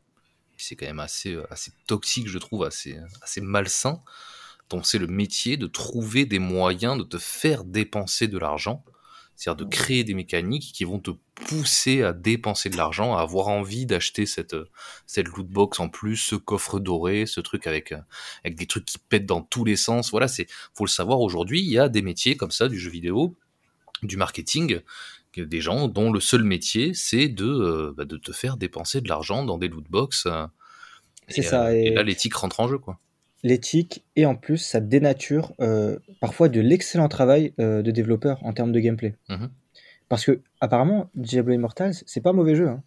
c'est 0.56 0.76
quand 0.76 0.86
même 0.86 1.00
assez, 1.00 1.38
assez 1.50 1.72
toxique, 1.86 2.28
je 2.28 2.38
trouve, 2.38 2.64
assez, 2.64 2.98
assez 3.22 3.40
malsain, 3.40 4.00
dont 4.68 4.82
c'est 4.82 4.98
le 4.98 5.06
métier 5.06 5.56
de 5.56 5.66
trouver 5.66 6.26
des 6.26 6.38
moyens 6.38 6.98
de 6.98 7.04
te 7.04 7.16
faire 7.16 7.64
dépenser 7.64 8.28
de 8.28 8.38
l'argent 8.38 8.84
c'est-à-dire 9.38 9.64
de 9.64 9.70
créer 9.70 10.02
des 10.02 10.14
mécaniques 10.14 10.72
qui 10.74 10.82
vont 10.82 10.98
te 10.98 11.12
pousser 11.36 12.02
à 12.02 12.12
dépenser 12.12 12.70
de 12.70 12.76
l'argent, 12.76 13.16
à 13.16 13.20
avoir 13.20 13.46
envie 13.46 13.86
d'acheter 13.86 14.26
cette, 14.26 14.56
cette 15.06 15.28
loot 15.28 15.46
box 15.46 15.78
en 15.78 15.88
plus, 15.88 16.16
ce 16.16 16.34
coffre 16.34 16.80
doré, 16.80 17.24
ce 17.24 17.40
truc 17.40 17.68
avec, 17.68 17.94
avec 18.44 18.58
des 18.58 18.66
trucs 18.66 18.84
qui 18.84 18.98
pètent 18.98 19.26
dans 19.26 19.40
tous 19.40 19.64
les 19.64 19.76
sens. 19.76 20.10
Voilà, 20.10 20.26
c'est, 20.26 20.48
faut 20.74 20.84
le 20.84 20.90
savoir 20.90 21.20
aujourd'hui, 21.20 21.60
il 21.60 21.70
y 21.70 21.78
a 21.78 21.88
des 21.88 22.02
métiers 22.02 22.36
comme 22.36 22.50
ça 22.50 22.66
du 22.66 22.80
jeu 22.80 22.90
vidéo, 22.90 23.36
du 24.02 24.16
marketing, 24.16 24.80
des 25.36 25.60
gens 25.60 25.86
dont 25.86 26.10
le 26.10 26.18
seul 26.18 26.42
métier 26.42 26.94
c'est 26.94 27.28
de, 27.28 27.46
euh, 27.46 27.94
bah, 27.96 28.06
de 28.06 28.16
te 28.16 28.32
faire 28.32 28.56
dépenser 28.56 29.00
de 29.00 29.08
l'argent 29.08 29.44
dans 29.44 29.56
des 29.56 29.68
loot 29.68 29.86
box. 29.88 30.26
c'est 31.28 31.42
ça. 31.42 31.72
Et, 31.76 31.84
et 31.84 31.90
là, 31.94 32.02
l'éthique 32.02 32.34
rentre 32.34 32.58
en 32.58 32.66
jeu, 32.66 32.78
quoi 32.78 32.98
l'éthique 33.42 34.04
et 34.16 34.26
en 34.26 34.34
plus 34.34 34.58
ça 34.58 34.80
dénature 34.80 35.52
euh, 35.60 35.98
parfois 36.20 36.48
de 36.48 36.60
l'excellent 36.60 37.08
travail 37.08 37.52
euh, 37.60 37.82
de 37.82 37.90
développeurs 37.90 38.44
en 38.44 38.52
termes 38.52 38.72
de 38.72 38.80
gameplay. 38.80 39.14
Mmh 39.28 39.46
Parce 40.08 40.24
que 40.24 40.40
apparemment 40.60 41.10
Diablo 41.14 41.54
Immortals 41.54 41.94
c'est 42.06 42.20
pas 42.20 42.30
un 42.30 42.34
mauvais 42.34 42.56
jeu 42.56 42.68
hein. 42.68 42.82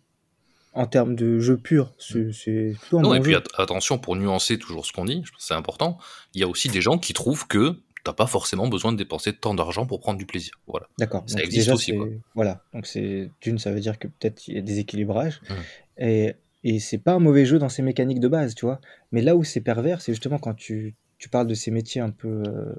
en 0.74 0.88
termes 0.88 1.16
de 1.16 1.40
jeu 1.40 1.58
pur, 1.58 1.94
c'est 1.98 2.20
mmh. 2.20 2.76
plutôt 2.76 3.00
un 3.00 3.02
non, 3.02 3.10
bon 3.10 3.16
et 3.16 3.22
puis 3.22 3.36
attention 3.58 3.98
pour 3.98 4.16
nuancer 4.16 4.58
toujours 4.58 4.86
ce 4.86 4.92
qu'on 4.92 5.06
dit, 5.06 5.22
je 5.26 5.32
pense 5.32 5.42
que 5.42 5.48
c'est 5.48 5.54
important. 5.54 5.98
Il 6.34 6.42
y 6.42 6.44
a 6.44 6.48
aussi 6.48 6.70
des 6.70 6.82
gens 6.82 6.98
qui 6.98 7.14
trouvent 7.14 7.48
que 7.48 7.78
t'as 8.04 8.14
pas 8.14 8.28
forcément 8.28 8.68
besoin 8.68 8.92
de 8.92 8.98
dépenser 8.98 9.34
tant 9.34 9.54
d'argent 9.54 9.86
pour 9.86 10.00
prendre 10.00 10.18
du 10.18 10.26
plaisir. 10.26 10.54
Voilà. 10.68 10.88
D'accord. 10.98 11.24
Ça 11.28 11.40
existe 11.40 11.68
déjà, 11.68 11.74
aussi. 11.74 11.96
Quoi. 11.96 12.08
Voilà. 12.36 12.64
Donc 12.74 12.88
c'est 12.88 13.30
d'une, 13.42 13.60
ça 13.60 13.72
veut 13.72 13.80
dire 13.80 14.00
que 14.00 14.08
peut-être 14.08 14.48
il 14.48 14.56
y 14.56 14.58
a 14.58 14.62
des 14.62 14.80
équilibrages. 14.80 15.40
Mmh. 15.50 15.54
Et, 16.04 16.36
et 16.64 16.80
c'est 16.80 16.98
pas 17.00 17.14
un 17.14 17.20
mauvais 17.20 17.46
jeu 17.46 17.60
dans 17.60 17.70
ses 17.70 17.82
mécaniques 17.82 18.20
de 18.20 18.28
base, 18.28 18.56
tu 18.56 18.66
vois. 18.66 18.80
Mais 19.12 19.22
là 19.22 19.36
où 19.36 19.44
c'est 19.44 19.62
pervers, 19.62 20.02
c'est 20.02 20.14
justement 20.14 20.40
quand 20.40 20.54
tu, 20.54 20.96
tu 21.18 21.30
parles 21.30 21.48
de 21.48 21.54
ces 21.56 21.72
métiers 21.72 22.02
un 22.02 22.12
peu. 22.12 22.44
euh, 22.48 22.74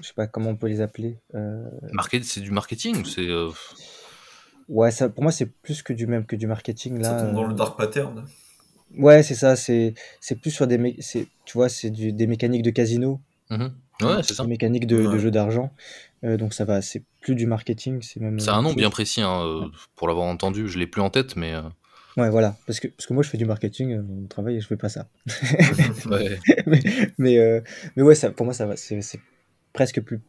je 0.00 0.08
sais 0.08 0.14
pas 0.14 0.26
comment 0.26 0.50
on 0.50 0.56
peut 0.56 0.68
les 0.68 0.80
appeler. 0.80 1.18
euh, 1.34 1.68
Market, 1.92 2.24
c'est 2.24 2.40
du 2.40 2.50
marketing 2.52 3.02
ou 3.02 3.04
c'est. 3.04 3.28
euh, 3.28 3.50
ouais, 4.68 4.90
ça, 4.90 5.08
pour 5.08 5.22
moi, 5.22 5.32
c'est 5.32 5.46
plus 5.46 5.82
que 5.82 5.92
du 5.92 6.06
même 6.06 6.26
que 6.26 6.36
du 6.36 6.46
marketing 6.46 7.02
Ça 7.02 7.12
là. 7.12 7.20
tombe 7.22 7.34
dans 7.34 7.44
euh. 7.44 7.48
le 7.48 7.54
dark 7.54 7.76
pattern. 7.76 8.24
Ouais, 8.98 9.22
c'est 9.22 9.34
ça. 9.34 9.56
C'est 9.56 9.94
c'est 10.20 10.36
plus 10.40 10.50
sur 10.50 10.66
des, 10.66 10.78
mé- 10.78 10.96
c'est, 11.00 11.26
tu 11.44 11.52
vois, 11.58 11.68
c'est 11.68 11.90
du- 11.90 12.12
des 12.12 12.26
mécaniques 12.26 12.62
de 12.62 12.70
casino, 12.70 13.20
mhm. 13.50 13.72
Ouais, 14.02 14.22
c'est 14.22 14.34
ça. 14.34 14.42
des 14.44 14.48
mécaniques 14.48 14.86
de, 14.86 15.02
de 15.02 15.06
Ouais. 15.08 15.18
jeux 15.18 15.30
d'argent. 15.30 15.72
Euh, 16.24 16.36
donc 16.36 16.54
ça 16.54 16.64
va, 16.64 16.80
c'est 16.82 17.02
plus 17.20 17.34
du 17.34 17.46
marketing, 17.46 18.00
c'est 18.02 18.18
même. 18.20 18.40
C'est 18.40 18.50
euh, 18.50 18.54
un 18.54 18.58
autre 18.60 18.68
nom 18.70 18.74
bien 18.74 18.90
précis 18.90 19.20
hein, 19.20 19.44
euh, 19.44 19.66
pour 19.94 20.08
l'avoir 20.08 20.26
entendu. 20.26 20.68
Je 20.68 20.78
l'ai 20.78 20.86
plus 20.86 21.02
en 21.02 21.10
tête, 21.10 21.36
mais. 21.36 21.52
euh, 21.54 21.62
Ouais, 22.16 22.28
voilà. 22.30 22.56
Parce 22.66 22.80
que, 22.80 22.88
parce 22.88 23.06
que 23.06 23.14
moi, 23.14 23.22
je 23.22 23.28
fais 23.30 23.38
du 23.38 23.44
marketing 23.44 23.92
euh, 23.92 24.24
au 24.24 24.26
travail 24.26 24.56
et 24.56 24.60
je 24.60 24.66
fais 24.66 24.76
pas 24.76 24.88
ça. 24.88 25.08
ouais. 26.10 26.38
mais, 26.66 26.80
mais, 27.18 27.38
euh, 27.38 27.60
mais 27.96 28.02
ouais, 28.02 28.14
ça, 28.14 28.30
pour 28.30 28.44
moi, 28.46 28.54
ça 28.54 28.66
va. 28.66 28.76
C'est 28.76 29.00
c'est 29.02 29.20
presque 29.72 30.00
plus. 30.00 30.20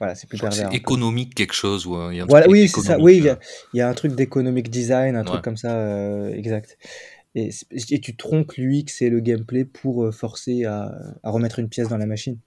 Voilà, 0.00 0.14
c'est 0.16 0.26
plus 0.28 0.38
pervers. 0.38 0.68
c'est 0.70 0.76
économique 0.76 1.34
quelque 1.34 1.54
chose 1.54 1.86
ou 1.86 1.96
euh, 1.96 2.12
il 2.12 2.16
y 2.16 2.20
a 2.20 2.24
un 2.24 2.26
Voilà, 2.26 2.48
oui, 2.48 2.68
c'est 2.68 2.80
ça. 2.80 2.94
économique. 2.94 3.04
Oui, 3.04 3.16
il 3.18 3.24
y 3.24 3.28
euh, 3.28 3.34
a, 3.34 3.38
il 3.72 3.78
y 3.78 3.80
a 3.80 3.88
un 3.88 3.94
truc 3.94 4.14
d'économic 4.14 4.68
design, 4.68 5.16
un 5.16 5.24
truc 5.24 5.42
comme 5.42 5.56
ça, 5.56 5.76
euh, 5.78 6.32
exact. 6.34 6.76
Et, 7.36 7.50
et 7.70 8.00
tu 8.00 8.14
tronques 8.16 8.56
l'UX 8.56 9.00
et 9.00 9.08
le 9.10 9.20
gameplay 9.20 9.64
pour 9.64 10.04
euh, 10.04 10.12
forcer 10.12 10.64
à, 10.66 10.92
à 11.22 11.30
remettre 11.30 11.58
une 11.58 11.68
pièce 11.68 11.88
dans 11.88 11.96
la 11.96 12.06
machine. 12.06 12.38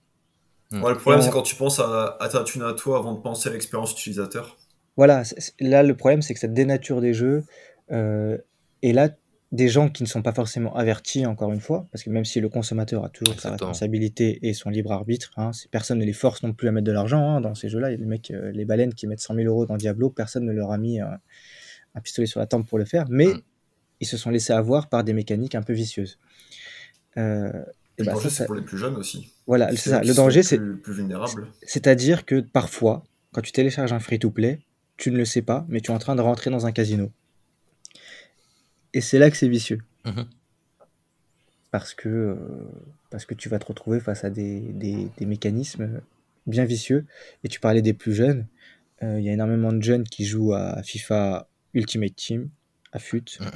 Mm. 0.72 0.84
Ouais, 0.84 0.92
le 0.92 0.98
problème, 0.98 1.22
c'est 1.22 1.30
quand 1.32 1.42
tu 1.42 1.56
penses 1.56 1.80
à, 1.80 2.18
à 2.20 2.30
ta 2.30 2.44
thune 2.44 2.62
à 2.64 2.74
toi 2.74 3.00
avant 3.00 3.14
de 3.14 3.22
penser 3.22 3.50
à 3.50 3.54
l'expérience 3.54 3.94
utilisateur. 3.94 4.58
Voilà, 4.98 5.24
là, 5.60 5.84
le 5.84 5.96
problème, 5.96 6.22
c'est 6.22 6.34
que 6.34 6.40
ça 6.40 6.48
dénature 6.48 7.02
des 7.02 7.14
jeux. 7.14 7.44
euh, 7.92 8.38
et 8.82 8.94
là, 8.94 9.10
des 9.54 9.70
gens 9.70 9.88
qui 9.90 10.04
ne 10.04 10.08
sont 10.08 10.22
pas 10.22 10.34
forcément 10.34 10.76
avertis, 10.76 11.26
encore 11.26 11.54
une 11.54 11.62
fois, 11.62 11.88
parce 11.92 12.04
que 12.04 12.10
même 12.10 12.26
si 12.26 12.42
le 12.42 12.50
consommateur 12.50 13.06
a 13.06 13.10
toujours 13.10 13.40
sa 13.40 13.52
responsabilité 13.52 14.40
et 14.46 14.54
son 14.54 14.70
libre 14.70 14.92
arbitre, 14.92 15.32
hein, 15.38 15.52
personne 15.72 16.00
ne 16.00 16.06
les 16.06 16.12
force 16.14 16.44
non 16.44 16.52
plus 16.54 16.68
à 16.68 16.72
mettre 16.74 16.86
de 16.86 16.92
l'argent 16.92 17.36
hein, 17.36 17.40
dans 17.42 17.56
ces 17.56 17.70
jeux-là. 17.70 17.90
Il 17.90 17.94
y 17.94 17.96
a 17.96 17.98
des 17.98 18.06
mecs, 18.06 18.30
euh, 18.32 18.52
les 18.52 18.66
baleines 18.66 18.94
qui 18.94 19.08
mettent 19.08 19.22
100 19.22 19.36
000 19.36 19.48
euros 19.48 19.66
dans 19.66 19.78
Diablo, 19.78 20.10
personne 20.10 20.44
ne 20.46 20.52
leur 20.52 20.72
a 20.74 20.78
mis 20.78 21.00
un, 21.00 21.18
un 21.96 22.02
pistolet 22.02 22.26
sur 22.28 22.42
la 22.42 22.46
tempe 22.46 22.68
pour 22.68 22.78
le 22.78 22.84
faire, 22.86 23.06
mais 23.10 23.28
Mm. 23.28 23.42
ils 24.02 24.08
se 24.08 24.18
sont 24.18 24.32
laissés 24.32 24.52
avoir 24.54 24.90
par 24.90 25.06
des 25.06 25.14
mécaniques 25.14 25.56
un 25.56 25.62
peu 25.62 25.72
vicieuses. 25.74 26.20
Euh, 27.18 27.52
et 27.98 28.04
Le 28.04 28.06
bah, 28.08 28.14
danger, 28.14 28.30
c'est 28.30 28.46
pour 28.46 28.56
les 28.56 28.62
plus 28.62 28.78
jeunes 28.78 28.96
aussi. 28.98 29.32
voilà, 29.48 29.72
C'est 29.76 29.90
ça. 29.90 30.02
Le 30.04 30.14
danger, 30.14 30.44
c'est 30.44 30.58
plus, 30.58 30.78
plus 30.78 30.94
vulnérables. 30.94 31.48
c'est-à-dire 31.64 32.26
que 32.26 32.42
parfois, 32.42 33.04
quand 33.32 33.42
tu 33.42 33.52
télécharges 33.54 33.94
un 33.94 34.00
free-to-play, 34.00 34.60
tu 34.98 35.10
ne 35.12 35.18
le 35.18 35.26
sais 35.26 35.42
pas, 35.42 35.66
mais 35.70 35.80
tu 35.80 35.92
es 35.92 35.94
en 35.94 36.00
train 36.00 36.16
de 36.16 36.22
rentrer 36.22 36.50
dans 36.50 36.66
un 36.66 36.72
casino. 36.72 37.12
Et 38.94 39.02
c'est 39.02 39.20
là 39.20 39.30
que 39.30 39.38
c'est 39.38 39.48
vicieux. 39.50 39.80
Mhm. 40.06 40.26
Parce 41.72 41.94
que, 41.94 42.08
euh, 42.10 42.36
parce 43.10 43.26
que 43.26 43.34
tu 43.34 43.50
vas 43.50 43.60
te 43.60 43.66
retrouver 43.66 44.00
face 44.00 44.24
à 44.24 44.30
des, 44.30 44.60
des- 44.60 45.10
des 45.18 45.26
mécanismes 45.26 46.02
bien 46.46 46.66
vicieux. 46.66 47.06
Et 47.44 47.50
tu 47.50 47.60
parlais 47.60 47.82
des 47.82 47.94
plus 47.94 48.14
jeunes. 48.14 48.48
Euh, 49.04 49.20
Il 49.20 49.26
y 49.26 49.30
a 49.30 49.34
énormément 49.34 49.74
de 49.74 49.82
jeunes 49.84 50.04
qui 50.06 50.26
jouent 50.26 50.54
à 50.54 50.82
FIFA 50.84 51.48
Ultimate 51.74 52.16
Team, 52.16 52.50
à 52.94 53.00
FUT, 53.00 53.38
Mhm. 53.42 53.48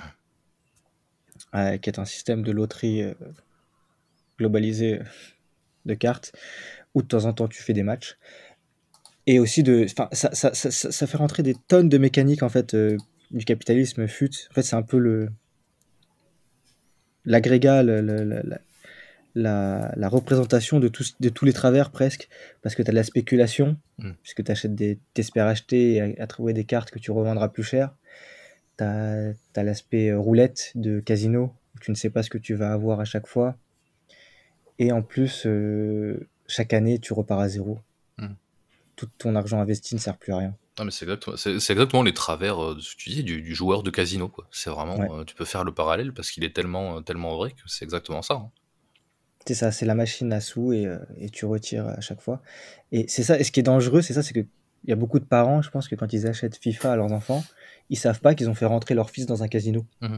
euh, 1.55 1.77
qui 1.77 1.89
est 1.89 1.99
un 1.99 2.05
système 2.05 2.43
de 2.43 2.51
loterie 2.51 3.03
globalisé 4.37 4.99
de 5.85 5.93
cartes, 5.93 6.33
où 6.93 7.01
de 7.01 7.07
temps 7.07 7.25
en 7.25 7.33
temps 7.33 7.47
tu 7.47 7.61
fais 7.63 7.73
des 7.73 7.83
matchs. 7.83 8.17
Et 9.27 9.39
aussi, 9.39 9.63
de, 9.63 9.85
enfin, 9.85 10.09
ça, 10.11 10.33
ça, 10.33 10.53
ça, 10.53 10.71
ça- 10.71 10.91
ça 10.91 11.07
fait 11.07 11.17
rentrer 11.17 11.43
des 11.43 11.55
tonnes 11.67 11.89
de 11.89 11.97
mécaniques 11.97 12.43
en 12.43 12.49
fait, 12.49 12.73
euh, 12.73 12.97
du 13.31 13.45
capitalisme 13.45 14.07
FUT. 14.07 14.31
En 14.49 14.53
fait, 14.53 14.63
c'est 14.63 14.75
un 14.75 14.81
peu 14.81 14.97
le 14.97 15.29
l'agrégat, 17.25 17.83
la, 17.83 18.01
la, 19.35 19.93
la 19.95 20.09
représentation 20.09 20.79
de, 20.79 20.87
tous 20.87 21.15
de 21.19 21.29
tous 21.29 21.45
les 21.45 21.53
travers 21.53 21.91
presque, 21.91 22.27
parce 22.61 22.75
que 22.75 22.81
tu 22.81 22.89
as 22.89 22.93
de 22.93 22.95
la 22.95 23.03
spéculation, 23.03 23.77
Mm. 24.01 24.11
puisque 24.23 24.43
tu 24.43 24.51
achètes 24.51 24.75
des, 24.75 24.99
t'espères 25.13 25.47
acheter 25.47 26.15
et 26.17 26.27
trouver 26.27 26.53
des 26.53 26.63
cartes 26.63 26.91
que 26.91 26.99
tu 26.99 27.11
revendras 27.11 27.49
plus 27.49 27.63
cher. 27.63 27.95
Tu 28.77 28.83
as, 28.83 29.33
l'aspect 29.55 30.09
euh, 30.09 30.19
roulette 30.19 30.71
de 30.75 30.99
casino, 30.99 31.53
où 31.75 31.79
tu 31.79 31.91
ne 31.91 31.95
sais 31.95 32.09
pas 32.09 32.23
ce 32.23 32.29
que 32.29 32.37
tu 32.39 32.55
vas 32.55 32.71
avoir 32.73 32.99
à 32.99 33.05
chaque 33.05 33.27
fois. 33.27 33.55
Et 34.79 34.91
en 34.91 35.03
plus, 35.03 35.43
euh, 35.45 36.27
chaque 36.47 36.73
année, 36.73 36.97
tu 36.97 37.13
repars 37.13 37.39
à 37.39 37.47
zéro. 37.47 37.79
Mm. 38.17 38.33
Tout 38.95 39.07
ton 39.17 39.35
argent 39.35 39.59
investi 39.59 39.95
ne 39.95 39.99
sert 39.99 40.17
plus 40.17 40.33
à 40.33 40.37
rien. 40.37 40.55
Non, 40.79 40.85
mais 40.85 40.91
c'est 40.91 41.05
exactement, 41.71 42.01
les 42.03 42.13
travers 42.13 42.63
euh, 42.63 42.75
de 42.75 42.79
ce 42.79 42.95
que 42.95 43.01
tu 43.01 43.09
dis 43.09 43.23
du, 43.23 43.41
du 43.41 43.53
joueur 43.55 43.83
de 43.83 43.89
casino. 43.91 44.27
Quoi. 44.29 44.47
C'est 44.51 44.69
vraiment, 44.69 44.97
Ouais. 44.97 45.07
euh, 45.11 45.23
tu 45.25 45.35
peux 45.35 45.45
faire 45.45 45.63
le 45.63 45.73
parallèle 45.73 46.13
parce 46.13 46.31
qu'il 46.31 46.43
est 46.43 46.55
tellement, 46.55 46.97
euh, 46.97 47.01
tellement 47.01 47.35
vrai 47.35 47.51
que 47.51 47.61
c'est 47.67 47.83
exactement 47.85 48.21
ça. 48.21 48.35
hein. 48.35 48.49
C'est 49.45 49.55
ça, 49.55 49.71
c'est 49.71 49.85
la 49.87 49.95
machine 49.95 50.31
à 50.33 50.39
sous 50.39 50.71
et, 50.71 50.87
et 51.17 51.29
tu 51.29 51.45
retires 51.45 51.87
à 51.87 51.99
chaque 51.99 52.21
fois. 52.21 52.41
Et 52.91 53.07
c'est 53.07 53.23
ça, 53.23 53.39
et 53.39 53.43
ce 53.43 53.51
qui 53.51 53.59
est 53.59 53.63
dangereux, 53.63 54.01
c'est 54.03 54.13
ça, 54.13 54.21
c'est 54.21 54.33
que 54.33 54.39
il 54.83 54.89
y 54.89 54.93
a 54.93 54.95
beaucoup 54.95 55.19
de 55.19 55.25
parents, 55.25 55.61
je 55.61 55.69
pense 55.71 55.87
que 55.87 55.95
quand 55.95 56.11
ils 56.13 56.25
achètent 56.27 56.57
FIFA 56.57 56.93
à 56.93 56.95
leurs 56.95 57.11
enfants, 57.11 57.43
ils 57.89 57.97
savent 57.97 58.19
pas 58.21 58.33
qu'ils 58.35 58.49
ont 58.49 58.55
fait 58.55 58.65
rentrer 58.65 58.93
leur 58.95 59.09
fils 59.11 59.25
dans 59.27 59.43
un 59.43 59.47
casino. 59.47 59.85
Mais 60.01 60.09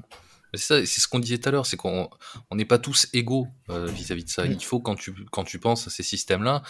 C'est 0.56 0.62
ça, 0.62 0.86
c'est 0.86 1.02
ce 1.02 1.08
qu'on 1.08 1.20
disait 1.20 1.40
tout 1.40 1.50
à 1.50 1.52
l'heure, 1.52 1.66
c'est 1.66 1.78
qu'on 1.78 2.10
on 2.52 2.56
n'est 2.56 2.66
pas 2.66 2.78
tous 2.78 3.08
égaux 3.14 3.48
euh, 3.70 3.88
vis-à-vis 3.88 4.26
de 4.26 4.30
ça. 4.30 4.46
Il 4.46 4.64
faut 4.64 4.80
quand 4.80 4.96
tu 4.96 5.14
quand 5.32 5.44
tu 5.44 5.60
penses 5.60 5.88
à 5.88 5.90
ces 5.90 6.04
systèmes-là, 6.04 6.62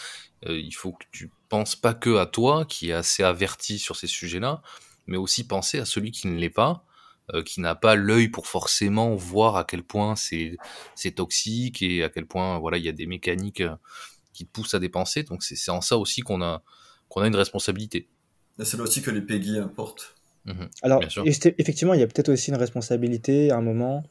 euh, 0.46 0.58
il 0.58 0.74
faut 0.74 0.92
que 0.92 1.04
tu 1.12 1.30
penses 1.50 1.76
pas 1.76 1.92
que 1.92 2.16
à 2.16 2.24
toi 2.24 2.64
qui 2.64 2.90
est 2.90 2.94
assez 2.94 3.22
averti 3.22 3.78
sur 3.78 3.96
ces 3.96 4.06
sujets-là, 4.06 4.62
mais 5.06 5.18
aussi 5.18 5.46
penser 5.46 5.78
à 5.78 5.84
celui 5.84 6.12
qui 6.12 6.28
ne 6.28 6.38
l'est 6.38 6.48
pas, 6.48 6.86
euh, 7.34 7.42
qui 7.42 7.60
n'a 7.60 7.74
pas 7.74 7.94
l'œil 7.94 8.28
pour 8.28 8.46
forcément 8.46 9.14
voir 9.14 9.56
à 9.56 9.64
quel 9.64 9.82
point 9.82 10.16
c'est 10.16 10.56
c'est 10.94 11.12
toxique 11.12 11.82
et 11.82 12.04
à 12.04 12.08
quel 12.08 12.26
point 12.26 12.58
voilà 12.58 12.78
il 12.78 12.84
y 12.84 12.88
a 12.88 12.92
des 12.92 13.06
mécaniques 13.06 13.62
qui 14.32 14.46
te 14.46 14.50
poussent 14.50 14.74
à 14.74 14.78
dépenser. 14.78 15.24
Donc 15.24 15.42
c'est 15.42 15.70
en 15.70 15.82
ça 15.82 15.98
aussi 15.98 16.22
qu'on 16.22 16.40
a 16.40 16.62
qu'on 17.10 17.20
a 17.20 17.26
une 17.26 17.36
responsabilité. 17.36 18.08
Et 18.58 18.64
c'est 18.64 18.78
là 18.78 18.84
aussi 18.84 19.02
que 19.02 19.10
les 19.10 19.20
PEGI 19.20 19.58
importent. 19.58 20.14
Mhm. 20.46 20.68
Alors, 20.82 21.00
effectivement, 21.58 21.94
il 21.94 22.00
y 22.00 22.02
a 22.02 22.06
peut-être 22.06 22.28
aussi 22.30 22.50
une 22.50 22.56
responsabilité 22.56 23.50
à 23.50 23.56
un 23.56 23.62
moment 23.62 24.02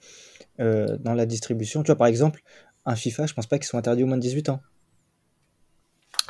euh, 0.60 0.98
dans 1.00 1.14
la 1.14 1.26
distribution? 1.26 1.84
Tu 1.84 1.88
vois, 1.88 1.98
par 1.98 2.08
exemple, 2.08 2.42
un 2.86 2.96
FIFA, 2.96 3.26
je 3.28 3.34
pense 3.34 3.48
pas 3.48 3.58
qu'il 3.58 3.66
soit 3.68 3.80
interdit 3.80 4.04
aux 4.04 4.08
moins 4.08 4.18
de 4.18 4.22
18 4.22 4.50
ans. 4.50 4.62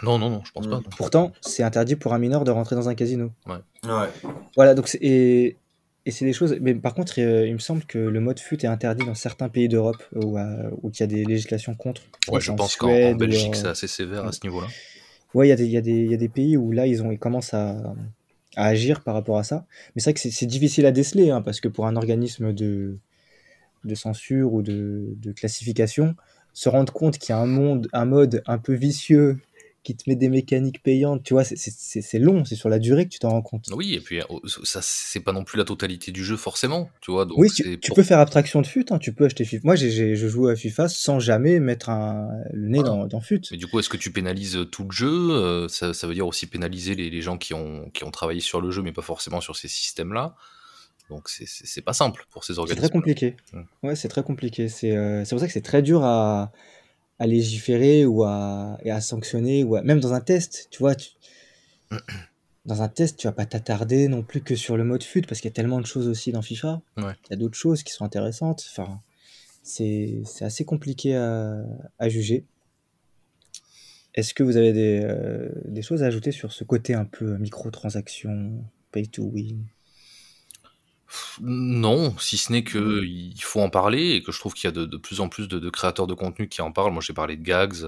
Non 0.01 0.17
non 0.17 0.29
non, 0.29 0.41
je 0.43 0.51
pense 0.51 0.65
Mm. 0.67 0.69
pas. 0.69 0.75
non. 0.77 0.83
Pourtant, 0.97 1.31
c'est 1.41 1.63
interdit 1.63 1.95
pour 1.95 2.13
un 2.13 2.19
mineur 2.19 2.43
de 2.43 2.51
rentrer 2.51 2.75
dans 2.75 2.89
un 2.89 2.95
casino. 2.95 3.31
Ouais. 3.47 4.09
Voilà, 4.55 4.73
donc 4.75 4.87
c'est- 4.87 4.97
et, 5.01 5.57
et 6.05 6.11
c'est 6.11 6.25
des 6.25 6.33
choses. 6.33 6.57
Mais 6.59 6.73
par 6.75 6.93
contre, 6.93 7.13
euh, 7.19 7.47
il 7.47 7.53
me 7.53 7.59
semble 7.59 7.83
que 7.85 7.99
le 7.99 8.19
mode 8.19 8.39
fut 8.39 8.63
est 8.65 8.67
interdit 8.67 9.05
dans 9.05 9.15
certains 9.15 9.49
pays 9.49 9.69
d'Europe 9.69 10.03
où, 10.15 10.37
euh, 10.37 10.69
où 10.81 10.89
il 10.89 10.99
y 10.99 11.03
a 11.03 11.07
des 11.07 11.23
législations 11.25 11.75
contre. 11.75 12.01
Ouais, 12.29 12.41
je 12.41 12.51
en 12.51 12.55
pense 12.55 12.75
qu'en 12.75 13.13
Belgique 13.15 13.53
euh, 13.55 13.59
c'est 13.61 13.67
assez 13.67 13.87
sévère 13.87 14.25
à 14.25 14.31
ce 14.31 14.39
niveau-là. 14.43 14.67
Ouais, 15.33 15.47
il 15.49 15.59
y, 15.61 15.71
y 15.71 16.13
a 16.13 16.17
des 16.17 16.29
pays 16.29 16.57
où 16.57 16.71
là, 16.71 16.85
ils, 16.85 17.01
ont, 17.01 17.11
ils 17.11 17.19
commencent 17.19 17.53
à, 17.53 17.75
à 18.55 18.65
agir 18.67 19.03
par 19.03 19.13
rapport 19.15 19.37
à 19.37 19.43
ça. 19.43 19.65
Mais 19.95 20.01
c'est 20.01 20.11
vrai 20.11 20.13
que 20.15 20.19
c'est- 20.19 20.45
difficile 20.45 20.85
à 20.85 20.91
déceler, 20.91 21.31
hein, 21.31 21.41
parce 21.41 21.59
que 21.61 21.67
pour 21.67 21.87
un 21.87 21.95
organisme 21.95 22.53
de, 22.53 22.97
de 23.83 23.95
censure 23.95 24.53
ou 24.53 24.61
de, 24.61 25.13
de 25.17 25.31
classification, 25.31 26.15
se 26.53 26.69
rendre 26.69 26.93
compte 26.93 27.17
qu'il 27.17 27.31
y 27.31 27.33
a 27.33 27.39
un 27.39 27.47
monde, 27.47 27.87
un 27.93 28.05
mode 28.05 28.43
un 28.47 28.57
peu 28.57 28.73
vicieux 28.73 29.39
qui 29.83 29.95
te 29.95 30.09
met 30.09 30.15
des 30.15 30.29
mécaniques 30.29 30.81
payantes, 30.81 31.23
tu 31.23 31.33
vois, 31.33 31.43
c'est- 31.43 31.55
c'est 31.57 31.73
c'est- 31.77 32.01
c'est 32.01 32.19
long, 32.19 32.45
c'est 32.45 32.55
sur 32.55 32.69
la 32.69 32.79
durée 32.79 33.03
que 33.05 33.09
tu 33.09 33.19
t'en 33.19 33.29
rends 33.29 33.41
compte. 33.41 33.65
Oui, 33.75 33.93
et 33.93 33.99
puis 33.99 34.19
euh, 34.21 34.23
ça, 34.63 34.79
c'est 34.81 35.19
pas 35.19 35.33
non 35.33 35.43
plus 35.43 35.57
la 35.57 35.65
totalité 35.65 36.11
du 36.11 36.23
jeu 36.23 36.37
forcément, 36.37 36.89
tu 37.01 37.11
vois. 37.11 37.25
Donc 37.25 37.37
Oui, 37.37 37.49
c'est 37.49 37.77
tu, 37.79 37.91
peux 37.91 38.01
faire 38.03 38.19
abstraction 38.19 38.61
de 38.61 38.67
FUT, 38.67 38.85
hein, 38.91 38.97
tu 38.99 39.11
peux 39.13 39.25
acheter 39.25 39.43
FIFA. 39.45 39.61
Moi, 39.65 39.75
j'ai- 39.75 39.91
j'ai- 39.91 40.15
je 40.15 40.27
joue 40.27 40.47
à 40.47 40.55
FIFA 40.55 40.87
sans 40.87 41.19
jamais 41.19 41.59
mettre 41.59 41.89
un, 41.89 42.29
le 42.53 42.69
nez 42.69 42.79
Ah. 42.81 42.87
dans, 42.87 43.07
dans 43.07 43.19
FUT. 43.21 43.41
Mais 43.51 43.57
du 43.57 43.67
coup, 43.67 43.77
est-ce 43.79 43.89
que 43.89 43.97
tu 43.97 44.11
pénalises 44.11 44.57
tout 44.71 44.83
le 44.85 44.91
jeu 44.91 45.11
Euh, 45.31 45.67
ça, 45.67 45.93
ça 45.93 46.07
veut 46.07 46.13
dire 46.13 46.25
aussi 46.27 46.47
pénaliser 46.47 46.95
les, 46.95 47.09
les 47.09 47.21
gens 47.21 47.37
qui 47.37 47.53
ont, 47.53 47.89
qui 47.93 48.03
ont 48.05 48.11
travaillé 48.11 48.39
sur 48.39 48.61
le 48.61 48.71
jeu, 48.71 48.81
mais 48.81 48.91
pas 48.93 49.01
forcément 49.01 49.41
sur 49.41 49.55
ces 49.57 49.67
systèmes-là? 49.67 50.35
Donc 51.09 51.27
c'est- 51.27 51.45
c'est 51.45 51.67
c'est 51.67 51.81
pas 51.81 51.91
simple 51.93 52.25
pour 52.31 52.45
ces 52.45 52.53
C'est 52.53 52.59
organismes. 52.59 52.87
très 52.87 52.89
compliqué. 52.91 53.35
Mm. 53.51 53.61
Ouais, 53.83 53.95
c'est 53.97 54.07
très 54.07 54.23
compliqué. 54.23 54.69
C'est 54.69 54.95
euh, 54.95 55.25
c'est 55.25 55.31
pour 55.35 55.41
ça 55.41 55.47
que 55.47 55.51
c'est 55.53 55.61
très 55.61 55.81
dur 55.81 56.03
à, 56.05 56.51
à 57.23 57.27
légiférer 57.27 58.05
ou 58.05 58.23
à, 58.25 58.77
et 58.83 58.91
à 58.91 58.99
sanctionner, 58.99 59.63
ou 59.63 59.75
à- 59.77 59.81
même 59.81 60.01
dans 60.01 60.11
un 60.13 60.19
test, 60.19 60.67
tu 60.71 60.79
vois. 60.79 60.93
tu- 60.95 61.11
dans 62.65 62.81
un 62.81 62.89
test, 62.89 63.17
tu 63.17 63.27
vas 63.27 63.31
pas 63.31 63.45
t'attarder 63.45 64.09
non 64.09 64.23
plus 64.23 64.41
que 64.41 64.55
sur 64.55 64.75
le 64.75 64.83
mode 64.83 65.03
FUT, 65.03 65.21
parce 65.21 65.39
qu'il 65.39 65.49
y 65.49 65.53
a 65.53 65.55
tellement 65.55 65.79
de 65.79 65.85
choses 65.85 66.09
aussi 66.09 66.33
dans 66.33 66.41
FIFA. 66.41 66.81
Ouais. 66.97 67.13
Il 67.25 67.29
y 67.31 67.33
a 67.33 67.37
d'autres 67.37 67.57
choses 67.57 67.81
qui 67.83 67.93
sont 67.93 68.03
intéressantes. 68.03 68.65
Enfin, 68.71 68.99
c'est 69.63 70.21
c'est 70.25 70.43
assez 70.43 70.65
compliqué 70.65 71.15
à, 71.15 71.63
à 71.97 72.09
juger. 72.09 72.43
Est-ce 74.15 74.33
que 74.33 74.43
vous 74.43 74.57
avez 74.57 74.73
des, 74.73 74.99
euh, 75.03 75.49
des 75.65 75.81
choses 75.81 76.03
à 76.03 76.07
ajouter 76.07 76.31
sur 76.31 76.51
ce 76.51 76.63
côté 76.65 76.93
un 76.93 77.05
peu 77.05 77.37
microtransaction, 77.37 78.63
pay 78.91 79.07
to 79.07 79.23
win? 79.23 79.63
Non, 81.41 82.15
si 82.19 82.37
ce 82.37 82.51
n'est 82.51 82.63
que 82.63 83.01
Mm. 83.01 83.05
il 83.05 83.41
faut 83.43 83.61
en 83.61 83.69
parler 83.69 84.11
et 84.11 84.23
que 84.23 84.31
je 84.31 84.39
trouve 84.39 84.53
qu'il 84.53 84.65
y 84.65 84.67
a 84.69 84.71
de, 84.71 84.85
de 84.85 84.97
plus 84.97 85.19
en 85.21 85.29
plus 85.29 85.47
de, 85.47 85.59
de 85.59 85.69
créateurs 85.69 86.07
de 86.07 86.13
contenu 86.13 86.47
qui 86.47 86.61
en 86.61 86.71
parlent. 86.71 86.91
Moi, 86.93 87.01
j'ai 87.05 87.13
parlé 87.13 87.37
de 87.37 87.43
Gags. 87.43 87.85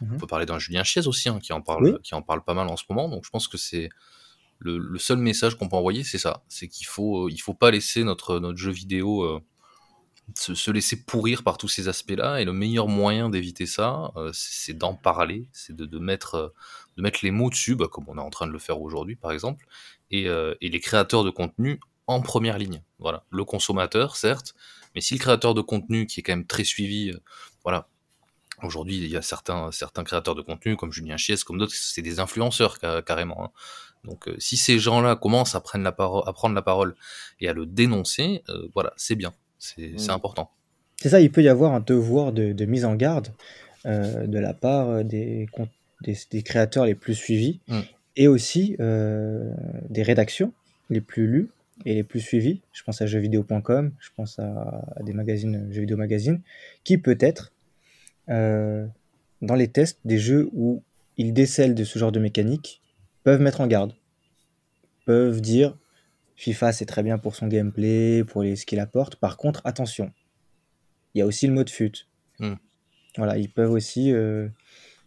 On 0.00 0.06
Mhm. 0.06 0.18
peut 0.18 0.26
parler 0.26 0.46
d'un 0.46 0.58
Julien 0.58 0.82
Chiez 0.84 1.06
aussi 1.06 1.28
hein, 1.28 1.38
qui 1.40 1.52
en 1.52 1.60
parle, 1.62 1.84
Oui. 1.84 1.92
qui 2.02 2.14
en 2.14 2.22
parle 2.22 2.42
pas 2.42 2.54
mal 2.54 2.68
en 2.68 2.76
ce 2.76 2.84
moment. 2.88 3.08
Donc, 3.08 3.24
je 3.24 3.30
pense 3.30 3.48
que 3.48 3.56
c'est 3.56 3.88
le, 4.58 4.78
le 4.78 4.98
seul 4.98 5.18
message 5.18 5.56
qu'on 5.56 5.68
peut 5.68 5.76
envoyer, 5.76 6.02
c'est 6.04 6.18
ça. 6.18 6.42
C'est 6.48 6.68
qu'il 6.68 6.86
faut, 6.86 7.28
il 7.28 7.38
faut 7.38 7.54
pas 7.54 7.70
laisser 7.70 8.04
notre 8.04 8.38
notre 8.40 8.58
jeu 8.58 8.70
vidéo 8.72 9.22
euh, 9.22 9.40
se, 10.34 10.70
laisser 10.72 11.04
pourrir 11.04 11.42
par 11.44 11.56
tous 11.58 11.68
ces 11.68 11.88
aspects-là. 11.88 12.40
Et 12.40 12.44
le 12.44 12.52
meilleur 12.52 12.88
moyen 12.88 13.28
d'éviter 13.30 13.66
ça, 13.66 14.10
euh, 14.16 14.30
c'est 14.32 14.76
d'en 14.76 14.94
parler, 14.94 15.48
c'est 15.52 15.76
de, 15.76 15.98
mettre, 15.98 16.34
euh, 16.34 16.48
de 16.96 17.02
mettre 17.02 17.20
les 17.22 17.30
mots 17.30 17.50
dessus, 17.50 17.76
bah, 17.76 17.86
comme 17.90 18.04
on 18.08 18.16
est 18.16 18.20
en 18.20 18.30
train 18.30 18.46
de 18.46 18.52
le 18.52 18.58
faire 18.58 18.80
aujourd'hui, 18.80 19.14
par 19.16 19.30
exemple, 19.30 19.66
et, 20.10 20.28
euh, 20.28 20.54
et, 20.60 20.68
les 20.68 20.80
créateurs 20.80 21.22
de 21.22 21.30
contenu 21.30 21.78
en 22.06 22.20
première 22.20 22.58
ligne. 22.58 22.82
Voilà, 22.98 23.24
le 23.30 23.44
consommateur, 23.44 24.16
certes, 24.16 24.54
mais 24.94 25.00
si 25.00 25.14
le 25.14 25.20
créateur 25.20 25.54
de 25.54 25.60
contenu, 25.60 26.06
qui 26.06 26.20
est 26.20 26.22
quand 26.22 26.32
même 26.32 26.46
très 26.46 26.64
suivi, 26.64 27.12
voilà, 27.64 27.88
Aujourd'hui, 28.62 28.96
il 28.96 29.08
y 29.08 29.18
a 29.18 29.20
certains, 29.20 29.70
certains 29.70 30.02
créateurs 30.02 30.34
de 30.34 30.40
contenu, 30.40 30.76
comme 30.76 30.90
Julien 30.90 31.18
Chies, 31.18 31.42
comme 31.44 31.58
d'autres, 31.58 31.74
c'est 31.74 32.00
des 32.00 32.20
influenceurs 32.20 32.78
carrément. 33.04 33.44
Hein. 33.44 33.50
Donc, 34.04 34.30
si 34.38 34.56
ces 34.56 34.78
gens-là 34.78 35.14
commencent 35.14 35.54
à 35.54 35.60
prendre, 35.60 35.84
la 35.84 35.92
parole, 35.92 36.22
à 36.26 36.32
prendre 36.32 36.54
la 36.54 36.62
parole 36.62 36.94
et 37.38 37.50
à 37.50 37.52
le 37.52 37.66
dénoncer, 37.66 38.42
voilà, 38.72 38.94
c'est 38.96 39.14
bien. 39.14 39.34
C'est 39.58 40.08
mmh. 40.08 40.10
important. 40.10 40.50
C'est 40.96 41.10
ça, 41.10 41.20
il 41.20 41.30
peut 41.30 41.42
y 41.42 41.48
avoir 41.48 41.72
un 41.74 41.80
devoir 41.80 42.32
de, 42.32 42.64
mise 42.64 42.84
en 42.84 42.94
garde 42.94 43.28
euh, 43.84 44.26
de 44.26 44.38
la 44.38 44.54
part 44.54 44.88
euh, 44.88 45.02
des, 45.02 45.46
des, 46.02 46.42
créateurs 46.42 46.86
les 46.86 46.94
plus 46.94 47.14
suivis 47.14 47.60
mmh. 47.68 47.80
et 48.16 48.28
aussi 48.28 48.76
euh, 48.80 49.52
des 49.88 50.02
rédactions 50.02 50.52
les 50.88 51.00
plus 51.00 51.26
lues 51.26 51.50
et 51.84 51.94
les 51.94 52.04
plus 52.04 52.20
suivies. 52.20 52.62
Je 52.72 52.82
pense 52.82 53.02
à 53.02 53.06
jeuxvideo.com, 53.06 53.92
je 53.98 54.08
pense 54.16 54.38
à, 54.38 54.84
des 55.02 55.12
magazines, 55.12 55.68
Jeux 55.70 55.80
Vidéo 55.80 55.96
Magazine, 55.96 56.40
qui 56.84 56.98
peut-être, 56.98 57.52
dans 58.28 59.54
les 59.54 59.68
tests 59.68 60.00
des 60.04 60.18
jeux 60.18 60.48
où 60.52 60.82
ils 61.16 61.32
décèlent 61.32 61.74
de 61.74 61.84
ce 61.84 61.98
genre 61.98 62.12
de 62.12 62.20
mécanique, 62.20 62.80
peuvent 63.24 63.40
mettre 63.40 63.60
en 63.60 63.66
garde, 63.66 63.92
peuvent 65.04 65.40
dire 65.40 65.76
FIFA, 66.36 66.72
c'est 66.72 66.86
très 66.86 67.02
bien 67.02 67.18
pour 67.18 67.34
son 67.34 67.48
gameplay, 67.48 68.22
pour 68.24 68.42
les, 68.42 68.56
ce 68.56 68.66
qu'il 68.66 68.78
apporte. 68.78 69.16
Par 69.16 69.36
contre, 69.36 69.62
attention, 69.64 70.12
il 71.14 71.20
y 71.20 71.22
a 71.22 71.26
aussi 71.26 71.46
le 71.46 71.54
mode 71.54 71.70
fut. 71.70 72.06
Hmm. 72.38 72.54
Voilà, 73.16 73.38
ils 73.38 73.48
peuvent 73.48 73.72
aussi. 73.72 74.12
Euh, 74.12 74.48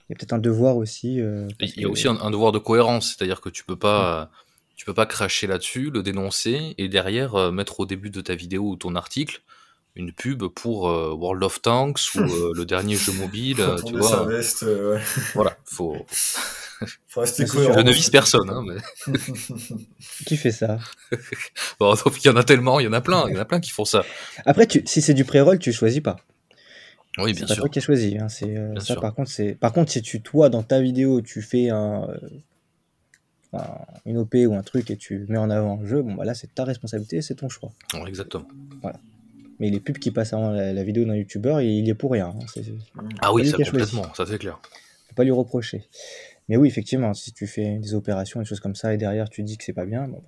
il 0.09 0.13
y 0.13 0.13
a 0.13 0.15
peut-être 0.15 0.33
un 0.33 0.39
devoir 0.39 0.75
aussi. 0.77 1.21
Euh, 1.21 1.47
il 1.59 1.81
y 1.81 1.85
a 1.85 1.89
aussi 1.89 2.07
un, 2.07 2.31
devoir 2.31 2.51
de 2.51 2.57
cohérence, 2.57 3.15
c'est-à-dire 3.15 3.41
que 3.41 3.49
tu 3.49 3.63
peux 3.63 3.77
pas. 3.77 4.31
Tu 4.79 4.85
peux 4.85 4.93
pas 4.93 5.05
cracher 5.05 5.45
là-dessus, 5.45 5.91
le 5.91 6.01
dénoncer 6.01 6.73
et 6.77 6.87
derrière 6.87 7.35
euh, 7.35 7.51
mettre 7.51 7.81
au 7.81 7.85
début 7.85 8.11
de 8.11 8.21
ta 8.21 8.33
vidéo 8.33 8.63
ou 8.63 8.75
ton 8.77 8.95
article 8.95 9.41
une 9.95 10.13
pub 10.13 10.45
pour 10.45 10.83
World 10.83 11.43
of 11.43 11.61
Tanks 11.61 11.99
ou 12.15 12.53
le 12.53 12.63
dernier 12.63 12.95
jeu 12.95 13.11
mobile. 13.11 13.57
tu 13.85 13.97
vois. 13.97 14.23
Veste, 14.23 14.63
Voilà, 15.33 15.57
faut. 15.65 15.97
Je 16.79 17.81
ne 17.81 17.91
vise 17.91 18.09
personne. 18.09 18.49
Hein, 18.49 18.63
mais... 18.65 19.13
qui 20.25 20.37
fait 20.37 20.51
ça? 20.51 20.77
Bon, 21.77 21.93
Il 21.95 22.25
y 22.25 22.29
en 22.29 22.37
a 22.37 22.43
tellement, 22.45 22.79
il 22.79 22.85
y 22.85 22.87
en 22.87 22.93
a 22.93 23.01
plein, 23.01 23.27
il 23.27 23.33
y 23.33 23.37
en 23.37 23.41
a 23.41 23.45
plein 23.45 23.59
qui 23.59 23.71
font 23.71 23.83
ça. 23.83 24.05
Après, 24.45 24.65
tu, 24.65 24.83
si 24.85 25.01
c'est 25.01 25.13
du 25.13 25.25
pré-roll, 25.25 25.59
tu 25.59 25.73
choisis 25.73 25.99
pas. 25.99 26.15
Oui, 27.17 27.33
bien 27.33 27.47
sûr. 27.47 27.55
C'est 27.55 27.61
toi 27.61 27.69
qui 27.69 27.79
as 27.79 27.81
choisi. 27.81 28.17
Hein, 28.17 28.29
c'est, 28.29 28.55
euh, 28.55 28.79
ça, 28.79 28.95
par 28.95 29.13
contre, 29.13 29.29
c'est. 29.29 29.55
Par 29.55 29.73
contre, 29.73 29.91
si 29.91 30.01
tu, 30.01 30.21
toi, 30.21 30.49
dans 30.49 30.63
ta 30.63 30.79
vidéo, 30.79 31.21
tu 31.21 31.41
fais 31.41 31.69
un, 31.69 32.07
euh, 32.07 32.17
une 34.05 34.17
OP 34.17 34.35
ou 34.47 34.55
un 34.55 34.63
truc 34.63 34.91
et 34.91 34.97
tu 34.97 35.25
mets 35.27 35.37
en 35.37 35.49
avant 35.49 35.79
un 35.81 35.85
jeu, 35.85 36.01
bon, 36.01 36.13
bah 36.13 36.25
là, 36.25 36.33
c'est 36.33 36.53
ta 36.53 36.63
responsabilité, 36.63 37.21
c'est 37.21 37.35
ton 37.35 37.49
choix. 37.49 37.71
exactement. 38.07 38.47
Voilà. 38.81 38.99
Mais 39.59 39.69
les 39.69 39.79
pubs 39.79 39.97
qui 39.97 40.11
passent 40.11 40.33
avant 40.33 40.51
la, 40.51 40.83
vidéo 40.83 41.05
d'un 41.05 41.15
youtubeur, 41.15 41.59
il, 41.61 41.85
y 41.85 41.89
est 41.89 41.93
pour 41.93 42.11
rien. 42.11 42.27
Hein, 42.27 43.03
ah 43.21 43.33
oui, 43.33 43.47
ça 43.47 43.57
complètement, 43.57 44.13
ça 44.13 44.25
c'est 44.25 44.37
clair. 44.37 44.59
Faut 45.09 45.15
pas 45.15 45.23
lui 45.23 45.31
reprocher. 45.31 45.85
Mais 46.47 46.57
oui, 46.57 46.67
effectivement, 46.67 47.13
si 47.13 47.33
tu 47.33 47.45
fais 47.45 47.77
des 47.77 47.93
opérations, 47.93 48.39
des 48.39 48.45
choses 48.45 48.59
comme 48.59 48.75
ça, 48.75 48.93
et 48.93 48.97
derrière 48.97 49.29
tu 49.29 49.43
dis 49.43 49.57
que 49.57 49.63
c'est 49.63 49.73
pas 49.73 49.85
bien, 49.85 50.07
bon, 50.07 50.23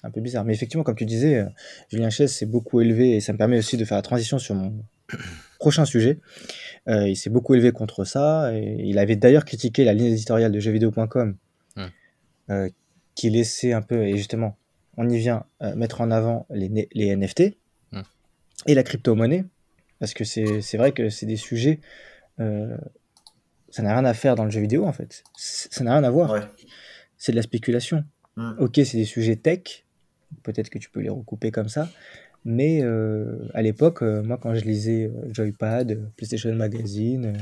c'est 0.00 0.06
un 0.06 0.10
peu 0.10 0.20
bizarre. 0.20 0.44
Mais 0.44 0.52
effectivement, 0.52 0.84
comme 0.84 0.96
tu 0.96 1.06
disais, 1.06 1.36
euh, 1.36 1.46
Julien 1.88 2.10
Chess 2.10 2.36
s'est 2.36 2.46
beaucoup 2.46 2.80
élevé, 2.80 3.16
et 3.16 3.20
ça 3.20 3.32
me 3.32 3.38
permet 3.38 3.58
aussi 3.58 3.76
de 3.76 3.84
faire 3.84 3.96
la 3.96 4.02
transition 4.02 4.38
sur 4.38 4.54
mon 4.54 4.74
prochain 5.58 5.86
sujet. 5.86 6.20
Euh, 6.88 7.08
il 7.08 7.16
s'est 7.16 7.30
beaucoup 7.30 7.54
élevé 7.54 7.72
contre 7.72 8.04
ça, 8.04 8.54
et 8.54 8.76
il 8.80 8.98
avait 8.98 9.16
d'ailleurs 9.16 9.46
critiqué 9.46 9.84
la 9.84 9.94
ligne 9.94 10.12
éditoriale 10.12 10.52
de 10.52 10.60
jeuxvideo.com. 10.60 11.36
euh, 12.50 12.68
qui 13.14 13.30
laissait 13.30 13.72
un 13.72 13.82
peu, 13.82 14.04
et 14.04 14.16
justement, 14.16 14.56
on 14.96 15.08
y 15.08 15.18
vient, 15.18 15.44
mettre 15.76 16.00
en 16.00 16.10
avant 16.10 16.46
les, 16.50 16.88
les 16.92 17.16
NFT 17.16 17.56
mmh. 17.92 18.00
et 18.66 18.74
la 18.74 18.82
crypto-monnaie, 18.82 19.44
parce 19.98 20.14
que 20.14 20.24
c'est 20.24 20.76
vrai 20.76 20.92
que 20.92 21.08
c'est 21.08 21.26
des 21.26 21.36
sujets 21.36 21.80
ça 23.74 23.82
n'a 23.82 23.92
rien 23.92 24.04
à 24.04 24.14
faire 24.14 24.36
dans 24.36 24.44
le 24.44 24.52
jeu 24.52 24.60
vidéo 24.60 24.86
en 24.86 24.92
fait. 24.92 25.24
Ça 25.36 25.82
n'a 25.82 25.94
rien 25.94 26.04
à 26.04 26.10
voir. 26.10 26.48
C'est 27.18 27.32
de 27.32 27.36
la 27.36 27.42
spéculation. 27.42 28.04
Mm. 28.36 28.52
Ok, 28.60 28.74
c'est 28.84 28.96
des 28.96 29.04
sujets 29.04 29.34
tech. 29.34 29.84
Peut-être 30.44 30.70
que 30.70 30.78
tu 30.78 30.90
peux 30.90 31.00
les 31.00 31.08
recouper 31.08 31.50
comme 31.50 31.68
ça. 31.68 31.88
Mais 32.44 32.84
euh, 32.84 33.48
à 33.52 33.62
l'époque, 33.62 34.02
euh, 34.02 34.22
moi, 34.22 34.38
quand 34.40 34.54
je 34.54 34.60
lisais 34.60 35.06
euh, 35.06 35.32
Joypad, 35.32 36.08
PlayStation 36.16 36.54
Magazine, 36.54 37.32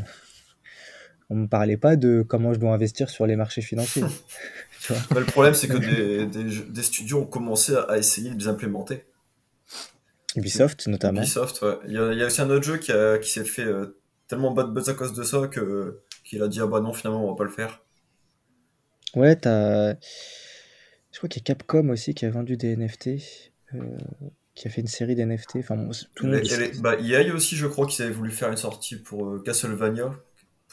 on 1.32 1.36
me 1.36 1.46
parlait 1.48 1.76
pas 1.76 1.96
de 1.96 2.24
comment 2.26 2.52
je 2.52 2.58
dois 2.58 2.72
investir 2.72 3.10
sur 3.10 3.26
les 3.26 3.36
marchés 3.36 3.62
financiers. 3.62 4.02
le 4.90 5.24
problème, 5.24 5.54
c'est 5.54 5.68
que 5.68 5.76
des, 5.76 6.82
studios 6.82 7.20
ont 7.20 7.26
commencé 7.26 7.74
à, 7.88 7.98
essayer 7.98 8.30
de 8.30 8.38
les 8.38 8.48
implémenter. 8.48 9.04
Ubisoft, 10.36 10.86
notamment. 10.86 11.20
Ubisoft, 11.20 11.62
ouais. 11.62 11.78
Il 11.86 11.94
y, 11.94 11.98
a, 11.98 12.26
aussi 12.26 12.40
un 12.40 12.50
autre 12.50 12.64
jeu 12.64 12.78
qui, 12.78 12.92
qui 13.22 13.30
s'est 13.30 13.44
fait 13.44 13.66
tellement 14.28 14.52
bad 14.52 14.72
buzz 14.72 14.88
à 14.88 14.94
cause 14.94 15.12
de 15.12 15.22
ça 15.22 15.46
que 15.48 16.00
qu'il 16.24 16.42
a 16.42 16.48
dit 16.48 16.60
ah 16.60 16.66
bah 16.66 16.80
non 16.80 16.94
finalement 16.94 17.24
on 17.24 17.30
va 17.30 17.36
pas 17.36 17.44
le 17.44 17.50
faire. 17.50 17.82
Ouais, 19.14 19.36
t'as. 19.36 19.94
Je 21.12 21.18
crois 21.18 21.28
qu'il 21.28 21.42
y 21.42 21.44
a 21.44 21.44
Capcom 21.44 21.90
aussi 21.90 22.14
qui 22.14 22.24
a 22.24 22.30
vendu 22.30 22.56
des 22.56 22.74
NFT, 22.74 23.08
euh, 23.74 23.98
qui 24.54 24.66
a 24.66 24.70
fait 24.70 24.80
une 24.80 24.86
série 24.86 25.14
d'NFT. 25.14 25.56
Enfin, 25.56 25.76
tout 26.14 26.26
le 26.26 26.38
monde. 26.38 26.80
Bah, 26.80 26.96
EA 26.98 27.34
aussi, 27.34 27.56
je 27.56 27.66
crois 27.66 27.86
qu'ils 27.86 28.04
avaient 28.04 28.14
voulu 28.14 28.30
faire 28.30 28.48
une 28.48 28.56
sortie 28.56 28.96
pour 28.96 29.26
euh, 29.28 29.42
Castlevania 29.44 30.14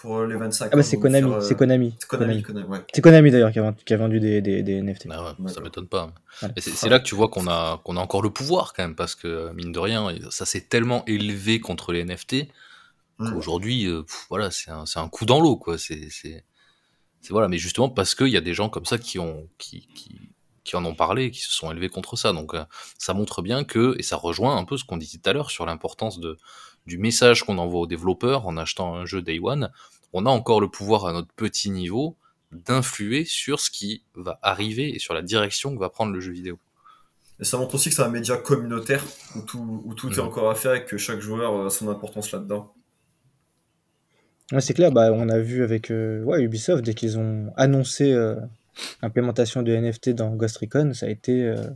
pour 0.02 0.18
euh, 0.18 0.28
les 0.28 0.36
25 0.36 0.70
Ah 0.72 0.76
bah 0.76 0.84
c'est 0.84 0.98
Konami, 0.98 1.32
c'est 1.42 1.56
Konami. 1.56 1.96
C'est 2.00 2.08
Konami, 2.08 2.44
C'est 2.94 3.02
Konami 3.02 3.32
d'ailleurs 3.32 3.52
qui, 3.52 3.84
qui, 3.86 3.94
a 3.94 3.98
vendu 3.98 4.20
des, 4.20 4.42
des, 4.42 4.64
des 4.64 4.82
NFT. 4.82 5.08
Ah 5.12 5.36
ouais, 5.40 5.52
ça 5.52 5.62
m'étonne 5.62 5.88
pas. 5.88 6.12
C'est 6.58 6.90
là 6.90 7.00
que 7.00 7.06
tu 7.06 7.16
vois 7.16 7.30
qu'on 7.30 7.48
a, 7.48 7.82
qu'on 7.84 7.98
a 7.98 8.00
encore 8.00 8.22
le 8.22 8.30
pouvoir 8.30 8.74
quand 8.74 8.84
même, 8.84 8.96
parce 8.96 9.16
que 9.16 9.52
mine 9.54 9.72
de 9.72 9.80
rien, 9.80 10.08
ça 10.30 10.46
s'est 10.46 10.62
tellement 10.62 11.04
élevé 11.06 11.60
contre 11.60 11.92
les 11.92 12.04
NFT 12.04 12.48
Mmh. 13.20 13.34
Aujourd'hui, 13.36 13.86
euh, 13.86 14.04
voilà, 14.30 14.50
c'est 14.50 14.72
un, 14.72 14.86
un, 14.96 15.10
coup 15.10 15.26
dans 15.26 15.42
l'eau, 15.42 15.58
quoi. 15.58 15.78
C'est, 15.78 16.10
c'est, 16.10 16.46
voilà, 17.30 17.50
mais 17.50 17.58
justement 17.58 17.90
parce 17.90 18.16
qu'il 18.16 18.30
y 18.30 18.38
a 18.38 18.42
des 18.42 18.54
gens 18.54 18.70
comme 18.70 18.86
ça 18.86 18.98
qui 18.98 19.20
ont, 19.20 19.50
qui, 19.58 19.88
qui, 19.94 20.32
qui, 20.64 20.76
en 20.78 20.86
ont 20.86 20.96
parlé, 20.96 21.30
qui 21.30 21.42
se 21.42 21.52
sont 21.52 21.70
élevés 21.70 21.90
contre 21.90 22.16
ça. 22.16 22.32
Donc, 22.32 22.54
euh, 22.54 22.64
ça 22.98 23.14
montre 23.14 23.42
bien 23.42 23.66
que, 23.66 23.94
et 24.00 24.04
ça 24.04 24.16
rejoint 24.16 24.56
un 24.56 24.64
peu 24.64 24.78
ce 24.78 24.86
qu'on 24.86 24.96
disait 24.96 25.18
tout 25.18 25.30
à 25.30 25.34
l'heure 25.34 25.52
sur 25.52 25.66
l'importance 25.66 26.22
de, 26.22 26.38
du 26.90 26.98
message 26.98 27.44
qu'on 27.44 27.58
envoie 27.58 27.80
aux 27.80 27.88
développeurs 27.88 28.48
en 28.48 28.58
achetant 28.58 28.96
un 28.96 29.06
jeu 29.06 29.22
Day 29.22 29.40
One. 29.42 29.72
On 30.12 30.26
a 30.26 30.30
encore 30.30 30.60
le 30.60 30.70
pouvoir 30.70 31.06
à 31.06 31.14
notre 31.14 31.32
petit 31.34 31.70
niveau 31.70 32.18
d'influer 32.52 33.26
sur 33.26 33.60
ce 33.60 33.70
qui 33.70 34.04
va 34.16 34.40
arriver 34.42 34.94
et 34.94 35.00
sur 35.00 35.14
la 35.14 35.22
direction 35.22 35.74
que 35.74 35.80
va 35.80 35.90
prendre 35.90 36.12
le 36.12 36.20
jeu 36.20 36.32
vidéo. 36.32 36.60
Et 37.40 37.46
ça 37.46 37.58
montre 37.58 37.76
aussi 37.76 37.90
que 37.90 37.96
c'est 37.96 38.02
un 38.02 38.10
média 38.10 38.36
communautaire 38.36 39.06
où 39.36 39.42
tout, 39.42 39.84
où 39.86 39.94
tout 39.94 40.12
est 40.12 40.18
mmh. 40.18 40.26
encore 40.26 40.50
à 40.50 40.56
faire 40.56 40.74
et 40.74 40.84
que 40.84 40.98
chaque 40.98 41.22
joueur 41.22 41.68
a 41.68 41.70
son 41.70 41.88
importance 41.88 42.32
là-dedans 42.32 42.74
c'est 44.60 44.74
clair, 44.74 44.92
bah, 44.92 45.12
on 45.14 45.30
a 45.30 45.40
vu 45.40 45.64
avec 45.64 45.92
euh, 45.92 46.24
ouais, 46.24 46.42
Ubisoft, 46.42 46.84
dès 46.84 46.96
qu'ils 46.96 47.20
ont 47.20 47.54
annoncé 47.56 48.12
euh, 48.12 48.36
l'implémentation 49.04 49.62
de 49.62 49.76
NFT 49.76 50.10
dans 50.10 50.36
Ghost 50.36 50.58
Recon, 50.58 50.94
ça 50.94 51.06
a 51.06 51.10
été 51.10 51.44
euh, 51.44 51.70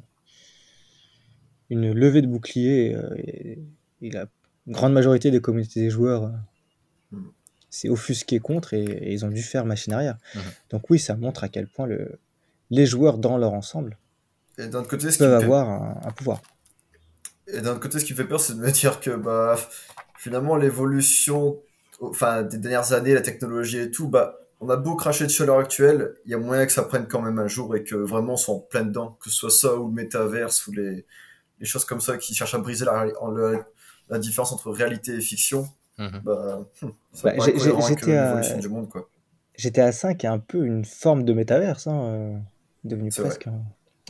une 1.70 1.93
levée 1.93 2.22
de 2.22 2.28
bouclier. 2.28 2.95
Et, 3.18 3.59
la 4.09 4.26
grande 4.68 4.93
majorité 4.93 5.32
des 5.32 5.41
communautés 5.41 5.82
des 5.82 5.89
joueurs 5.89 6.32
s'est 7.70 7.89
offusqué 7.89 8.39
contre 8.39 8.74
et, 8.74 9.11
ils 9.11 9.26
ont 9.26 9.30
dû 9.30 9.41
faire 9.41 9.66
machine 9.66 9.93
arrière. 9.93 10.18
Mmh. 10.36 10.39
Donc 10.70 10.89
oui, 10.89 10.99
ça 10.99 11.16
montre 11.16 11.43
à 11.43 11.49
quel 11.49 11.68
point 11.68 11.88
le, 11.88 12.20
les 12.70 12.86
joueurs 12.86 13.18
dans 13.18 13.38
leur 13.38 13.53
ensemble 13.53 13.97
et 14.57 14.68
d'un 14.68 14.84
côté, 14.84 15.09
ce 15.09 15.18
peuvent 15.18 15.34
avoir 15.34 15.68
un, 16.05 16.11
pouvoir. 16.11 16.41
Et 17.47 17.61
d'un 17.61 17.78
côté, 17.80 17.99
ce 17.99 18.05
qui 18.05 18.14
fait 18.14 18.26
peur, 18.26 18.39
c'est 18.39 18.53
de 18.53 18.59
me 18.59 18.72
dire 18.72 18.99
que 18.99 19.11
bah, 19.11 19.57
finalement, 20.18 20.55
l'évolution 20.55 21.59
enfin, 22.01 22.43
des 22.43 22.57
dernières 22.57 22.93
années, 22.93 23.14
la 23.14 23.22
technologie 23.22 23.80
et 23.80 23.91
tout, 23.91 24.07
bah, 24.07 24.39
on 24.59 24.70
a 24.70 24.78
beau 24.78 24.95
cracher 24.95 25.26
dessus 25.26 25.43
à 25.43 25.45
l'heure 25.45 25.59
actuelle, 25.59 26.16
il 26.26 26.32
y 26.32 26.34
a 26.34 26.38
moyen 26.38 26.66
que 26.66 26.72
ça 26.72 26.84
prenne 26.84 27.07
quand 27.07 27.22
même 27.22 27.39
un 27.39 27.47
jour 27.47 27.76
et 27.76 27.84
que 27.84 27.95
vraiment 27.95 28.34
on 28.34 28.38
soit 28.38 28.55
en 28.55 28.59
plein 28.59 28.84
dedans, 28.84 29.18
que 29.20 29.30
ce 29.30 29.36
soit 29.36 29.51
ça 29.51 29.76
ou 29.76 29.88
le 29.88 29.93
métaverse 29.93 30.68
ou 30.68 30.72
les, 30.72 31.05
les 31.59 31.66
choses 31.66 31.84
comme 31.84 31.99
ça 31.99 32.18
qui 32.18 32.34
cherchent 32.34 32.55
à 32.55 32.59
briser 32.59 32.86
la, 32.86 33.05
la, 33.05 33.68
différence 34.20 34.51
entre 34.51 34.72
réalité 34.72 35.14
et 35.16 35.22
fiction. 35.22 35.68
Mhm. 35.97 36.22
Bah, 36.24 36.66
hmm, 36.82 36.89
bah, 37.24 37.34
j'étais 37.88 38.18
à... 38.18 38.58
du 38.58 38.70
monde, 38.70 38.89
quoi. 38.89 39.10
GTA 39.56 39.91
5 39.91 40.24
est 40.24 40.28
un 40.28 40.39
peu 40.39 40.66
une 40.66 40.84
forme 40.84 41.24
de 41.24 41.34
métaverse, 41.34 41.86
hein, 41.86 42.04
euh, 42.06 42.38
devenu 42.84 43.10
presque 43.10 43.47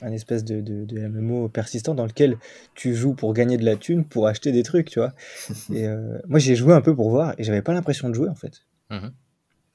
un 0.01 0.11
espèce 0.11 0.43
de, 0.43 0.61
de, 0.61 1.07
MMO 1.07 1.49
persistant 1.49 1.93
dans 1.95 2.05
lequel 2.05 2.37
tu 2.75 2.95
joues 2.95 3.13
pour 3.13 3.33
gagner 3.33 3.57
de 3.57 3.65
la 3.65 3.75
thune, 3.75 4.05
pour 4.05 4.27
acheter 4.27 4.51
des 4.51 4.63
trucs, 4.63 4.89
tu 4.89 4.99
vois. 4.99 5.13
et 5.73 5.87
euh, 5.87 6.17
moi, 6.27 6.39
j'ai 6.39 6.55
joué 6.55 6.73
un 6.73 6.81
peu 6.81 6.95
pour 6.95 7.09
voir 7.09 7.33
et 7.37 7.43
j'avais 7.43 7.61
pas 7.61 7.73
l'impression 7.73 8.09
de 8.09 8.13
jouer 8.13 8.29
en 8.29 8.35
fait. 8.35 8.65
Mmh 8.89 9.09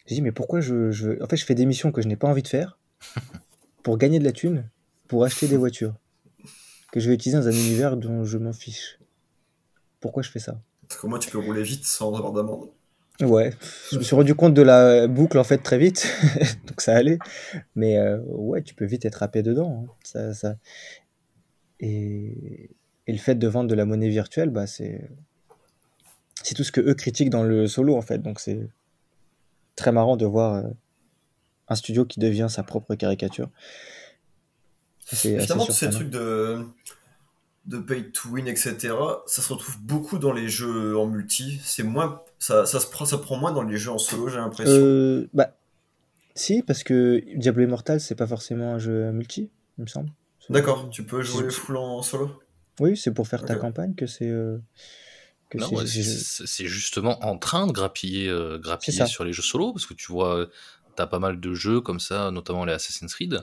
j'ai 0.06 0.14
dit, 0.14 0.22
mais 0.22 0.32
pourquoi 0.32 0.62
je, 0.62 0.90
je. 0.90 1.22
En 1.22 1.26
fait, 1.26 1.36
je 1.36 1.44
fais 1.44 1.54
des 1.54 1.66
missions 1.66 1.92
que 1.92 2.00
je 2.00 2.08
n'ai 2.08 2.16
pas 2.16 2.28
envie 2.28 2.42
de 2.42 2.48
faire 2.48 2.78
pour 3.82 3.98
gagner 3.98 4.18
de 4.18 4.24
la 4.24 4.32
thune, 4.32 4.64
pour 5.06 5.22
acheter 5.22 5.48
des 5.48 5.58
voitures 5.58 5.94
que 6.92 7.00
je 7.00 7.08
vais 7.08 7.14
utiliser 7.14 7.38
dans 7.38 7.46
un 7.46 7.52
univers 7.52 7.96
dont 7.98 8.24
je 8.24 8.38
m'en 8.38 8.54
fiche. 8.54 8.97
Pourquoi 10.00 10.22
je 10.22 10.30
fais 10.30 10.38
ça? 10.38 10.60
Parce 10.88 11.00
que 11.00 11.06
moi, 11.06 11.18
tu 11.18 11.30
peux 11.30 11.38
rouler 11.38 11.62
vite 11.62 11.84
sans 11.84 12.14
avoir 12.14 12.32
d'amende. 12.32 12.70
Ouais, 13.20 13.52
je 13.90 13.98
me 13.98 14.02
suis 14.02 14.14
rendu 14.14 14.34
compte 14.36 14.54
de 14.54 14.62
la 14.62 15.08
boucle 15.08 15.38
en 15.38 15.44
fait 15.44 15.58
très 15.58 15.76
vite, 15.76 16.06
donc 16.66 16.80
ça 16.80 16.94
allait. 16.94 17.18
Mais 17.74 17.98
euh, 17.98 18.18
ouais, 18.28 18.62
tu 18.62 18.74
peux 18.74 18.84
vite 18.84 19.04
être 19.04 19.22
happé 19.24 19.42
dedans. 19.42 19.86
hein. 19.88 19.92
Ça, 20.04 20.34
ça... 20.34 20.54
Et... 21.80 22.70
et 23.08 23.12
le 23.12 23.18
fait 23.18 23.34
de 23.34 23.48
vendre 23.48 23.68
de 23.68 23.74
la 23.74 23.84
monnaie 23.84 24.08
virtuelle, 24.08 24.50
bah 24.50 24.68
c'est 24.68 25.10
c'est 26.44 26.54
tout 26.54 26.64
ce 26.64 26.70
que 26.70 26.80
eux 26.80 26.94
critiquent 26.94 27.30
dans 27.30 27.42
le 27.42 27.66
solo 27.66 27.96
en 27.96 28.02
fait. 28.02 28.18
Donc 28.18 28.38
c'est 28.38 28.68
très 29.74 29.90
marrant 29.92 30.16
de 30.16 30.24
voir 30.24 30.54
euh, 30.54 30.68
un 31.68 31.74
studio 31.74 32.04
qui 32.04 32.20
devient 32.20 32.46
sa 32.48 32.62
propre 32.62 32.94
caricature. 32.94 33.50
C'est 35.04 35.40
Finalement, 35.40 35.66
tous 35.66 35.72
ces 35.72 35.90
trucs 35.90 36.10
de, 36.10 36.64
de 37.68 37.78
pay 37.78 38.10
to 38.10 38.30
win, 38.30 38.48
etc., 38.48 39.22
ça 39.26 39.42
se 39.42 39.52
retrouve 39.52 39.78
beaucoup 39.80 40.18
dans 40.18 40.32
les 40.32 40.48
jeux 40.48 40.96
en 40.98 41.06
multi. 41.06 41.60
C'est 41.62 41.82
moins, 41.82 42.22
ça, 42.38 42.66
ça, 42.66 42.80
se 42.80 42.86
prend, 42.86 43.04
ça 43.04 43.18
prend 43.18 43.36
moins 43.36 43.52
dans 43.52 43.62
les 43.62 43.76
jeux 43.76 43.90
en 43.90 43.98
solo, 43.98 44.28
j'ai 44.28 44.38
l'impression. 44.38 44.72
Euh, 44.72 45.28
bah 45.34 45.54
si, 46.34 46.62
parce 46.62 46.82
que 46.82 47.22
Diablo 47.36 47.64
Immortal 47.64 48.00
c'est 48.00 48.14
pas 48.14 48.26
forcément 48.26 48.74
un 48.74 48.78
jeu 48.78 49.10
multi, 49.12 49.50
il 49.76 49.82
me 49.82 49.86
semble. 49.86 50.10
D'accord, 50.50 50.88
tu 50.90 51.04
peux 51.04 51.22
jouer 51.22 51.50
full 51.50 51.76
en 51.76 52.02
solo? 52.02 52.40
Oui, 52.80 52.96
c'est 52.96 53.12
pour 53.12 53.28
faire 53.28 53.44
ta 53.44 53.56
campagne 53.56 53.94
que 53.94 54.06
c'est 54.06 54.30
euh, 54.30 54.58
c'est- 55.52 55.58
ouais, 55.74 55.86
c'est- 55.86 56.66
justement 56.66 57.22
en 57.24 57.38
train 57.38 57.66
de 57.66 57.72
grappiller, 57.72 58.28
euh, 58.28 58.58
grappiller 58.58 59.04
sur 59.06 59.24
les 59.24 59.32
jeux 59.32 59.42
solo, 59.42 59.72
parce 59.72 59.84
que 59.86 59.94
tu 59.94 60.12
vois, 60.12 60.48
t'as 60.96 61.06
pas 61.06 61.18
mal 61.18 61.40
de 61.40 61.54
jeux 61.54 61.80
comme 61.80 62.00
ça, 62.00 62.30
notamment 62.30 62.64
les 62.64 62.72
Assassin's 62.72 63.12
Creed. 63.14 63.42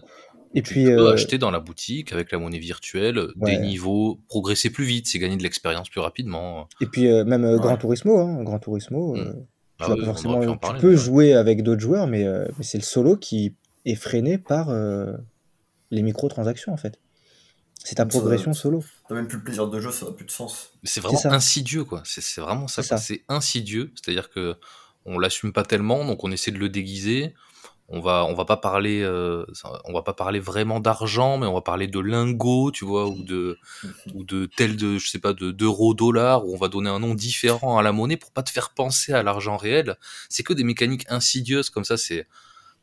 Et 0.53 0.61
Tu 0.61 0.73
puis, 0.73 0.85
peux 0.85 1.07
euh, 1.09 1.13
acheter 1.13 1.37
dans 1.37 1.51
la 1.51 1.59
boutique 1.59 2.13
avec 2.13 2.31
la 2.31 2.37
monnaie 2.39 2.59
virtuelle 2.59 3.19
Ouais. 3.37 3.57
des 3.57 3.59
niveaux, 3.59 4.19
progresser 4.29 4.69
plus 4.69 4.85
vite, 4.85 5.07
c'est 5.07 5.19
gagner 5.19 5.35
de 5.37 5.43
l'expérience 5.43 5.89
plus 5.89 5.99
rapidement. 6.01 6.67
et 6.81 6.85
puis 6.85 7.07
euh, 7.07 7.25
même 7.25 7.43
euh, 7.43 7.53
Ouais. 7.55 7.59
Gran 7.61 7.77
Turismo, 7.77 8.19
hein, 8.19 8.43
Gran 8.43 8.59
Turismo, 8.59 9.15
euh, 9.17 9.23
Mm. 9.23 9.33
tu 9.33 9.45
Ah 9.79 10.05
forcément, 10.05 10.39
tu 10.53 10.57
parler, 10.59 10.79
peux 10.79 10.91
mais 10.91 10.97
jouer 10.97 11.33
avec 11.33 11.61
d'autres 11.63 11.81
joueurs, 11.81 12.07
mais, 12.07 12.23
euh, 12.25 12.45
mais 12.57 12.63
c'est 12.63 12.77
le 12.77 12.83
solo 12.83 13.17
qui 13.17 13.53
est 13.83 13.95
freiné 13.95 14.37
par 14.37 14.69
euh, 14.69 15.13
les 15.91 16.01
microtransactions 16.01 16.71
en 16.73 16.77
fait. 16.77 16.99
C'est 17.83 17.95
ta 17.95 18.03
ça, 18.03 18.07
progression 18.07 18.53
solo. 18.53 18.83
T'as 19.09 19.15
même 19.15 19.27
plus 19.27 19.37
le 19.37 19.43
plaisir 19.43 19.67
de 19.67 19.79
jeu, 19.79 19.91
ça 19.91 20.05
n'a 20.05 20.11
plus 20.13 20.25
de 20.25 20.31
sens. 20.31 20.71
C'est 20.83 21.01
vraiment 21.01 21.19
ça. 21.19 21.31
insidieux, 21.33 21.83
quoi. 21.83 22.01
C'est 22.05 22.39
vraiment 22.41 22.67
ça. 22.67 22.81
C'est 22.81 22.87
quoi. 22.89 22.97
ça. 22.97 23.03
C'est 23.03 23.21
insidieux, 23.27 23.91
c'est-à-dire 23.95 24.29
que 24.29 24.55
on 25.05 25.19
l'assume 25.19 25.53
pas 25.53 25.63
tellement, 25.63 26.03
donc 26.05 26.23
on 26.23 26.31
essaie 26.31 26.49
de 26.51 26.57
le 26.57 26.69
déguiser. 26.69 27.35
On 27.87 27.99
va, 27.99 28.25
on 28.25 28.33
va 28.33 28.45
pas 28.45 28.57
parler, 28.57 29.01
euh, 29.03 29.45
on 29.83 29.93
va 29.93 30.01
pas 30.01 30.13
parler 30.13 30.39
vraiment 30.39 30.79
d'argent, 30.79 31.37
mais 31.37 31.45
on 31.45 31.53
va 31.53 31.61
parler 31.61 31.87
de 31.87 31.99
lingots, 31.99 32.71
tu 32.71 32.83
vois, 32.83 33.07
ou 33.07 33.21
de, 33.23 33.59
ou 34.15 34.23
de 34.23 34.47
tel 34.47 34.75
de, 34.75 34.97
je 34.97 35.07
sais 35.07 35.19
pas, 35.19 35.33
de 35.33 35.51
d'euros, 35.51 35.93
dollars, 35.93 36.45
où 36.47 36.53
on 36.55 36.57
va 36.57 36.67
donner 36.67 36.89
un 36.89 36.97
nom 36.99 37.13
différent 37.13 37.77
à 37.77 37.83
la 37.83 37.91
monnaie 37.91 38.17
pour 38.17 38.31
pas 38.31 38.41
te 38.41 38.49
faire 38.49 38.71
penser 38.71 39.13
à 39.13 39.21
l'argent 39.21 39.55
réel. 39.55 39.97
C'est 40.29 40.41
que 40.41 40.53
des 40.53 40.63
mécaniques 40.63 41.05
insidieuses 41.09 41.69
comme 41.69 41.83
ça, 41.83 41.95
c'est, 41.95 42.25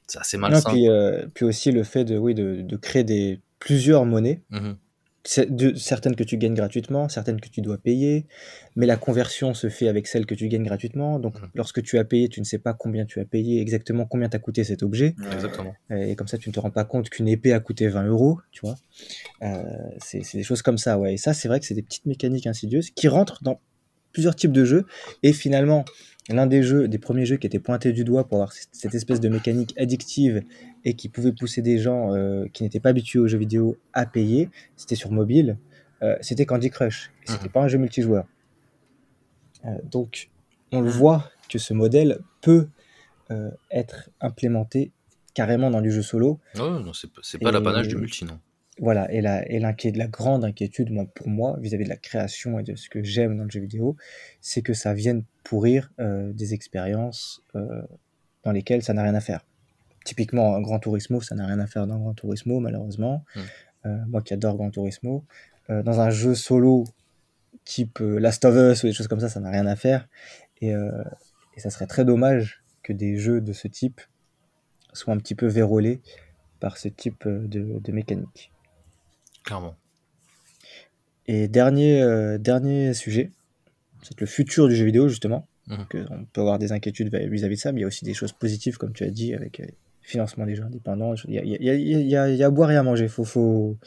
c'est 0.06 0.18
assez 0.20 0.36
Non, 0.36 0.42
malsain. 0.50 0.70
puis, 0.70 0.88
euh, 0.88 1.26
puis 1.34 1.44
aussi 1.46 1.72
le 1.72 1.82
fait 1.82 2.04
de, 2.04 2.16
oui, 2.16 2.34
de, 2.34 2.60
de 2.62 2.76
créer 2.76 3.02
des, 3.02 3.40
plusieurs 3.58 4.04
monnaies, 4.04 4.40
Mhm. 4.50 4.76
C'est- 4.76 4.81
de- 5.48 5.74
certaines 5.74 6.16
que 6.16 6.24
tu 6.24 6.36
gagnes 6.36 6.54
gratuitement, 6.54 7.08
certaines 7.08 7.40
que 7.40 7.48
tu 7.48 7.60
dois 7.60 7.78
payer, 7.78 8.26
mais 8.74 8.86
la 8.86 8.96
conversion 8.96 9.54
se 9.54 9.68
fait 9.68 9.86
avec 9.86 10.06
celles 10.08 10.26
que 10.26 10.34
tu 10.34 10.48
gagnes 10.48 10.64
gratuitement. 10.64 11.20
Donc 11.20 11.40
Mhm. 11.40 11.48
lorsque 11.54 11.80
tu 11.82 11.98
as 11.98 12.04
payé, 12.04 12.28
tu 12.28 12.40
ne 12.40 12.44
sais 12.44 12.58
pas 12.58 12.74
combien 12.74 13.04
tu 13.06 13.20
as 13.20 13.24
payé, 13.24 13.60
exactement 13.60 14.04
combien 14.04 14.28
t'a 14.28 14.38
coûté 14.40 14.64
cet 14.64 14.82
objet. 14.82 15.14
Exactement. 15.32 15.74
Et 15.90 16.16
comme 16.16 16.26
ça, 16.28 16.38
tu 16.38 16.48
ne 16.48 16.54
te 16.54 16.58
rends 16.60 16.70
pas 16.72 16.84
compte 16.84 17.08
qu'une 17.08 17.28
épée 17.28 17.52
a 17.52 17.60
coûté 17.60 17.86
20 17.88 18.04
euros, 18.06 18.40
tu 18.50 18.62
vois. 18.66 18.76
Euh, 19.42 19.62
c'est 19.98 20.22
des 20.34 20.42
choses 20.42 20.62
comme 20.62 20.78
ça, 20.78 20.98
ouais. 20.98 21.14
Et 21.14 21.16
ça, 21.18 21.34
c'est 21.34 21.48
vrai 21.48 21.60
que 21.60 21.66
c'est 21.66 21.74
des 21.74 21.82
petites 21.82 22.06
mécaniques 22.06 22.46
insidieuses 22.46 22.90
qui 22.90 23.08
rentrent 23.08 23.42
dans 23.44 23.60
plusieurs 24.12 24.34
types 24.36 24.52
de 24.52 24.64
jeux. 24.64 24.84
Et 25.22 25.32
finalement, 25.32 25.84
l'un 26.28 26.46
des 26.46 26.62
jeux, 26.62 26.86
des 26.88 26.98
premiers 26.98 27.26
jeux 27.26 27.36
qui 27.36 27.46
était 27.46 27.58
pointé 27.58 27.92
du 27.92 28.04
doigt 28.04 28.28
pour 28.28 28.38
avoir 28.38 28.52
cette 28.72 28.94
espèce 28.94 29.20
de 29.20 29.28
mécanique 29.28 29.72
addictive 29.78 30.42
et 30.84 30.94
qui 30.94 31.08
pouvait 31.08 31.32
pousser 31.32 31.62
des 31.62 31.78
gens 31.78 32.14
euh, 32.14 32.46
qui 32.52 32.62
n'étaient 32.62 32.80
pas 32.80 32.88
habitués 32.90 33.18
aux 33.18 33.28
jeux 33.28 33.38
vidéo 33.38 33.76
à 33.92 34.04
payer, 34.06 34.48
c'était 34.76 34.94
sur 34.96 35.10
mobile. 35.12 35.56
Euh, 36.02 36.16
c'était 36.20 36.46
Candy 36.46 36.70
Crush. 36.70 37.12
C'était 37.24 37.44
Mhm. 37.46 37.50
pas 37.52 37.60
un 37.62 37.68
jeu 37.68 37.78
multijoueur. 37.78 38.26
Euh, 39.64 39.68
donc, 39.84 40.30
on 40.72 40.80
le 40.80 40.90
voit 40.90 41.30
que 41.48 41.58
ce 41.58 41.72
modèle 41.74 42.18
peut 42.40 42.68
être 43.70 44.10
implémenté 44.20 44.92
carrément 45.32 45.70
dans 45.70 45.80
du 45.80 45.90
jeu 45.90 46.02
solo. 46.02 46.38
Ouais, 46.56 46.60
non, 46.60 46.92
c'est 46.92 47.10
pas- 47.10 47.22
pas 47.40 47.50
l'apanage 47.50 47.88
du 47.88 47.96
multi, 47.96 48.26
non. 48.26 48.38
Voilà, 48.78 49.10
et 49.10 49.22
la, 49.22 49.48
et 49.50 49.58
l'inquié- 49.58 49.92
la 49.92 50.06
grande 50.06 50.44
inquiétude 50.44 50.90
moi, 50.90 51.06
pour 51.14 51.28
moi 51.28 51.56
vis-à-vis 51.58 51.84
de 51.84 51.88
la 51.88 51.96
création 51.96 52.58
et 52.58 52.62
de 52.62 52.74
ce 52.74 52.90
que 52.90 53.02
j'aime 53.02 53.38
dans 53.38 53.44
le 53.44 53.50
jeu 53.50 53.60
vidéo, 53.60 53.96
c'est 54.42 54.60
que 54.60 54.74
ça 54.74 54.92
vienne 54.92 55.24
pourrir 55.44 55.90
des 55.98 56.52
expériences 56.52 57.42
dans 58.44 58.52
lesquelles 58.52 58.82
ça 58.82 58.92
n'a 58.92 59.02
rien 59.02 59.14
à 59.14 59.20
faire. 59.20 59.46
Typiquement, 60.04 60.54
un 60.54 60.60
Gran 60.60 60.78
Turismo, 60.78 61.20
ça 61.20 61.34
n'a 61.34 61.46
rien 61.46 61.58
à 61.60 61.66
faire 61.66 61.86
dans 61.86 61.98
Gran 61.98 62.14
Turismo, 62.14 62.60
malheureusement. 62.60 63.24
Mm. 63.34 63.40
Euh, 63.86 63.98
moi 64.08 64.22
qui 64.22 64.34
adore 64.34 64.56
Gran 64.56 64.70
Turismo. 64.70 65.24
Euh, 65.70 65.82
dans 65.82 66.00
un 66.00 66.10
jeu 66.10 66.34
solo 66.34 66.84
type 67.64 68.00
euh, 68.00 68.18
Last 68.18 68.44
of 68.44 68.54
Us 68.56 68.82
ou 68.82 68.86
des 68.86 68.92
choses 68.92 69.08
comme 69.08 69.20
ça, 69.20 69.28
ça 69.28 69.40
n'a 69.40 69.50
rien 69.50 69.66
à 69.66 69.76
faire. 69.76 70.08
Et, 70.60 70.70
et 70.70 71.60
ça 71.60 71.70
serait 71.70 71.88
très 71.88 72.04
dommage 72.04 72.62
que 72.84 72.92
des 72.92 73.16
jeux 73.16 73.40
de 73.40 73.52
ce 73.52 73.66
type 73.66 74.00
soient 74.92 75.12
un 75.12 75.18
petit 75.18 75.34
peu 75.34 75.46
vérolés 75.46 76.00
par 76.60 76.76
ce 76.76 76.86
type 76.86 77.26
de, 77.26 77.80
de 77.80 77.92
mécanique. 77.92 78.52
Clairement. 79.44 79.74
Et 81.26 81.48
dernier, 81.48 82.00
euh, 82.00 82.38
dernier 82.38 82.94
sujet, 82.94 83.32
c'est 84.02 84.20
le 84.20 84.26
futur 84.26 84.68
du 84.68 84.76
jeu 84.76 84.84
vidéo, 84.84 85.08
justement, 85.08 85.48
que 85.88 86.06
on 86.10 86.24
peut 86.24 86.40
avoir 86.40 86.60
des 86.60 86.70
inquiétudes 86.70 87.12
vis- 87.12 87.28
vis-à-vis 87.28 87.56
de 87.56 87.60
ça, 87.60 87.72
mais 87.72 87.80
il 87.80 87.82
y 87.82 87.84
a 87.84 87.88
aussi 87.88 88.04
des 88.04 88.14
choses 88.14 88.32
positives, 88.32 88.76
comme 88.76 88.92
tu 88.92 89.02
as 89.02 89.10
dit, 89.10 89.34
avec 89.34 89.62
financement 90.02 90.46
des 90.46 90.54
jeux 90.54 90.64
indépendants. 90.64 91.14
Il 91.26 91.34
y 91.34 91.38
a, 91.38 91.44
y 91.44 91.56
y 91.56 92.36
y 92.36 92.42
à 92.42 92.50
boire 92.50 92.70
et 92.70 92.76
à 92.76 92.82
manger. 92.82 93.08
Faut, 93.08 93.24
faut... 93.24 93.78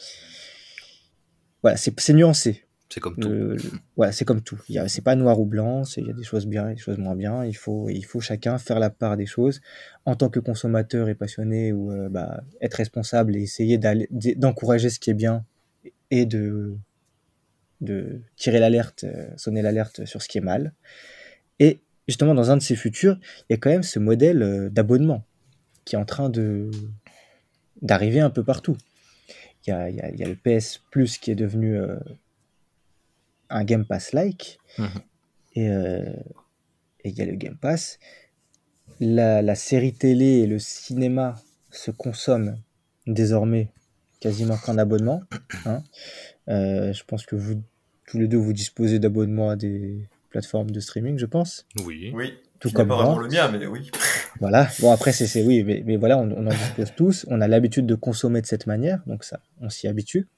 Voilà, 1.62 1.76
c'est 1.76 2.12
nuancé. 2.12 2.62
C'est 2.88 3.00
comme 3.00 3.16
tout. 3.16 3.28
Le- 3.28 3.56
le- 3.56 3.62
voilà, 3.96 4.12
c'est 4.12 4.24
comme 4.24 4.42
tout. 4.42 4.60
C'est 4.86 5.02
pas 5.02 5.16
noir 5.16 5.40
ou 5.40 5.44
blanc, 5.44 5.82
il 5.96 6.06
y 6.06 6.10
a 6.10 6.12
des 6.12 6.22
choses 6.22 6.46
bien 6.46 6.68
et 6.68 6.74
des 6.74 6.80
choses 6.80 6.98
moins 6.98 7.16
bien. 7.16 7.44
Il 7.44 7.56
faut, 7.56 7.88
il 7.90 8.04
faut 8.04 8.20
chacun 8.20 8.58
faire 8.58 8.78
la 8.78 8.90
part 8.90 9.16
des 9.16 9.26
choses. 9.26 9.60
En 10.04 10.14
tant 10.14 10.28
que 10.28 10.38
consommateur 10.38 11.08
et 11.08 11.16
passionné, 11.16 11.72
ou 11.72 11.90
euh, 11.90 12.08
bah, 12.08 12.44
être 12.60 12.74
responsable 12.74 13.36
et 13.36 13.42
essayer 13.42 13.78
d'encourager 14.36 14.88
ce 14.88 15.00
qui 15.00 15.10
est 15.10 15.14
bien 15.14 15.44
et 16.12 16.26
de, 16.26 16.76
de 17.80 18.20
tirer 18.36 18.60
l'alerte, 18.60 19.02
euh, 19.02 19.28
sonner 19.36 19.62
l'alerte 19.62 20.04
sur 20.04 20.22
ce 20.22 20.28
qui 20.28 20.38
est 20.38 20.42
mal. 20.42 20.72
Et 21.58 21.80
justement, 22.06 22.34
dans 22.34 22.52
un 22.52 22.56
de 22.56 22.62
ces 22.62 22.76
futurs, 22.76 23.18
il 23.50 23.52
y 23.52 23.54
a 23.54 23.56
quand 23.56 23.70
même 23.70 23.82
ce 23.82 23.98
modèle 23.98 24.42
euh, 24.42 24.68
d'abonnement 24.70 25.24
qui 25.86 25.94
est 25.94 25.98
en 25.98 26.04
train 26.04 26.28
de 26.28 26.70
d'arriver 27.80 28.20
un 28.20 28.30
peu 28.30 28.44
partout. 28.44 28.76
Il 29.66 29.70
y 29.70 29.72
a, 29.72 29.88
il 29.90 29.96
y 29.96 30.00
a- 30.00 30.10
il 30.10 30.18
y 30.20 30.24
a 30.24 30.28
le 30.28 30.36
PS 30.36 30.78
Plus 30.90 31.16
qui 31.18 31.30
est 31.30 31.34
devenu 31.34 31.76
euh, 31.76 31.96
un 33.50 33.64
Game 33.64 33.84
Pass-like. 33.86 34.58
Mhm. 34.78 34.88
Et, 35.54 35.68
euh, 35.70 36.02
et 37.04 37.08
il 37.10 37.18
y 37.18 37.22
a 37.22 37.24
le 37.26 37.34
Game 37.36 37.56
Pass. 37.56 37.98
La, 39.00 39.40
la 39.42 39.54
série 39.54 39.92
télé 39.94 40.26
et 40.40 40.46
le 40.46 40.58
cinéma 40.58 41.34
se 41.70 41.90
consomment 41.90 42.58
désormais 43.06 43.68
quasiment 44.20 44.56
qu'en 44.56 44.78
abonnement. 44.78 45.22
hein. 45.66 45.82
Euh, 46.48 46.92
je 46.92 47.04
pense 47.04 47.26
que 47.26 47.36
vous, 47.36 47.62
tous 48.06 48.18
les 48.18 48.28
deux, 48.28 48.38
vous 48.38 48.52
disposez 48.52 48.98
d'abonnements 48.98 49.50
à 49.50 49.56
des 49.56 50.08
plateformes 50.30 50.70
de 50.70 50.80
streaming, 50.80 51.18
je 51.18 51.26
pense. 51.26 51.66
Oui. 51.84 52.10
Oui, 52.14 52.34
Tout 52.60 52.68
n'est 52.68 52.74
comme 52.74 52.88
pas 52.88 53.02
moi. 53.04 53.22
le 53.22 53.28
mien, 53.28 53.48
mais 53.50 53.66
oui. 53.66 53.90
Voilà. 54.40 54.68
Bon, 54.80 54.90
après, 54.92 55.12
c'est, 55.12 55.26
c'est 55.26 55.42
oui, 55.44 55.64
mais, 55.64 55.82
mais 55.86 55.96
voilà, 55.96 56.18
on, 56.18 56.30
on 56.30 56.46
en 56.46 56.50
dispose 56.50 56.92
tous. 56.96 57.26
On 57.28 57.40
a 57.40 57.48
l'habitude 57.48 57.86
de 57.86 57.94
consommer 57.94 58.40
de 58.40 58.46
cette 58.46 58.66
manière, 58.66 59.02
donc 59.06 59.24
ça, 59.24 59.40
on 59.60 59.68
s'y 59.70 59.88
habitue. 59.88 60.28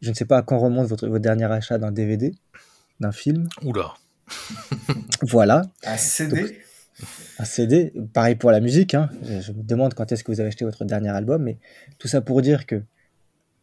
Je 0.00 0.10
ne 0.10 0.14
sais 0.14 0.24
pas 0.24 0.38
à 0.38 0.42
quand 0.42 0.58
remonte 0.58 0.86
votre, 0.86 1.06
votre 1.08 1.22
dernier 1.22 1.44
achat 1.44 1.78
d'un 1.78 1.92
DVD, 1.92 2.34
d'un 3.00 3.12
film. 3.12 3.48
Oula. 3.62 3.94
Voilà. 5.22 5.62
Un 5.84 5.96
CD 5.96 6.58
Un 7.38 7.44
CD, 7.44 7.92
pareil 8.12 8.36
pour 8.36 8.50
la 8.50 8.60
musique. 8.60 8.94
hein. 8.94 9.08
Je, 9.22 9.40
je 9.40 9.52
me 9.52 9.62
demande 9.62 9.94
quand 9.94 10.12
est-ce 10.12 10.22
que 10.22 10.30
vous 10.30 10.40
avez 10.40 10.48
acheté 10.48 10.64
votre 10.64 10.84
dernier 10.84 11.08
album, 11.10 11.42
mais 11.42 11.58
tout 11.98 12.08
ça 12.08 12.20
pour 12.20 12.42
dire 12.42 12.66
que, 12.66 12.82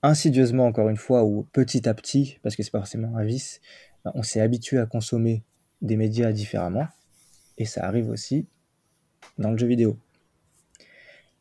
insidieusement, 0.01 0.65
encore 0.65 0.89
une 0.89 0.97
fois, 0.97 1.23
ou 1.23 1.43
petit 1.53 1.87
à 1.87 1.93
petit, 1.93 2.39
parce 2.43 2.55
que 2.55 2.63
c'est 2.63 2.71
pas 2.71 2.79
forcément 2.79 3.15
un 3.17 3.23
vice, 3.23 3.61
on 4.05 4.23
s'est 4.23 4.41
habitué 4.41 4.79
à 4.79 4.85
consommer 4.85 5.43
des 5.81 5.95
médias 5.95 6.31
différemment, 6.31 6.87
et 7.57 7.65
ça 7.65 7.85
arrive 7.85 8.09
aussi 8.09 8.47
dans 9.37 9.51
le 9.51 9.57
jeu 9.57 9.67
vidéo. 9.67 9.97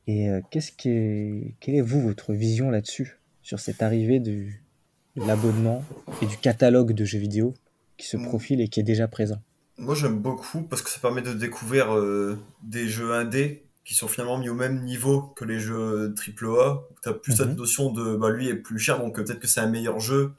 Et 0.06 0.28
euh, 0.30 0.40
qu'est-ce 0.50 0.72
qui 0.72 0.88
est, 0.88 1.54
quelle 1.60 1.74
est 1.76 1.80
vous 1.82 2.00
votre 2.00 2.32
vision 2.32 2.70
là-dessus, 2.70 3.18
sur 3.42 3.60
cette 3.60 3.82
arrivée 3.82 4.18
du, 4.20 4.62
de 5.16 5.24
l'abonnement 5.26 5.84
et 6.22 6.26
du 6.26 6.36
catalogue 6.36 6.92
de 6.92 7.04
jeux 7.04 7.18
vidéo 7.18 7.54
qui 7.96 8.06
se 8.06 8.16
Mm. 8.16 8.24
profile 8.26 8.60
et 8.60 8.68
qui 8.68 8.80
est 8.80 8.84
déjà 8.84 9.08
présent? 9.08 9.40
Moi, 9.78 9.94
j'aime 9.94 10.18
beaucoup 10.18 10.62
parce 10.62 10.82
que 10.82 10.90
ça 10.90 11.00
permet 11.00 11.22
de 11.22 11.32
découvrir 11.32 11.94
euh, 11.96 12.38
des 12.62 12.88
jeux 12.88 13.12
indés 13.14 13.64
qui 13.84 13.94
sont 13.94 14.08
finalement 14.08 14.38
mis 14.38 14.48
au 14.48 14.54
même 14.54 14.84
niveau 14.84 15.22
que 15.36 15.44
les 15.44 15.58
jeux 15.58 16.14
AAA. 16.16 16.82
Tu 17.02 17.08
as 17.08 17.12
plus 17.14 17.32
Mhm. 17.32 17.38
cette 17.38 17.56
notion 17.56 17.90
de 17.92 18.16
bah, 18.16 18.30
lui 18.30 18.48
est 18.48 18.54
plus 18.56 18.78
cher, 18.78 18.98
donc 18.98 19.18
euh, 19.18 19.24
peut-être 19.24 19.40
que 19.40 19.46
c'est 19.48 19.60
un 19.60 19.70
meilleur 19.70 19.98
jeu. 20.00 20.32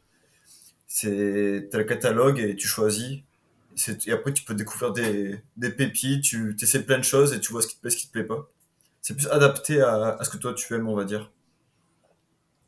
C'est 0.88 1.70
t'as 1.72 1.78
le 1.80 1.84
catalogue 1.86 2.39
et 2.39 2.56
tu 2.56 2.68
choisis. 2.68 3.20
Et 4.05 4.11
après, 4.11 4.34
tu 4.34 4.43
peux 4.43 4.53
découvrir 4.53 4.91
des, 4.91 5.39
des 5.57 5.69
pépites, 5.69 6.24
tu 6.24 6.55
essaies 6.61 6.84
plein 6.84 6.97
de 6.97 7.03
choses 7.03 7.34
et 7.34 7.39
tu 7.39 7.51
vois 7.51 7.61
ce 7.61 7.67
qui 7.67 7.76
te 7.76 7.82
plaît, 7.82 7.89
ce 7.89 7.97
qui 7.97 8.07
te 8.07 8.11
plaît 8.11 8.24
pas. 8.24 8.49
C'est 9.01 9.15
plus 9.15 9.28
adapté 9.28 9.82
à, 9.82 10.17
à, 10.19 10.24
ce 10.24 10.30
que 10.30 10.38
toi 10.38 10.53
tu 10.53 10.74
aimes, 10.76 10.88
on 10.88 10.95
va 10.95 11.05
dire. 11.05 11.32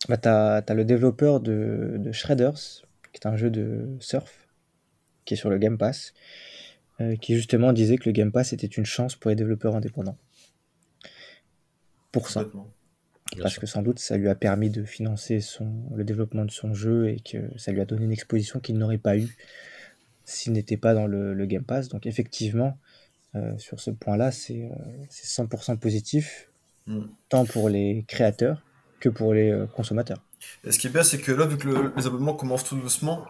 Bah, 0.10 0.18
tu 0.18 0.28
as, 0.28 0.74
le 0.74 0.84
développeur 0.84 1.40
de, 1.40 1.96
de, 1.98 2.12
Shredders, 2.12 2.84
qui 3.12 3.20
est 3.22 3.28
un 3.28 3.38
jeu 3.38 3.50
de 3.50 3.96
surf, 4.00 4.48
qui 5.26 5.36
est 5.36 5.38
sur 5.38 5.50
le 5.50 5.58
Game 5.58 5.78
Pass, 5.78 6.14
euh, 7.02 7.16
qui 7.16 7.36
justement 7.36 7.72
disait 7.74 7.98
que 7.98 8.06
le 8.06 8.12
Game 8.12 8.32
Pass 8.32 8.54
était 8.54 8.68
une 8.68 8.86
chance 8.86 9.16
pour 9.16 9.30
les 9.30 9.36
développeurs 9.36 9.76
indépendants. 9.76 10.18
Pour 12.12 12.30
ça. 12.30 12.46
Parce 13.42 13.58
que 13.58 13.66
sans 13.66 13.82
doute 13.82 13.98
ça 13.98 14.18
lui 14.18 14.30
a 14.30 14.36
permis 14.36 14.70
de 14.70 14.84
financer 14.84 15.40
son, 15.40 15.90
le 15.96 16.04
développement 16.04 16.46
de 16.46 16.52
son 16.52 16.74
jeu 16.74 17.10
et 17.10 17.20
que 17.20 17.38
ça 17.58 17.72
lui 17.72 17.82
a 17.82 17.86
donné 17.86 18.06
une 18.06 18.12
exposition 18.12 18.60
qu'il 18.60 18.78
n'aurait 18.78 19.00
pas 19.00 19.18
eu 19.18 19.36
s'il 20.26 20.54
n'était 20.54 20.78
pas 20.78 20.94
dans 20.94 21.08
le, 21.08 21.46
Game 21.46 21.64
Pass. 21.64 21.90
Donc 21.90 22.06
effectivement, 22.06 22.78
euh, 23.36 23.58
sur 23.58 23.80
ce 23.80 23.92
point-là, 23.92 24.32
c'est 24.32 24.70
100% 25.12 25.72
euh, 25.72 25.76
positif, 25.76 26.50
mm. 26.88 27.02
tant 27.30 27.46
pour 27.46 27.70
les 27.70 28.06
créateurs 28.08 28.62
que 29.00 29.10
pour 29.10 29.34
les 29.34 29.52
euh, 29.52 29.66
consommateurs. 29.66 30.22
Et 30.64 30.72
ce 30.72 30.80
qui 30.80 30.88
est 30.88 30.90
bien, 30.92 31.04
c'est 31.04 31.20
que 31.20 31.32
là, 31.32 31.46
vu 31.46 31.58
que 31.58 31.94
les 31.96 32.08
abonnements 32.08 32.36
commencent 32.36 32.66
tout 32.66 32.78
doucement, 32.78 33.26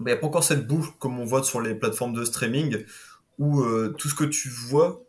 il 0.00 0.06
n'y 0.06 0.12
a 0.12 0.16
pas 0.16 0.26
encore 0.26 0.44
cette 0.44 0.66
boucle 0.66 0.90
comme 0.98 1.18
on 1.18 1.24
voit 1.24 1.42
sur 1.42 1.60
les 1.60 1.74
plateformes 1.74 2.14
de 2.14 2.24
streaming, 2.24 2.84
où 3.38 3.64
tout 3.98 4.08
ce 4.08 4.14
que 4.14 4.24
tu 4.24 4.48
vois, 4.48 5.02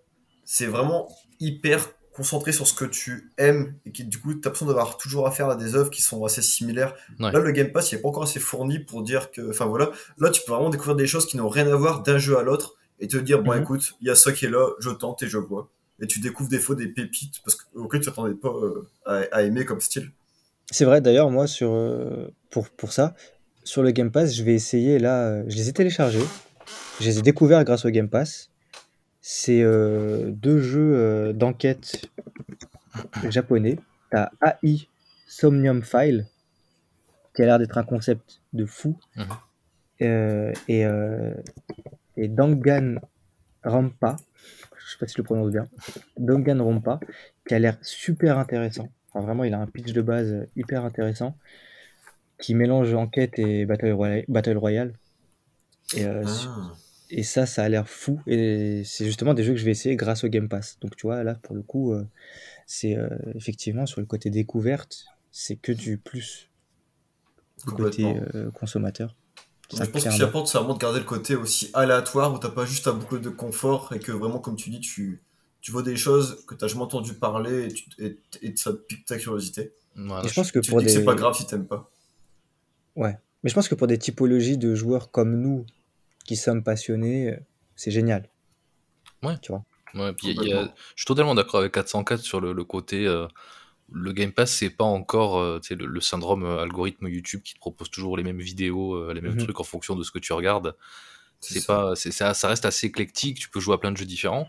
c'est 0.46 0.66
vraiment 0.66 1.10
hyper 1.40 1.90
concentré 2.14 2.52
sur 2.52 2.68
ce 2.68 2.74
que 2.74 2.86
tu 2.86 3.32
aimes 3.38 3.74
et 3.86 3.92
qui 3.92 4.04
du 4.04 4.20
coup 4.20 4.34
tu 4.34 4.40
as 4.40 4.46
l'impression 4.46 4.66
d'avoir 4.66 4.98
toujours 4.98 5.28
affaire 5.28 5.50
à 5.50 5.56
des 5.56 5.76
œuvres 5.76 5.90
qui 5.90 6.02
sont 6.02 6.24
assez 6.26 6.42
similaires. 6.42 6.94
Là 7.20 7.32
le 7.32 7.52
Game 7.52 7.72
Pass 7.72 7.92
il 7.92 7.96
est 7.96 8.02
pas 8.02 8.10
encore 8.10 8.24
assez 8.24 8.40
fourni 8.40 8.80
pour 8.80 9.04
dire 9.04 9.32
que 9.32 9.50
enfin 9.50 9.66
voilà, 9.66 9.92
là 10.20 10.30
tu 10.30 10.42
peux 10.46 10.52
vraiment 10.52 10.70
découvrir 10.70 10.96
des 10.96 11.08
choses 11.08 11.26
qui 11.26 11.38
n'ont 11.38 11.50
rien 11.50 11.68
à 11.68 11.76
voir 11.76 12.04
d'un 12.04 12.18
jeu 12.18 12.38
à 12.38 12.44
l'autre 12.44 12.76
et 13.00 13.08
te 13.08 13.18
dire 13.18 13.42
bon 13.42 13.54
mhm. 13.54 13.62
écoute, 13.62 13.94
il 14.02 14.08
y 14.08 14.12
a 14.12 14.16
ça 14.16 14.32
qui 14.32 14.46
est 14.46 14.50
là, 14.50 14.68
je 14.80 14.90
tente 14.90 15.24
et 15.24 15.28
je 15.28 15.38
vois 15.38 15.70
et 16.00 16.08
tu 16.08 16.20
découvres 16.20 16.50
des 16.50 16.60
fois 16.60 16.76
des 16.76 16.88
pépites 16.88 17.42
parce 17.44 17.56
que 17.56 17.64
auquel 17.76 18.02
tu 18.02 18.08
t'attendais 18.08 18.36
pas 18.36 18.50
euh, 18.50 18.90
à, 19.06 19.44
aimer 19.44 19.66
comme 19.66 19.80
style. 19.82 20.12
C'est 20.72 20.86
vrai 20.86 21.02
d'ailleurs 21.02 21.30
moi 21.30 21.48
sur 21.48 21.72
euh, 21.72 22.28
pour 22.50 22.70
pour 22.70 22.94
ça 22.94 23.16
sur 23.64 23.82
le 23.82 23.92
Game 23.92 24.12
Pass, 24.12 24.36
je 24.36 24.44
vais 24.44 24.54
essayer 24.54 25.00
là, 25.00 25.28
euh, 25.28 25.44
je 25.48 25.56
les 25.56 25.70
ai 25.70 25.74
téléchargés, 25.74 26.24
je 27.00 27.06
les 27.06 27.20
ai 27.20 27.22
découverts 27.22 27.64
grâce 27.64 27.86
au 27.86 27.90
Game 27.90 28.10
Pass 28.10 28.50
c'est 29.26 29.64
euh, 29.64 30.32
deux 30.32 30.60
jeux 30.60 30.96
euh, 30.96 31.34
d'enquête 31.34 32.10
japonais. 33.30 33.80
T'as 34.12 34.30
AI 34.62 34.90
Somnium 35.28 35.82
File, 35.82 36.28
qui 37.34 37.42
a 37.42 37.46
l'air 37.46 37.58
d'être 37.58 37.78
un 37.78 37.86
concept 37.86 38.42
de 38.52 38.66
fou. 38.66 39.00
Mhm. 39.16 39.26
Euh, 40.02 40.54
et, 40.68 40.84
et 42.18 42.28
Dangan 42.28 42.96
Rampa, 43.64 44.18
je 44.78 44.92
sais 44.92 44.98
pas 45.00 45.08
si 45.08 45.14
je 45.14 45.20
le 45.20 45.24
prononce 45.24 45.52
bien, 45.52 45.68
Dangan 46.18 46.62
Rampa, 46.62 47.00
qui 47.48 47.56
a 47.56 47.60
l'air 47.60 47.78
super 47.82 48.38
intéressant. 48.38 48.90
Enfin, 49.14 49.26
vraiment, 49.26 49.46
il 49.46 49.54
a 49.54 49.60
un 49.60 49.68
pitch 49.68 49.94
de 49.94 50.02
base 50.02 50.48
hyper 50.58 50.84
intéressant, 50.84 51.38
qui 52.40 52.56
mélange 52.56 52.94
enquête 52.94 53.40
et 53.40 53.66
Battle 53.66 53.94
Royale. 53.94 54.26
Battle 54.28 54.58
Royale. 54.58 54.94
Et, 55.96 56.06
ah. 56.06 56.24
Et 57.16 57.22
ça, 57.22 57.46
ça 57.46 57.64
a 57.64 57.70
l'air 57.70 57.88
fou. 57.88 58.20
Et 58.26 58.82
c'est 58.86 59.06
justement 59.06 59.36
des 59.36 59.44
jeux 59.44 59.54
que 59.54 59.60
je 59.60 59.66
vais 59.66 59.72
essayer 59.72 59.96
grâce 59.96 60.24
au 60.24 60.30
Game 60.30 60.50
Pass. 60.50 60.80
Donc 60.82 60.96
tu 60.96 61.06
vois, 61.06 61.24
là, 61.24 61.36
pour 61.36 61.56
le 61.56 61.62
coup, 61.62 61.94
euh, 61.94 62.04
c'est 62.66 62.98
euh, 62.98 63.08
effectivement 63.36 63.86
sur 63.86 64.02
le 64.02 64.08
côté 64.08 64.32
découverte, 64.32 65.06
c'est 65.32 65.56
que 65.56 65.72
du 65.72 66.00
plus 66.00 66.50
du 67.68 67.72
côté 67.72 68.20
euh, 68.34 68.50
consommateur. 68.50 69.16
je 69.72 69.78
pense 69.78 69.90
que 69.90 70.00
ce 70.00 70.10
qui 70.10 70.24
apporte, 70.24 70.48
c'est 70.48 70.58
vraiment 70.58 70.74
de 70.74 70.80
garder 70.80 70.98
le 70.98 71.06
côté 71.06 71.36
aussi 71.36 71.70
aléatoire 71.76 72.34
où 72.34 72.40
t'as 72.40 72.50
pas 72.50 72.66
juste 72.66 72.88
un 72.88 72.94
boucle 72.94 73.22
de 73.22 73.30
confort 73.30 73.94
et 73.94 74.00
que 74.00 74.12
vraiment, 74.12 74.40
comme 74.40 74.56
tu 74.56 74.72
dis, 74.72 74.80
tu, 74.80 75.22
tu 75.62 75.72
vois 75.72 75.84
des 75.84 75.96
choses 75.96 76.44
que 76.48 76.56
tu 76.56 76.66
n'as 76.66 76.68
jamais 76.68 76.82
entendu 76.82 77.14
parler 77.14 77.68
et, 77.68 77.74
tu, 77.74 77.86
et, 78.42 78.58
ça 78.58 78.74
pique 78.74 79.06
ta 79.06 79.20
curiosité. 79.20 79.72
je 79.96 80.34
pense 80.34 80.52
que 80.52 80.68
pour 80.68 80.82
des... 80.82 80.90
c'est 80.90 81.06
pas 81.06 81.16
grave 81.16 81.36
si 81.36 81.46
t'aimes 81.46 81.68
pas. 81.68 81.92
Ouais. 82.96 83.16
Mais 83.44 83.52
je 83.52 83.56
pense 83.56 83.68
que 83.68 83.76
pour 83.76 83.88
des 83.88 84.00
typologies 84.00 84.58
de 84.58 84.74
joueurs 84.74 85.12
comme 85.12 85.40
nous, 85.40 85.68
qui 86.24 86.36
sommes 86.36 86.64
passionnés, 86.64 87.38
c'est 87.76 87.92
génial. 87.92 88.30
Ouais. 89.24 89.38
Tu 89.42 89.52
vois. 89.52 89.64
Ouais, 89.96 90.14
puis 90.14 90.36
je 90.36 90.68
suis 90.96 91.06
totalement 91.06 91.36
d'accord 91.36 91.60
avec 91.60 91.74
404 91.74 92.22
sur 92.22 92.42
le, 92.42 92.64
côté. 92.64 93.06
Euh, 93.06 93.28
le 93.92 94.12
Game 94.12 94.32
Pass, 94.32 94.52
c'est 94.52 94.72
pas 94.72 94.86
encore 94.86 95.38
euh, 95.38 95.60
le, 95.70 95.86
le, 95.86 96.02
syndrome 96.02 96.44
euh, 96.46 96.64
algorithme 96.64 97.08
YouTube 97.08 97.42
qui 97.44 97.54
te 97.54 97.60
propose 97.60 97.92
toujours 97.92 98.18
les 98.18 98.24
mêmes 98.24 98.40
vidéos, 98.40 99.12
les 99.14 99.22
mêmes 99.22 99.34
mhm. 99.34 99.44
trucs 99.44 99.60
en 99.60 99.64
fonction 99.64 99.96
de 99.96 100.04
ce 100.04 100.12
que 100.12 100.20
tu 100.20 100.34
regardes. 100.34 100.76
C'est 101.40 101.66
pas, 101.66 101.94
c'est 101.96 102.12
ça, 102.12 102.34
ça 102.34 102.48
reste 102.48 102.66
assez 102.66 102.88
éclectique. 102.88 103.38
Tu 103.38 103.50
peux 103.50 103.60
jouer 103.60 103.76
à 103.76 103.78
plein 103.78 103.92
de 103.92 103.98
jeux 103.98 104.06
différents. 104.06 104.48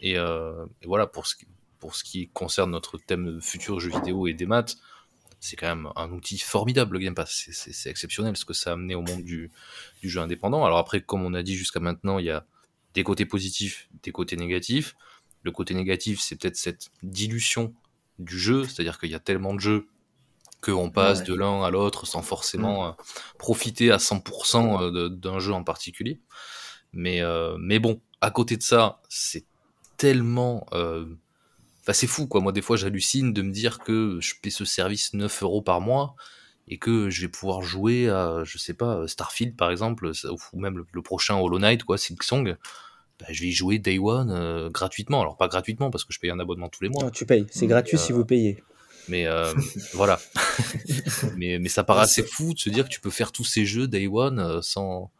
Et, 0.00 0.12
et 0.14 0.86
voilà 0.86 1.06
pour 1.06 1.26
ce 1.26 1.36
qui, 1.36 1.46
pour 1.78 1.94
ce 1.94 2.02
qui 2.02 2.28
concerne 2.30 2.70
notre 2.70 2.96
thème 2.96 3.36
de 3.36 3.40
futur 3.40 3.78
jeux 3.78 3.90
vidéo 3.90 4.26
et 4.26 4.32
des 4.32 4.46
maths, 4.46 4.76
c'est 5.40 5.56
quand 5.56 5.74
même 5.74 5.88
un 5.96 6.10
outil 6.12 6.38
formidable, 6.38 6.94
le 6.94 6.98
Game 7.00 7.14
Pass. 7.14 7.48
C'est 7.50 7.90
exceptionnel 7.90 8.36
ce 8.36 8.44
que 8.44 8.52
ça 8.52 8.70
a 8.70 8.72
amené 8.74 8.94
au 8.94 9.00
monde 9.00 9.22
du, 9.22 9.50
jeu 10.02 10.20
indépendant. 10.20 10.64
Alors 10.64 10.78
après, 10.78 11.00
comme 11.00 11.24
on 11.24 11.32
a 11.32 11.42
dit 11.42 11.56
jusqu'à 11.56 11.80
maintenant, 11.80 12.18
il 12.18 12.26
y 12.26 12.30
a 12.30 12.44
des 12.92 13.02
côtés 13.02 13.24
positifs, 13.24 13.88
des 14.02 14.12
côtés 14.12 14.36
négatifs. 14.36 14.94
Le 15.42 15.50
côté 15.50 15.72
négatif, 15.72 16.20
c'est 16.20 16.36
peut-être 16.36 16.56
cette 16.56 16.90
dilution 17.02 17.74
du 18.18 18.38
jeu, 18.38 18.64
c'est-à-dire 18.64 18.98
qu'il 18.98 19.10
y 19.10 19.14
a 19.14 19.20
tellement 19.20 19.54
de 19.54 19.60
jeux 19.60 19.88
qu'on 20.60 20.90
passe 20.90 21.24
de 21.24 21.32
l'un 21.32 21.64
à 21.64 21.70
l'autre 21.70 22.06
sans 22.06 22.20
forcément 22.20 22.84
mm. 22.84 22.90
euh, 22.90 23.02
profiter 23.38 23.90
à 23.90 23.96
100% 23.96 24.82
euh, 24.82 25.08
d'un 25.08 25.38
jeu 25.38 25.54
en 25.54 25.64
particulier. 25.64 26.20
Mais, 26.92 27.22
euh, 27.22 27.56
mais 27.58 27.78
bon, 27.78 28.02
à 28.20 28.30
côté 28.30 28.58
de 28.58 28.62
ça, 28.62 29.00
c'est 29.08 29.46
tellement 29.96 30.66
Enfin, 31.80 31.92
c'est 31.92 32.06
fou, 32.06 32.26
quoi. 32.26 32.40
Moi, 32.40 32.52
des 32.52 32.62
fois, 32.62 32.76
j'hallucine 32.76 33.32
de 33.32 33.42
me 33.42 33.52
dire 33.52 33.78
que 33.78 34.18
je 34.20 34.34
paie 34.42 34.50
ce 34.50 34.64
service 34.64 35.14
9 35.14 35.42
euros 35.42 35.62
par 35.62 35.80
mois 35.80 36.14
et 36.68 36.78
que 36.78 37.10
je 37.10 37.22
vais 37.22 37.28
pouvoir 37.28 37.62
jouer 37.62 38.08
à, 38.08 38.42
je 38.44 38.58
sais 38.58 38.74
pas, 38.74 39.08
Starfield, 39.08 39.56
par 39.56 39.70
exemple, 39.70 40.12
ou 40.52 40.60
même 40.60 40.84
le, 40.92 41.02
prochain 41.02 41.36
Hollow 41.36 41.58
Knight, 41.58 41.84
quoi, 41.84 41.98
Silksong. 41.98 42.56
Bah, 43.18 43.26
je 43.28 43.42
vais 43.42 43.48
y 43.48 43.52
jouer 43.52 43.78
Day 43.78 43.98
One 43.98 44.30
euh, 44.30 44.70
gratuitement. 44.70 45.20
Alors, 45.20 45.36
pas 45.36 45.48
gratuitement 45.48 45.90
parce 45.90 46.04
que 46.04 46.12
je 46.12 46.20
paye 46.20 46.30
un 46.30 46.38
abonnement 46.38 46.68
tous 46.68 46.82
les 46.82 46.88
mois. 46.88 47.04
Non, 47.04 47.10
tu 47.10 47.26
payes. 47.26 47.46
C'est 47.50 47.66
gratuit 47.66 47.98
si 47.98 48.12
vous 48.12 48.24
payez. 48.24 48.62
Mais 49.08 49.26
euh, 49.26 49.52
voilà. 49.92 50.18
mais, 51.36 51.58
mais 51.58 51.68
ça 51.68 51.84
paraît 51.84 52.02
assez 52.02 52.22
fou 52.22 52.54
de 52.54 52.58
se 52.58 52.70
dire 52.70 52.84
que 52.84 52.90
tu 52.90 53.00
peux 53.00 53.10
faire 53.10 53.32
tous 53.32 53.44
ces 53.44 53.66
jeux 53.66 53.88
Day 53.88 54.06
One 54.06 54.38
euh, 54.38 54.62
sans, 54.62 55.10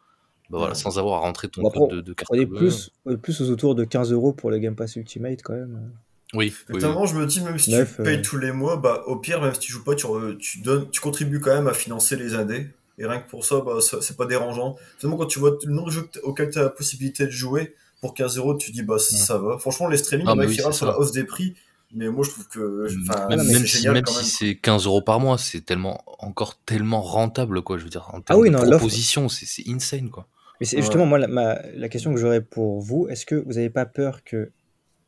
bah 0.49 0.57
voilà, 0.57 0.73
sans 0.73 0.97
avoir 0.97 1.21
à 1.21 1.25
rentrer 1.25 1.47
ton 1.49 1.69
code 1.69 1.91
de, 1.91 2.01
de 2.01 2.13
carte. 2.13 2.31
On 2.31 2.39
est, 2.39 2.47
plus, 2.47 2.91
on 3.05 3.11
est 3.11 3.17
plus 3.17 3.39
aux 3.41 3.49
autours 3.49 3.75
de 3.75 3.83
15 3.83 4.11
euros 4.11 4.33
pour 4.33 4.49
le 4.49 4.57
Game 4.57 4.75
Pass 4.75 4.95
Ultimate 4.95 5.41
quand 5.43 5.53
même. 5.53 5.91
Oui. 6.33 6.53
Notamment, 6.69 7.05
je 7.05 7.15
me 7.15 7.25
dis, 7.25 7.41
même 7.41 7.59
si 7.59 7.71
tu 7.71 8.03
payes 8.03 8.17
euh, 8.17 8.21
tous 8.21 8.37
les 8.37 8.51
mois, 8.51 8.77
bah, 8.77 9.03
au 9.07 9.17
pire, 9.17 9.41
même 9.41 9.53
si 9.53 9.59
tu 9.59 9.71
joues 9.71 9.83
pas, 9.83 9.95
tu, 9.95 10.07
tu, 10.39 10.59
donnes, 10.61 10.89
tu 10.89 11.01
contribues 11.01 11.39
quand 11.39 11.53
même 11.53 11.67
à 11.67 11.73
financer 11.73 12.15
les 12.15 12.35
AD. 12.35 12.51
Et 12.97 13.05
rien 13.05 13.19
que 13.19 13.29
pour 13.29 13.43
ça, 13.43 13.61
bah, 13.61 13.79
c'est 13.81 14.15
pas 14.15 14.25
dérangeant. 14.25 14.77
Finalement, 14.97 15.17
quand 15.17 15.27
tu 15.27 15.39
vois 15.39 15.57
le 15.63 15.73
nombre 15.73 15.87
de 15.87 15.93
jeux 15.93 16.09
auxquels 16.23 16.49
tu 16.49 16.59
as 16.59 16.63
la 16.63 16.69
possibilité 16.69 17.25
de 17.25 17.31
jouer, 17.31 17.75
pour 17.99 18.13
15 18.13 18.37
euros, 18.37 18.55
tu 18.55 18.71
dis, 18.71 18.81
bah, 18.81 18.97
ça 18.97 19.37
va. 19.37 19.57
Franchement, 19.57 19.87
les 19.87 19.97
streaming, 19.97 20.27
on 20.27 20.35
va 20.35 20.71
sur 20.71 20.85
la 20.85 20.97
hausse 20.97 21.11
des 21.11 21.23
prix. 21.23 21.55
Mais 21.93 22.07
moi, 22.07 22.23
je 22.23 22.31
trouve 22.31 22.47
que. 22.47 22.87
Même, 23.29 23.45
même 23.45 23.67
si, 23.67 23.89
même 23.89 24.05
si 24.05 24.25
c'est 24.25 24.55
15 24.55 24.85
euros 24.85 25.01
par 25.01 25.19
mois, 25.19 25.37
c'est 25.37 25.59
tellement, 25.59 26.01
encore 26.19 26.57
tellement 26.65 27.01
rentable, 27.01 27.61
quoi. 27.61 27.77
Je 27.77 27.83
veux 27.83 27.89
dire, 27.89 28.09
en 28.13 28.21
ah 28.29 28.37
oui, 28.37 28.49
non, 28.49 28.61
proposition, 28.61 29.27
c'est 29.27 29.63
insane, 29.67 30.09
quoi. 30.09 30.27
Mais 30.59 30.65
c'est 30.65 30.77
justement, 30.77 31.05
moi, 31.05 31.17
la, 31.17 31.61
la 31.75 31.89
question 31.89 32.13
que 32.13 32.19
j'aurais 32.19 32.41
pour 32.41 32.79
vous, 32.79 33.07
est-ce 33.09 33.25
que 33.25 33.35
vous 33.35 33.53
n'avez 33.53 33.69
pas 33.69 33.85
peur 33.85 34.23
que 34.23 34.51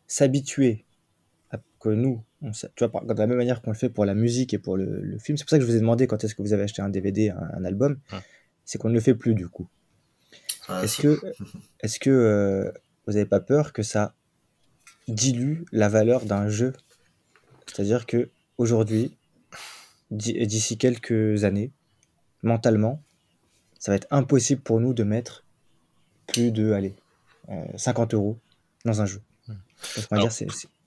s'habituer 0.07 0.83
que 1.83 1.89
nous, 1.89 2.23
tu 2.75 2.85
vois, 2.85 3.03
de 3.03 3.13
la 3.13 3.27
même 3.27 3.37
manière 3.37 3.61
qu'on 3.61 3.71
le 3.71 3.75
fait 3.77 3.89
pour 3.89 4.05
la 4.05 4.13
musique 4.13 4.53
et 4.53 4.57
pour 4.57 4.77
le, 4.77 5.17
film, 5.19 5.37
c'est 5.37 5.43
pour 5.43 5.49
ça 5.49 5.57
que 5.57 5.63
je 5.63 5.67
vous 5.69 5.75
ai 5.75 5.81
demandé 5.81 6.07
quand 6.07 6.23
est-ce 6.23 6.33
que 6.33 6.41
vous 6.41 6.53
avez 6.53 6.63
acheté 6.63 6.81
un 6.81 6.87
DVD, 6.87 7.29
un, 7.29 7.65
album, 7.65 7.99
c'est 8.63 8.77
qu'on 8.77 8.87
ne 8.87 8.93
le 8.93 9.01
fait 9.01 9.15
plus 9.15 9.33
du 9.33 9.49
coup. 9.49 9.67
est-ce 10.81 11.01
que, 11.01 11.19
est-ce 11.81 11.99
que 11.99 12.09
euh, 12.09 12.71
vous 13.05 13.13
n'avez 13.13 13.25
pas 13.25 13.41
peur 13.41 13.73
que 13.73 13.83
ça 13.83 14.13
dilue 15.09 15.63
la 15.73 15.89
valeur 15.89 16.23
d'un 16.23 16.47
jeu? 16.47 16.71
C'est-à-dire 17.67 18.05
que 18.05 18.29
aujourd'hui, 18.57 19.17
d'ici 20.09 20.77
quelques 20.77 21.43
années, 21.43 21.73
mentalement, 22.43 23.03
ça 23.77 23.91
va 23.91 23.97
être 23.97 24.07
impossible 24.09 24.61
pour 24.61 24.79
nous 24.79 24.93
de 24.93 25.03
mettre 25.03 25.43
plus 26.27 26.51
de 26.51 26.71
allez, 26.71 26.95
50 27.75 28.13
euh, 28.13 28.17
euros 28.17 28.39
dans 28.85 29.01
un 29.01 29.05
jeu. 29.05 29.21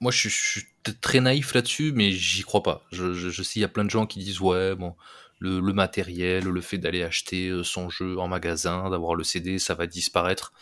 Moi, 0.01 0.11
je, 0.11 0.29
suis 0.29 0.67
très 1.01 1.21
naïf 1.21 1.55
là-dessus, 1.55 1.93
mais 1.95 2.13
j'y 2.13 2.43
crois 2.43 2.63
pas. 2.63 2.83
Je, 2.93 3.43
sais, 3.43 3.59
il 3.59 3.63
y 3.63 3.65
a 3.65 3.69
plein 3.69 3.85
de 3.85 3.91
gens 3.91 4.07
qui 4.07 4.19
disent 4.19 4.41
ouais, 4.41 4.75
bon, 4.75 4.95
le, 5.39 5.61
matériel, 5.73 6.45
le 6.45 6.61
fait 6.61 6.79
d'aller 6.79 7.03
acheter 7.03 7.49
euh, 7.49 7.63
son 7.63 7.91
jeu 7.91 8.19
en 8.19 8.29
magasin, 8.29 8.91
d'avoir 8.91 9.15
le 9.15 9.25
CD, 9.25 9.59
ça 9.59 9.75
va 9.75 9.87
disparaître. 9.87 10.53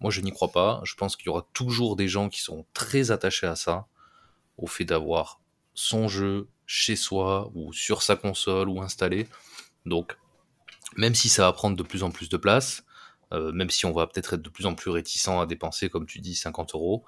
Moi, 0.00 0.10
je 0.10 0.20
n'y 0.20 0.30
crois 0.30 0.52
pas. 0.52 0.80
Je 0.84 0.94
pense 0.94 1.16
qu'il 1.16 1.26
y 1.26 1.28
aura 1.30 1.46
toujours 1.52 1.96
des 1.96 2.08
gens 2.08 2.28
qui 2.28 2.42
sont 2.42 2.66
très 2.74 3.10
attachés 3.10 3.46
à 3.46 3.56
ça, 3.56 3.86
au 4.56 4.66
fait 4.66 4.84
d'avoir 4.84 5.40
son 5.74 6.08
jeu 6.08 6.48
chez 6.66 6.96
soi 6.96 7.50
ou 7.54 7.72
sur 7.72 8.02
sa 8.02 8.16
console 8.16 8.68
ou 8.68 8.82
installé. 8.82 9.28
Donc, 9.86 10.16
même 10.96 11.14
si 11.14 11.28
ça 11.28 11.42
va 11.42 11.52
prendre 11.52 11.76
de 11.76 11.82
plus 11.82 12.02
en 12.02 12.10
plus 12.10 12.28
de 12.28 12.36
place, 12.36 12.84
euh, 13.32 13.52
même 13.52 13.70
si 13.70 13.86
on 13.86 13.92
va 13.92 14.06
peut-être 14.06 14.34
être 14.34 14.42
de 14.42 14.48
plus 14.48 14.66
en 14.66 14.74
plus 14.74 14.90
réticent 14.90 15.28
à 15.28 15.46
dépenser, 15.46 15.88
comme 15.88 16.06
tu 16.06 16.20
dis, 16.20 16.34
50 16.34 16.74
euros, 16.74 17.04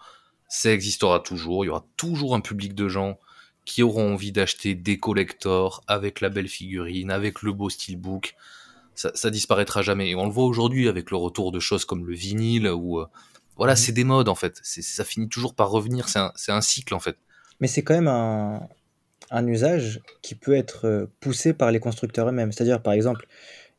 ça 0.51 0.71
existera 0.73 1.21
toujours. 1.21 1.65
Il 1.65 1.69
y 1.69 1.71
aura 1.71 1.87
toujours 1.97 2.35
un 2.35 2.41
public 2.43 2.75
de 2.75 2.89
gens 2.89 3.19
qui 3.65 3.83
auront 3.83 4.13
envie 4.15 4.33
d'acheter 4.33 4.75
des 4.75 4.99
collectors 4.99 5.83
avec 5.87 6.21
la 6.21 6.29
belle 6.29 6.49
figurine, 6.49 7.11
avec 7.11 7.41
le 7.43 7.53
beau 7.53 7.71
steelbook. 7.71 8.35
Ça, 8.95 9.13
ça 9.15 9.31
disparaîtra 9.31 9.81
jamais. 9.83 10.11
Et 10.11 10.15
on 10.17 10.25
le 10.27 10.33
voit 10.33 10.45
aujourd'hui 10.45 10.89
avec 10.89 11.11
le 11.11 11.17
retour 11.17 11.53
de 11.53 11.61
choses 11.61 11.85
comme 11.85 12.05
le 12.07 12.15
vinyle 12.15 12.69
ou 12.69 12.99
euh, 13.01 13.07
voilà, 13.57 13.75
Mhm. 13.75 13.77
c'est 13.77 13.93
des 13.93 14.05
modes 14.05 14.29
en 14.29 14.35
fait. 14.35 14.59
Ça 14.63 15.05
finit 15.05 15.29
toujours 15.29 15.55
par 15.55 15.71
revenir. 15.71 16.09
C'est 16.09 16.51
un, 16.53 16.61
cycle 16.61 16.95
en 16.95 17.01
fait. 17.01 17.17
Mais 17.61 17.69
c'est 17.69 17.83
quand 17.85 17.95
même 17.95 18.09
un, 18.09 18.67
un 19.31 19.47
usage 19.47 20.01
qui 20.23 20.35
peut 20.35 20.55
être 20.55 20.87
euh, 20.87 21.07
poussé 21.21 21.53
par 21.53 21.71
les 21.71 21.79
constructeurs 21.79 22.29
eux-mêmes. 22.29 22.51
C'est-à-dire, 22.53 22.83
par 22.83 22.93
exemple, 22.95 23.27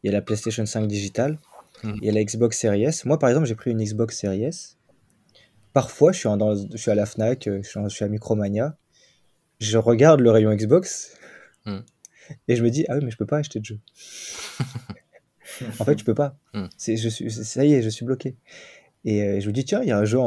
il 0.04 0.08
y 0.08 0.10
a 0.10 0.14
la 0.14 0.22
PlayStation 0.22 0.66
5 0.66 0.88
digitale, 0.88 1.38
Mhm. 1.84 1.98
il 2.02 2.06
y 2.06 2.10
a 2.10 2.14
la 2.14 2.24
Xbox 2.24 2.58
Series 2.60 2.84
S. 2.84 3.04
Moi, 3.06 3.18
par 3.20 3.30
exemple, 3.30 3.48
j'ai 3.48 3.56
pris 3.56 3.72
une 3.72 3.84
Xbox 3.84 4.18
Series 4.18 4.44
S. 4.44 4.78
Parfois, 5.74 6.12
je 6.12 6.20
suis, 6.20 6.28
en- 6.28 6.38
dans- 6.38 6.56
je 6.56 6.78
suis 6.78 6.92
à 6.92 6.96
la 6.96 7.06
Fnac, 7.06 7.48
euh, 7.48 7.62
je 7.64 7.88
suis, 7.90 8.04
à 8.06 8.08
Micromania, 8.08 8.76
je 9.60 9.78
regarde 9.78 10.20
le 10.20 10.32
rayon 10.32 10.54
Xbox 10.54 11.16
Mhm. 11.66 11.84
et 12.48 12.56
je 12.56 12.64
me 12.64 12.70
dis, 12.70 12.86
ah 12.90 12.96
oui, 12.98 13.06
mais 13.06 13.12
je 13.12 13.18
peux 13.18 13.26
pas 13.26 13.38
acheter 13.38 13.60
de 13.60 13.66
jeu. 13.66 13.80
En 15.80 15.86
fait, 15.86 15.98
je 16.00 16.06
peux 16.06 16.16
pas. 16.16 16.36
C'est, 16.78 16.98
je 16.98 17.10
suis, 17.10 17.30
ça 17.32 17.66
y 17.66 17.74
est, 17.74 17.82
je 17.82 17.90
suis 17.90 18.06
bloqué. 18.06 18.36
Et 19.04 19.24
euh, 19.24 19.40
je 19.40 19.48
me 19.48 19.52
dis, 19.52 19.66
tiens, 19.66 19.82
il 19.82 19.88
y 19.90 19.92
a 19.92 19.98
un 19.98 20.06
jeu 20.06 20.20
en, 20.20 20.26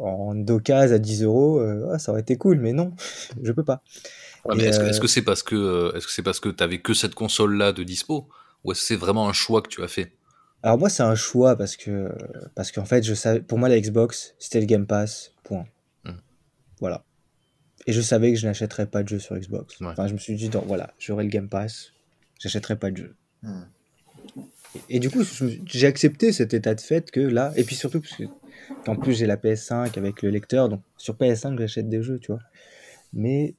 en 0.00 0.34
d'occasion 0.34 0.96
à 0.96 0.98
10 0.98 1.22
euros, 1.22 1.60
euh, 1.60 1.90
ah, 1.92 1.98
ça 1.98 2.10
aurait 2.12 2.22
été 2.22 2.36
cool, 2.36 2.58
mais 2.58 2.72
non, 2.72 2.92
je 3.42 3.52
peux 3.52 3.62
pas. 3.64 3.82
Ouais, 4.44 4.58
est-ce, 4.64 4.80
que- 4.80 4.86
est-ce 4.86 5.00
que 5.00 5.06
c'est 5.06 5.22
parce 5.22 5.42
que 5.42 5.92
est-ce 5.96 6.06
que 6.06 6.12
c'est 6.12 6.22
parce 6.22 6.40
que 6.40 6.48
t'avais 6.48 6.78
que 6.80 6.94
cette 6.94 7.14
console 7.14 7.56
là 7.56 7.72
de 7.72 7.82
dispo 7.84 8.28
ou 8.64 8.72
est-ce 8.72 8.80
que 8.80 8.86
c'est 8.86 8.96
vraiment 8.96 9.28
un 9.28 9.32
choix 9.32 9.62
que 9.62 9.68
tu 9.68 9.82
as 9.82 9.88
fait? 9.88 10.12
Alors 10.62 10.78
moi, 10.78 10.88
c'est 10.88 11.02
un 11.02 11.14
choix 11.14 11.56
parce 11.56 11.76
que 11.76 12.10
parce 12.54 12.72
qu'en 12.72 12.84
fait, 12.84 13.02
je 13.04 13.14
savais, 13.14 13.40
pour 13.40 13.58
moi, 13.58 13.68
la 13.68 13.78
Xbox, 13.80 14.34
c'était 14.38 14.60
le 14.60 14.66
Game 14.66 14.86
Pass, 14.86 15.32
point. 15.44 15.66
Hmm. 16.04 16.12
Voilà. 16.80 17.04
Et 17.86 17.92
je 17.92 18.00
savais 18.00 18.32
que 18.32 18.38
je 18.38 18.46
n'achèterais 18.46 18.86
pas 18.86 19.02
de 19.02 19.08
jeu 19.08 19.18
sur 19.18 19.36
Xbox. 19.36 19.78
Ouais. 19.80 19.86
Enfin, 19.88 20.08
je 20.08 20.12
me 20.14 20.18
suis 20.18 20.34
dit, 20.34 20.50
non, 20.50 20.64
voilà, 20.66 20.92
j'aurai 20.98 21.22
le 21.24 21.30
Game 21.30 21.48
Pass, 21.48 21.92
j'achèterai 22.40 22.76
pas 22.76 22.90
de 22.90 22.96
jeu. 22.96 23.16
Hmm. 23.42 23.62
Et, 24.88 24.96
et 24.96 24.98
du 24.98 25.08
coup, 25.10 25.22
j'ai 25.66 25.86
accepté 25.86 26.32
cet 26.32 26.52
état 26.52 26.74
de 26.74 26.80
fait 26.80 27.10
que 27.10 27.20
là, 27.20 27.52
et 27.56 27.62
puis 27.62 27.76
surtout 27.76 28.00
parce 28.00 28.14
que 28.16 28.24
qu'en 28.84 28.96
plus 28.96 29.14
j'ai 29.14 29.26
la 29.26 29.36
PS5 29.36 29.96
avec 29.96 30.22
le 30.22 30.30
lecteur, 30.30 30.68
donc 30.68 30.82
sur 30.96 31.14
PS5 31.14 31.56
j'achète 31.58 31.88
des 31.88 32.02
jeux, 32.02 32.18
tu 32.18 32.32
vois. 32.32 32.40
Mais 33.12 33.54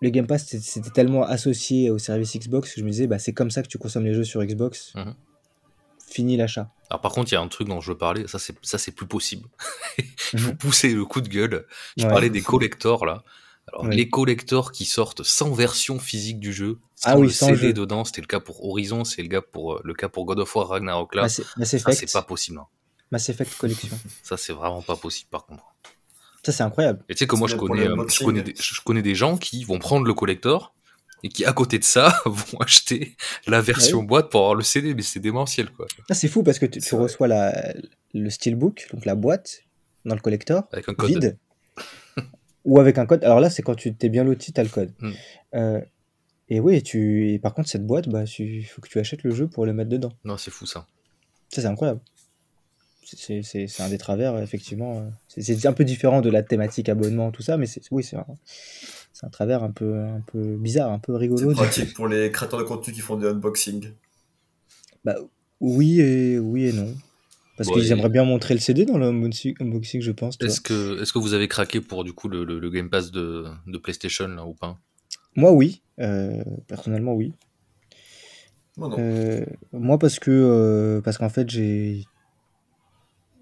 le 0.00 0.08
Game 0.08 0.26
Pass 0.26 0.46
c'était- 0.46 0.88
tellement 0.90 1.24
associé 1.24 1.90
au 1.90 1.98
service 1.98 2.34
Xbox 2.36 2.72
que 2.74 2.80
je 2.80 2.84
me 2.86 2.90
disais, 2.90 3.06
bah, 3.06 3.18
c'est 3.18 3.34
comme 3.34 3.50
ça 3.50 3.62
que 3.62 3.68
tu 3.68 3.76
consommes 3.76 4.06
les 4.06 4.14
jeux 4.14 4.24
sur 4.24 4.42
Xbox. 4.42 4.94
Mhm. 4.94 5.14
Fini 6.10 6.36
l'achat. 6.36 6.70
Alors 6.90 7.00
par 7.00 7.12
contre, 7.12 7.30
il 7.30 7.34
y 7.34 7.38
a 7.38 7.40
un 7.40 7.48
truc 7.48 7.68
dont 7.68 7.80
je 7.80 7.92
veux 7.92 7.98
parler, 7.98 8.26
ça 8.26 8.38
c'est 8.38 8.54
ça 8.62 8.78
c'est 8.78 8.90
plus 8.92 9.06
possible. 9.06 9.48
Il 10.32 10.40
faut 10.40 10.50
Mhm. 10.50 10.56
pousser 10.56 10.88
le 10.92 11.04
coup 11.04 11.20
de 11.20 11.28
gueule. 11.28 11.66
Je 11.96 12.04
Ouais. 12.04 12.10
parlais 12.10 12.30
des 12.30 12.42
collectors 12.42 13.06
là. 13.06 13.22
Alors 13.68 13.84
Ouais. 13.84 13.94
les 13.94 14.08
collectors 14.10 14.72
qui 14.72 14.84
sortent 14.84 15.22
sans 15.22 15.52
version 15.52 16.00
physique 16.00 16.40
du 16.40 16.52
jeu, 16.52 16.78
sans 16.96 17.10
Ah 17.10 17.18
oui, 17.18 17.28
le 17.28 17.32
sans 17.32 17.46
CD 17.48 17.68
jeu. 17.68 17.72
dedans, 17.72 18.04
c'était 18.04 18.20
le 18.22 18.26
cas 18.26 18.40
pour 18.40 18.64
Horizon, 18.66 19.04
c'est 19.04 19.22
le 19.22 19.28
cas 19.28 19.40
pour 19.40 19.74
euh, 19.74 19.80
le 19.84 19.94
cas 19.94 20.08
pour 20.08 20.24
God 20.24 20.40
of 20.40 20.56
War 20.56 20.68
Ragnarok 20.68 21.14
là. 21.14 21.22
Mass, 21.22 21.40
Mass 21.56 21.70
Ça 21.70 21.76
Effect, 21.76 21.96
c'est 21.98 22.12
pas 22.12 22.22
possible. 22.22 22.58
hein. 22.58 22.66
Mass 23.12 23.28
Effect 23.28 23.56
Collection. 23.56 23.96
Ça 24.24 24.36
c'est 24.36 24.52
vraiment 24.52 24.82
pas 24.82 24.96
possible 24.96 25.30
par 25.30 25.46
contre. 25.46 25.62
Ça 26.44 26.50
c'est 26.52 26.62
incroyable. 26.64 27.04
Et 27.08 27.14
tu 27.14 27.18
sais 27.20 27.26
que 27.28 27.36
moi 27.36 27.46
C'est 27.48 27.54
je 27.54 27.58
connais, 27.60 27.86
euh, 27.86 28.06
je 28.08 28.24
connais, 28.24 28.42
des, 28.42 28.54
je 28.58 28.80
connais 28.80 29.02
des 29.02 29.14
gens 29.14 29.36
qui 29.36 29.62
vont 29.64 29.78
prendre 29.78 30.06
le 30.06 30.14
collector 30.14 30.74
et 31.22 31.28
qui 31.28 31.44
à 31.44 31.52
côté 31.52 31.78
de 31.78 31.84
ça 31.84 32.20
vont 32.26 32.58
acheter 32.60 33.16
la 33.46 33.60
version 33.60 34.02
boîte 34.02 34.30
pour 34.30 34.40
avoir 34.40 34.54
le 34.54 34.62
CD, 34.62 34.94
mais 34.94 35.02
c'est 35.02 35.20
démentiel 35.20 35.70
quoi. 35.70 35.86
Ah, 36.08 36.14
c'est 36.14 36.28
fou 36.28 36.42
parce 36.42 36.58
que 36.58 36.66
tu, 36.66 36.94
reçois 36.94 37.28
la, 37.28 37.74
le 38.14 38.30
steelbook, 38.30 38.88
donc 38.92 39.04
la 39.04 39.14
boîte, 39.14 39.62
dans 40.04 40.14
le 40.14 40.20
collector, 40.20 40.64
Avec 40.72 40.88
un 40.88 40.94
code. 40.94 41.08
vide, 41.10 41.36
ou 42.64 42.78
avec 42.80 42.98
un 42.98 43.06
code. 43.06 43.24
Alors 43.24 43.40
là, 43.40 43.50
c'est 43.50 43.62
quand 43.62 43.74
tu 43.74 43.94
t'es 43.94 44.08
bien 44.08 44.24
loti, 44.24 44.52
t'as 44.52 44.62
le 44.62 44.68
code. 44.68 44.92
Hmm. 45.00 45.10
Euh, 45.54 45.80
et 46.48 46.58
oui, 46.60 46.82
tu, 46.82 47.30
et 47.32 47.38
par 47.38 47.54
contre, 47.54 47.68
cette 47.68 47.86
boîte, 47.86 48.08
bah, 48.08 48.24
il 48.38 48.64
faut 48.64 48.80
que 48.82 48.88
tu 48.88 48.98
achètes 48.98 49.22
le 49.22 49.30
jeu 49.34 49.46
pour 49.46 49.66
le 49.66 49.72
mettre 49.72 49.88
dedans. 49.90 50.12
Non, 50.24 50.36
c'est 50.36 50.50
fou 50.50 50.66
ça. 50.66 50.86
Ça, 51.48 51.62
c'est 51.62 51.68
incroyable. 51.68 52.00
C'est- 53.04 53.80
un 53.80 53.88
des 53.88 53.98
travers, 53.98 54.38
effectivement. 54.38 54.98
euh, 55.00 55.08
C'est 55.28 55.66
un 55.66 55.72
peu 55.72 55.84
différent 55.84 56.20
de 56.20 56.30
la 56.30 56.42
thématique 56.42 56.88
abonnement, 56.88 57.30
tout 57.32 57.42
ça, 57.42 57.56
mais 57.56 57.66
oui, 57.90 58.04
c'est 58.04 58.16
un, 58.16 58.26
c'est 59.12 59.26
un 59.26 59.30
travers 59.30 59.62
un 59.62 59.70
peu, 59.70 59.98
un 59.98 60.20
peu 60.20 60.56
bizarre, 60.56 60.90
un 60.92 60.98
peu 60.98 61.14
rigolo. 61.14 61.50
C'est 61.50 61.56
pratique 61.56 61.94
pour 61.94 62.08
les 62.08 62.30
créateurs 62.30 62.58
de 62.58 62.64
contenu 62.64 62.92
qui 62.92 63.00
font 63.00 63.16
des 63.16 63.26
unboxing. 63.28 63.92
Bah, 65.04 65.16
oui 65.60 66.00
et, 66.00 66.38
oui 66.38 66.66
et 66.66 66.72
non. 66.72 66.94
Parce 67.56 67.70
qu'ils 67.70 67.92
aimeraient 67.92 68.08
bien 68.08 68.24
montrer 68.24 68.54
le 68.54 68.60
CD 68.60 68.86
dans 68.86 68.96
l'unboxing, 68.96 69.54
unboxing, 69.60 70.00
je 70.00 70.12
pense. 70.12 70.38
Est-ce 70.40 70.60
que, 70.62 71.02
est-ce 71.02 71.12
que 71.12 71.18
vous 71.18 71.34
avez 71.34 71.46
craqué 71.46 71.80
pour 71.82 72.04
du 72.04 72.14
coup 72.14 72.28
le, 72.28 72.44
le- 72.44 72.58
le 72.58 72.70
Game 72.70 72.88
Pass 72.88 73.10
de, 73.10 73.44
de 73.66 73.78
PlayStation 73.78 74.28
là 74.28 74.46
ou 74.46 74.54
pas? 74.54 74.78
Moi, 75.36 75.52
oui. 75.52 75.82
Euh, 75.98 76.42
personnellement, 76.68 77.12
oui. 77.12 77.34
Moi 78.78 78.88
non. 78.88 78.96
Euh, 78.98 79.44
moi, 79.74 79.98
parce 79.98 80.18
que 80.18 80.30
euh, 80.30 81.00
parce 81.02 81.18
qu'en 81.18 81.28
fait, 81.28 81.50
j'ai 81.50 82.06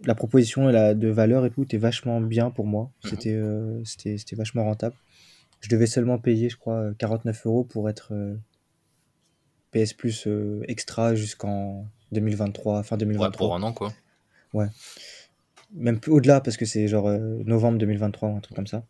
la 0.05 0.15
proposition 0.15 0.69
et 0.69 0.73
la, 0.73 0.95
de 0.95 1.09
valeur 1.09 1.45
et 1.47 1.51
tout 1.51 1.63
était 1.63 1.79
vachement 1.79 2.21
bien 2.21 2.51
pour 2.51 2.67
moi. 2.67 2.91
Mhm. 3.05 3.11
C'était 3.11 3.35
euh, 3.35 3.81
c'était 3.85 4.19
c'était 4.19 4.37
vachement 4.37 4.65
rentable. 4.65 4.97
Je 5.61 5.69
devais 5.69 5.87
seulement 5.87 6.19
payer, 6.19 6.49
je 6.49 6.57
crois, 6.57 6.93
49 6.99 7.47
euros 7.47 7.65
pour 7.65 7.89
être 7.89 8.13
euh, 8.13 8.37
PS 9.73 9.93
Plus 9.93 10.27
euh, 10.27 10.63
extra 10.69 11.15
jusqu'en 11.15 11.87
2023, 12.13 12.83
fin 12.83 12.97
Ouais, 12.97 13.01
2023. 13.01 13.31
pour 13.37 13.55
un 13.55 13.63
an 13.63 13.73
quoi. 13.73 13.93
Même 15.75 16.01
plus 16.01 16.13
au-delà, 16.13 16.41
parce 16.41 16.57
que 16.57 16.65
c'est 16.65 16.89
genre 16.89 17.09
euh, 17.09 17.43
novembre 17.45 17.79
2023 17.79 18.29
ou 18.31 18.37
un 18.37 18.41
truc 18.41 18.57
comme 18.57 18.67
ça. 18.67 18.85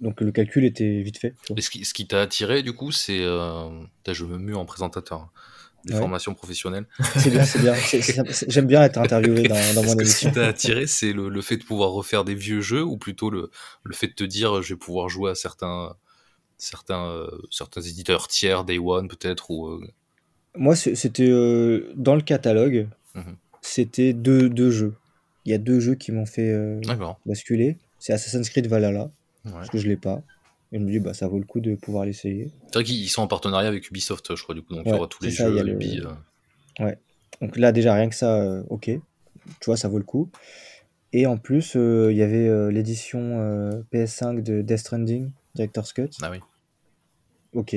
Donc 0.00 0.20
le 0.20 0.30
calcul 0.30 0.64
était 0.64 1.02
vite 1.02 1.18
fait. 1.18 1.34
Et 1.56 1.60
ce 1.60 1.70
qui, 1.70 2.06
t'a 2.06 2.22
attiré 2.22 2.62
du 2.62 2.72
coup, 2.72 2.92
c'est. 2.92 3.20
Euh... 3.20 3.68
Je 4.06 4.24
me 4.24 4.38
mue 4.38 4.54
en 4.54 4.64
présentateur. 4.64 5.30
Des 5.88 5.94
Ouais. 5.94 6.00
formations 6.00 6.34
professionnelles. 6.34 6.86
C'est 7.16 7.30
bien, 7.30 7.44
c'est 7.44 7.60
bien. 7.60 7.74
J'aime 8.48 8.66
bien 8.66 8.82
être 8.82 8.98
interviewé 8.98 9.42
dans, 9.48 9.54
dans 9.74 9.82
mon 9.82 9.96
que 9.96 10.04
ce 10.04 10.10
émission. 10.10 10.28
qui 10.28 10.34
t'a 10.34 10.46
attiré, 10.46 10.86
c'est 10.86 11.12
le, 11.12 11.28
le 11.30 11.40
fait 11.42 11.56
de 11.56 11.64
pouvoir 11.64 11.90
refaire 11.90 12.24
des 12.24 12.34
vieux 12.34 12.60
jeux 12.60 12.82
ou 12.84 12.96
plutôt 12.98 13.30
le, 13.30 13.50
le 13.84 13.94
fait 13.94 14.08
de 14.08 14.12
te 14.12 14.24
dire 14.24 14.60
je 14.62 14.74
vais 14.74 14.78
pouvoir 14.78 15.08
jouer 15.08 15.30
à 15.30 15.34
certains, 15.34 15.96
certains, 16.58 17.06
euh, 17.08 17.30
certains 17.50 17.80
éditeurs 17.80 18.28
tiers, 18.28 18.64
Day 18.64 18.78
One 18.78 19.08
peut-être 19.08 19.50
ou. 19.50 19.66
euh, 19.68 19.80
Moi, 20.56 20.76
c'était 20.76 21.28
euh, 21.30 21.90
dans 21.96 22.14
le 22.14 22.22
catalogue, 22.22 22.88
Mhm. 23.14 23.36
c'était 23.62 24.12
deux, 24.12 24.48
deux 24.48 24.70
jeux. 24.70 24.94
Il 25.44 25.52
y 25.52 25.54
a 25.54 25.58
deux 25.58 25.80
jeux 25.80 25.94
qui 25.94 26.12
m'ont 26.12 26.26
fait 26.26 26.52
basculer. 27.24 27.78
C'est 27.98 28.12
Assassin's 28.12 28.50
Creed 28.50 28.66
Valhalla, 28.66 29.10
Ouais. 29.46 29.52
parce 29.52 29.70
que 29.70 29.78
je 29.78 29.88
l'ai 29.88 29.96
pas. 29.96 30.20
Et 30.72 30.78
je 30.78 30.84
me 30.84 30.90
dis, 30.90 30.98
bah, 30.98 31.14
ça 31.14 31.28
vaut 31.28 31.38
le 31.38 31.44
coup 31.46 31.60
de 31.60 31.74
pouvoir 31.74 32.04
l'essayer. 32.04 32.50
C'est 32.66 32.74
vrai 32.74 32.84
qu'ils 32.84 33.08
sont 33.08 33.22
en 33.22 33.26
partenariat 33.26 33.68
avec 33.68 33.88
Ubisoft, 33.88 34.34
je 34.36 34.42
crois, 34.42 34.54
du 34.54 34.62
coup. 34.62 34.74
Donc 34.74 34.82
il 34.84 34.88
y 34.88 34.92
Ouais, 34.92 34.98
aura 34.98 35.08
tous 35.08 35.22
les 35.24 35.30
ça, 35.30 35.48
jeux 35.50 35.62
le- 35.62 35.72
Ubi. 35.72 36.00
euh. 36.80 36.94
Donc 37.40 37.56
là, 37.56 37.72
déjà, 37.72 37.94
rien 37.94 38.08
que 38.08 38.14
ça, 38.14 38.36
euh, 38.42 38.62
ok. 38.68 38.84
Tu 38.84 39.00
vois, 39.64 39.76
ça 39.76 39.88
vaut 39.88 39.98
le 39.98 40.04
coup. 40.04 40.30
Et 41.14 41.26
en 41.26 41.38
plus, 41.38 41.74
euh, 41.76 42.10
il 42.12 42.18
y 42.18 42.22
avait 42.22 42.70
l'édition 42.70 43.18
euh, 43.40 43.82
PS5 43.92 44.42
de 44.42 44.60
Death 44.60 44.78
Stranding, 44.80 45.30
Director's 45.54 45.92
Cut. 45.94 46.10
Ah 46.22 46.30
oui. 46.30 46.40
Ok. 47.54 47.74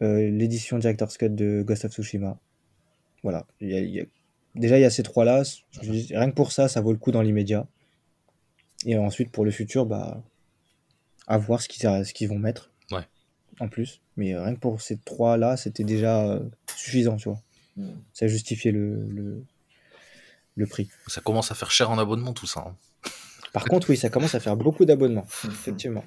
L'édition 0.00 0.78
Director's 0.78 1.16
Cut 1.18 1.30
de 1.30 1.62
Ghost 1.62 1.84
of 1.86 1.92
Tsushima. 1.92 2.38
Voilà. 3.22 3.46
Il 3.60 3.70
y 3.70 3.74
a- 3.74 3.80
il 3.80 3.90
y 3.90 4.00
a- 4.00 4.04
Déjà, 4.54 4.78
il 4.78 4.82
y 4.82 4.84
a 4.84 4.90
ces 4.90 5.02
trois-là. 5.02 5.42
Rien 5.82 6.30
que 6.30 6.34
pour 6.34 6.52
ça, 6.52 6.68
ça 6.68 6.80
vaut 6.80 6.92
le 6.92 6.98
coup 6.98 7.10
dans 7.10 7.22
l'immédiat. 7.22 7.66
Et 8.86 8.96
ensuite, 8.96 9.30
pour 9.32 9.44
le 9.44 9.50
futur, 9.50 9.84
bah, 9.86 10.22
à 11.26 11.38
voir 11.38 11.60
ce 11.60 11.68
qu'ils 11.68 11.80
ce 12.04 12.12
qu'ils 12.12 12.28
vont 12.28 12.38
mettre. 12.38 12.70
Ouais. 12.90 13.06
En 13.60 13.68
plus. 13.68 14.00
Mais 14.16 14.34
euh, 14.34 14.42
rien 14.44 14.54
que 14.54 14.60
pour 14.60 14.80
ces 14.80 14.96
trois-là, 14.98 15.56
c'était 15.56 15.84
déjà 15.84 16.24
euh, 16.26 16.40
suffisant, 16.76 17.16
tu 17.16 17.28
vois. 17.28 17.40
Hmm. 17.76 17.90
Ça 18.12 18.26
justifiait 18.28 18.72
le, 18.72 19.06
le, 19.08 19.42
le 20.56 20.66
prix. 20.66 20.88
Ça 21.08 21.20
commence 21.20 21.50
à 21.50 21.54
faire 21.54 21.70
cher 21.70 21.90
en 21.90 21.98
abonnement 21.98 22.32
tout 22.32 22.46
ça. 22.46 22.64
hein. 22.68 22.76
Par 23.52 23.64
contre, 23.64 23.90
oui, 23.90 23.96
ça 23.96 24.10
commence 24.10 24.34
à 24.34 24.40
faire 24.40 24.56
beaucoup 24.56 24.84
d'abonnements. 24.84 25.26
Effectivement. 25.46 26.04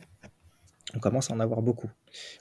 On 0.93 0.99
commence 0.99 1.29
à 1.31 1.33
en 1.33 1.39
avoir 1.39 1.61
beaucoup. 1.61 1.89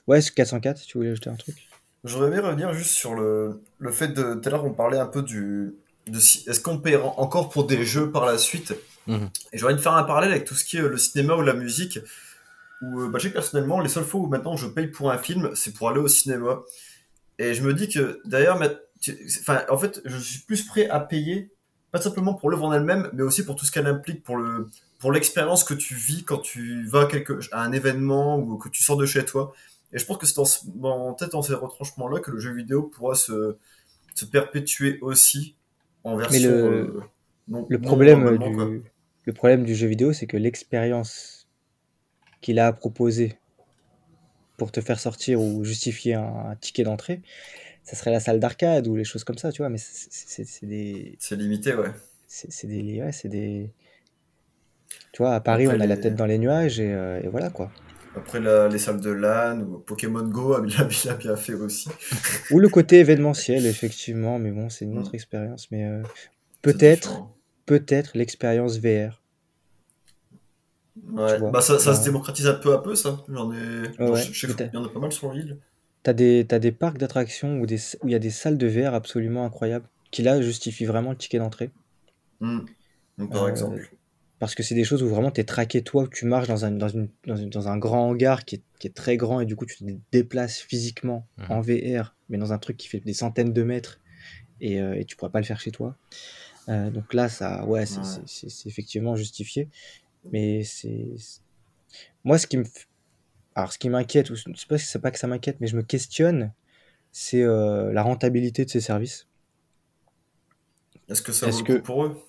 Ouais, 0.07 0.21
ce 0.21 0.31
404, 0.31 0.81
tu 0.85 0.97
voulais 0.97 1.11
ajouter 1.11 1.29
un 1.29 1.35
truc 1.35 1.67
J'aurais 2.03 2.27
aimé 2.27 2.39
revenir 2.39 2.73
juste 2.73 2.91
sur 2.91 3.15
le, 3.15 3.61
le 3.79 3.91
fait 3.91 4.09
de. 4.09 4.35
Tout 4.35 4.47
à 4.47 4.51
l'heure, 4.51 4.65
on 4.65 4.73
parlait 4.73 4.99
un 4.99 5.07
peu 5.07 5.21
du. 5.23 5.73
De 6.07 6.19
si, 6.19 6.47
Est-ce 6.49 6.61
qu'on 6.61 6.77
paye 6.79 6.95
encore 6.95 7.49
pour 7.49 7.65
des 7.67 7.83
jeux 7.85 8.11
par 8.11 8.25
la 8.25 8.37
suite? 8.37 8.73
Mhm. 9.07 9.29
Et 9.51 9.57
j'aurais 9.57 9.73
envie 9.73 9.79
de 9.79 9.83
faire 9.83 9.95
un 9.95 10.03
parallèle 10.03 10.31
avec 10.31 10.45
tout 10.45 10.55
ce 10.55 10.63
qui 10.63 10.77
est 10.77 10.81
euh, 10.81 10.87
le 10.89 10.97
cinéma 10.97 11.35
ou 11.35 11.41
la 11.41 11.53
musique. 11.53 11.99
Où, 12.81 13.01
euh, 13.01 13.09
bah, 13.09 13.19
je 13.19 13.27
sais 13.27 13.33
personnellement, 13.33 13.79
les 13.79 13.89
seules 13.89 14.03
fois 14.03 14.21
où 14.21 14.27
maintenant 14.27 14.55
je 14.55 14.67
paye 14.67 14.87
pour 14.87 15.11
un 15.11 15.17
film, 15.17 15.51
c'est 15.55 15.73
pour 15.73 15.89
aller 15.89 15.99
au 15.99 16.07
cinéma. 16.07 16.61
Et 17.39 17.53
je 17.53 17.63
me 17.63 17.73
dis 17.73 17.87
que 17.87 18.19
d'ailleurs, 18.25 18.59
enfin, 19.41 19.61
en 19.69 19.77
fait, 19.77 20.01
je 20.05 20.17
suis 20.17 20.41
plus 20.41 20.65
prêt 20.65 20.87
à 20.89 20.99
payer, 20.99 21.51
pas 21.91 22.01
simplement 22.01 22.33
pour 22.33 22.49
l'œuvre 22.49 22.65
en 22.65 22.73
elle-même, 22.73 23.09
mais 23.13 23.23
aussi 23.23 23.45
pour 23.45 23.55
tout 23.55 23.65
ce 23.65 23.71
qu'elle 23.71 23.87
implique, 23.87 24.23
pour 24.23 24.37
le, 24.37 24.69
pour 24.99 25.11
l'expérience 25.11 25.63
que 25.63 25.73
tu 25.73 25.95
vis 25.95 26.23
quand 26.23 26.39
tu 26.39 26.85
vas 26.87 27.01
à, 27.01 27.05
quelque, 27.05 27.39
à 27.51 27.61
un 27.61 27.71
événement 27.71 28.37
ou 28.39 28.57
que 28.57 28.69
tu 28.69 28.83
sors 28.83 28.97
de 28.97 29.05
chez 29.05 29.25
toi. 29.25 29.53
Et 29.93 29.99
je 29.99 30.05
pense 30.05 30.17
que 30.17 30.25
c'est 30.25 30.35
dans, 30.75 31.13
peut-être 31.13 31.31
dans 31.31 31.41
ces 31.41 31.53
retranchements-là 31.53 32.19
que 32.19 32.31
le 32.31 32.39
jeu 32.39 32.53
vidéo 32.53 32.83
pourra 32.83 33.15
se, 33.15 33.55
se 34.15 34.25
perpétuer 34.25 34.99
aussi 35.01 35.55
en 36.03 36.17
Mais 36.17 36.23
version 36.23 36.49
le, 36.49 36.57
euh, 36.57 37.01
non, 37.47 37.65
le 37.69 37.79
problème 37.79 38.25
euh, 38.27 38.37
quoi. 38.37 38.65
du, 38.65 38.83
le 39.23 39.33
problème 39.33 39.63
du 39.63 39.75
jeu 39.75 39.87
vidéo, 39.87 40.13
c'est 40.13 40.27
que 40.27 40.37
l'expérience 40.37 41.36
qu'il 42.41 42.59
a 42.59 42.67
à 42.67 42.73
proposer 42.73 43.37
pour 44.57 44.71
te 44.71 44.81
faire 44.81 44.99
sortir 44.99 45.41
ou 45.41 45.63
justifier 45.63 46.15
un, 46.15 46.23
un 46.51 46.55
ticket 46.55 46.83
d'entrée, 46.83 47.21
ça 47.83 47.95
serait 47.95 48.11
la 48.11 48.19
salle 48.21 48.39
d'arcade 48.39 48.87
ou 48.87 48.95
les 48.95 49.05
choses 49.05 49.23
comme 49.25 49.37
ça, 49.37 49.51
tu 49.51 49.63
vois. 49.63 49.69
Mais 49.69 49.79
c'est 49.79 50.65
des, 50.67 51.19
C'est 51.19 51.35
limité, 51.35 51.75
ouais. 51.75 51.91
c'est 52.27 52.67
des, 52.67 53.01
ouais, 53.01 53.11
c'est 53.11 53.29
des, 53.29 53.73
tu 55.11 55.21
vois, 55.21 55.35
à 55.35 55.41
Paris, 55.41 55.67
Après 55.67 55.67
on 55.67 55.81
a 55.81 55.85
la 55.85 55.97
tête 55.97 56.15
dans 56.15 56.25
les 56.25 56.37
nuages 56.37 56.79
et, 56.79 56.93
euh, 56.93 57.19
et 57.21 57.27
voilà 57.27 57.49
quoi. 57.49 57.73
après 58.15 58.39
la- 58.39 58.67
les 58.67 58.79
salles 58.79 58.99
de 59.01 59.11
LAN 59.11 59.61
ou 59.61 59.79
Pokémon 59.79 60.23
Go, 60.27 60.53
a 60.53 60.61
bien, 60.61 60.85
bien, 60.85 61.13
bien 61.15 61.35
fait 61.35 61.53
aussi. 61.53 61.89
Ou 62.49 62.59
le 62.59 62.69
côté 62.69 62.99
événementiel, 62.99 63.65
effectivement, 63.65 64.39
mais 64.39 64.51
bon, 64.51 64.69
c'est 64.69 64.85
une 64.85 64.97
autre 64.97 65.13
Hmm, 65.13 65.15
expérience. 65.15 65.69
Mais 65.71 65.85
euh, 65.85 66.03
peut-être, 66.61 67.27
peut-être 67.65 68.17
l'expérience 68.17 68.79
VR, 68.79 69.23
Ouais, 71.13 71.39
bah 71.51 71.61
ça, 71.61 71.79
ça 71.79 71.93
se 71.95 72.03
démocratise 72.03 72.47
un 72.47 72.53
peu 72.55 72.73
à 72.73 72.79
peu, 72.79 72.95
ça. 72.95 73.23
Ouais. 73.29 74.21
je 74.21 74.33
je 74.33 74.53
t'as, 74.53 74.65
y 74.73 74.77
en 74.77 74.85
a 74.85 74.89
pas 74.89 74.99
mal 74.99 75.11
sur 75.11 75.31
l'île. 75.33 75.57
t'as 76.03 76.13
des, 76.13 76.45
t'as 76.47 76.59
des 76.59 76.71
parcs 76.71 76.97
d'attractions 76.97 77.59
où 77.59 77.65
des, 77.65 77.77
où 78.01 78.07
il 78.07 78.11
y 78.11 78.15
a 78.15 78.19
des 78.19 78.29
salles 78.29 78.57
de 78.57 78.67
VR 78.67 78.93
absolument 78.93 79.45
incroyables 79.45 79.87
qui 80.11 80.21
là 80.21 80.41
justifient 80.41 80.85
vraiment 80.85 81.11
le 81.11 81.17
ticket 81.17 81.39
d'entrée. 81.39 81.69
Donc, 82.41 83.31
par 83.31 83.43
Euh, 83.45 83.49
exemple. 83.49 83.89
parce 84.39 84.53
que 84.55 84.63
c'est 84.63 84.75
des 84.75 84.83
choses 84.83 85.01
où 85.03 85.07
vraiment 85.07 85.31
tu 85.31 85.41
es 85.41 85.43
traqué, 85.43 85.81
toi, 85.81 86.03
où 86.03 86.07
tu 86.07 86.25
marches 86.25 86.47
dans 86.47 86.65
un, 86.65 86.71
dans 86.71 86.87
une, 86.87 87.09
dans 87.25 87.35
une- 87.35 87.49
dans 87.49 87.67
un 87.67 87.77
grand 87.77 88.09
hangar 88.09 88.45
qui 88.45 88.55
est, 88.55 88.61
qui 88.79 88.87
est 88.87 88.91
très 88.95 89.17
grand 89.17 89.39
et 89.41 89.45
du 89.45 89.55
coup 89.55 89.65
tu 89.65 89.77
te 89.77 89.83
déplaces 90.11 90.59
physiquement 90.59 91.25
Mhm. 91.37 91.45
en 91.51 91.61
VR, 91.61 92.15
mais 92.29 92.37
dans 92.37 92.53
un 92.53 92.57
truc 92.59 92.77
qui 92.77 92.87
fait 92.87 92.99
des 92.99 93.13
centaines 93.13 93.53
de 93.53 93.63
mètres 93.63 93.99
et, 94.61 94.79
euh, 94.81 94.93
et 94.95 95.05
tu 95.05 95.15
pourras 95.15 95.31
pas 95.31 95.39
le 95.39 95.45
faire 95.45 95.59
chez 95.59 95.71
toi. 95.71 95.95
Euh, 96.69 96.89
donc 96.91 97.13
là, 97.13 97.29
ça, 97.29 97.65
ouais, 97.65 97.85
c'est 97.85 97.99
Ouais. 97.99 98.03
c'est- 98.05 98.27
c'est- 98.27 98.49
c'est 98.49 98.69
effectivement 98.69 99.15
justifié. 99.15 99.69
Mais 100.31 100.63
c'est. 100.63 101.15
Moi, 102.23 102.37
ce 102.37 102.47
qui 102.47 102.57
me. 102.57 102.65
Alors, 103.55 103.73
ce 103.73 103.79
qui 103.79 103.89
m'inquiète, 103.89 104.29
ou 104.29 104.35
c'est 104.35 104.67
pas, 104.67 104.77
c'est 104.77 104.99
pas 104.99 105.11
que 105.11 105.17
ça 105.17 105.27
m'inquiète, 105.27 105.57
mais 105.59 105.67
je 105.67 105.75
me 105.75 105.81
questionne, 105.81 106.53
c'est 107.11 107.41
euh, 107.41 107.91
la 107.91 108.03
rentabilité 108.03 108.65
de 108.65 108.69
ces 108.69 108.81
services. 108.81 109.27
Est-ce 111.09 111.21
que 111.21 111.31
ça 111.31 111.47
vaut 111.49 111.57
le 111.57 111.63
coup 111.63 111.73
que. 111.73 111.77
pour 111.79 112.03
eux? 112.05 112.21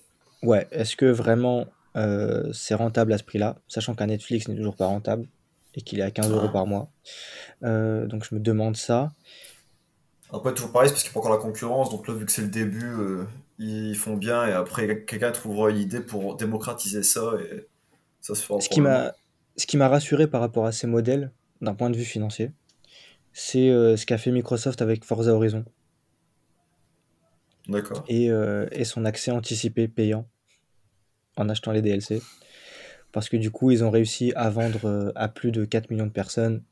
Ouais, 0.43 0.67
est-ce 0.71 0.97
que 0.97 1.05
vraiment 1.07 1.67
euh, 1.97 2.51
c'est 2.53 2.75
rentable 2.75 3.13
à 3.13 3.19
ce 3.19 3.25
prix-là, 3.25 3.59
sachant 3.69 3.95
qu'un 3.95 4.07
Netflix 4.07 4.49
n'est 4.49 4.57
toujours 4.57 4.77
pas 4.77 4.87
rentable 4.87 5.27
et 5.75 5.83
qu'il 5.83 5.99
est 5.99 6.03
à 6.03 6.11
15 6.11 6.31
euros 6.31 6.47
Ah. 6.49 6.53
par 6.53 6.67
mois? 6.67 6.91
Euh, 7.65 8.07
donc, 8.07 8.25
je 8.25 8.35
me 8.35 8.41
demande 8.41 8.77
ça. 8.77 9.13
Après, 10.33 10.55
toujours 10.55 10.73
pareil, 10.73 10.89
c'est 10.89 10.95
parce 10.95 11.03
qu'il 11.03 11.11
n'y 11.11 11.13
a 11.13 11.15
pas 11.15 11.21
encore 11.21 11.33
la 11.33 11.43
concurrence. 11.43 11.91
Donc 11.91 12.07
là, 12.09 12.15
vu 12.15 12.25
que 12.25 12.33
c'est 12.33 12.43
le 12.43 12.49
début, 12.49 12.97
ils 13.59 13.97
font 13.97 14.17
bien. 14.17 14.47
Et 14.47 14.53
après, 14.53 15.05
quelqu'un 15.05 15.31
trouvera 15.33 15.71
une 15.71 15.79
idée 15.79 16.01
pour 16.01 16.37
démocratiser 16.37 17.03
ça. 17.03 17.33
Et 17.41 17.67
ça 18.29 18.35
se 18.35 18.45
fera 18.45 18.61
Ce 18.61 18.69
qui 18.69 18.83
m'a 18.83 19.15
ce 19.57 19.67
qui 19.67 19.77
m'a 19.77 19.89
rassuré 19.89 20.29
par 20.29 20.41
rapport 20.41 20.67
à 20.67 20.73
ces 20.73 20.87
modèles, 20.87 21.33
d'un 21.63 21.75
point 21.75 21.91
de 21.91 21.97
vue 21.97 22.05
financier, 22.05 22.53
c'est 23.33 23.71
euh, 23.71 23.97
ce 23.97 24.07
qu'a 24.07 24.19
fait 24.19 24.31
Microsoft 24.31 24.83
avec 24.83 25.05
Forza 25.05 25.33
Horizon 25.33 25.65
D'accord. 27.69 28.05
et, 28.07 28.31
euh, 28.31 28.69
et 28.71 28.85
son 28.85 29.05
accès 29.05 29.33
anticipé 29.33 29.89
payant 29.89 30.29
en 31.37 31.49
achetant 31.49 31.73
les 31.73 31.83
DLC. 31.83 32.23
Parce 33.11 33.29
que 33.29 33.37
du 33.37 33.51
coup, 33.51 33.71
ils 33.71 33.83
ont 33.83 33.91
réussi 33.91 34.33
à 34.37 34.49
vendre 34.51 34.85
euh, 34.85 35.13
à 35.17 35.29
plus 35.29 35.51
de 35.51 35.65
4 35.65 35.91
millions 35.91 36.07
de 36.07 36.13
personnes 36.13 36.63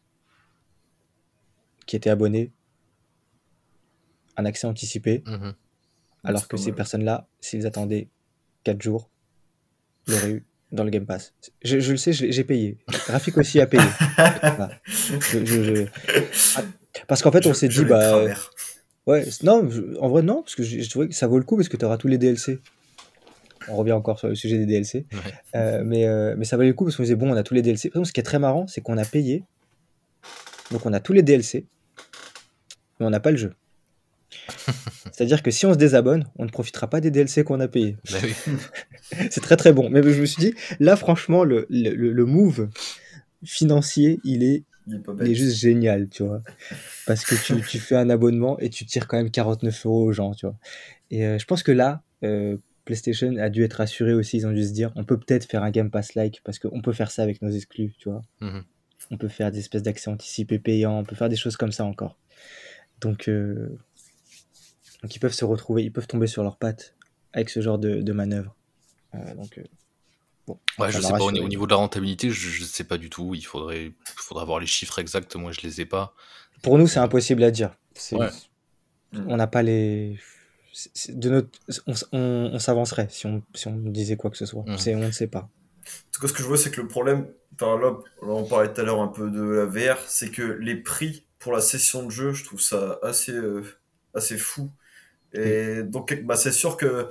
qui 1.86 1.96
étaient 1.96 2.10
abonnées 2.10 2.52
un 4.36 4.44
accès 4.44 4.66
anticipé, 4.66 5.24
Mhm. 5.26 5.54
Alors 6.22 6.46
que 6.46 6.56
ces 6.56 6.72
personnes-là, 6.72 7.26
s'ils 7.40 7.66
attendaient 7.66 8.08
4 8.64 8.82
jours, 8.82 9.08
l'auraient 10.06 10.30
eu 10.30 10.46
dans 10.72 10.84
le 10.84 10.90
Game 10.90 11.06
Pass. 11.06 11.32
Je, 11.62 11.78
je 11.80 11.93
le 11.93 11.97
sais, 11.97 12.12
j'ai 12.12 12.44
payé. 12.44 12.78
Graphique 13.06 13.38
aussi 13.38 13.60
a 13.60 13.66
payé. 13.66 13.82
Voilà. 14.16 14.70
Je- 14.86 15.44
je- 15.44 15.62
je- 15.64 15.84
Ah, 16.56 16.62
Parce 17.06 17.22
qu'en 17.22 17.30
fait, 17.32 17.47
on 17.47 17.55
s'est 17.55 17.68
dit, 17.68 17.84
bah, 17.84 18.01
travers. 18.09 18.51
ouais, 19.06 19.26
non, 19.43 19.68
en 20.01 20.09
vrai, 20.09 20.22
non, 20.22 20.43
parce 20.43 20.55
que 20.55 20.62
je, 20.62 20.80
je 20.80 20.90
trouvais 20.90 21.09
que 21.09 21.14
ça 21.14 21.26
vaut 21.26 21.38
le 21.38 21.44
coup 21.44 21.56
parce 21.56 21.68
que 21.68 21.76
tu 21.76 21.84
auras 21.84 21.97
tous 21.98 22.09
les 22.09 22.18
DLC. 22.18 22.59
On 23.68 23.76
revient 23.76 23.93
encore 23.93 24.18
sur 24.18 24.28
le 24.28 24.34
sujet 24.34 24.59
des 24.59 24.66
DLC. 24.66 25.06
Ouais. 25.12 25.18
Euh, 25.56 25.82
mais, 25.84 26.06
euh, 26.06 26.34
mais 26.38 26.44
ça 26.44 26.56
valait 26.56 26.68
le 26.70 26.74
coup 26.74 26.84
parce 26.84 26.97
qu'on 26.97 27.02
disait, 27.02 27.16
bon, 27.16 27.30
on 27.32 27.36
a 27.36 27.43
tous 27.43 27.55
les 27.55 27.62
DLC. 27.62 27.88
Par 27.90 27.97
exemple, 27.97 28.09
ce 28.09 28.12
qui 28.12 28.20
est 28.20 28.24
très 28.24 28.38
marrant, 28.38 28.66
c'est 28.66 28.80
qu'on 28.80 28.97
a 28.98 29.05
payé. 29.05 29.43
Donc, 30.70 30.86
on 30.86 30.93
a 30.93 31.01
tous 31.01 31.12
les 31.12 31.22
DLC, 31.22 31.66
mais 33.01 33.06
on 33.06 33.10
n'a 33.10 33.20
pas 33.20 33.30
le 33.30 33.36
jeu. 33.36 33.52
C'est-à-dire 35.12 35.42
que 35.42 35.50
si 35.50 35.66
on 35.66 35.72
se 35.72 35.78
désabonne, 35.78 36.24
on 36.36 36.44
ne 36.44 36.50
profitera 36.50 36.88
pas 36.88 37.00
des 37.00 37.10
DLC 37.10 37.44
qu'on 37.44 37.60
a 37.60 37.68
payés. 37.68 37.96
Bah 38.10 38.18
oui. 38.22 38.34
C'est 39.30 39.40
très 39.40 39.56
très 39.56 39.72
bon. 39.72 39.88
Mais 39.90 40.02
je 40.02 40.20
me 40.20 40.26
suis 40.26 40.40
dit, 40.40 40.54
là, 40.80 40.96
franchement, 40.96 41.44
le, 41.44 41.66
le, 41.70 41.94
le- 41.94 42.24
move 42.26 42.68
financier, 43.44 44.20
il 44.24 44.42
est, 44.42 44.64
Il 44.88 44.94
est 44.96 45.30
il 45.30 45.34
juste 45.34 45.56
génial, 45.56 46.08
tu 46.08 46.24
vois. 46.24 46.42
Parce 47.06 47.24
que 47.24 47.34
tu, 47.34 47.60
tu 47.62 47.78
fais 47.78 47.96
un 47.96 48.10
abonnement 48.10 48.58
et 48.58 48.70
tu 48.70 48.84
tires 48.84 49.06
quand 49.06 49.16
même 49.16 49.30
49 49.30 49.86
euros 49.86 50.04
aux 50.04 50.12
gens, 50.12 50.34
tu 50.34 50.46
vois. 50.46 50.56
Et 51.10 51.24
euh, 51.24 51.38
je 51.38 51.44
pense 51.44 51.62
que 51.62 51.72
là, 51.72 52.02
euh, 52.24 52.56
PlayStation 52.84 53.36
a 53.38 53.48
dû 53.48 53.62
être 53.62 53.74
rassuré 53.74 54.12
aussi. 54.12 54.38
Ils 54.38 54.46
ont 54.46 54.52
dû 54.52 54.64
se 54.64 54.72
dire, 54.72 54.92
on 54.96 55.04
peut 55.04 55.18
peut-être 55.18 55.44
faire 55.44 55.62
un 55.62 55.70
Game 55.70 55.90
Pass-like 55.90 56.40
parce 56.44 56.58
qu'on 56.58 56.80
peut 56.82 56.92
faire 56.92 57.10
ça 57.10 57.22
avec 57.22 57.42
nos 57.42 57.50
exclus, 57.50 57.92
tu 57.98 58.08
vois. 58.10 58.22
Mhm. 58.40 58.64
On 59.10 59.16
peut 59.16 59.28
faire 59.28 59.52
des 59.52 59.60
espèces 59.60 59.82
d'accès 59.82 60.10
anticipés 60.10 60.58
payants, 60.58 60.98
on 60.98 61.04
peut 61.04 61.14
faire 61.14 61.28
des 61.28 61.36
choses 61.36 61.56
comme 61.56 61.72
ça 61.72 61.84
encore. 61.84 62.18
Donc, 63.00 63.28
euh, 63.28 63.78
donc 65.02 65.14
ils 65.14 65.18
peuvent 65.18 65.32
se 65.35 65.44
retrouver, 65.44 65.85
ils 65.85 65.93
peuvent 65.93 66.06
tomber 66.06 66.27
sur 66.27 66.43
leurs 66.43 66.56
pattes 66.56 66.94
avec 67.32 67.51
ce 67.51 67.60
genre 67.60 67.78
de, 67.78 68.02
de 68.02 68.12
manœuvre. 68.12 68.55
Euh, 69.14 69.35
donc, 69.35 69.59
euh, 69.59 69.62
bon, 70.47 70.59
Ouais, 70.78 70.90
je 70.90 71.01
sais 71.01 71.12
pas, 71.12 71.18
au, 71.18 71.31
niveau 71.31 71.66
de 71.66 71.73
la 71.73 71.77
rentabilité, 71.77 72.31
je, 72.31 72.48
je 72.48 72.64
sais 72.64 72.85
pas 72.85 72.98
du 72.98 73.10
tout. 73.10 73.35
Il 73.35 73.43
faudrait, 73.44 73.86
il 73.86 73.94
faudrait 74.16 74.43
avoir 74.43 74.59
les 74.59 74.66
chiffres 74.66 74.98
exacts. 74.98 75.36
Moi, 75.36 75.52
je 75.52 75.60
les 75.60 75.81
ai 75.81 75.86
pas. 75.86 76.14
Pour 76.62 76.78
nous, 76.78 76.86
c'est 76.86 76.98
impossible 76.98 77.43
à 77.44 77.51
dire. 77.51 77.77
Ouais. 78.12 78.28
On 79.12 79.36
n'a 79.36 79.47
pas 79.47 79.62
les. 79.62 80.18
De 81.09 81.31
notre... 81.31 81.48
On, 81.86 81.94
on- 82.12 82.51
on 82.52 82.59
s'avancerait 82.59 83.09
si 83.10 83.27
on, 83.27 83.43
si 83.55 83.66
on 83.68 83.77
disait 83.77 84.16
quoi 84.16 84.31
que 84.31 84.36
ce 84.36 84.44
soit. 84.44 84.64
C'est, 84.77 84.94
on 84.94 85.01
ne 85.01 85.10
sait 85.10 85.27
pas. 85.28 85.40
En 85.40 86.10
tout 86.12 86.20
cas, 86.20 86.28
ce 86.28 86.32
que 86.32 86.43
je 86.43 86.48
vois, 86.48 86.59
c'est 86.59 86.70
que 86.70 86.81
le 86.81 86.89
problème, 86.89 87.28
là, 87.60 87.77
là, 87.78 87.97
on 88.23 88.44
parlait 88.44 88.73
tout 88.73 88.81
à 88.81 88.85
l'heure 88.85 89.01
un 89.01 89.09
peu 89.09 89.31
de 89.31 89.43
la 89.43 89.64
VR, 89.66 89.98
c'est 90.06 90.31
que 90.31 90.43
les 90.43 90.77
prix 90.77 91.24
pour 91.39 91.52
la 91.52 91.60
session 91.60 92.05
de 92.05 92.10
jeu, 92.10 92.32
je 92.32 92.44
trouve 92.44 92.60
ça 92.60 92.98
assez, 93.02 93.32
euh, 93.32 93.62
assez 94.14 94.36
fou. 94.36 94.70
Et 95.36 95.82
donc, 95.82 96.22
bah, 96.24 96.36
c'est 96.36 96.52
sûr 96.52 96.76
que, 96.76 97.08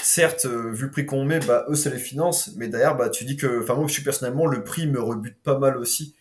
certes, 0.00 0.46
euh, 0.46 0.72
vu 0.72 0.86
le 0.86 0.90
prix 0.90 1.06
qu'on 1.06 1.24
met, 1.24 1.40
bah, 1.40 1.64
eux, 1.68 1.74
ça 1.76 1.90
les 1.90 1.98
finance, 1.98 2.52
mais 2.56 2.68
derrière, 2.68 2.96
bah, 2.96 3.10
tu 3.10 3.24
dis 3.24 3.36
que, 3.36 3.62
enfin, 3.62 3.74
moi, 3.74 3.86
je 3.86 3.92
suis 3.92 4.02
personnellement, 4.02 4.46
le 4.46 4.64
prix 4.64 4.86
me 4.86 5.00
rebute 5.00 5.36
pas 5.42 5.58
mal 5.58 5.76
aussi. 5.76 6.14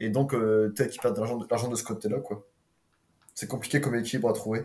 Et 0.00 0.10
donc, 0.10 0.34
euh, 0.34 0.72
peut-être 0.74 0.90
qu'ils 0.90 1.00
perdent 1.00 1.16
de 1.16 1.20
l'argent 1.20 1.36
de, 1.36 1.46
l'argent 1.50 1.68
de 1.68 1.76
ce 1.76 1.84
côté-là, 1.84 2.18
quoi. 2.20 2.46
C'est 3.34 3.46
compliqué 3.48 3.80
comme 3.80 3.94
équilibre 3.94 4.28
à 4.28 4.32
trouver. 4.32 4.64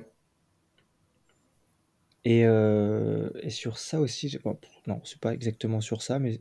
Et, 2.23 2.45
euh, 2.45 3.29
et 3.41 3.49
sur 3.49 3.77
ça 3.77 3.99
aussi, 3.99 4.37
bon, 4.43 4.57
non, 4.87 5.01
c'est 5.03 5.19
pas 5.19 5.33
exactement 5.33 5.81
sur 5.81 6.01
ça, 6.03 6.19
mais 6.19 6.39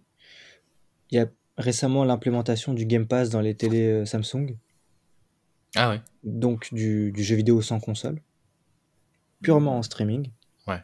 il 1.10 1.16
y 1.16 1.18
a 1.18 1.26
récemment 1.56 2.04
l'implémentation 2.04 2.74
du 2.74 2.86
Game 2.86 3.06
Pass 3.06 3.30
dans 3.30 3.40
les 3.40 3.54
télés 3.54 3.86
euh, 3.86 4.04
Samsung, 4.04 4.56
Ah 5.74 5.90
ouais. 5.90 6.00
donc 6.22 6.72
du, 6.74 7.12
du 7.12 7.22
jeu 7.22 7.36
vidéo 7.36 7.62
sans 7.62 7.80
console, 7.80 8.20
purement 9.42 9.78
en 9.78 9.82
streaming. 9.82 10.30
Ouais. 10.66 10.82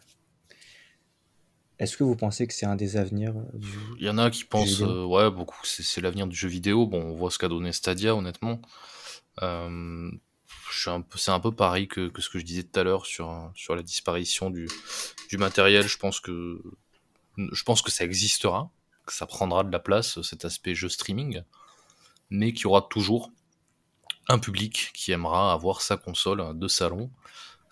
Est-ce 1.79 1.97
que 1.97 2.05
vous 2.05 2.17
pensez 2.17 2.47
que 2.47 2.55
c'est 2.55 2.67
un 2.67 2.77
des 2.77 2.97
avenirs 2.97 3.35
du 3.53 3.69
Il 3.99 4.07
y 4.07 4.09
en 4.09 4.19
a 4.19 4.31
qui 4.31 4.45
pensent, 4.45 4.81
euh, 4.81 5.05
ouais, 5.05 5.31
beaucoup, 5.31 5.61
c'est 5.65 6.01
l'avenir 6.01 6.27
du 6.27 6.35
jeu 6.35 6.49
vidéo. 6.49 6.87
Bon, 6.87 7.03
on 7.03 7.15
voit 7.15 7.31
ce 7.31 7.39
qu'a 7.39 7.49
donné 7.49 7.73
Stadia, 7.73 8.15
honnêtement. 8.15 8.63
Euh, 9.43 10.11
c'est 10.71 11.31
un 11.31 11.41
peu 11.41 11.53
pareil 11.53 11.87
que, 11.89 12.09
que 12.09 12.23
ce 12.23 12.31
que 12.31 12.39
je 12.39 12.45
disais 12.45 12.63
tout 12.63 12.81
à 12.81 12.83
l'heure 12.83 13.07
sur, 13.07 13.53
sur 13.55 13.77
la 13.77 13.83
disparition 13.83 14.51
du, 14.51 14.69
du 15.29 15.39
matériel. 15.39 15.87
Je 15.87 15.99
pense 15.99 16.21
que, 16.21 16.63
je 17.37 17.63
pense 17.65 17.83
que 17.83 17.91
ça 17.91 18.05
existera, 18.05 18.71
que 19.05 19.13
ça 19.13 19.27
prendra 19.27 19.63
de 19.63 19.71
la 19.71 19.79
place, 19.79 20.21
cet 20.23 20.45
aspect 20.45 20.75
jeu 20.75 20.89
streaming, 20.89 21.43
mais 22.31 22.53
qu'il 22.53 22.65
y 22.65 22.67
aura 22.67 22.83
toujours 22.83 23.31
un 24.29 24.39
public 24.39 24.91
qui 24.95 25.13
aimera 25.13 25.53
avoir 25.53 25.83
sa 25.83 25.97
console 25.97 26.59
de 26.59 26.69
salon, 26.69 27.11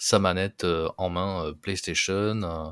sa 0.06 0.18
manette 0.18 0.64
euh, 0.64 0.88
en 0.98 1.08
main 1.08 1.46
euh, 1.46 1.52
PlayStation, 1.54 2.42
euh, 2.42 2.70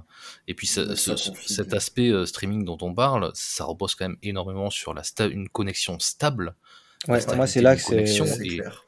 et 0.49 0.55
puis 0.55 0.67
ce- 0.67 0.95
ce- 0.95 1.15
cet 1.47 1.73
aspect 1.73 2.11
euh, 2.11 2.27
streaming 2.27 2.65
dont 2.65 2.77
on 2.83 2.93
parle, 2.95 3.31
ça 3.35 3.65
repose 3.65 3.95
quand 3.95 4.07
même 4.07 4.19
énormément 4.23 4.69
sur 4.69 4.93
la 4.93 5.03
sta- 5.03 5.31
une 5.31 5.49
connexion 5.49 5.99
stable, 5.99 6.55
Ouais, 7.09 7.21
moi 7.35 7.47
c'est 7.47 7.63
là 7.63 7.75
que 7.75 7.81
c'est. 7.83 8.05
Clair. 8.59 8.85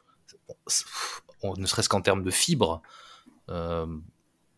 on- 1.43 1.57
ne 1.57 1.67
serait-ce 1.67 1.89
qu'en 1.89 2.01
termes 2.03 2.23
de 2.23 2.31
fibres, 2.31 2.83
euh, 3.51 3.87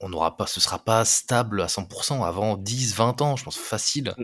on 0.00 0.08
n'aura 0.08 0.36
pas, 0.36 0.46
ce 0.46 0.60
sera 0.60 0.78
pas 0.78 1.04
stable 1.04 1.62
à 1.62 1.68
100% 1.68 2.24
avant 2.24 2.56
10, 2.56 2.94
20 2.94 3.20
ans, 3.22 3.36
je 3.36 3.44
pense 3.44 3.56
facile. 3.56 4.14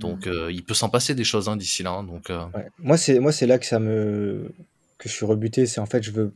Donc 0.00 0.26
euh, 0.26 0.50
il 0.52 0.64
peut 0.64 0.74
s'en 0.74 0.88
passer 0.88 1.14
des 1.14 1.24
choses 1.24 1.48
hein, 1.48 1.56
d'ici 1.56 1.82
là. 1.82 1.90
hein, 1.90 2.04
donc 2.04 2.30
euh, 2.30 2.44
Ouais. 2.54 2.68
Moi 2.78 2.96
c'est 2.96 3.18
moi 3.20 3.32
c'est 3.32 3.46
là 3.46 3.58
que 3.58 3.66
ça 3.66 3.78
me 3.78 4.52
que 4.98 5.08
je 5.08 5.14
suis 5.14 5.26
rebuté, 5.26 5.66
c'est 5.66 5.80
en 5.80 5.86
fait 5.86 6.02
je 6.02 6.10
veux. 6.10 6.32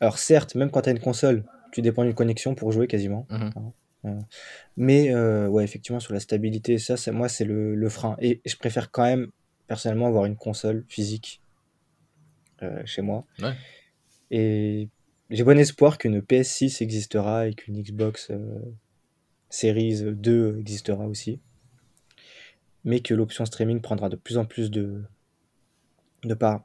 Alors 0.00 0.18
certes, 0.18 0.54
même 0.54 0.70
quand 0.70 0.82
tu 0.82 0.88
as 0.88 0.92
une 0.92 1.00
console, 1.00 1.44
tu 1.72 1.82
dépends 1.82 2.04
d'une 2.04 2.14
connexion 2.14 2.54
pour 2.54 2.72
jouer 2.72 2.86
quasiment. 2.86 3.26
Mhm. 3.30 3.52
hein. 4.04 4.18
mais 4.76 5.14
ouais, 5.14 5.64
effectivement, 5.64 6.00
sur 6.00 6.12
la 6.12 6.20
stabilité, 6.20 6.78
ça, 6.78 6.96
c'est 6.96 7.12
moi, 7.12 7.28
c'est 7.28 7.44
le, 7.44 7.74
le 7.74 7.88
frein. 7.88 8.16
Et, 8.20 8.40
je 8.44 8.56
préfère 8.56 8.90
quand 8.90 9.04
même, 9.04 9.30
personnellement, 9.66 10.06
avoir 10.06 10.24
une 10.26 10.36
console 10.36 10.84
physique 10.88 11.42
chez 12.84 13.02
moi. 13.02 13.24
Et 14.30 14.88
j'ai 15.30 15.44
bon 15.44 15.58
espoir 15.58 15.98
qu'une 15.98 16.20
PS6 16.20 16.82
existera 16.82 17.48
et 17.48 17.54
qu'une 17.54 17.80
Xbox 17.80 18.30
Series 19.50 20.02
2 20.02 20.58
existera 20.58 21.06
aussi. 21.06 21.40
Mais 22.84 23.00
que 23.00 23.12
l'option 23.12 23.44
streaming 23.44 23.80
prendra 23.80 24.08
de 24.08 24.16
plus 24.16 24.38
en 24.38 24.46
plus 24.46 24.70
de, 24.70 25.02
de 26.24 26.34
part. 26.34 26.64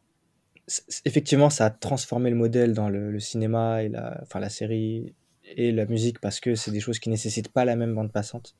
Effectivement, 1.05 1.49
ça 1.49 1.65
a 1.65 1.69
transformé 1.69 2.29
le 2.29 2.35
modèle 2.35 2.73
dans 2.73 2.89
le, 2.89 3.19
cinéma 3.19 3.83
et 3.83 3.89
la, 3.89 4.19
enfin, 4.23 4.39
la 4.39 4.49
série 4.49 5.13
et 5.43 5.71
la 5.71 5.85
musique 5.85 6.19
parce 6.19 6.39
que 6.39 6.55
c'est 6.55 6.71
des 6.71 6.79
choses 6.79 6.99
qui 6.99 7.09
nécessitent 7.09 7.49
pas 7.49 7.65
la 7.65 7.75
même 7.75 7.93
bande 7.93 8.11
passante. 8.11 8.55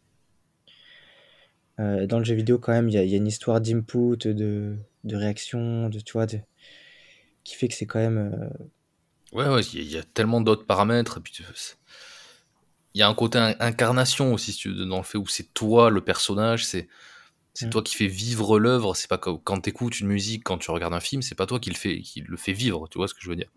Euh, 1.79 2.05
dans 2.05 2.19
le 2.19 2.25
jeu 2.25 2.35
vidéo, 2.35 2.57
quand 2.57 2.71
même, 2.71 2.89
il 2.89 2.93
y, 2.93 3.13
a 3.13 3.17
une 3.17 3.27
histoire 3.27 3.59
d'input, 3.59 4.17
de, 4.17 4.77
de 5.03 5.15
réaction, 5.15 5.89
de, 5.89 5.99
tu 5.99 6.13
vois, 6.13 6.25
qui 6.27 7.55
fait 7.55 7.67
que 7.67 7.73
c'est 7.73 7.85
quand 7.85 7.99
même. 7.99 8.17
Euh, 8.17 9.37
ouais, 9.37 9.47
ouais, 9.49 9.61
il 9.73 9.91
y, 9.91 9.97
a 9.97 10.03
tellement 10.03 10.41
d'autres 10.41 10.65
paramètres. 10.65 11.19
il 12.93 12.99
y 12.99 13.01
a 13.01 13.09
un 13.09 13.13
côté 13.13 13.39
incarnation 13.59 14.33
aussi, 14.33 14.57
dans 14.87 14.97
le 14.97 15.03
fait 15.03 15.17
où 15.17 15.27
c'est 15.27 15.53
toi 15.53 15.89
le 15.89 16.01
personnage, 16.01 16.65
c'est 16.65 16.87
c'est 17.55 17.67
mm. 17.67 17.69
toi 17.69 17.81
qui 17.81 17.95
fais 17.95 18.07
vivre 18.07 18.59
l'œuvre. 18.59 18.95
C'est 18.95 19.09
pas 19.09 19.17
quand 19.17 19.61
tu 19.61 19.69
écoutes 19.69 19.99
une 19.99 20.07
musique, 20.07 20.43
quand 20.43 20.57
tu 20.57 20.69
regardes 20.69 20.93
un 20.93 20.99
film, 20.99 21.21
c'est 21.21 21.35
pas 21.35 21.47
toi 21.47 21.59
qui 21.59 21.69
le 21.69 21.75
fait, 21.75 22.01
qui 22.01 22.21
le 22.21 22.37
fait 22.37 22.53
vivre. 22.53 22.87
Tu 22.89 22.97
vois 22.97 23.07
ce 23.07 23.13
que 23.13 23.21
je 23.21 23.29
veux 23.29 23.35
dire 23.35 23.49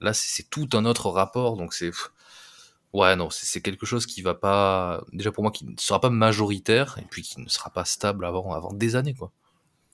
Là, 0.00 0.14
c'est 0.14 0.48
tout 0.48 0.68
un 0.72 0.84
autre 0.86 1.10
rapport. 1.10 1.56
Donc 1.56 1.74
c'est 1.74 1.90
ouais, 2.94 3.16
non, 3.16 3.28
c'est 3.30 3.60
quelque 3.60 3.84
chose 3.84 4.06
qui 4.06 4.22
va 4.22 4.34
pas 4.34 5.04
déjà 5.12 5.32
pour 5.32 5.42
moi 5.42 5.50
qui 5.50 5.66
ne 5.66 5.74
sera 5.76 6.00
pas 6.00 6.10
majoritaire 6.10 6.96
et 7.02 7.04
puis 7.10 7.22
qui 7.22 7.40
ne 7.40 7.48
sera 7.48 7.70
pas 7.70 7.84
stable 7.84 8.24
avant 8.24 8.52
avant 8.52 8.72
des 8.72 8.94
années 8.96 9.14
quoi. 9.14 9.32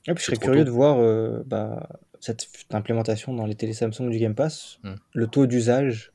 puis 0.05 0.15
je 0.19 0.25
serais 0.25 0.37
curieux 0.37 0.65
de 0.65 0.71
voir 0.71 0.99
euh, 0.99 1.43
bah, 1.47 1.89
cette 2.21 2.47
implémentation 2.71 3.33
dans 3.33 3.47
les 3.47 3.55
télé 3.55 3.73
Samsung 3.73 4.11
du 4.11 4.19
Game 4.19 4.35
Pass, 4.35 4.79
mm. 4.85 4.95
le 5.15 5.27
taux 5.27 5.47
d'usage 5.47 6.12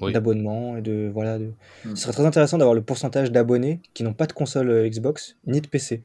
d'abonnement 0.00 0.76
et 0.76 0.82
de 0.82 1.08
voilà. 1.12 1.38
De... 1.38 1.52
Mm. 1.84 1.94
Ce 1.94 2.02
serait 2.02 2.12
très 2.12 2.26
intéressant 2.26 2.58
d'avoir 2.58 2.74
le 2.74 2.82
pourcentage 2.82 3.30
d'abonnés 3.30 3.80
qui 3.94 4.02
n'ont 4.02 4.12
pas 4.12 4.26
de 4.26 4.32
console 4.32 4.70
euh, 4.70 4.88
Xbox 4.88 5.36
ni 5.46 5.60
de 5.60 5.68
PC. 5.68 6.02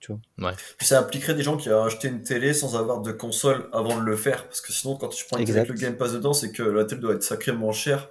Tu 0.00 0.12
vois. 0.38 0.54
ça 0.80 0.98
impliquerait 0.98 1.34
des 1.34 1.42
gens 1.42 1.58
qui 1.58 1.68
ont 1.68 1.84
acheté 1.84 2.08
une 2.08 2.22
télé 2.22 2.54
sans 2.54 2.74
avoir 2.74 3.02
de 3.02 3.12
console 3.12 3.68
avant 3.72 4.00
de 4.00 4.04
le 4.04 4.16
faire. 4.16 4.46
Parce 4.46 4.62
que 4.62 4.72
sinon, 4.72 4.96
quand 4.96 5.08
tu 5.08 5.26
prends 5.26 5.36
une 5.36 5.44
télé 5.44 5.58
avec 5.58 5.70
le 5.70 5.76
Game 5.76 5.96
Pass 5.96 6.14
dedans, 6.14 6.32
c'est 6.32 6.52
que 6.52 6.62
la 6.62 6.84
télé 6.84 7.02
doit 7.02 7.14
être 7.14 7.22
sacrément 7.22 7.70
chère. 7.72 8.08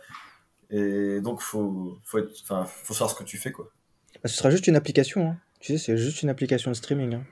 Et 0.69 1.19
donc, 1.19 1.41
faut, 1.41 1.97
faut, 2.03 2.19
être, 2.19 2.31
faut 2.67 2.93
savoir 2.93 3.09
ce 3.09 3.15
que 3.15 3.23
tu 3.23 3.37
fais. 3.37 3.51
quoi. 3.51 3.71
Bah, 4.23 4.29
ce 4.29 4.37
sera 4.37 4.51
juste 4.51 4.67
une 4.67 4.75
application. 4.75 5.29
Hein. 5.29 5.37
Tu 5.59 5.73
sais, 5.73 5.83
c'est 5.83 5.97
juste 5.97 6.21
une 6.21 6.29
application 6.29 6.69
de 6.69 6.75
streaming. 6.75 7.15
Hein. 7.15 7.23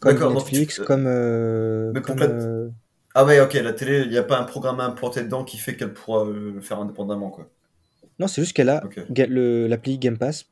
Comme 0.00 0.34
Netflix, 0.34 0.78
comme. 0.78 1.06
Euh, 1.06 1.92
euh, 1.94 2.68
ah 3.14 3.24
ouais, 3.24 3.40
ok, 3.40 3.54
la 3.54 3.72
télé, 3.72 4.02
il 4.02 4.10
n'y 4.10 4.16
a 4.16 4.22
pas 4.22 4.38
un 4.38 4.44
programme 4.44 4.80
implanté 4.80 5.22
dedans 5.22 5.44
qui 5.44 5.58
fait 5.58 5.76
qu'elle 5.76 5.92
pourra 5.92 6.24
le 6.24 6.60
faire 6.60 6.78
indépendamment. 6.78 7.30
quoi. 7.30 7.48
Non, 8.18 8.28
c'est 8.28 8.42
juste 8.42 8.54
qu'elle 8.54 8.68
a 8.68 8.82
l'appli 9.08 9.98
Game 9.98 10.16
Pass 10.16 10.46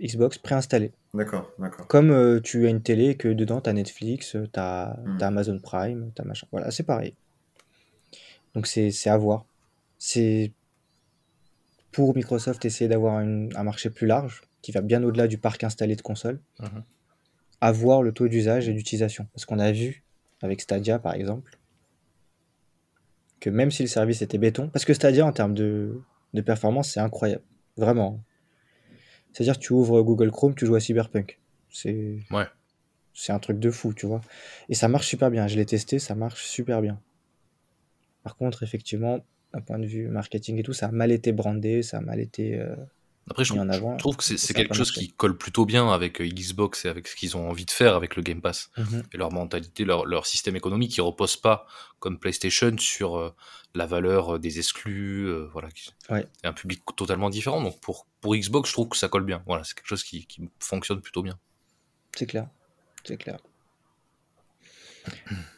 Xbox 0.00 0.38
préinstallé. 0.38 0.92
D'accord, 1.14 1.50
d'accord. 1.58 1.86
Comme 1.86 2.10
euh, 2.10 2.40
tu 2.40 2.66
as 2.66 2.70
une 2.70 2.82
télé 2.82 3.16
que 3.16 3.28
dedans, 3.28 3.60
tu 3.60 3.68
as 3.70 3.72
Netflix, 3.72 4.36
tu 4.52 4.60
as, 4.60 4.98
hmm. 5.04 5.22
Amazon 5.22 5.58
Prime, 5.58 6.10
tu 6.14 6.22
as 6.22 6.24
machin. 6.24 6.46
Voilà, 6.52 6.70
c'est 6.70 6.82
pareil. 6.82 7.14
Donc 8.54 8.66
c'est 8.66 8.90
à 9.06 9.16
voir. 9.16 9.44
C'est 9.98 10.52
pour 11.92 12.14
Microsoft 12.16 12.64
essayer 12.64 12.88
d'avoir 12.88 13.16
un 13.16 13.62
marché 13.62 13.90
plus 13.90 14.06
large, 14.06 14.42
qui 14.62 14.72
va 14.72 14.80
bien 14.80 15.02
au-delà 15.02 15.26
du 15.26 15.38
parc 15.38 15.64
installé 15.64 15.96
de 15.96 16.02
consoles, 16.02 16.40
mhm. 16.60 16.82
à 17.60 17.72
voir 17.72 18.02
le 18.02 18.12
taux 18.12 18.28
d'usage 18.28 18.68
et 18.68 18.72
d'utilisation. 18.72 19.26
Parce 19.32 19.44
qu'on 19.44 19.58
a 19.58 19.72
vu, 19.72 20.02
avec 20.42 20.60
Stadia 20.60 20.98
par 20.98 21.14
exemple, 21.14 21.58
que 23.40 23.50
même 23.50 23.70
si 23.70 23.82
le 23.82 23.88
service 23.88 24.22
était 24.22 24.38
béton, 24.38 24.68
parce 24.68 24.84
que 24.84 24.94
Stadia 24.94 25.24
en 25.24 25.32
termes 25.32 25.54
de, 25.54 26.00
de 26.34 26.40
performance, 26.40 26.90
c'est 26.90 27.00
incroyable. 27.00 27.42
Vraiment. 27.76 28.20
C'est-à-dire 29.32 29.58
que 29.58 29.64
tu 29.64 29.72
ouvres 29.72 30.02
Google 30.02 30.30
Chrome, 30.30 30.54
tu 30.54 30.66
joues 30.66 30.74
à 30.74 30.80
Cyberpunk. 30.80 31.38
C'est 31.70 32.18
ouais. 32.30 32.46
c'est 33.14 33.32
un 33.32 33.38
truc 33.38 33.58
de 33.58 33.70
fou, 33.70 33.94
tu 33.94 34.06
vois. 34.06 34.20
Et 34.68 34.74
ça 34.74 34.88
marche 34.88 35.06
super 35.06 35.30
bien. 35.30 35.46
Je 35.46 35.56
l'ai 35.56 35.66
testé, 35.66 35.98
ça 35.98 36.14
marche 36.14 36.44
super 36.44 36.82
bien. 36.82 37.00
Par 38.22 38.36
contre, 38.36 38.62
effectivement, 38.62 39.20
d'un 39.52 39.60
point 39.60 39.78
de 39.78 39.86
vue 39.86 40.08
marketing 40.08 40.58
et 40.58 40.62
tout, 40.62 40.72
ça 40.72 40.86
a 40.86 40.90
mal 40.90 41.12
été 41.12 41.32
brandé, 41.32 41.82
ça 41.82 41.98
a 41.98 42.00
mal 42.00 42.20
été 42.20 42.58
euh, 42.58 42.74
après, 43.28 43.44
je, 43.44 43.96
trouve 43.98 44.16
que 44.16 44.24
c'est 44.24 44.54
quelque 44.54 44.74
chose 44.74 44.90
qui 44.90 45.08
colle 45.12 45.36
plutôt 45.36 45.64
bien 45.64 45.92
avec 45.92 46.20
euh, 46.20 46.26
Xbox 46.26 46.84
et 46.84 46.88
avec 46.88 47.06
ce 47.06 47.14
qu'ils 47.14 47.36
ont 47.36 47.48
envie 47.48 47.64
de 47.64 47.70
faire 47.70 47.94
avec 47.94 48.16
le 48.16 48.22
Game 48.22 48.40
Pass 48.40 48.70
mhm. 48.76 49.04
et 49.12 49.16
leur 49.16 49.30
mentalité, 49.30 49.84
leur, 49.84 50.26
système 50.26 50.56
économique 50.56 50.92
qui 50.92 51.00
repose 51.00 51.36
pas 51.36 51.66
comme 52.00 52.18
PlayStation 52.18 52.76
sur 52.78 53.16
euh, 53.16 53.34
la 53.74 53.86
valeur 53.86 54.34
euh, 54.34 54.38
des 54.40 54.58
exclus, 54.58 55.32
voilà, 55.52 55.68
un 56.42 56.52
public 56.52 56.82
totalement 56.96 57.30
différent. 57.30 57.62
Donc 57.62 57.80
pour, 57.80 58.06
pour 58.20 58.34
Xbox, 58.34 58.68
je 58.68 58.74
trouve 58.74 58.88
que 58.88 58.96
ça 58.96 59.08
colle 59.08 59.24
bien. 59.24 59.42
Voilà, 59.46 59.62
c'est 59.62 59.74
quelque 59.74 59.88
chose 59.88 60.02
qui, 60.02 60.26
fonctionne 60.58 61.00
plutôt 61.00 61.22
bien. 61.22 61.38
C'est 62.16 62.26
clair, 62.26 62.48
c'est 63.04 63.16
clair. 63.16 63.38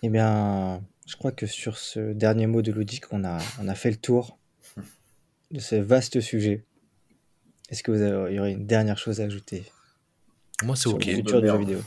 eh 0.03 0.09
bien, 0.11 0.83
je 1.07 1.17
crois 1.17 1.33
que 1.33 1.47
sur 1.47 1.79
ce 1.79 2.13
dernier 2.13 2.47
mot 2.47 2.61
de 2.61 2.71
Ludic, 2.71 3.11
on 3.13 3.25
a, 3.25 3.39
on 3.61 3.69
a 3.69 3.75
fait 3.75 3.91
le 3.91 3.97
tour 3.97 4.39
de 5.51 5.59
ce 5.59 5.77
vaste 5.77 6.21
sujet. 6.21 6.67
Est-ce 7.73 7.83
que 7.83 7.91
vous 7.91 8.03
avez, 8.03 8.35
y 8.35 8.39
aurait 8.39 8.53
une 8.53 8.67
dernière 8.67 8.99
chose 8.99 9.23
à 9.23 9.25
ajouter 9.25 9.65
Moi, 10.63 10.77
c'est 10.77 10.91
ok. 10.91 11.07
vidéo? 11.07 11.81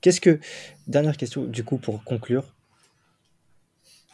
Qu'est-ce 0.00 0.20
que 0.20 0.38
dernière 0.86 1.16
question 1.16 1.44
du 1.44 1.64
coup 1.64 1.76
pour 1.76 2.04
conclure 2.04 2.54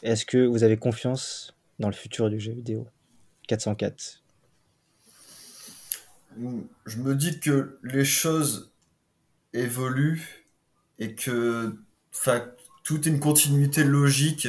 Est-ce 0.03 0.25
que 0.25 0.39
vous 0.39 0.65
avez 0.65 0.79
confiance 0.79 1.55
dans 1.79 1.89
le 1.89 1.95
futur 1.95 2.31
du 2.31 2.41
jeu 2.41 2.53
vidéo? 2.53 2.89
404 3.49 4.23
Je 6.87 6.97
me 6.97 7.15
dis 7.15 7.39
que 7.39 7.79
les 7.83 8.07
choses 8.07 8.73
évoluent 9.53 10.49
et 10.99 11.15
que 11.15 11.77
tout 12.83 13.07
est 13.07 13.11
une 13.11 13.21
continuité 13.21 13.85
logique 13.85 14.49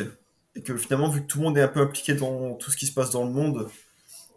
et 0.56 0.62
que 0.62 0.78
finalement 0.78 1.10
vu 1.10 1.24
que 1.24 1.28
tout 1.28 1.40
le 1.40 1.44
monde 1.44 1.58
est 1.58 1.62
un 1.62 1.68
peu 1.68 1.82
impliqué 1.82 2.14
dans 2.14 2.54
tout 2.54 2.72
ce 2.72 2.78
qui 2.78 2.88
se 2.88 2.94
passe 2.94 3.12
dans 3.12 3.26
le 3.26 3.32
monde, 3.32 3.68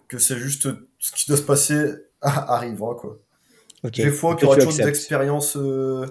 que 0.08 0.18
c'est 0.18 0.38
juste 0.38 0.68
ce 0.98 1.12
qui 1.12 1.26
doit 1.28 1.36
se 1.36 1.42
passer 1.42 1.94
arrivera 2.20 2.94
quoi. 2.94 3.18
Des 3.84 4.10
fois 4.10 4.34
qu'il 4.34 4.44
y 4.44 4.46
aura 4.46 4.56
toujours 4.56 4.74
des 4.74 4.88
expériences. 4.88 5.56
Euh, 5.56 6.06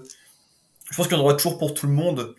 je 0.90 0.96
pense 0.96 1.08
qu'il 1.08 1.18
y 1.18 1.20
en 1.20 1.24
aura 1.24 1.34
toujours 1.34 1.58
pour 1.58 1.74
tout 1.74 1.88
le 1.88 1.94
monde, 1.94 2.36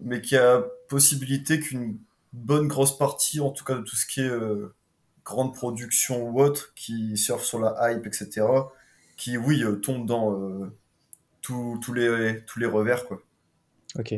mais 0.00 0.20
qu'il 0.20 0.36
y 0.36 0.40
a 0.40 0.64
possibilité 0.88 1.60
qu'une 1.60 1.98
bonne 2.32 2.68
grosse 2.68 2.96
partie, 2.96 3.40
en 3.40 3.50
tout 3.50 3.64
cas 3.64 3.74
de 3.74 3.82
tout 3.82 3.96
ce 3.96 4.06
qui 4.06 4.20
est 4.20 4.28
euh, 4.28 4.74
grande 5.24 5.54
production 5.54 6.28
ou 6.28 6.40
autre, 6.40 6.72
qui 6.74 7.16
surfe 7.16 7.44
sur 7.44 7.58
la 7.58 7.90
hype, 7.90 8.06
etc., 8.06 8.46
qui 9.16 9.36
oui 9.36 9.62
euh, 9.64 9.76
tombe 9.76 10.06
dans 10.06 10.70
tous 11.40 11.92
les 11.94 12.44
tous 12.46 12.60
les 12.60 12.66
revers 12.66 13.06
quoi. 13.06 13.20
Ok. 13.98 14.14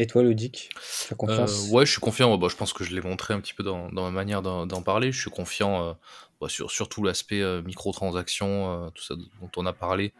Et 0.00 0.06
toi, 0.06 0.22
Ludic, 0.22 0.70
tu 1.06 1.12
as 1.12 1.14
confiance 1.14 1.68
Ouais, 1.70 1.84
je 1.84 1.92
suis 1.92 2.00
confiant. 2.00 2.38
Bah, 2.38 2.48
je 2.50 2.56
pense 2.56 2.72
que 2.72 2.84
je 2.84 2.94
l'ai 2.94 3.02
montré 3.02 3.34
un 3.34 3.40
petit 3.40 3.52
peu 3.52 3.62
dans, 3.62 3.90
ma 3.92 4.10
manière 4.10 4.40
d'en 4.40 4.82
parler. 4.82 5.12
Je 5.12 5.20
suis 5.20 5.30
confiant 5.30 5.94
bah, 6.40 6.48
sur, 6.48 6.88
tout 6.88 7.02
l'aspect 7.02 7.42
euh, 7.42 7.60
microtransactions, 7.60 8.86
euh, 8.86 8.90
tout 8.94 9.02
ça 9.02 9.14
dont 9.14 9.50
on 9.58 9.66
a 9.66 9.74
parlé. 9.74 10.14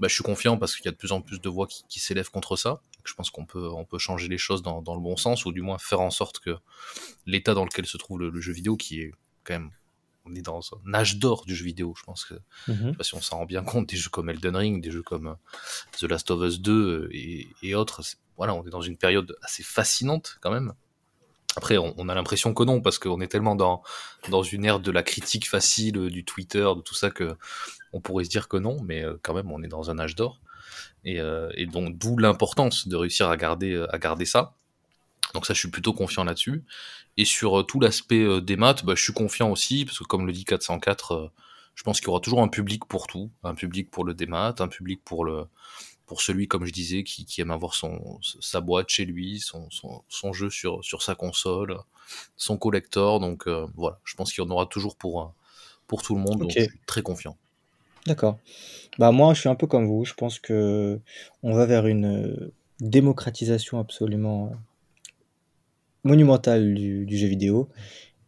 Bah, 0.00 0.08
je 0.08 0.14
suis 0.14 0.24
confiant 0.24 0.58
parce 0.58 0.74
qu'il 0.74 0.84
y 0.86 0.88
a 0.88 0.90
de 0.90 0.96
plus 0.96 1.12
en 1.12 1.20
plus 1.20 1.40
de 1.40 1.48
voix 1.48 1.68
qui, 1.68 2.00
s'élèvent 2.00 2.30
contre 2.30 2.56
ça. 2.56 2.80
Je 3.04 3.14
pense 3.14 3.30
qu'on 3.30 3.46
peut, 3.46 3.68
on 3.68 3.84
peut 3.84 3.98
changer 3.98 4.26
les 4.26 4.36
choses 4.36 4.62
dans, 4.62 4.80
le 4.80 5.00
bon 5.00 5.16
sens, 5.16 5.46
ou 5.46 5.52
du 5.52 5.62
moins 5.62 5.78
faire 5.78 6.00
en 6.00 6.10
sorte 6.10 6.40
que 6.40 6.56
l'état 7.24 7.54
dans 7.54 7.64
lequel 7.64 7.86
se 7.86 7.98
trouve 7.98 8.18
le, 8.18 8.40
jeu 8.40 8.52
vidéo, 8.52 8.76
qui 8.76 9.00
est 9.00 9.12
quand 9.44 9.54
même 9.54 9.70
on 10.30 10.34
est 10.34 10.42
dans 10.42 10.60
un 10.86 10.94
âge 10.94 11.16
d'or 11.18 11.44
du 11.44 11.54
jeu 11.54 11.64
vidéo. 11.64 11.94
Je 11.98 12.04
pense 12.04 12.24
que, 12.24 12.34
je 12.68 12.72
sais 12.72 12.92
pas 12.92 13.04
si 13.04 13.14
on 13.14 13.20
s'en 13.20 13.38
rend 13.38 13.46
bien 13.46 13.62
compte, 13.62 13.88
des 13.88 13.96
jeux 13.96 14.10
comme 14.10 14.30
Elden 14.30 14.56
Ring, 14.56 14.82
des 14.82 14.90
jeux 14.90 15.02
comme 15.02 15.28
euh, 15.28 15.34
The 15.98 16.04
Last 16.04 16.30
of 16.30 16.42
Us 16.42 16.60
2 16.60 17.08
et, 17.12 17.48
et 17.62 17.74
autres. 17.74 18.02
Voilà, 18.36 18.54
on 18.54 18.66
est 18.66 18.70
dans 18.70 18.80
une 18.80 18.96
période 18.96 19.36
assez 19.42 19.62
fascinante 19.62 20.38
quand 20.40 20.50
même. 20.50 20.72
Après, 21.56 21.76
on, 21.78 22.08
a 22.08 22.14
l'impression 22.14 22.54
que 22.54 22.62
non, 22.62 22.80
parce 22.80 22.98
qu'on 22.98 23.20
est 23.20 23.26
tellement 23.26 23.56
dans, 23.56 23.82
dans 24.28 24.42
une 24.42 24.64
ère 24.64 24.78
de 24.78 24.92
la 24.92 25.02
critique 25.02 25.48
facile, 25.48 25.98
euh, 25.98 26.10
du 26.10 26.24
Twitter, 26.24 26.66
de 26.76 26.80
tout 26.80 26.94
ça, 26.94 27.10
que 27.10 27.34
on 27.92 28.00
pourrait 28.00 28.24
se 28.24 28.30
dire 28.30 28.46
que 28.46 28.56
non, 28.56 28.76
mais 28.84 29.04
euh, 29.04 29.18
quand 29.22 29.34
même, 29.34 29.50
on 29.50 29.62
est 29.62 29.68
dans 29.68 29.90
un 29.90 29.98
âge 29.98 30.14
d'or. 30.14 30.40
Et, 31.04 31.20
euh, 31.20 31.50
et, 31.56 31.66
donc, 31.66 31.98
d'où 31.98 32.16
l'importance 32.16 32.86
de 32.86 32.94
réussir 32.94 33.28
à 33.28 33.36
garder, 33.36 33.84
à 33.90 33.98
garder 33.98 34.26
ça. 34.26 34.54
Donc 35.34 35.46
ça, 35.46 35.54
je 35.54 35.58
suis 35.58 35.70
plutôt 35.70 35.92
confiant 35.92 36.24
là-dessus. 36.24 36.64
Et 37.16 37.24
sur 37.24 37.66
tout 37.66 37.80
l'aspect 37.80 38.40
des 38.40 38.56
maths, 38.56 38.84
bah, 38.84 38.94
je 38.96 39.02
suis 39.02 39.12
confiant 39.12 39.50
aussi, 39.50 39.84
parce 39.84 39.98
que 39.98 40.04
comme 40.04 40.26
le 40.26 40.32
dit 40.32 40.44
404, 40.44 41.32
je 41.74 41.82
pense 41.82 42.00
qu'il 42.00 42.08
y 42.08 42.10
aura 42.10 42.20
toujours 42.20 42.42
un 42.42 42.48
public 42.48 42.84
pour 42.84 43.06
tout. 43.06 43.30
Un 43.42 43.54
public 43.54 43.90
pour 43.90 44.04
le 44.04 44.14
démat, 44.14 44.54
un 44.58 44.68
public 44.68 45.00
pour 45.04 45.24
le, 45.24 45.46
pour 46.10 46.22
celui, 46.22 46.48
comme 46.48 46.66
je 46.66 46.72
disais, 46.72 47.04
qui, 47.04 47.40
aime 47.40 47.52
avoir 47.52 47.74
son, 47.74 48.18
sa 48.40 48.60
boîte 48.60 48.88
chez 48.88 49.04
lui, 49.04 49.38
son, 49.38 49.68
son, 50.08 50.32
jeu 50.32 50.50
sur, 50.50 50.84
sur 50.84 51.02
sa 51.02 51.14
console, 51.14 51.78
son 52.36 52.58
collector. 52.58 53.20
Donc 53.20 53.46
euh, 53.46 53.66
voilà, 53.76 54.00
je 54.02 54.16
pense 54.16 54.32
qu'il 54.32 54.42
y 54.42 54.46
en 54.46 54.50
aura 54.50 54.66
toujours 54.66 54.96
pour, 54.96 55.32
pour 55.86 56.02
tout 56.02 56.16
le 56.16 56.20
monde. 56.20 56.40
Donc 56.40 56.50
je 56.50 56.62
suis 56.62 56.80
très 56.84 57.02
confiant. 57.02 57.36
D'accord. 58.06 58.38
Bah 58.98 59.12
moi, 59.12 59.34
je 59.34 59.40
suis 59.40 59.48
un 59.48 59.54
peu 59.54 59.68
comme 59.68 59.86
vous. 59.86 60.04
Je 60.04 60.14
pense 60.14 60.40
que 60.40 60.98
on 61.44 61.54
va 61.54 61.64
vers 61.64 61.86
une 61.86 62.06
euh, 62.06 62.52
démocratisation 62.80 63.78
absolument 63.78 64.46
euh, 64.46 64.56
monumentale 66.04 66.74
du, 66.74 67.04
du 67.06 67.16
jeu 67.18 67.26
vidéo 67.28 67.68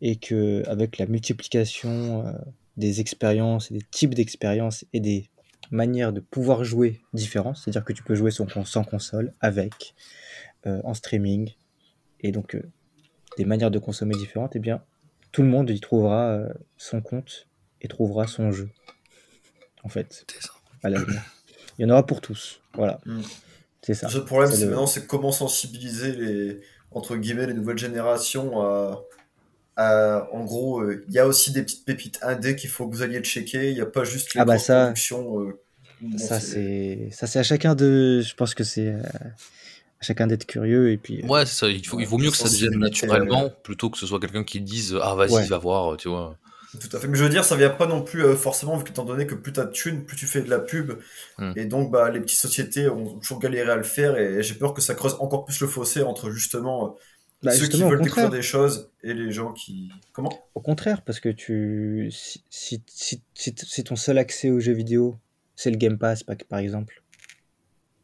et 0.01 0.17
que 0.17 0.63
avec 0.67 0.99
la 0.99 1.07
multiplication 1.07 2.27
euh, 2.27 2.33
des 2.77 3.01
expériences 3.01 3.71
et 3.71 3.75
des 3.75 3.85
types 3.91 4.15
d'expériences 4.15 4.85
et 4.93 5.01
des 5.01 5.29
manières 5.71 6.13
de 6.13 6.21
pouvoir 6.21 6.65
jouer 6.65 7.01
différentes, 7.15 7.57
c'est-à-dire 7.57 7.85
que 7.85 7.93
tu 7.93 8.03
peux 8.03 8.15
jouer 8.15 8.31
sans, 8.31 8.47
con- 8.47 8.65
sans 8.65 8.85
console, 8.85 9.33
avec, 9.41 9.95
euh, 10.67 10.81
en 10.85 10.93
streaming, 10.95 11.51
et 12.21 12.31
donc 12.33 12.55
euh, 12.55 12.63
des 13.39 13.45
manières 13.45 13.71
de 13.71 13.79
consommer 13.79 14.15
différentes, 14.17 14.55
eh 14.57 14.59
bien 14.59 14.83
tout 15.31 15.43
le 15.43 15.49
monde 15.49 15.71
y 15.71 15.81
trouvera 15.81 16.47
son 16.77 17.01
compte 17.01 17.49
et 17.81 17.89
trouvera 17.89 18.27
son 18.27 18.53
jeu, 18.53 18.69
en 19.83 19.89
fait, 19.89 20.27
à. 20.83 20.91
Il 20.91 21.83
y 21.83 21.85
en 21.87 21.91
aura 21.91 22.05
pour 22.05 22.21
tous, 22.21 22.61
voilà, 22.75 23.01
Mm. 23.07 23.21
c'est 23.83 23.95
ça. 23.95 24.09
Le 24.09 24.13
seul 24.13 24.25
problème, 24.27 24.51
C'est 24.51 24.57
c'est 24.59 24.65
le- 24.65 24.71
maintenant, 24.73 24.87
c'est 24.87 25.07
comment 25.07 25.33
sensibiliser 25.33 26.13
les, 26.13 26.61
entre 26.95 27.17
guillemets, 27.17 27.47
les 27.47 27.55
nouvelles 27.55 27.79
générations 27.79 28.61
à, 28.63 29.03
à- 29.77 30.29
en 30.33 30.45
gros, 30.45 30.81
euh, 30.81 31.05
il 31.09 31.15
y 31.15 31.19
a 31.19 31.27
aussi 31.27 31.53
des 31.53 31.63
petites 31.63 31.85
pépites 31.85 32.19
indé 32.23 32.57
qu'il 32.57 32.71
faut 32.71 32.87
que 32.89 32.95
vous 32.95 33.03
alliez 33.03 33.21
checker. 33.23 33.71
Il 33.71 33.75
n'y 33.75 33.81
a 33.81 33.87
pas 33.87 34.05
juste 34.05 34.35
les 34.35 34.41
Ah 34.41 34.45
bah 34.45 34.59
ça- 34.59 34.85
productions. 34.87 35.41
euh, 35.41 35.59
bon, 36.01 36.19
Ça 36.19 36.41
c'est 36.41 37.09
ça 37.13 37.27
c'est 37.27 37.39
à 37.39 37.43
chacun 37.43 37.75
de 37.75 38.21
je 38.21 38.35
pense 38.35 38.55
que 38.55 38.65
c'est 38.65 38.89
euh, 38.89 39.01
à 39.03 40.05
chacun 40.05 40.27
d'être 40.27 40.47
curieux 40.47 40.91
et 40.91 40.97
puis 40.99 41.23
euh, 41.23 41.27
Ouais, 41.29 41.47
c'est 41.47 41.55
ça. 41.55 41.69
Il, 41.69 41.87
faut, 41.87 42.01
il 42.01 42.07
vaut 42.07 42.19
mieux 42.19 42.31
que 42.31 42.37
ça 42.37 42.49
devienne 42.49 42.79
naturellement 42.79 43.51
plutôt 43.63 43.89
que 43.91 43.99
ce 43.99 44.07
soit 44.07 44.21
quelqu'un 44.21 44.45
qui 44.45 44.61
dise 44.61 44.99
Ah, 45.01 45.15
vas-y, 45.15 45.33
Ouais. 45.33 45.47
va 45.47 45.59
voir, 45.59 45.97
tu 45.97 46.09
vois. 46.09 46.37
Tout 46.81 46.97
à 46.97 47.01
fait. 47.01 47.07
Mais 47.07 47.19
je 47.19 47.25
veux 47.25 47.31
dire, 47.31 47.45
ça 47.45 47.57
vient 47.57 47.71
pas 47.71 47.87
non 47.87 48.03
plus 48.03 48.25
euh, 48.25 48.35
forcément, 48.35 48.77
vu 48.77 48.85
qu'étant 48.85 49.05
donné 49.05 49.27
que 49.27 49.35
plus 49.35 49.53
t'as 49.53 49.67
de 49.67 49.73
thunes, 49.73 50.05
plus 50.05 50.17
tu 50.17 50.27
fais 50.27 50.41
de 50.41 50.49
la 50.49 50.59
pub. 50.59 50.93
Hmm. 51.39 51.53
Et 51.57 51.67
donc, 51.67 51.91
bah, 51.91 52.11
les 52.11 52.21
petites 52.21 52.41
sociétés 52.41 52.89
ont 52.89 53.19
toujours 53.19 53.41
galéré 53.41 53.71
à 53.71 53.77
le 53.77 53.83
faire. 53.83 54.17
Et 54.17 54.43
j'ai 54.43 54.55
peur 54.55 54.73
que 54.73 54.81
ça 54.81 54.95
creuse 54.95 55.17
encore 55.21 55.45
plus 55.45 55.61
le 55.61 55.67
fossé 55.67 56.03
entre 56.03 56.31
justement 56.31 56.87
euh, 56.87 56.91
bah, 57.43 57.53
ceux 57.53 57.67
qui 57.67 57.83
veulent 57.83 58.01
découvrir 58.01 58.31
des 58.31 58.43
choses 58.43 58.91
et 59.03 59.15
les 59.15 59.33
gens 59.33 59.53
qui. 59.53 59.91
Comment? 60.13 60.31
Au 60.55 60.61
contraire 60.61 61.03
parce 61.03 61.19
que 61.19 61.29
tu 61.29 62.09
si, 62.13 62.45
si, 62.51 62.83
si, 62.87 63.23
si, 63.35 63.55
si 63.57 63.85
ton 63.85 63.97
seul 63.97 64.19
accès 64.19 64.51
aux 64.51 64.61
jeux 64.61 64.73
vidéo 64.73 65.19
c'est 65.57 65.71
le 65.71 65.77
Game 65.77 65.99
Pass 65.99 66.23
par, 66.23 66.37
par 66.49 66.61
exemple 66.61 67.03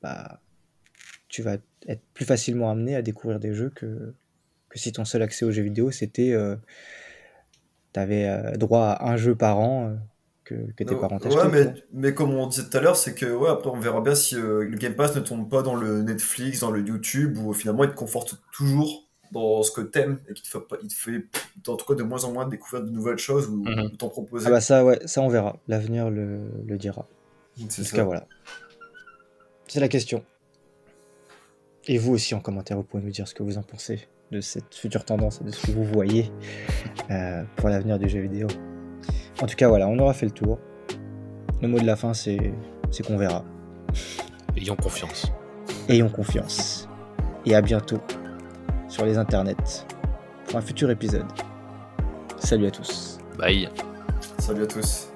bah 0.03 0.41
tu 1.29 1.43
vas 1.43 1.57
être 1.87 2.03
plus 2.15 2.25
facilement 2.25 2.71
amené 2.71 2.97
à 2.97 3.03
découvrir 3.03 3.39
des 3.39 3.55
jeux 3.55 3.71
que 3.71 4.13
que 4.71 4.79
si 4.79 4.91
ton 4.91 5.05
seul 5.05 5.23
accès 5.23 5.45
aux 5.45 5.53
jeux 5.53 5.63
vidéo 5.63 5.93
c'était 5.93 6.33
euh, 6.33 6.57
t'avais 7.93 8.29
euh, 8.29 8.57
droit 8.57 8.87
à 8.87 9.11
un 9.11 9.17
jeu 9.17 9.35
par 9.35 9.59
an 9.59 9.89
euh, 9.91 9.95
que, 10.45 10.55
que 10.73 10.85
tes 10.85 10.95
Non, 10.95 11.01
parents 11.01 11.17
Ouais, 11.19 11.23
t'achetaient 11.31 11.49
mais, 11.51 11.65
quoi. 11.65 11.73
mais 11.93 12.15
comme 12.15 12.35
on 12.35 12.47
disait 12.47 12.69
tout 12.69 12.77
à 12.77 12.81
l'heure, 12.81 12.97
c'est 12.97 13.15
que 13.15 13.27
ouais, 13.27 13.49
après 13.51 13.71
on 13.71 13.79
verra 13.81 14.01
bien 14.01 14.15
si 14.15 14.35
euh, 14.37 14.65
le 14.65 14.77
Game 14.77 14.95
Pass 14.95 15.15
ne 15.17 15.21
tombe 15.21 15.49
pas 15.51 15.63
dans 15.63 15.75
le 15.75 16.03
Netflix, 16.03 16.61
dans 16.61 16.71
le 16.71 16.81
YouTube, 16.87 17.39
où 17.39 17.53
finalement 17.53 17.85
il 17.85 17.91
te 17.91 17.97
conforte 17.97 18.41
toujours 18.53 19.05
dans 19.33 19.63
ce 19.63 19.71
que 19.71 19.83
t'aimes 19.83 20.21
et 20.29 20.33
qui 20.33 20.43
te 20.43 20.49
fait, 20.49 20.61
pas, 20.61 20.77
il 20.83 20.89
te 20.89 20.95
fait 20.95 21.25
en 21.67 21.77
tout 21.77 21.85
cas 21.85 21.95
de 21.95 22.03
moins 22.03 22.25
en 22.25 22.33
moins 22.33 22.49
découvrir 22.49 22.83
de 22.83 22.91
nouvelles 22.91 23.19
choses 23.19 23.47
ou, 23.49 23.63
Mhm. 23.63 23.81
ou 23.85 23.89
t'en 23.91 24.09
proposer. 24.09 24.47
ah 24.47 24.51
bah 24.51 24.61
ça 24.63 24.85
ouais 24.87 24.99
ça 25.05 25.21
on 25.21 25.29
verra 25.29 25.57
l'avenir 25.69 26.09
le, 26.09 26.41
le 26.67 26.77
dira 26.79 27.07
c'est 27.57 27.65
En 27.65 27.67
tout 27.85 27.85
ça. 27.91 27.97
cas, 27.97 28.05
voilà. 28.05 28.27
C'est 29.67 29.81
la 29.81 29.89
question. 29.89 30.25
Et 31.89 31.99
vous 31.99 32.13
aussi, 32.15 32.35
en 32.35 32.41
commentaire, 32.41 32.77
vous 32.77 32.83
pouvez 32.85 33.03
nous 33.03 33.11
dire 33.11 33.27
ce 33.29 33.35
que 33.35 33.43
vous 33.43 33.59
en 33.59 33.63
pensez 33.63 34.07
de 34.31 34.41
cette 34.41 34.75
future 34.75 35.05
tendance 35.05 35.41
et 35.41 35.45
de 35.45 35.51
ce 35.51 35.67
que 35.67 35.73
vous 35.73 35.85
voyez 35.85 36.31
euh, 37.11 37.43
pour 37.57 37.69
l'avenir 37.69 37.99
du 37.99 38.09
jeu 38.09 38.21
vidéo. 38.21 38.47
En 39.41 39.47
tout 39.47 39.57
cas, 39.57 39.69
voilà, 39.69 39.89
on 39.89 39.99
aura 39.99 40.13
fait 40.13 40.27
le 40.27 40.33
tour. 40.33 40.59
Le 41.63 41.69
mot 41.69 41.79
de 41.79 41.87
la 41.87 41.97
fin, 41.97 42.15
c'est 42.15 42.53
c'est 42.91 43.07
qu'on 43.07 43.17
verra. 43.17 43.45
Ayons 44.57 44.77
confiance. 44.77 45.31
Ayons 45.89 46.09
confiance. 46.09 46.89
Et 47.47 47.55
à 47.55 47.63
bientôt 47.63 48.01
sur 48.89 49.05
les 49.05 49.19
internets 49.19 49.57
pour 50.47 50.57
un 50.57 50.63
futur 50.63 50.91
épisode. 50.91 51.27
Salut 52.39 52.67
à 52.67 52.71
tous. 52.71 53.19
Bye. 53.39 53.69
Salut 54.39 54.63
à 54.63 54.67
tous. 54.67 55.09